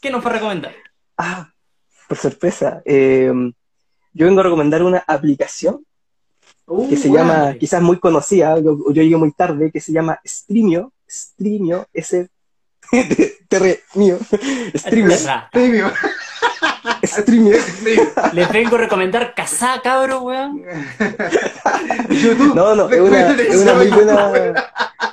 ¿qué 0.00 0.10
nos 0.10 0.24
va 0.24 0.30
a 0.30 0.32
recomendar? 0.34 0.74
Ah, 1.16 1.52
por 2.08 2.16
sorpresa. 2.16 2.80
Em, 2.84 3.52
yo 4.12 4.26
vengo 4.26 4.40
a 4.40 4.44
recomendar 4.44 4.82
una 4.82 5.02
aplicación 5.06 5.84
uh, 6.66 6.88
que 6.88 6.96
se 6.96 7.10
llama, 7.10 7.54
quizás 7.54 7.82
muy 7.82 7.98
conocida, 7.98 8.58
yo, 8.60 8.78
yo 8.92 9.02
llegué 9.02 9.16
muy 9.16 9.32
tarde, 9.32 9.72
que 9.72 9.80
se 9.80 9.92
llama 9.92 10.20
Streamio, 10.24 10.92
Streamio, 11.08 11.88
ese 11.92 12.30
Terre 13.48 13.82
mío. 13.94 14.18
Streamer. 14.74 15.18
Streamer. 15.18 15.92
Streamer. 17.12 17.60
Les 18.32 18.48
vengo 18.50 18.76
a 18.76 18.78
recomendar 18.78 19.34
Casá, 19.34 19.80
cabro, 19.82 20.22
weón. 20.22 20.62
No, 22.54 22.74
no, 22.74 22.90
es 22.90 23.00
una, 23.00 23.30
es 23.32 23.56
una, 23.56 23.74
muy 23.74 23.88
buena. 23.88 24.54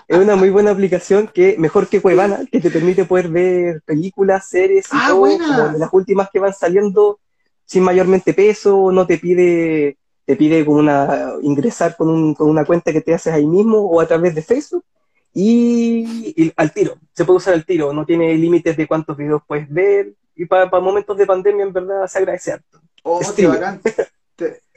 Es 0.07 0.17
una 0.17 0.35
muy 0.35 0.49
buena 0.49 0.71
aplicación 0.71 1.30
que, 1.34 1.55
mejor 1.57 1.88
que 1.88 2.01
Cuevana, 2.01 2.39
que 2.51 2.59
te 2.59 2.71
permite 2.71 3.05
poder 3.05 3.30
ver 3.30 3.81
películas, 3.85 4.47
series 4.49 4.88
y 4.88 4.89
ah, 4.93 5.07
todo, 5.09 5.38
como 5.38 5.77
las 5.77 5.89
últimas 5.91 6.30
que 6.31 6.39
van 6.39 6.53
saliendo 6.53 7.19
sin 7.65 7.84
mayormente 7.84 8.34
peso, 8.34 8.91
no 8.91 9.05
te 9.05 9.17
pide, 9.17 9.97
te 10.26 10.35
pide 10.35 10.65
como 10.65 10.80
una, 10.80 11.34
ingresar 11.41 11.95
con, 11.95 12.09
un, 12.09 12.34
con 12.34 12.49
una 12.49 12.65
cuenta 12.65 12.91
que 12.91 13.01
te 13.01 13.13
haces 13.13 13.34
ahí 13.34 13.45
mismo 13.45 13.77
o 13.77 14.01
a 14.01 14.07
través 14.07 14.34
de 14.34 14.41
Facebook 14.41 14.84
y, 15.34 16.51
al 16.57 16.71
tiro, 16.73 16.97
se 17.13 17.23
puede 17.26 17.38
usar 17.38 17.53
al 17.53 17.65
tiro, 17.65 17.93
no 17.93 18.05
tiene 18.05 18.34
límites 18.35 18.76
de 18.76 18.88
cuántos 18.88 19.15
videos 19.15 19.41
puedes 19.45 19.69
ver, 19.69 20.13
y 20.40 20.45
para, 20.45 20.68
momentos 20.80 21.18
de 21.18 21.26
pandemia 21.26 21.66
en 21.66 21.74
verdad 21.74 22.07
se 22.07 22.18
agradece 22.18 22.53
harto. 22.53 22.80
Oh, 23.03 23.20
qué 23.36 23.45
bacán. 23.45 23.82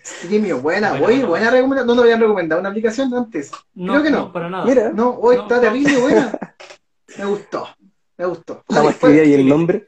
Streamio, 0.05 0.60
buena, 0.60 0.98
buena, 0.98 1.24
buena 1.24 1.51
recomendación. 1.52 1.86
No 1.86 1.94
nos 1.94 2.02
habían 2.02 2.20
recomendado 2.20 2.60
una 2.60 2.70
aplicación 2.70 3.14
antes. 3.14 3.52
No, 3.72 3.93
Creo 3.93 4.02
que 4.02 4.10
no. 4.10 4.18
no 4.18 4.32
para 4.32 4.51
nada. 4.51 4.64
Mira, 4.64 4.90
no, 4.90 5.10
hoy 5.10 5.36
está 5.36 5.60
terrible, 5.60 5.98
buena. 5.98 6.36
Me 7.16 7.26
gustó, 7.26 7.68
me 8.16 8.24
gustó. 8.24 8.64
¿Estamos 8.66 8.89
a 8.89 8.94
escribir 8.94 9.20
ahí 9.20 9.34
el 9.34 9.47
nombre? 9.47 9.86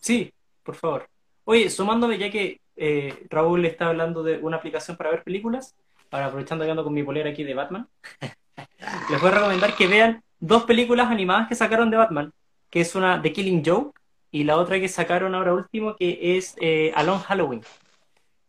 Sí, 0.00 0.32
por 0.62 0.76
favor. 0.76 1.08
Oye, 1.42 1.68
sumándome, 1.68 2.16
ya 2.16 2.30
que 2.30 2.60
eh, 2.76 3.26
Raúl 3.28 3.64
está 3.66 3.88
hablando 3.88 4.22
de 4.22 4.38
una 4.38 4.58
aplicación 4.58 4.96
para 4.96 5.10
ver 5.10 5.24
películas, 5.24 5.74
para 6.08 6.26
aprovechando 6.26 6.64
que 6.64 6.70
ando 6.70 6.84
con 6.84 6.94
mi 6.94 7.02
polera 7.02 7.30
aquí 7.30 7.42
de 7.42 7.54
Batman. 7.54 7.88
les 9.10 9.20
voy 9.20 9.30
a 9.30 9.34
recomendar 9.34 9.74
que 9.74 9.88
vean 9.88 10.22
dos 10.38 10.62
películas 10.62 11.10
animadas 11.10 11.48
que 11.48 11.56
sacaron 11.56 11.90
de 11.90 11.96
Batman, 11.96 12.32
que 12.70 12.82
es 12.82 12.94
una 12.94 13.20
The 13.20 13.32
Killing 13.32 13.64
Joke 13.66 13.99
y 14.30 14.44
la 14.44 14.56
otra 14.56 14.80
que 14.80 14.88
sacaron 14.88 15.34
ahora 15.34 15.54
último, 15.54 15.96
que 15.96 16.36
es 16.36 16.56
eh, 16.60 16.92
Alone 16.94 17.20
Halloween. 17.20 17.62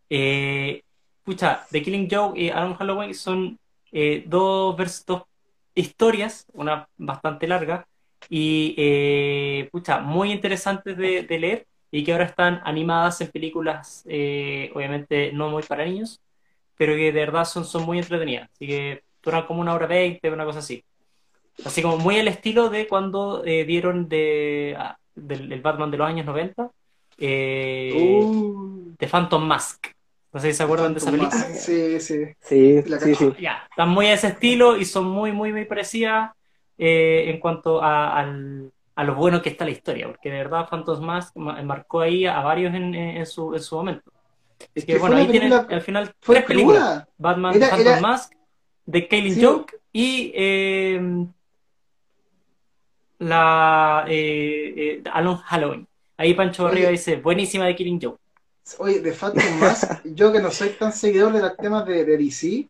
Eh, 0.10 0.84
pucha, 1.24 1.66
The 1.72 1.82
Killing 1.82 2.08
Joke 2.12 2.40
y 2.40 2.50
Alone 2.50 2.76
Halloween 2.76 3.14
son 3.16 3.60
eh, 3.92 4.24
dos, 4.28 4.76
dos 5.06 5.24
historias, 5.76 6.46
una 6.54 6.88
bastante 6.98 7.48
larga, 7.48 7.88
y 8.30 8.76
eh, 8.78 9.70
pucha, 9.72 10.00
muy 10.00 10.32
interesantes 10.32 10.98
de, 10.98 11.24
de, 11.24 11.40
leer 11.40 11.68
y 11.92 12.04
que 12.04 12.12
ahora 12.12 12.26
están 12.26 12.62
animadas 12.64 13.20
en 13.22 13.30
películas, 13.32 14.04
obviamente 14.06 15.32
no 15.34 15.50
muy 15.50 15.64
para 15.64 15.86
niños, 15.86 16.22
pero 16.78 16.96
que 16.96 17.12
de 17.12 17.20
verdad 17.20 17.46
son, 17.46 17.66
son 17.66 17.84
muy 17.84 18.00
entretenidas. 18.00 18.50
Así 18.54 18.68
que 18.68 19.04
duran 19.24 19.46
como 19.46 19.62
una 19.62 19.74
hora 19.74 19.88
veinte, 19.88 20.32
una 20.32 20.46
cosa 20.46 20.60
así. 20.60 20.84
Así 21.66 21.82
como 21.82 21.98
muy 21.98 22.20
al 22.20 22.28
estilo 22.28 22.70
de 22.70 22.88
cuando 22.88 23.44
eh, 23.46 23.66
dieron 23.66 24.10
de, 24.10 24.76
del, 25.28 25.62
Batman 25.62 25.92
de 25.92 25.98
los 25.98 26.08
años 26.08 26.26
90, 26.26 26.70
eh, 27.18 28.22
Uh, 28.24 28.94
The 28.98 29.08
Phantom 29.08 29.44
Mask. 29.46 29.88
No 30.34 30.40
sé 30.40 30.52
si 30.52 30.58
se 30.58 30.64
acuerdan 30.64 30.94
de 30.94 31.00
esa 31.00 31.12
película. 31.12 31.32
Sí, 31.42 32.00
sí. 32.00 32.24
Sí, 32.40 32.82
La 32.88 33.00
sí, 33.00 33.16
sí. 33.16 33.34
Ya, 33.40 33.68
están 33.70 33.90
muy 33.90 34.08
a 34.08 34.14
ese 34.14 34.28
estilo 34.28 34.78
y 34.78 34.86
son 34.86 35.06
muy, 35.06 35.32
muy, 35.34 35.52
muy 35.52 35.66
parecidas 35.66 36.32
eh, 36.78 37.26
en 37.28 37.40
cuanto 37.40 37.84
a, 37.84 38.18
al- 38.18 38.72
a 38.96 39.04
lo 39.04 39.16
bueno 39.16 39.42
que 39.42 39.50
está 39.50 39.66
la 39.66 39.72
historia, 39.72 40.08
porque 40.08 40.30
de 40.32 40.38
verdad 40.38 40.68
Phantom 40.70 41.04
Mask 41.04 41.36
ma- 41.36 41.62
marcó 41.64 42.00
ahí 42.02 42.26
a 42.26 42.40
varios 42.42 42.74
en, 42.74 42.96
en- 42.96 43.26
su, 43.26 43.54
en 43.54 43.60
su 43.62 43.76
momento. 43.76 44.10
Es 44.74 44.86
Que 44.86 44.94
que 44.94 45.00
bueno, 45.00 45.18
ahí 45.18 45.24
una 45.24 45.32
tienen 45.32 45.50
película. 45.50 45.76
al 45.76 45.82
final 45.82 46.12
Fue 46.22 46.36
tres 46.36 46.48
películas. 46.48 47.08
Batman, 47.18 47.56
Era- 47.56 47.70
Phantom 47.70 47.88
era- 47.88 48.00
Mask, 48.02 48.34
The 48.90 49.08
Killing 49.08 49.36
Sí. 49.36 49.44
Joke 49.44 49.74
y 49.92 50.32
eh, 50.34 51.26
la 53.22 54.06
eh, 54.08 55.02
eh, 55.04 55.12
Halloween. 55.46 55.88
Ahí 56.18 56.34
Pancho. 56.34 56.64
Barriga 56.64 56.90
dice, 56.90 57.18
buenísima 57.18 57.66
The 57.68 57.76
Killing 57.76 58.00
Joke. 58.02 58.20
Oye, 58.80 59.00
de 59.00 59.12
Phantom 59.12 59.60
Mask, 59.60 60.02
yo 60.06 60.32
que 60.32 60.40
no 60.40 60.50
soy 60.52 60.70
tan 60.70 60.94
seguidor 60.94 61.34
de 61.34 61.42
los 61.42 61.58
temas 61.58 61.86
de, 61.86 62.06
de 62.06 62.18
DC, 62.18 62.70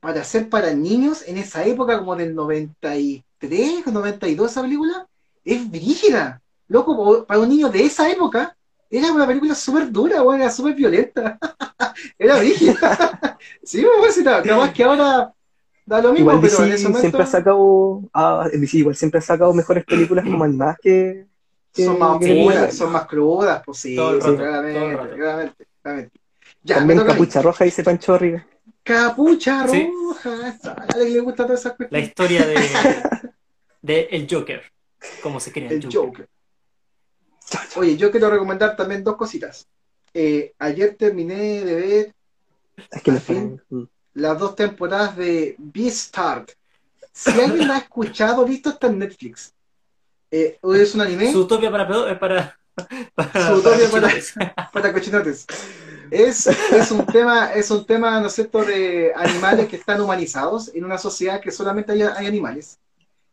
para 0.00 0.24
ser 0.24 0.48
para 0.48 0.72
niños 0.72 1.22
en 1.26 1.36
esa 1.36 1.64
época, 1.64 1.98
como 1.98 2.16
del 2.16 2.34
93 2.34 3.86
o 3.86 3.90
92, 3.90 4.50
esa 4.50 4.62
película, 4.62 5.06
es 5.44 5.70
brígida. 5.70 6.40
Loco, 6.68 7.24
para 7.26 7.40
un 7.40 7.48
niño 7.48 7.68
de 7.68 7.84
esa 7.84 8.10
época, 8.10 8.56
era 8.88 9.12
una 9.12 9.26
película 9.26 9.54
súper 9.54 9.90
dura, 9.90 10.22
bueno, 10.22 10.42
era 10.42 10.52
súper 10.52 10.74
violenta. 10.74 11.38
era 12.18 12.38
brígida. 12.38 13.38
sí, 13.62 13.84
sí, 14.12 14.24
nada 14.24 14.56
más 14.56 14.72
que 14.72 14.84
ahora 14.84 15.32
da 15.90 16.00
lo 16.00 16.12
mismo, 16.12 16.30
Igual 16.30 16.40
pero 16.40 16.56
DC 16.56 16.64
en 16.64 16.72
ese 16.72 16.84
momento 16.84 17.00
siempre 17.00 17.22
ha 17.22 17.26
sacado, 17.26 18.02
ah, 18.14 18.48
DC 18.52 18.78
igual 18.78 18.94
siempre 18.94 19.18
ha 19.18 19.22
sacado 19.22 19.52
mejores 19.52 19.84
películas 19.84 20.24
como 20.24 20.44
animadas 20.44 20.78
que, 20.80 21.26
que- 21.74 21.84
son 21.84 21.98
más 21.98 22.18
que 22.18 22.26
Sí, 22.26 22.42
buenas. 22.44 22.74
son 22.76 22.92
más 22.92 23.06
crudas, 23.06 23.62
pues 23.64 23.78
sí, 23.78 23.96
Todo 23.96 24.10
el 24.14 24.22
sí, 24.22 24.26
rato, 24.28 24.36
claramente, 24.38 24.78
todo 24.80 24.90
el 24.90 24.96
rato. 24.98 25.16
claramente, 25.16 25.66
claramente. 25.82 26.20
Ya, 26.62 26.74
También 26.76 27.00
a. 27.00 27.06
Capucha 27.06 27.42
Roja 27.42 27.64
dice 27.64 27.82
Pancho 27.84 28.12
Barriga. 28.12 28.46
Capucha 28.82 29.66
Sí. 29.66 29.90
roja, 29.92 30.58
sale 30.58 31.04
que 31.04 31.10
le 31.10 31.20
gusta 31.20 31.44
todas 31.46 31.60
esas 31.60 31.74
La 31.90 31.98
historia 31.98 32.46
de, 32.46 32.58
de 33.82 34.00
El 34.10 34.26
Joker. 34.30 34.62
Cómo 35.22 35.40
se 35.40 35.52
crea 35.52 35.68
el, 35.68 35.76
El 35.76 35.82
Joker. 35.84 36.00
Joker. 36.00 36.28
Oye, 37.76 37.96
yo 37.96 38.10
quiero 38.10 38.30
recomendar 38.30 38.76
también 38.76 39.02
dos 39.02 39.16
cositas. 39.16 39.66
Eh, 40.14 40.52
ayer 40.58 40.96
terminé 40.96 41.64
de 41.64 41.74
ver 41.74 42.14
Es 42.90 43.02
que 43.02 43.10
Al 43.10 43.20
fin. 43.20 43.60
Las 44.14 44.38
dos 44.38 44.54
temporadas 44.56 45.16
de 45.16 45.54
Beastars. 45.58 46.56
Si 47.12 47.30
alguien 47.40 47.68
la 47.68 47.76
ha 47.76 47.78
escuchado, 47.78 48.44
visto, 48.44 48.70
está 48.70 48.86
en 48.88 48.98
Netflix. 48.98 49.52
Eh, 50.30 50.58
es 50.74 50.94
un 50.94 51.00
anime 51.00 51.32
Zootopia 51.32 51.70
para, 51.70 51.88
pedo- 51.88 52.18
para, 52.18 52.58
para, 53.14 53.30
Zootopia 53.48 53.88
para- 53.90 54.08
cochinotes. 54.08 54.34
para 54.72 54.92
cochinotes. 54.92 55.46
Es, 56.10 56.46
es 56.46 56.90
un 56.90 57.06
tema, 57.06 57.52
es 57.52 57.70
un 57.70 57.84
tema, 57.86 58.20
¿no 58.20 58.26
es 58.26 58.32
cierto?, 58.34 58.64
de 58.64 59.12
animales 59.14 59.68
que 59.68 59.76
están 59.76 60.00
humanizados 60.00 60.70
en 60.74 60.84
una 60.84 60.98
sociedad 60.98 61.40
que 61.40 61.50
solamente 61.52 61.92
hay, 61.92 62.02
hay 62.02 62.26
animales. 62.26 62.78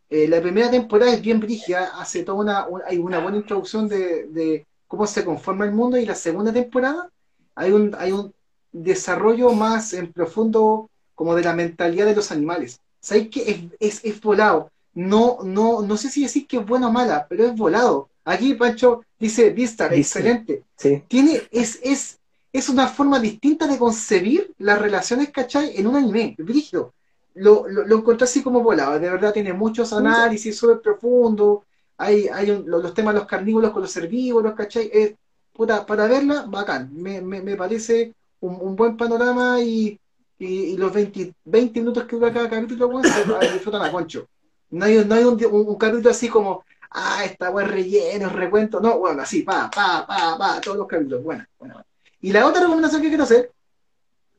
Eh, 0.09 0.27
la 0.27 0.41
primera 0.41 0.69
temporada 0.71 1.11
es 1.13 1.21
bien 1.21 1.39
brígida, 1.39 1.91
hace 1.99 2.23
toda 2.23 2.37
una, 2.39 2.67
un- 2.67 2.81
hay 2.85 2.97
una 2.97 3.19
buena 3.19 3.37
introducción 3.37 3.87
de, 3.87 4.27
de 4.27 4.65
cómo 4.87 5.05
se 5.07 5.25
conforma 5.25 5.65
el 5.65 5.71
mundo 5.71 5.97
y 5.97 6.05
la 6.05 6.15
segunda 6.15 6.53
temporada 6.53 7.09
hay 7.55 7.71
un, 7.71 7.95
hay 7.99 8.11
un 8.11 8.33
desarrollo 8.71 9.51
más 9.53 9.93
en 9.93 10.11
profundo 10.13 10.89
como 11.15 11.35
de 11.35 11.43
la 11.43 11.53
mentalidad 11.53 12.05
de 12.05 12.15
los 12.15 12.31
animales. 12.31 12.79
¿Sabéis 12.99 13.29
que 13.29 13.49
es, 13.51 13.59
es, 13.79 14.05
es 14.05 14.21
volado? 14.21 14.71
No, 14.93 15.37
no, 15.43 15.81
no 15.81 15.97
sé 15.97 16.09
si 16.09 16.23
decir 16.23 16.47
que 16.47 16.57
es 16.57 16.65
buena 16.65 16.87
o 16.87 16.91
mala, 16.91 17.27
pero 17.29 17.45
es 17.45 17.55
volado. 17.55 18.09
Aquí 18.25 18.55
Pancho 18.55 19.01
dice, 19.19 19.51
Vista, 19.51 19.87
Dice. 19.87 19.97
excelente 19.97 20.63
Sí, 20.75 21.03
tiene, 21.07 21.41
es, 21.51 21.79
es, 21.83 22.19
es 22.51 22.69
una 22.69 22.87
forma 22.87 23.19
distinta 23.19 23.67
de 23.67 23.77
concebir 23.77 24.51
las 24.57 24.79
relaciones, 24.81 25.29
¿cachai? 25.31 25.77
En 25.77 25.87
un 25.87 25.95
anime, 25.95 26.35
brígido. 26.37 26.93
Lo, 27.35 27.67
lo, 27.67 27.85
lo 27.85 27.97
encontré 27.97 28.25
así 28.25 28.41
como 28.41 28.61
volado, 28.63 28.99
de 28.99 29.09
verdad 29.09 29.31
tiene 29.33 29.53
muchos 29.53 29.93
análisis 29.93 30.57
súper 30.57 30.81
profundos, 30.81 31.59
hay, 31.97 32.27
hay 32.27 32.49
un- 32.51 32.69
los, 32.69 32.81
los 32.83 32.93
temas 32.93 33.13
de 33.13 33.19
los 33.19 33.27
carnívoros 33.29 33.71
con 33.71 33.83
los 33.83 33.95
herbívoros, 33.95 34.53
¿cachai? 34.55 34.89
Es, 34.91 35.13
puta, 35.53 35.85
para 35.85 36.07
verla, 36.07 36.45
bacán, 36.47 36.89
me, 36.93 37.21
me, 37.21 37.41
me 37.41 37.55
parece 37.55 38.13
un, 38.39 38.75
buen 38.75 38.97
panorama 38.97 39.59
y, 39.61 39.99
y, 40.39 40.77
los 40.77 40.93
20, 40.93 41.33
20 41.45 41.79
minutos 41.79 42.05
que 42.05 42.15
dura 42.15 42.33
cada 42.33 42.49
capítulo, 42.49 42.87
weón, 42.87 43.03
se 43.03 43.53
disfrutan 43.53 43.81
a 43.81 43.91
concho. 43.91 44.27
No 44.69 44.85
hay, 44.85 45.03
no 45.05 45.15
hay 45.15 45.23
un, 45.23 45.43
un, 45.45 45.77
capítulo 45.77 46.09
así 46.09 46.29
como, 46.29 46.63
ah, 46.91 47.23
esta 47.25 47.49
weá 47.49 47.65
es 47.65 47.71
relleno, 47.71 48.29
recuento, 48.29 48.79
no, 48.79 48.99
bueno, 48.99 49.21
así, 49.21 49.43
pa, 49.43 49.69
pa, 49.69 50.05
pa, 50.05 50.37
pa, 50.37 50.61
todos 50.61 50.77
los 50.77 50.87
capítulos, 50.87 51.23
buena, 51.23 51.47
buena, 51.57 51.75
buena. 51.75 51.87
Y 52.21 52.31
la 52.31 52.45
otra 52.45 52.61
recomendación 52.61 53.01
que 53.01 53.09
quiero 53.09 53.23
hacer, 53.23 53.51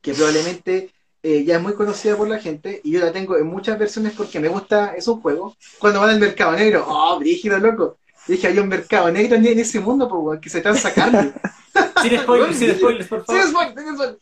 que 0.00 0.12
probablemente 0.12 0.92
eh, 1.22 1.44
ya 1.44 1.56
es 1.56 1.62
muy 1.62 1.74
conocida 1.74 2.16
por 2.16 2.28
la 2.28 2.38
gente, 2.38 2.80
y 2.84 2.92
yo 2.92 3.00
la 3.00 3.12
tengo 3.12 3.36
en 3.36 3.46
muchas 3.46 3.78
versiones 3.78 4.12
porque 4.12 4.40
me 4.40 4.48
gusta, 4.48 4.94
es 4.94 5.08
un 5.08 5.20
juego, 5.20 5.56
cuando 5.78 6.00
van 6.00 6.10
al 6.10 6.20
mercado 6.20 6.52
negro, 6.52 6.84
oh, 6.86 7.18
brígido, 7.18 7.58
loco. 7.58 7.98
Dije, 8.28 8.46
hay 8.46 8.58
un 8.58 8.68
mercado 8.68 9.10
negro 9.10 9.36
en 9.36 9.58
ese 9.58 9.80
mundo, 9.80 10.06
pues, 10.08 10.38
que 10.40 10.50
se 10.50 10.58
están 10.58 10.76
sacando. 10.76 11.32
Sin 12.02 12.18
spoilers, 12.18 12.56
sin 12.58 12.74
spoilers, 12.74 13.08
por 13.08 13.24
favor. 13.24 13.42
spoiler, 13.42 13.74
sí, 13.74 13.94
spoiler. 13.94 14.18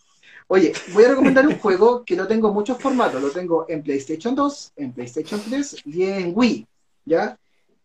Oye, 0.48 0.72
voy 0.92 1.04
a 1.04 1.08
recomendar 1.08 1.46
un 1.46 1.58
juego 1.58 2.04
que 2.04 2.14
lo 2.14 2.28
tengo 2.28 2.48
en 2.48 2.54
muchos 2.54 2.78
formatos. 2.78 3.20
Lo 3.20 3.30
tengo 3.30 3.66
en 3.68 3.82
PlayStation 3.82 4.34
2, 4.34 4.72
en 4.76 4.92
PlayStation 4.92 5.40
3 5.40 5.76
y 5.86 6.04
en 6.04 6.32
Wii. 6.34 6.66
¿Ya? 7.04 7.36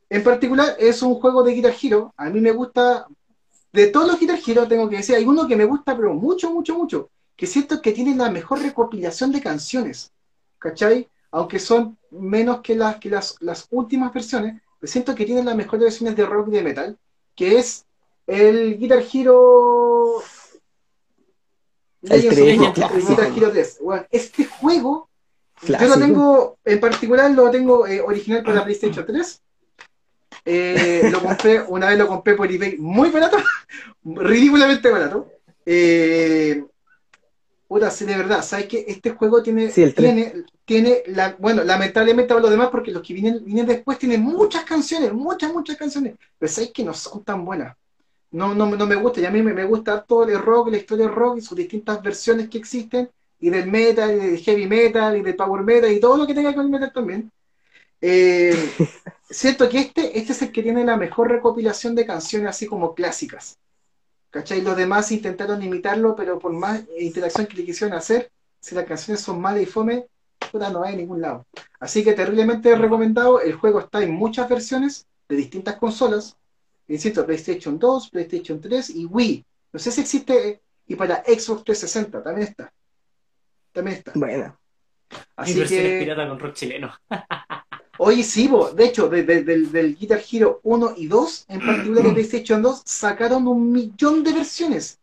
En 0.09 0.23
particular, 0.23 0.75
es 0.77 1.01
un 1.01 1.15
juego 1.15 1.41
de 1.41 1.53
Guitar 1.53 1.73
Hero. 1.81 2.13
A 2.17 2.29
mí 2.29 2.39
me 2.39 2.51
gusta. 2.51 3.07
De 3.73 3.87
todos 3.87 4.07
los 4.07 4.19
Guitar 4.19 4.37
Hero, 4.45 4.67
tengo 4.67 4.89
que 4.89 4.97
decir, 4.97 5.15
hay 5.15 5.25
uno 5.25 5.47
que 5.47 5.55
me 5.55 5.65
gusta, 5.65 5.95
pero 5.95 6.13
mucho, 6.13 6.51
mucho, 6.51 6.77
mucho. 6.77 7.09
Que 7.35 7.47
siento 7.47 7.81
que 7.81 7.93
tiene 7.93 8.15
la 8.15 8.29
mejor 8.29 8.61
recopilación 8.61 9.31
de 9.31 9.41
canciones. 9.41 10.11
¿Cachai? 10.59 11.07
Aunque 11.31 11.57
son 11.57 11.97
menos 12.11 12.61
que 12.61 12.75
las, 12.75 12.97
que 12.97 13.09
las, 13.09 13.37
las 13.39 13.67
últimas 13.71 14.13
versiones, 14.13 14.61
siento 14.83 15.15
que 15.15 15.25
tiene 15.25 15.43
las 15.43 15.55
mejores 15.55 15.83
versiones 15.83 16.15
de 16.15 16.25
rock 16.25 16.49
y 16.49 16.51
de 16.51 16.63
metal. 16.63 16.97
Que 17.35 17.59
es 17.59 17.85
el 18.27 18.77
Guitar 18.77 19.03
Hero. 19.13 20.21
El 22.03 22.09
Legends 22.09 22.35
3, 22.35 22.41
of 22.41 22.47
el 22.47 22.59
Rock, 22.59 22.73
clásico. 22.75 23.09
Guitar 23.09 23.37
Hero 23.37 23.51
3. 23.51 23.77
Bueno, 23.81 24.05
este 24.11 24.45
juego, 24.45 25.09
yo 25.61 25.87
lo 25.87 25.99
tengo, 25.99 26.57
en 26.65 26.79
particular 26.79 27.31
lo 27.31 27.51
tengo 27.51 27.87
eh, 27.87 28.01
original 28.01 28.43
para 28.43 28.63
PlayStation 28.63 29.05
3. 29.05 29.41
Eh, 30.45 31.09
lo 31.11 31.21
compré, 31.21 31.61
una 31.61 31.89
vez 31.89 31.99
lo 31.99 32.07
compré 32.07 32.33
por 32.33 32.51
eBay 32.51 32.77
muy 32.77 33.09
barato, 33.09 33.37
ridículamente 34.03 34.89
barato. 34.89 35.29
Eh, 35.65 36.63
puta, 37.67 37.91
sí, 37.91 38.05
de 38.05 38.17
verdad, 38.17 38.41
¿sabes 38.43 38.65
qué? 38.65 38.85
Este 38.87 39.11
juego 39.11 39.43
tiene, 39.43 39.69
Sí, 39.69 39.91
tiene, 39.91 40.45
tiene 40.71 41.03
la, 41.07 41.35
bueno, 41.37 41.65
lamentablemente 41.65 42.31
hablo 42.31 42.49
de 42.49 42.55
más 42.55 42.69
porque 42.69 42.91
los 42.91 43.03
que 43.05 43.13
vienen, 43.13 43.43
vienen 43.43 43.65
después 43.65 43.99
tienen 43.99 44.21
muchas 44.21 44.63
canciones, 44.63 45.11
muchas, 45.11 45.51
muchas 45.51 45.75
canciones, 45.75 46.15
pero 46.39 46.49
¿sabes 46.49 46.71
que 46.71 46.81
no 46.81 46.93
son 46.93 47.25
tan 47.25 47.43
buenas? 47.43 47.75
No, 48.31 48.55
no, 48.55 48.65
no 48.65 48.87
me 48.87 48.95
gusta, 48.95 49.19
y 49.19 49.25
a 49.25 49.31
mí 49.31 49.41
me, 49.41 49.53
me 49.53 49.65
gusta 49.65 50.01
todo 50.01 50.23
el 50.23 50.39
rock, 50.39 50.69
la 50.69 50.77
historia 50.77 51.07
del 51.07 51.13
rock 51.13 51.39
y 51.39 51.41
sus 51.41 51.57
distintas 51.57 52.01
versiones 52.01 52.47
que 52.47 52.57
existen, 52.57 53.09
y 53.41 53.49
del 53.49 53.69
metal, 53.69 54.11
y 54.11 54.15
del 54.15 54.37
heavy 54.37 54.65
metal, 54.65 55.17
y 55.17 55.21
del 55.21 55.35
power 55.35 55.61
metal, 55.61 55.91
y 55.91 55.99
todo 55.99 56.15
lo 56.15 56.25
que 56.25 56.33
tenga 56.33 56.55
con 56.55 56.63
el 56.63 56.71
metal 56.71 56.93
también. 56.93 57.29
Eh, 57.99 58.55
siento 59.29 59.67
que 59.67 59.79
este, 59.79 60.17
este 60.17 60.31
es 60.31 60.41
el 60.41 60.53
que 60.53 60.63
tiene 60.63 60.85
la 60.85 60.95
mejor 60.95 61.29
recopilación 61.29 61.95
de 61.95 62.05
canciones 62.05 62.47
así 62.47 62.65
como 62.65 62.95
clásicas. 62.95 63.57
¿Cachai? 64.29 64.61
Los 64.61 64.77
demás 64.77 65.11
intentaron 65.11 65.61
imitarlo, 65.61 66.15
pero 66.15 66.39
por 66.39 66.53
más 66.53 66.81
interacción 66.97 67.45
que 67.45 67.57
le 67.57 67.65
quisieron 67.65 67.93
hacer, 67.97 68.31
si 68.61 68.73
las 68.73 68.85
canciones 68.85 69.19
son 69.19 69.41
malas 69.41 69.63
y 69.63 69.65
fome, 69.65 70.07
puta, 70.51 70.69
no 70.69 70.83
hay 70.83 70.93
en 70.93 70.99
ningún 70.99 71.21
lado. 71.21 71.45
Así 71.79 72.03
que 72.03 72.13
terriblemente 72.13 72.75
recomendado. 72.75 73.39
El 73.41 73.53
juego 73.53 73.79
está 73.79 74.03
en 74.03 74.11
muchas 74.13 74.47
versiones 74.49 75.07
de 75.29 75.35
distintas 75.35 75.75
consolas. 75.77 76.35
Insisto, 76.87 77.25
PlayStation 77.25 77.79
2, 77.79 78.09
PlayStation 78.09 78.59
3 78.59 78.89
y 78.91 79.05
Wii. 79.05 79.45
No 79.73 79.79
sé 79.79 79.91
si 79.91 80.01
existe 80.01 80.61
y 80.87 80.95
para 80.95 81.23
Xbox 81.23 81.63
360 81.63 82.21
también 82.23 82.47
está. 82.49 82.71
También 83.71 83.97
está. 83.97 84.11
Bueno, 84.15 84.57
Así 85.37 85.57
versiones 85.57 85.87
que, 85.87 85.99
pirata 85.99 86.27
con 86.27 86.39
rock 86.39 86.53
chileno. 86.53 86.91
oye, 87.97 88.23
sí, 88.23 88.47
bo, 88.47 88.71
de 88.71 88.85
hecho, 88.85 89.07
de- 89.07 89.23
de- 89.23 89.43
del, 89.43 89.71
del 89.71 89.95
Guitar 89.95 90.21
Hero 90.29 90.59
1 90.63 90.93
y 90.97 91.07
2, 91.07 91.45
en 91.49 91.65
particular 91.65 92.03
de 92.03 92.11
PlayStation 92.11 92.61
2, 92.61 92.81
sacaron 92.85 93.47
un 93.47 93.71
millón 93.71 94.23
de 94.23 94.33
versiones. 94.33 94.99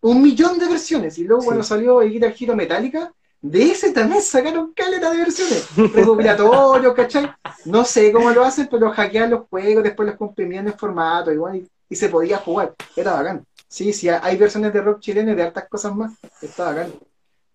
Un 0.00 0.22
millón 0.22 0.58
de 0.58 0.66
versiones. 0.68 1.18
Y 1.18 1.24
luego 1.24 1.42
Sí. 1.42 1.46
cuando 1.46 1.62
salió 1.64 2.00
el 2.02 2.10
Guitar 2.10 2.34
Hero 2.38 2.56
Metallica, 2.56 3.12
de 3.40 3.70
ese 3.70 3.92
también 3.92 4.20
sacaron 4.22 4.72
caleta 4.74 5.10
de 5.10 5.18
versiones. 5.18 5.66
Recopilatorios, 5.76 6.94
¿cachai? 6.94 7.32
No 7.64 7.84
sé 7.84 8.10
cómo 8.12 8.30
lo 8.30 8.44
hacen, 8.44 8.68
pero 8.70 8.90
hackean 8.90 9.30
los 9.30 9.46
juegos, 9.48 9.84
después 9.84 10.08
los 10.08 10.16
comprimían 10.16 10.66
en 10.66 10.76
formato 10.78 11.32
igual, 11.32 11.56
y, 11.56 11.68
y 11.88 11.96
se 11.96 12.08
podía 12.08 12.38
jugar. 12.38 12.74
Era 12.96 13.12
bacán. 13.14 13.44
Sí, 13.68 13.92
sí, 13.92 14.08
hay 14.08 14.36
versiones 14.36 14.72
de 14.72 14.80
rock 14.80 15.00
chileno 15.00 15.32
y 15.32 15.34
de 15.34 15.42
hartas 15.42 15.68
cosas 15.68 15.94
más. 15.94 16.12
Está 16.42 16.66
bacán. 16.66 16.92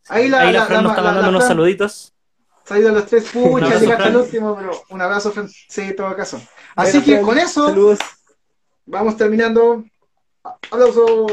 Ahí 0.09 0.29
la, 0.29 0.41
Ahí 0.41 0.53
la, 0.53 0.59
la- 0.59 0.65
Fran 0.65 0.77
la- 0.77 0.81
nos 0.83 0.91
está 0.91 1.01
mandando 1.03 1.29
unos 1.29 1.45
saluditos. 1.47 2.13
Salido 2.65 2.91
los 2.93 3.05
tres, 3.07 3.25
pucha, 3.25 3.77
llegaste 3.77 4.03
al 4.03 4.15
último, 4.15 4.55
pero 4.55 4.71
un 4.89 5.01
abrazo, 5.01 5.31
Fran. 5.31 5.49
Sí, 5.49 5.81
en 5.81 5.95
todo 5.97 6.15
caso. 6.15 6.41
Así 6.75 6.99
Bueno, 6.99 7.05
que 7.05 7.11
Fran, 7.15 7.25
con 7.25 7.37
eso 7.39 7.67
saludos. 7.67 7.99
vamos 8.85 9.17
terminando. 9.17 9.83
Aplauso. 10.71 11.25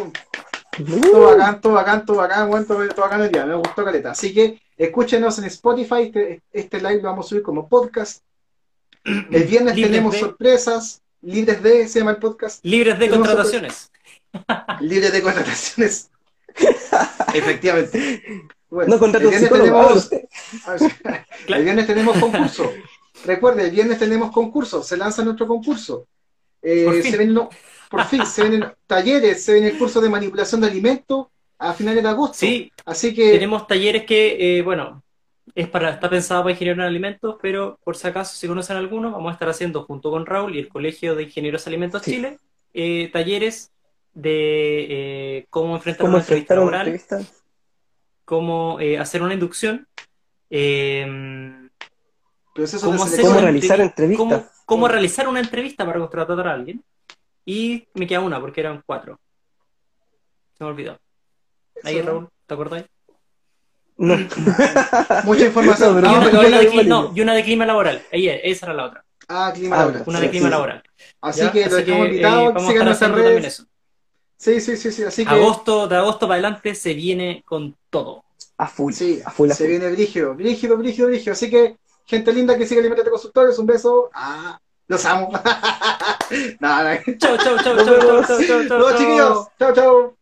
Todo 0.77 1.27
bacán, 1.37 1.61
todo 1.61 1.73
bacán, 1.75 2.07
todo 2.07 2.17
bacán, 2.19 2.49
bueno, 2.49 2.67
todo, 2.67 2.89
todo 2.89 3.03
bacán 3.03 3.23
el 3.23 3.33
día, 3.33 3.45
me 3.45 3.55
gustó 3.55 3.85
caleta. 3.85 4.13
Así 4.13 4.33
que 4.33 4.61
escúchenos 4.77 5.39
en 5.39 5.45
Spotify, 5.47 6.03
este, 6.05 6.43
este 6.53 6.79
live 6.79 7.03
lo 7.03 7.11
vamos 7.11 7.27
a 7.27 7.29
subir 7.29 7.43
como 7.43 7.69
podcast. 7.69 8.23
El 9.05 9.45
viernes 9.45 9.75
Libres 9.77 9.93
tenemos 9.93 10.13
de- 10.13 10.21
sorpresas, 10.21 11.03
libres 11.23 11.63
de, 11.63 11.89
se 11.89 11.99
llama 11.99 12.13
el 12.13 12.17
podcast, 12.19 12.65
Libres 12.65 12.99
de 12.99 13.07
Tenemos 13.07 13.27
contrataciones. 13.29 13.91
libres 14.81 15.13
de 15.13 15.23
contrataciones. 15.23 16.11
Efectivamente. 17.35 18.49
Bueno, 18.69 18.95
No 18.95 18.99
contrato 19.01 19.25
el 19.25 19.31
viernes 19.31 19.51
tenemos, 19.51 20.11
el 21.49 21.65
viernes 21.65 21.87
tenemos 21.87 22.19
concurso. 22.19 22.73
Recuerde, 23.25 23.65
el 23.65 23.71
viernes 23.71 23.99
tenemos 23.99 24.31
concurso, 24.31 24.83
se 24.83 24.97
lanza 24.97 25.25
nuestro 25.25 25.47
concurso. 25.47 26.07
Eh, 26.63 26.85
Por 26.85 27.03
fin. 27.03 27.11
se 27.11 27.17
ven, 27.17 27.35
no, 27.35 27.49
por 27.91 28.05
fin, 28.05 28.25
se 28.25 28.49
ven 28.49 28.65
talleres, 28.87 29.45
se 29.45 29.53
ven 29.55 29.65
el 29.65 29.77
curso 29.77 30.01
de 30.01 30.09
manipulación 30.09 30.61
de 30.62 30.69
alimentos 30.69 31.27
a 31.59 31.75
finales 31.75 32.03
de 32.03 32.09
agosto. 32.09 32.39
Sí, 32.39 32.73
Así 32.87 33.12
que 33.15 33.33
tenemos 33.33 33.67
talleres 33.67 34.05
que, 34.07 34.59
eh, 34.59 34.62
bueno, 34.62 35.03
es 35.55 35.69
para, 35.69 35.91
está 35.91 36.09
pensado 36.09 36.43
para 36.45 36.53
ingenieros 36.53 36.79
en 36.79 36.87
alimentos, 36.87 37.37
pero 37.43 37.79
por 37.85 37.97
si 37.97 38.07
acaso, 38.07 38.35
si 38.37 38.47
conocen 38.49 38.77
alguno, 38.79 39.11
vamos 39.11 39.31
a 39.31 39.33
estar 39.35 39.49
haciendo 39.49 39.83
junto 39.83 40.11
con 40.11 40.25
Raúl 40.25 40.55
y 40.57 40.61
el 40.61 40.69
Colegio 40.69 41.15
de 41.17 41.25
Ingenieros 41.25 41.67
Alimentos 41.67 42.03
Sí. 42.03 42.12
Chile, 42.12 42.39
eh, 42.73 43.11
talleres 43.12 43.73
de 44.15 44.87
eh, 45.39 45.47
cómo 45.51 45.75
enfrentar 45.77 46.03
¿Cómo 46.03 46.15
una 46.15 46.21
entrevista 46.23 46.55
laboral, 46.55 46.81
entrevista? 46.89 47.21
cómo 48.25 48.79
eh, 48.81 48.99
hacer 48.99 49.23
una 49.23 49.35
inducción, 49.35 49.87
eh, 50.51 51.69
proceso 52.55 52.87
¿Cómo 52.87 52.99
de 52.99 53.03
hacer 53.05 53.17
selección. 53.17 53.27
¿Cómo 53.35 53.39
una 53.41 53.51
realizar 53.51 53.79
entrevi- 53.81 54.17
cómo, 54.17 54.33
entrevistas? 54.35 54.62
cómo 54.65 54.89
realizar 54.89 55.29
una 55.29 55.41
entrevista 55.41 55.85
para 55.85 55.99
contratar 55.99 56.47
a 56.49 56.55
alguien. 56.55 56.83
Y 57.53 57.89
me 57.95 58.07
queda 58.07 58.21
una, 58.21 58.41
porque 58.41 58.61
eran 58.61 58.81
cuatro. 58.87 59.19
Se 60.57 60.63
me 60.63 60.71
olvidó. 60.71 60.97
Ahí, 61.83 62.01
Raúl, 62.01 62.29
¿te 62.47 62.55
acordás? 62.55 62.85
No. 63.97 64.17
Mucha 65.25 65.47
información. 65.47 66.01
No, 66.01 66.21
pero 66.23 66.43
y, 66.43 66.45
Ah, 66.45 66.47
una, 66.47 66.59
de, 66.61 66.85
no, 66.85 67.13
y 67.13 67.21
una 67.21 67.35
de 67.35 67.43
clima 67.43 67.67
laboral. 67.67 68.03
Ahí, 68.13 68.29
esa 68.29 68.67
era 68.67 68.75
la 68.75 68.85
otra. 68.87 69.05
Ah, 69.29 69.51
clima 69.53 69.75
Ah, 69.75 69.79
laboral. 69.81 70.05
Una 70.07 70.19
Sí, 70.21 70.25
de 70.27 70.31
clima 70.31 70.47
sí. 70.47 70.51
laboral. 70.53 70.83
Así 71.21 71.41
¿ya? 71.41 71.53
que 71.53 71.67
lo 71.69 71.77
Así 71.77 71.85
que, 71.85 71.99
invitados, 71.99 72.43
eh, 72.51 72.53
vamos 72.55 72.63
a 72.63 72.67
sigan 72.69 72.71
estar 72.71 72.85
nuestras 72.87 73.11
también 73.11 73.27
redes. 73.43 73.55
eso. 73.55 73.65
Sí, 74.37 74.61
sí, 74.61 74.77
sí, 74.77 74.93
sí. 74.93 75.03
Así 75.03 75.25
que 75.25 75.31
Agosto, 75.31 75.89
de 75.89 75.97
agosto 75.97 76.27
para 76.29 76.35
adelante 76.35 76.75
se 76.77 76.95
viene 76.95 77.43
con 77.45 77.77
todo. 77.91 78.25
A 78.59 78.69
full. 78.69 78.93
sí, 78.93 79.21
a 79.25 79.31
full, 79.31 79.51
a 79.51 79.55
se 79.55 79.67
viene 79.67 79.91
brígido, 79.91 80.35
brígido, 80.37 80.77
brígido, 80.77 81.09
brígido. 81.09 81.33
Así 81.33 81.51
que, 81.51 81.77
gente 82.07 82.33
linda 82.33 82.57
que 82.57 82.65
sigue 82.67 82.81
Alimentate 82.81 83.11
Consultores, 83.11 83.59
un 83.59 83.67
beso. 83.67 84.09
Ah, 84.15 84.59
los 84.91 85.05
amo. 85.05 85.31
Nada, 86.61 86.83
nada. 86.85 87.03
Chau, 87.19 87.37
chau, 87.39 87.57
chau, 87.62 87.77
chau, 87.77 87.85
chau, 87.85 88.25
chau, 88.25 88.43
chau, 88.43 88.69
chau, 88.69 88.69
chau. 88.69 88.99
chiquillos. 88.99 89.49
Chao, 89.59 89.73
chao. 89.73 90.20